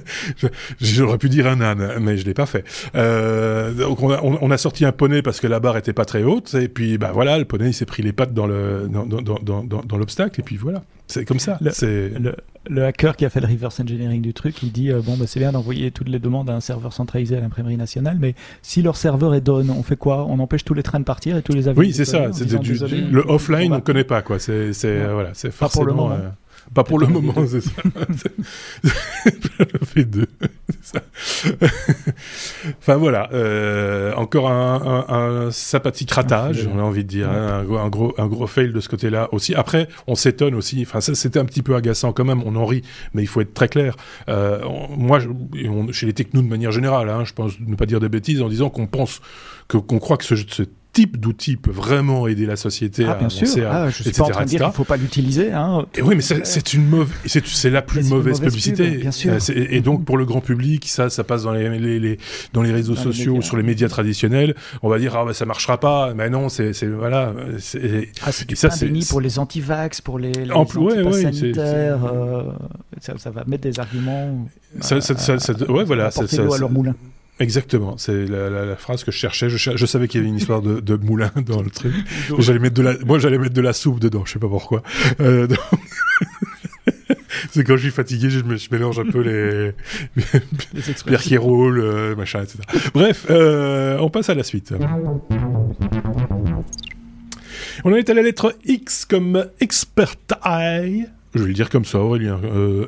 J'aurais 0.80 1.18
pu 1.18 1.28
dire 1.28 1.46
un 1.46 1.60
âne, 1.60 1.98
mais 2.00 2.16
je 2.16 2.24
l'ai 2.24 2.34
pas 2.34 2.46
fait. 2.46 2.64
Euh, 2.94 3.72
donc 3.72 4.02
on 4.02 4.10
a, 4.10 4.20
on, 4.22 4.50
a, 4.50 4.58
sorti 4.58 4.84
un 4.84 4.92
poney 4.92 5.22
parce 5.22 5.40
que 5.40 5.46
la 5.46 5.60
barre 5.60 5.76
était 5.76 5.92
pas 5.92 6.04
très 6.04 6.22
haute, 6.22 6.54
et 6.54 6.68
puis 6.68 6.98
bah 6.98 7.10
voilà, 7.12 7.38
le 7.38 7.44
poney 7.44 7.68
il 7.68 7.74
s'est 7.74 7.86
pris 7.86 8.02
les 8.02 8.12
pattes 8.12 8.34
dans 8.34 8.46
le 8.46 8.88
dans, 8.90 9.06
dans, 9.06 9.38
dans, 9.40 9.62
dans 9.62 9.96
l'obstacle, 9.96 10.40
et 10.40 10.42
puis 10.42 10.56
voilà. 10.56 10.82
C'est 11.08 11.24
comme 11.24 11.38
ça. 11.38 11.58
C'est 11.70 12.10
le, 12.20 12.36
le, 12.68 12.84
hacker 12.84 13.16
qui 13.16 13.24
a 13.24 13.30
fait 13.30 13.40
le 13.40 13.46
reverse 13.46 13.80
engineering 13.80 14.20
du 14.20 14.34
truc, 14.34 14.62
il 14.62 14.70
dit 14.70 14.92
euh, 14.92 15.00
bon 15.00 15.16
bah 15.16 15.24
c'est 15.26 15.40
bien 15.40 15.52
d'envoyer 15.52 15.90
toutes 15.90 16.08
les 16.08 16.18
demandes 16.18 16.50
à 16.50 16.54
un 16.54 16.60
serveur 16.60 16.92
centralisé 16.92 17.36
à 17.36 17.40
l'imprimerie 17.40 17.78
nationale, 17.78 18.18
mais 18.20 18.34
si 18.60 18.82
leur 18.82 18.96
serveur 18.96 19.34
est 19.34 19.40
down, 19.40 19.70
on 19.70 19.82
fait 19.82 19.96
quoi? 19.96 20.26
On 20.26 20.38
empêche 20.38 20.64
tous 20.64 20.74
les 20.74 20.82
trains 20.82 21.00
de 21.00 21.04
partir 21.04 21.36
et 21.38 21.42
tous 21.42 21.54
les 21.54 21.66
avions. 21.66 21.80
Oui, 21.80 21.94
c'est 21.94 22.04
ça. 22.04 22.30
C'est 22.32 22.50
le 22.50 23.24
offline, 23.26 23.72
on 23.72 23.80
connaît 23.80 24.04
pas 24.04 24.20
quoi. 24.20 24.38
C'est 24.38 24.72
voilà, 25.12 25.30
c'est 25.32 25.50
forcément. 25.50 25.68
Pas 25.68 25.72
pour 25.72 25.84
le 25.86 25.92
moment, 25.94 26.16
c'est 27.46 27.60
ça. 27.60 27.70
J'en 28.82 29.86
fais 29.86 30.04
deux. 30.04 30.26
ça. 30.82 31.00
enfin 32.78 32.96
voilà, 32.96 33.30
euh, 33.32 34.14
encore 34.14 34.50
un, 34.50 35.04
un, 35.08 35.46
un 35.46 35.50
sympathique 35.50 36.10
ratage, 36.10 36.68
on 36.72 36.78
a 36.78 36.82
envie 36.82 37.04
de 37.04 37.08
dire, 37.08 37.30
hein, 37.30 37.64
un, 37.68 37.88
gros, 37.88 38.14
un 38.18 38.26
gros 38.26 38.46
fail 38.46 38.72
de 38.72 38.80
ce 38.80 38.88
côté-là 38.88 39.28
aussi. 39.32 39.54
Après, 39.54 39.88
on 40.06 40.14
s'étonne 40.14 40.54
aussi. 40.54 40.82
Enfin, 40.82 41.00
ça 41.00 41.14
c'était 41.14 41.38
un 41.38 41.44
petit 41.44 41.62
peu 41.62 41.74
agaçant 41.74 42.12
quand 42.12 42.24
même. 42.24 42.42
On 42.44 42.56
en 42.56 42.66
rit, 42.66 42.82
mais 43.14 43.22
il 43.22 43.26
faut 43.26 43.40
être 43.40 43.54
très 43.54 43.68
clair. 43.68 43.96
Euh, 44.28 44.60
moi, 44.96 45.20
chez 45.92 46.06
les 46.06 46.12
technos 46.12 46.42
de 46.42 46.48
manière 46.48 46.72
générale, 46.72 47.08
hein, 47.08 47.24
je 47.24 47.32
pense 47.32 47.58
ne 47.60 47.76
pas 47.76 47.86
dire 47.86 48.00
des 48.00 48.08
bêtises 48.08 48.42
en 48.42 48.48
disant 48.48 48.70
qu'on 48.70 48.86
pense 48.86 49.20
que 49.68 49.76
qu'on 49.76 49.98
croit 49.98 50.16
que 50.16 50.24
ce, 50.24 50.36
ce 50.36 50.62
type 50.98 51.20
d'outil 51.20 51.56
peut 51.56 51.70
vraiment 51.70 52.26
aider 52.26 52.44
la 52.44 52.56
société 52.56 53.04
ah, 53.06 53.12
à 53.12 53.14
bien 53.14 53.28
sûr. 53.28 53.46
Ah, 53.70 53.88
je 53.88 54.02
suis 54.02 54.10
pas 54.10 54.24
en 54.24 54.30
train 54.30 54.44
de 54.44 54.48
dire 54.48 54.64
qu'il 54.64 54.72
faut 54.72 54.82
pas 54.82 54.96
l'utiliser. 54.96 55.52
Hein. 55.52 55.86
oui, 56.02 56.16
mais 56.16 56.22
c'est 56.22 56.74
une 56.74 56.88
mauvaise, 56.88 57.14
c'est 57.24 57.70
la 57.70 57.82
plus 57.82 58.08
mauvaise, 58.08 58.40
publicité. 58.40 58.90
bien 58.90 59.12
sûr. 59.12 59.32
Euh, 59.32 59.66
et, 59.70 59.80
donc 59.80 60.04
pour 60.04 60.16
le 60.16 60.24
grand 60.24 60.40
public, 60.40 60.88
ça, 60.88 61.08
ça 61.08 61.22
passe 61.22 61.44
dans 61.44 61.52
les, 61.52 61.78
les, 61.78 62.18
dans 62.52 62.62
les 62.62 62.72
réseaux 62.72 62.96
sociaux, 62.96 63.36
ou 63.36 63.42
sur 63.42 63.56
les 63.56 63.62
médias 63.62 63.88
traditionnels. 63.88 64.56
On 64.82 64.88
va 64.88 64.98
dire 64.98 65.14
ah 65.16 65.24
bah 65.24 65.34
ça 65.34 65.46
marchera 65.46 65.78
pas. 65.78 66.14
Mais 66.14 66.30
non, 66.30 66.48
c'est 66.48 66.72
voilà. 66.84 67.32
Ah, 68.26 68.32
c'est 68.32 68.56
ça 68.56 68.70
c'est 68.70 68.88
pour 69.08 69.20
les 69.20 69.38
anti-vax, 69.38 70.00
pour 70.00 70.18
les, 70.18 70.32
les 70.32 70.52
anti 70.52 70.74
sanitaires. 71.22 72.04
Euh, 72.04 72.42
ça, 73.00 73.16
ça, 73.18 73.30
va 73.30 73.44
mettre 73.46 73.62
des 73.62 73.78
arguments. 73.78 74.48
Ça, 74.80 75.00
ça, 75.00 75.38
ça, 75.38 75.52
ouais, 75.68 75.84
voilà. 75.84 76.10
Ça, 76.10 76.26
ça, 76.26 76.42
à 76.42 76.58
leur 76.58 76.70
moulin. 76.70 76.94
Exactement, 77.40 77.96
c'est 77.98 78.26
la, 78.26 78.74
phrase 78.76 79.04
que 79.04 79.12
je 79.12 79.16
cherchais. 79.16 79.48
Je, 79.48 79.86
savais 79.86 80.08
qu'il 80.08 80.20
y 80.20 80.22
avait 80.22 80.28
une 80.28 80.38
histoire 80.38 80.60
de, 80.60 80.96
moulin 80.96 81.30
dans 81.46 81.62
le 81.62 81.70
truc. 81.70 81.94
J'allais 82.38 82.58
mettre 82.58 82.74
de 82.74 82.82
la, 82.82 82.98
moi 83.06 83.18
j'allais 83.18 83.38
mettre 83.38 83.54
de 83.54 83.60
la 83.60 83.72
soupe 83.72 84.00
dedans, 84.00 84.24
je 84.24 84.32
sais 84.32 84.38
pas 84.38 84.48
pourquoi. 84.48 84.82
Euh, 85.20 85.46
c'est 87.50 87.62
quand 87.64 87.76
je 87.76 87.82
suis 87.82 87.90
fatigué, 87.90 88.28
je, 88.30 88.42
mélange 88.72 88.98
un 88.98 89.04
peu 89.04 89.20
les, 89.20 89.72
les 90.74 90.94
pierres 91.06 91.20
qui 91.20 91.36
roulent, 91.36 91.80
euh, 91.80 92.16
machin, 92.16 92.42
etc. 92.42 92.58
Bref, 92.92 93.26
euh, 93.30 93.98
on 93.98 94.10
passe 94.10 94.30
à 94.30 94.34
la 94.34 94.42
suite. 94.42 94.74
On 97.84 97.92
en 97.92 97.94
est 97.94 98.10
à 98.10 98.14
la 98.14 98.22
lettre 98.22 98.56
X 98.64 99.04
comme 99.04 99.46
expertise. 99.60 101.08
Je 101.34 101.40
vais 101.40 101.48
le 101.48 101.54
dire 101.54 101.68
comme 101.68 101.84
ça, 101.84 101.98
Aurélien. 101.98 102.40
Euh. 102.44 102.86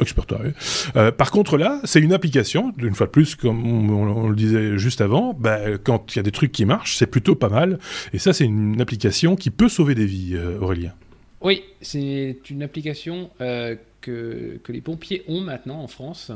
Oui, 0.00 0.12
bah, 0.16 0.24
euh, 0.40 0.52
euh, 0.96 1.12
par 1.12 1.30
contre, 1.30 1.56
là, 1.56 1.80
c'est 1.84 2.00
une 2.00 2.12
application, 2.12 2.72
une 2.78 2.94
fois 2.94 3.06
de 3.06 3.12
plus, 3.12 3.34
comme 3.34 3.90
on, 3.90 4.28
le 4.28 4.36
disait 4.36 4.78
juste 4.78 5.00
avant, 5.00 5.34
bah, 5.34 5.78
quand 5.82 6.14
il 6.14 6.18
y 6.18 6.20
a 6.20 6.22
des 6.22 6.32
trucs 6.32 6.52
qui 6.52 6.64
marchent, 6.64 6.96
c'est 6.96 7.06
plutôt 7.06 7.34
pas 7.34 7.48
mal. 7.48 7.78
Et 8.12 8.18
ça, 8.18 8.32
c'est 8.32 8.44
une 8.44 8.80
application 8.80 9.36
qui 9.36 9.50
peut 9.50 9.68
sauver 9.68 9.94
des 9.94 10.06
vies, 10.06 10.34
euh, 10.34 10.58
Aurélien. 10.60 10.92
Oui, 11.40 11.62
c'est 11.80 12.36
une 12.50 12.62
application 12.62 13.30
que, 13.38 14.58
que, 14.62 14.72
les 14.72 14.80
pompiers 14.80 15.24
ont 15.26 15.40
maintenant 15.40 15.80
en 15.80 15.88
France 15.88 16.30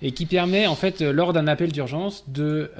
et 0.00 0.12
qui 0.12 0.26
permet, 0.26 0.68
en 0.68 0.76
fait, 0.76 1.00
lors 1.00 1.32
d'un 1.32 1.48
appel 1.48 1.72
d'urgence, 1.72 2.24
de. 2.28 2.70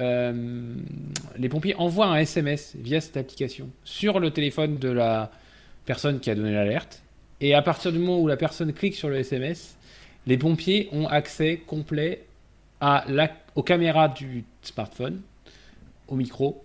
les 1.37 1.49
pompiers 1.49 1.75
envoient 1.75 2.07
un 2.07 2.17
SMS 2.17 2.77
via 2.79 3.01
cette 3.01 3.17
application 3.17 3.71
sur 3.83 4.21
le 4.21 4.31
téléphone 4.31 4.79
de 4.79 4.89
la 4.89 5.33
personne 5.85 6.21
qui 6.21 6.31
a 6.31 6.37
donné 6.37 6.53
l'alerte. 6.53 7.04
Et 7.45 7.53
à 7.53 7.61
partir 7.61 7.93
du 7.93 7.99
moment 7.99 8.21
où 8.21 8.27
la 8.27 8.39
personne 8.39 8.73
clique 8.73 8.95
sur 8.95 9.11
le 9.11 9.17
SMS, 9.17 9.77
les 10.27 10.39
pompiers 10.39 10.89
ont 10.93 11.07
accès 11.07 11.61
complet 11.67 12.25
à 12.81 13.05
la, 13.07 13.31
aux 13.55 13.63
caméras 13.63 14.09
du 14.09 14.45
smartphone, 14.63 15.21
au 16.09 16.17
micro. 16.17 16.65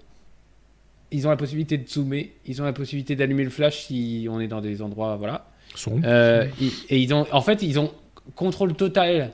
Ils 1.12 1.28
ont 1.28 1.32
la 1.32 1.36
possibilité 1.36 1.78
de 1.78 1.86
zoomer, 1.86 2.32
ils 2.46 2.62
ont 2.62 2.66
la 2.66 2.72
possibilité 2.72 3.18
d'allumer 3.18 3.44
le 3.44 3.50
flash 3.50 3.88
si 3.88 4.26
on 4.32 4.40
est 4.40 4.48
dans 4.48 4.62
des 4.62 4.82
endroits, 4.82 5.18
voilà. 5.18 5.48
Euh, 6.06 6.48
et, 6.90 6.98
ils 6.98 7.14
ont, 7.14 7.28
en 7.30 7.42
fait, 7.42 7.62
ils 7.62 7.78
ont 7.78 7.92
contrôle 8.36 8.74
total 8.74 9.32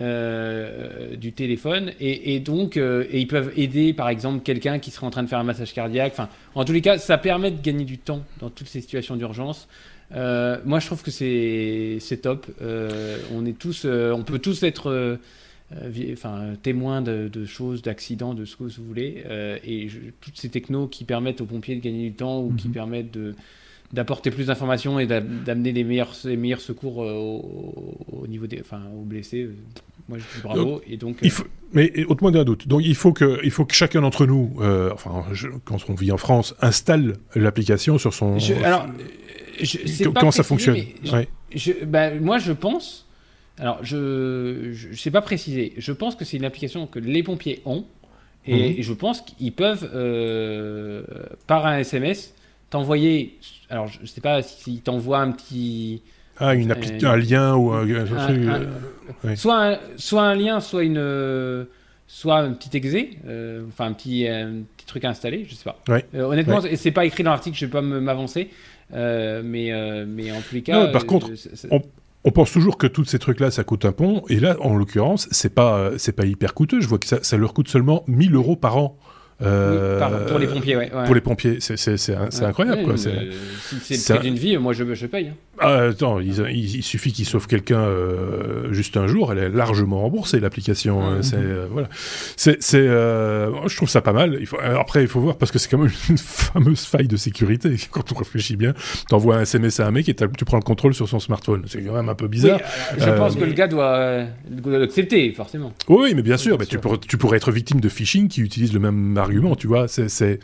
euh, 0.00 1.14
du 1.14 1.32
téléphone 1.32 1.92
et, 2.00 2.40
donc 2.40 2.76
euh, 2.76 3.06
et 3.08 3.20
ils 3.20 3.28
peuvent 3.28 3.52
aider 3.56 3.92
par 3.92 4.08
exemple 4.08 4.42
quelqu'un 4.42 4.78
qui 4.78 4.90
serait 4.90 5.06
en 5.06 5.10
train 5.10 5.22
de 5.22 5.28
faire 5.28 5.38
un 5.38 5.44
massage 5.44 5.74
cardiaque. 5.74 6.14
Enfin, 6.14 6.28
en 6.56 6.64
tous 6.64 6.72
les 6.72 6.80
cas, 6.80 6.98
ça 6.98 7.18
permet 7.18 7.52
de 7.52 7.62
gagner 7.62 7.84
du 7.84 7.98
temps 7.98 8.24
dans 8.40 8.50
toutes 8.50 8.66
ces 8.66 8.80
situations 8.80 9.14
d'urgence. 9.14 9.68
Euh, 10.14 10.58
moi, 10.64 10.80
je 10.80 10.86
trouve 10.86 11.02
que 11.02 11.10
c'est 11.10 12.16
top. 12.22 12.46
Euh, 12.60 13.18
on 13.34 13.46
est 13.46 13.58
tous, 13.58 13.82
euh, 13.84 14.12
on 14.12 14.22
peut 14.22 14.38
tous 14.38 14.62
être, 14.62 15.18
enfin, 16.12 16.54
témoins 16.62 17.02
de, 17.02 17.44
choses, 17.46 17.82
d'accidents, 17.82 18.34
de 18.34 18.44
ce 18.44 18.56
que 18.56 18.64
vous 18.64 18.84
voulez. 18.84 19.24
et 19.64 19.88
toutes 20.20 20.36
ces 20.36 20.48
technos 20.48 20.86
qui 20.86 21.04
permettent 21.04 21.40
aux 21.40 21.46
pompiers 21.46 21.76
de 21.76 21.80
gagner 21.80 22.10
du 22.10 22.14
temps 22.14 22.40
ou 22.40 22.52
qui 22.52 22.68
mhm. 22.68 22.74
permettent 22.74 23.12
de 23.12 23.34
d'apporter 23.92 24.30
plus 24.30 24.46
d'informations 24.46 24.98
et 24.98 25.06
d'amener 25.06 25.70
les 25.70 25.84
meilleurs, 25.84 26.14
les 26.24 26.38
meilleurs 26.38 26.62
secours 26.62 26.96
au, 26.96 28.26
niveau 28.26 28.46
des, 28.46 28.62
enfin, 28.62 28.80
aux 28.96 29.04
blessés. 29.04 29.50
Moi, 30.08 30.16
je 30.16 30.24
dis 30.24 30.42
bravo. 30.42 30.80
et 30.88 30.96
donc, 30.96 31.18
il 31.20 31.30
faut, 31.30 31.44
mais 31.74 31.92
au-delà 32.06 32.30
d'un 32.30 32.44
doute. 32.44 32.66
Donc, 32.66 32.80
il 32.86 32.94
faut 32.94 33.12
que, 33.12 33.40
il 33.44 33.50
faut 33.50 33.66
que 33.66 33.74
chacun 33.74 34.00
d'entre 34.00 34.24
nous, 34.24 34.54
enfin, 34.94 35.26
quand 35.66 35.90
on 35.90 35.94
vit 35.94 36.10
en 36.10 36.16
France, 36.16 36.54
installe 36.62 37.18
l'application 37.34 37.98
sur 37.98 38.14
son. 38.14 38.38
alors, 38.64 38.86
Comment 40.02 40.30
ça 40.30 40.42
fonctionne 40.42 40.78
bah, 41.86 42.14
Moi, 42.14 42.38
je 42.38 42.52
pense. 42.52 43.06
Alors, 43.58 43.78
je 43.82 44.88
ne 44.90 44.96
sais 44.96 45.10
pas 45.10 45.22
préciser. 45.22 45.74
Je 45.76 45.92
pense 45.92 46.16
que 46.16 46.24
c'est 46.24 46.36
une 46.36 46.44
application 46.44 46.86
que 46.86 46.98
les 46.98 47.22
pompiers 47.22 47.62
ont. 47.64 47.84
Et, 48.46 48.70
mhm. 48.70 48.82
je 48.82 48.92
pense 48.92 49.20
qu'ils 49.20 49.52
peuvent, 49.52 49.88
euh, 49.94 51.04
par 51.46 51.66
un 51.66 51.78
SMS, 51.78 52.34
t'envoyer. 52.70 53.38
Alors, 53.70 53.86
je 53.86 54.00
ne 54.00 54.06
sais 54.06 54.20
pas 54.20 54.42
s'ils 54.42 54.80
t'envoient 54.80 55.20
un 55.20 55.32
petit. 55.32 56.02
Ah, 56.38 56.54
une 56.54 56.72
un 56.72 57.16
lien 57.16 57.54
ou 57.54 57.70
un. 57.72 57.88
Euh, 57.88 59.36
soit, 59.36 59.74
un, 59.74 59.78
soit 59.96 60.22
un 60.22 60.34
lien, 60.34 60.60
soit 60.60 60.82
une. 60.82 61.66
soit 62.08 62.38
un 62.38 62.52
petit 62.54 62.76
exé, 62.76 63.10
euh, 63.28 63.62
enfin 63.68 63.86
un 63.86 63.92
petit, 63.92 64.26
petit 64.76 64.86
truc 64.86 65.04
à 65.04 65.10
installer, 65.10 65.46
je 65.48 65.54
sais 65.54 65.64
pas. 65.64 65.78
honnêtement, 66.14 66.58
ouais. 66.58 66.74
c'est 66.74 66.90
pas 66.90 67.04
écrit 67.04 67.22
dans 67.22 67.30
l'article, 67.30 67.56
je 67.56 67.66
vais 67.66 67.70
pas 67.70 67.82
m'avancer. 67.82 68.50
Euh, 68.94 69.42
mais, 69.44 69.72
euh, 69.72 70.04
mais 70.06 70.32
en 70.32 70.40
tous 70.40 70.54
les 70.54 70.62
cas. 70.62 70.88
par 70.88 71.06
contre, 71.06 71.30
euh, 71.30 71.78
on, 72.24 72.30
pense 72.30 72.52
toujours 72.52 72.76
que 72.76 72.86
tous 72.86 73.04
ces 73.04 73.18
trucs-là, 73.18 73.50
ça 73.50 73.64
coûte 73.64 73.84
un 73.84 73.92
pont. 73.92 74.22
Et 74.28 74.38
là, 74.38 74.56
en 74.60 74.76
l'occurrence, 74.76 75.28
c'est 75.30 75.54
pas, 75.54 75.92
c'est 75.98 76.12
pas 76.12 76.26
hyper 76.26 76.54
coûteux. 76.54 76.80
Je 76.80 76.88
vois 76.88 76.98
que 76.98 77.06
ça, 77.06 77.18
ça 77.22 77.36
leur 77.36 77.54
coûte 77.54 77.68
seulement 77.68 78.04
1000 78.06 78.34
euros 78.34 78.56
par 78.56 78.76
an. 78.76 78.96
Euh, 79.42 80.28
pour 80.28 80.38
les 80.38 80.46
pompiers, 80.46 80.76
ouais. 80.76 80.90
Pour 81.04 81.14
les 81.14 81.20
pompiers, 81.20 81.58
c'est 81.60 82.44
incroyable. 82.44 82.82
quoi. 82.82 82.96
c'est 82.96 83.12
le 83.12 84.14
prix 84.14 84.30
d'une 84.30 84.38
vie, 84.38 84.56
moi 84.58 84.72
je, 84.72 84.94
je 84.94 85.06
paye. 85.06 85.28
Hein. 85.28 85.34
Ah, 85.58 85.82
attends, 85.90 86.18
il, 86.18 86.32
il, 86.50 86.82
suffit 86.82 87.12
qu'il 87.12 87.26
sauve 87.26 87.46
quelqu'un 87.46 87.80
euh, 87.80 88.72
juste 88.72 88.96
un 88.96 89.06
jour, 89.06 89.32
elle 89.32 89.38
est 89.38 89.48
largement 89.48 90.00
remboursée 90.00 90.40
l'application. 90.40 91.22
C'est 91.22 91.36
euh, 91.36 91.66
voilà, 91.70 91.88
c'est 92.36 92.58
je 92.62 93.76
trouve 93.76 93.88
ça 93.88 94.00
pas 94.00 94.12
mal. 94.12 94.38
Il 94.40 94.46
faut, 94.46 94.58
après, 94.58 95.02
il 95.02 95.08
faut 95.08 95.20
voir 95.20 95.36
parce 95.36 95.52
que 95.52 95.58
c'est 95.58 95.68
quand 95.68 95.78
même 95.78 95.92
une 96.08 96.18
fameuse 96.18 96.84
faille 96.84 97.08
de 97.08 97.16
sécurité 97.16 97.76
quand 97.90 98.12
on 98.12 98.14
réfléchit 98.16 98.56
bien. 98.56 98.74
T'envoies 99.08 99.36
un 99.36 99.42
SMS 99.42 99.80
à 99.80 99.86
un 99.86 99.90
mec 99.90 100.08
et 100.08 100.14
tu 100.14 100.44
prends 100.44 100.56
le 100.56 100.62
contrôle 100.62 100.94
sur 100.94 101.08
son 101.08 101.20
smartphone. 101.20 101.62
C'est 101.66 101.82
quand 101.82 101.94
même 101.94 102.08
un 102.08 102.14
peu 102.14 102.28
bizarre. 102.28 102.60
je 102.98 103.10
pense 103.10 103.36
que 103.36 103.44
le 103.44 103.52
gars 103.52 103.68
doit, 103.68 104.24
l'accepter 104.66 105.32
forcément. 105.32 105.72
Oui, 105.88 106.14
mais 106.14 106.22
bien 106.22 106.36
sûr, 106.36 106.58
mais 106.58 106.66
tu, 106.66 106.78
pourrais, 106.78 106.98
tu 106.98 107.16
pourrais 107.18 107.36
être 107.36 107.52
victime 107.52 107.80
de 107.80 107.88
phishing 107.88 108.28
qui 108.28 108.40
utilise 108.40 108.72
le 108.72 108.80
même 108.80 109.16
argument, 109.16 109.31
tu 109.58 109.66
vois. 109.66 109.86
C'est, 109.88 110.40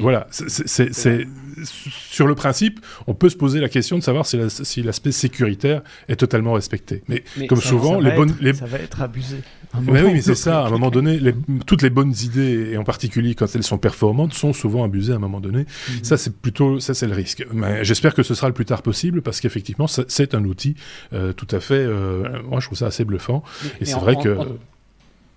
voilà, 0.00 0.26
c'est, 0.30 1.26
sur 1.64 2.26
le 2.26 2.34
principe, 2.34 2.80
on 3.06 3.14
peut 3.14 3.28
se 3.28 3.36
poser 3.36 3.60
la 3.60 3.68
question 3.68 3.98
de 3.98 4.02
savoir 4.02 4.26
si, 4.26 4.82
l'aspect 4.82 5.12
sécuritaire 5.12 5.82
est 6.08 6.16
totalement 6.16 6.52
respecté. 6.52 7.02
Mais, 7.08 7.24
comme 7.48 7.60
souvent, 7.60 8.00
les 8.00 8.12
bonnes, 8.12 8.34
ça 8.54 8.66
va 8.66 8.78
être 8.78 9.02
abusé. 9.02 9.38
Mais 9.82 10.02
oui, 10.02 10.12
mais 10.14 10.22
c'est 10.22 10.34
ça. 10.34 10.62
À 10.62 10.66
un 10.66 10.70
moment 10.70 10.90
donné, 10.90 11.20
toutes 11.66 11.82
les 11.82 11.90
bonnes 11.90 12.14
idées, 12.22 12.70
et 12.72 12.76
en 12.76 12.84
particulier 12.84 13.34
quand 13.34 13.54
elles 13.54 13.62
sont 13.62 13.78
performantes, 13.78 14.32
sont 14.34 14.52
souvent 14.52 14.84
abusées 14.84 15.12
à 15.12 15.16
un 15.16 15.20
moment 15.20 15.40
donné. 15.40 15.60
Mhm. 15.60 16.04
Ça, 16.04 16.16
c'est 16.16 16.34
plutôt, 16.34 16.80
ça, 16.80 16.94
c'est 16.94 17.06
le 17.06 17.14
risque. 17.14 17.46
Mais 17.52 17.84
j'espère 17.84 18.14
que 18.14 18.22
ce 18.22 18.34
sera 18.34 18.48
le 18.48 18.54
plus 18.54 18.64
tard 18.64 18.82
possible 18.82 19.22
parce 19.22 19.40
qu'effectivement, 19.40 19.86
c'est 19.86 20.34
un 20.34 20.44
outil 20.44 20.76
euh, 21.12 21.32
tout 21.32 21.48
à 21.50 21.60
fait. 21.60 21.74
Euh, 21.74 22.42
moi, 22.48 22.60
je 22.60 22.66
trouve 22.66 22.78
ça 22.78 22.86
assez 22.86 23.04
bluffant. 23.04 23.42
et 23.80 23.84
c'est 23.84 23.98
vrai 23.98 24.16
que. 24.16 24.38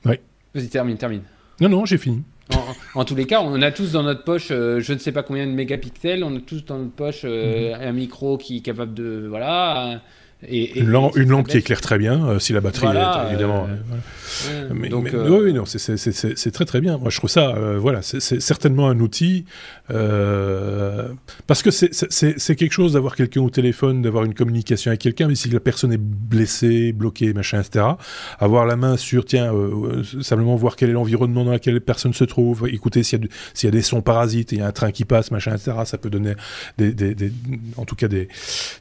oui. 0.05 0.15
Vas-y, 0.53 0.69
termine, 0.69 0.97
termine. 0.97 1.21
Non, 1.59 1.69
non, 1.69 1.85
j'ai 1.85 1.97
fini. 1.97 2.23
En, 2.95 3.03
tous 3.05 3.15
les 3.15 3.25
cas, 3.25 3.41
on 3.41 3.61
a 3.61 3.71
tous 3.71 3.91
dans 3.91 4.03
notre 4.03 4.23
poche, 4.23 4.47
je 4.49 4.93
ne 4.93 4.97
sais 4.97 5.11
pas 5.11 5.23
combien 5.23 5.45
de 5.45 5.51
mégapixels, 5.51 6.23
on 6.23 6.35
a 6.35 6.39
tous 6.39 6.63
dans 6.65 6.77
notre 6.77 6.91
poche 6.91 7.23
mhm. 7.23 7.75
un 7.81 7.91
micro 7.91 8.37
qui 8.37 8.57
est 8.57 8.61
capable 8.61 8.93
de, 8.93 9.25
voilà, 9.29 10.01
une, 10.43 10.89
lampe, 10.89 11.47
qui 11.47 11.57
éclaire 11.57 11.81
très 11.81 11.97
bien, 11.97 12.27
euh, 12.27 12.39
si 12.39 12.53
la 12.53 12.61
batterie 12.61 12.85
est 12.85 13.31
évidemment. 13.31 13.67
Euh, 14.47 14.69
mais, 14.71 14.89
donc, 14.89 15.11
euh, 15.11 15.45
oui, 15.45 15.51
non, 15.51 15.63
c'est 15.65 16.51
très 16.51 16.65
très 16.65 16.79
bien. 16.79 16.99
Moi, 16.99 17.09
je 17.09 17.17
trouve 17.17 17.29
ça, 17.29 17.55
voilà, 17.77 18.01
c'est 18.03 18.39
certainement 18.39 18.87
un 18.87 18.99
outil 18.99 19.45
parce 19.87 21.63
que 21.63 21.71
c'est 21.71 22.55
quelque 22.55 22.71
chose 22.71 22.93
d'avoir 22.93 23.15
quelqu'un 23.15 23.41
au 23.41 23.49
téléphone, 23.49 24.03
d'avoir 24.03 24.25
une 24.25 24.35
communication 24.35 24.89
avec 24.89 25.01
quelqu'un, 25.01 25.27
mais 25.27 25.35
si 25.35 25.49
la 25.49 25.59
personne 25.59 25.91
est 25.91 25.99
blessée, 25.99 26.91
bloquée, 26.91 27.33
machin, 27.33 27.61
etc. 27.61 27.85
Avoir 28.39 28.67
la 28.67 28.75
main 28.75 28.95
sur, 28.95 29.25
tiens, 29.25 29.51
simplement 30.21 30.55
voir 30.55 30.75
quel 30.75 30.91
est 30.91 30.93
l'environnement 30.93 31.45
dans 31.45 31.53
lequel 31.53 31.73
la 31.73 31.79
personne 31.79 32.13
se 32.13 32.25
trouve, 32.25 32.67
écouter 32.71 33.01
s'il 33.01 33.23
y, 33.23 33.65
y, 33.65 33.67
a 33.67 33.71
des 33.71 33.81
sons 33.81 34.01
parasites, 34.01 34.51
il 34.51 34.59
y 34.59 34.61
a 34.61 34.67
un 34.67 34.71
train 34.71 34.91
qui 34.91 35.05
passe, 35.05 35.31
machin, 35.31 35.55
etc. 35.55 35.77
Ça 35.85 35.97
peut 35.97 36.11
donner 36.11 36.33
des, 36.77 36.93
des, 36.93 37.15
des 37.15 37.31
en 37.77 37.85
tout 37.85 37.95
cas 37.95 38.07
des, 38.07 38.27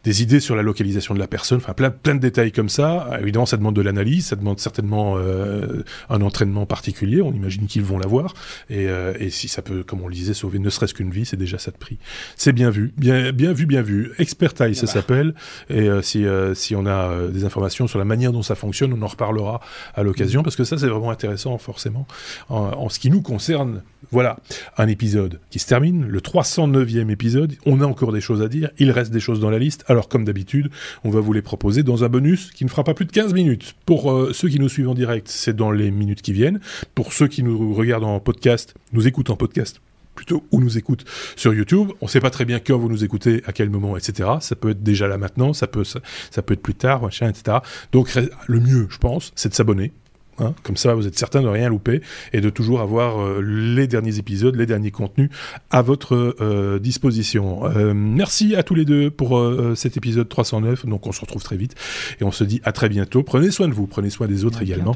des 0.04 0.22
idées 0.22 0.40
sur 0.40 0.54
la 0.54 0.62
localisation 0.62 1.14
de 1.14 1.18
la 1.18 1.26
personne 1.26 1.45
enfin 1.52 1.72
plein, 1.72 1.90
plein 1.90 2.14
de 2.14 2.20
détails 2.20 2.52
comme 2.52 2.68
ça. 2.68 3.10
Évidemment, 3.20 3.46
ça 3.46 3.56
demande 3.56 3.76
de 3.76 3.82
l'analyse, 3.82 4.26
ça 4.26 4.36
demande 4.36 4.60
certainement 4.60 5.14
euh, 5.16 5.84
un 6.08 6.20
entraînement 6.20 6.66
particulier. 6.66 7.22
On 7.22 7.32
imagine 7.32 7.66
qu'ils 7.66 7.82
vont 7.82 7.98
l'avoir. 7.98 8.34
Et, 8.70 8.88
euh, 8.88 9.14
et, 9.18 9.30
si 9.30 9.48
ça 9.48 9.62
peut, 9.62 9.82
comme 9.82 10.02
on 10.02 10.08
le 10.08 10.14
disait, 10.14 10.34
sauver 10.34 10.58
ne 10.58 10.70
serait-ce 10.70 10.94
qu'une 10.94 11.10
vie, 11.10 11.26
c'est 11.26 11.36
déjà 11.36 11.58
ça 11.58 11.70
de 11.70 11.76
prix. 11.76 11.98
C'est 12.36 12.52
bien 12.52 12.70
vu, 12.70 12.92
bien, 12.96 13.32
bien 13.32 13.52
vu, 13.52 13.66
bien 13.66 13.82
vu. 13.82 14.12
Expertise, 14.18 14.78
ça 14.78 14.86
s'appelle. 14.86 15.34
Et 15.70 15.88
euh, 15.88 16.02
si, 16.02 16.24
si 16.54 16.74
on 16.74 16.86
a 16.86 17.28
des 17.28 17.44
informations 17.44 17.86
sur 17.86 17.98
la 17.98 18.04
manière 18.04 18.32
dont 18.32 18.42
ça 18.42 18.54
fonctionne, 18.54 18.92
on 18.92 19.02
en 19.02 19.06
reparlera 19.06 19.60
à 19.94 20.02
l'occasion, 20.02 20.42
parce 20.42 20.56
que 20.56 20.64
ça, 20.64 20.78
c'est 20.78 20.88
vraiment 20.88 21.10
intéressant, 21.10 21.56
forcément, 21.58 22.06
en, 22.48 22.56
en 22.56 22.88
ce 22.88 22.98
qui 22.98 23.10
nous 23.10 23.22
concerne. 23.22 23.82
Voilà, 24.12 24.38
un 24.78 24.86
épisode 24.86 25.40
qui 25.50 25.58
se 25.58 25.66
termine, 25.66 26.06
le 26.06 26.20
309e 26.20 27.10
épisode. 27.10 27.54
On 27.66 27.80
a 27.80 27.86
encore 27.86 28.12
des 28.12 28.20
choses 28.20 28.40
à 28.40 28.48
dire, 28.48 28.70
il 28.78 28.90
reste 28.90 29.12
des 29.12 29.20
choses 29.20 29.40
dans 29.40 29.50
la 29.50 29.58
liste. 29.58 29.84
Alors, 29.88 30.08
comme 30.08 30.24
d'habitude, 30.24 30.70
on 31.02 31.10
va 31.10 31.20
vous 31.20 31.32
les 31.36 31.42
proposer 31.42 31.82
dans 31.82 32.04
un 32.04 32.08
bonus 32.08 32.50
qui 32.50 32.64
ne 32.64 32.70
fera 32.70 32.84
pas 32.84 32.94
plus 32.94 33.04
de 33.04 33.12
15 33.12 33.32
minutes. 33.32 33.74
Pour 33.86 34.10
euh, 34.10 34.32
ceux 34.32 34.48
qui 34.48 34.58
nous 34.58 34.68
suivent 34.68 34.88
en 34.88 34.94
direct, 34.94 35.28
c'est 35.28 35.54
dans 35.54 35.70
les 35.70 35.90
minutes 35.90 36.22
qui 36.22 36.32
viennent. 36.32 36.60
Pour 36.94 37.12
ceux 37.12 37.28
qui 37.28 37.42
nous 37.42 37.74
regardent 37.74 38.04
en 38.04 38.20
podcast, 38.20 38.74
nous 38.92 39.06
écoutent 39.06 39.30
en 39.30 39.36
podcast 39.36 39.80
plutôt 40.14 40.44
ou 40.50 40.60
nous 40.60 40.78
écoutent 40.78 41.04
sur 41.36 41.54
YouTube. 41.54 41.90
On 42.00 42.08
sait 42.08 42.20
pas 42.20 42.30
très 42.30 42.44
bien 42.44 42.58
quand 42.58 42.78
vous 42.78 42.88
nous 42.88 43.04
écoutez, 43.04 43.42
à 43.46 43.52
quel 43.52 43.70
moment, 43.70 43.96
etc. 43.96 44.30
Ça 44.40 44.56
peut 44.56 44.70
être 44.70 44.82
déjà 44.82 45.06
là 45.06 45.18
maintenant, 45.18 45.52
ça 45.52 45.66
peut, 45.66 45.84
ça, 45.84 46.00
ça 46.30 46.42
peut 46.42 46.54
être 46.54 46.62
plus 46.62 46.74
tard, 46.74 47.02
machin, 47.02 47.28
etc. 47.28 47.58
Donc 47.92 48.10
le 48.46 48.60
mieux, 48.60 48.88
je 48.90 48.98
pense, 48.98 49.32
c'est 49.36 49.50
de 49.50 49.54
s'abonner 49.54 49.92
Hein. 50.38 50.54
comme 50.62 50.76
ça, 50.76 50.94
vous 50.94 51.06
êtes 51.06 51.18
certain 51.18 51.42
de 51.42 51.48
rien 51.48 51.68
louper 51.68 52.02
et 52.32 52.40
de 52.40 52.50
toujours 52.50 52.80
avoir 52.80 53.20
euh, 53.20 53.40
les 53.42 53.86
derniers 53.86 54.18
épisodes, 54.18 54.54
les 54.54 54.66
derniers 54.66 54.90
contenus 54.90 55.30
à 55.70 55.82
votre 55.82 56.36
euh, 56.40 56.78
disposition. 56.78 57.66
Euh, 57.66 57.94
merci 57.94 58.54
à 58.54 58.62
tous 58.62 58.74
les 58.74 58.84
deux 58.84 59.10
pour 59.10 59.40
cet 59.74 59.96
épisode 59.96 60.28
309. 60.28 60.86
Donc, 60.86 61.06
on 61.06 61.12
se 61.12 61.20
retrouve 61.20 61.42
très 61.42 61.56
vite 61.56 61.74
et 62.20 62.24
on 62.24 62.32
se 62.32 62.44
dit 62.44 62.60
à 62.64 62.72
très 62.72 62.88
bientôt. 62.88 63.22
Prenez 63.22 63.50
soin 63.50 63.68
de 63.68 63.74
vous, 63.74 63.86
prenez 63.86 64.10
soin 64.10 64.26
des 64.26 64.44
autres 64.44 64.62
également. 64.62 64.94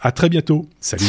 À 0.00 0.12
très 0.12 0.28
bientôt. 0.28 0.66
Salut. 0.80 1.04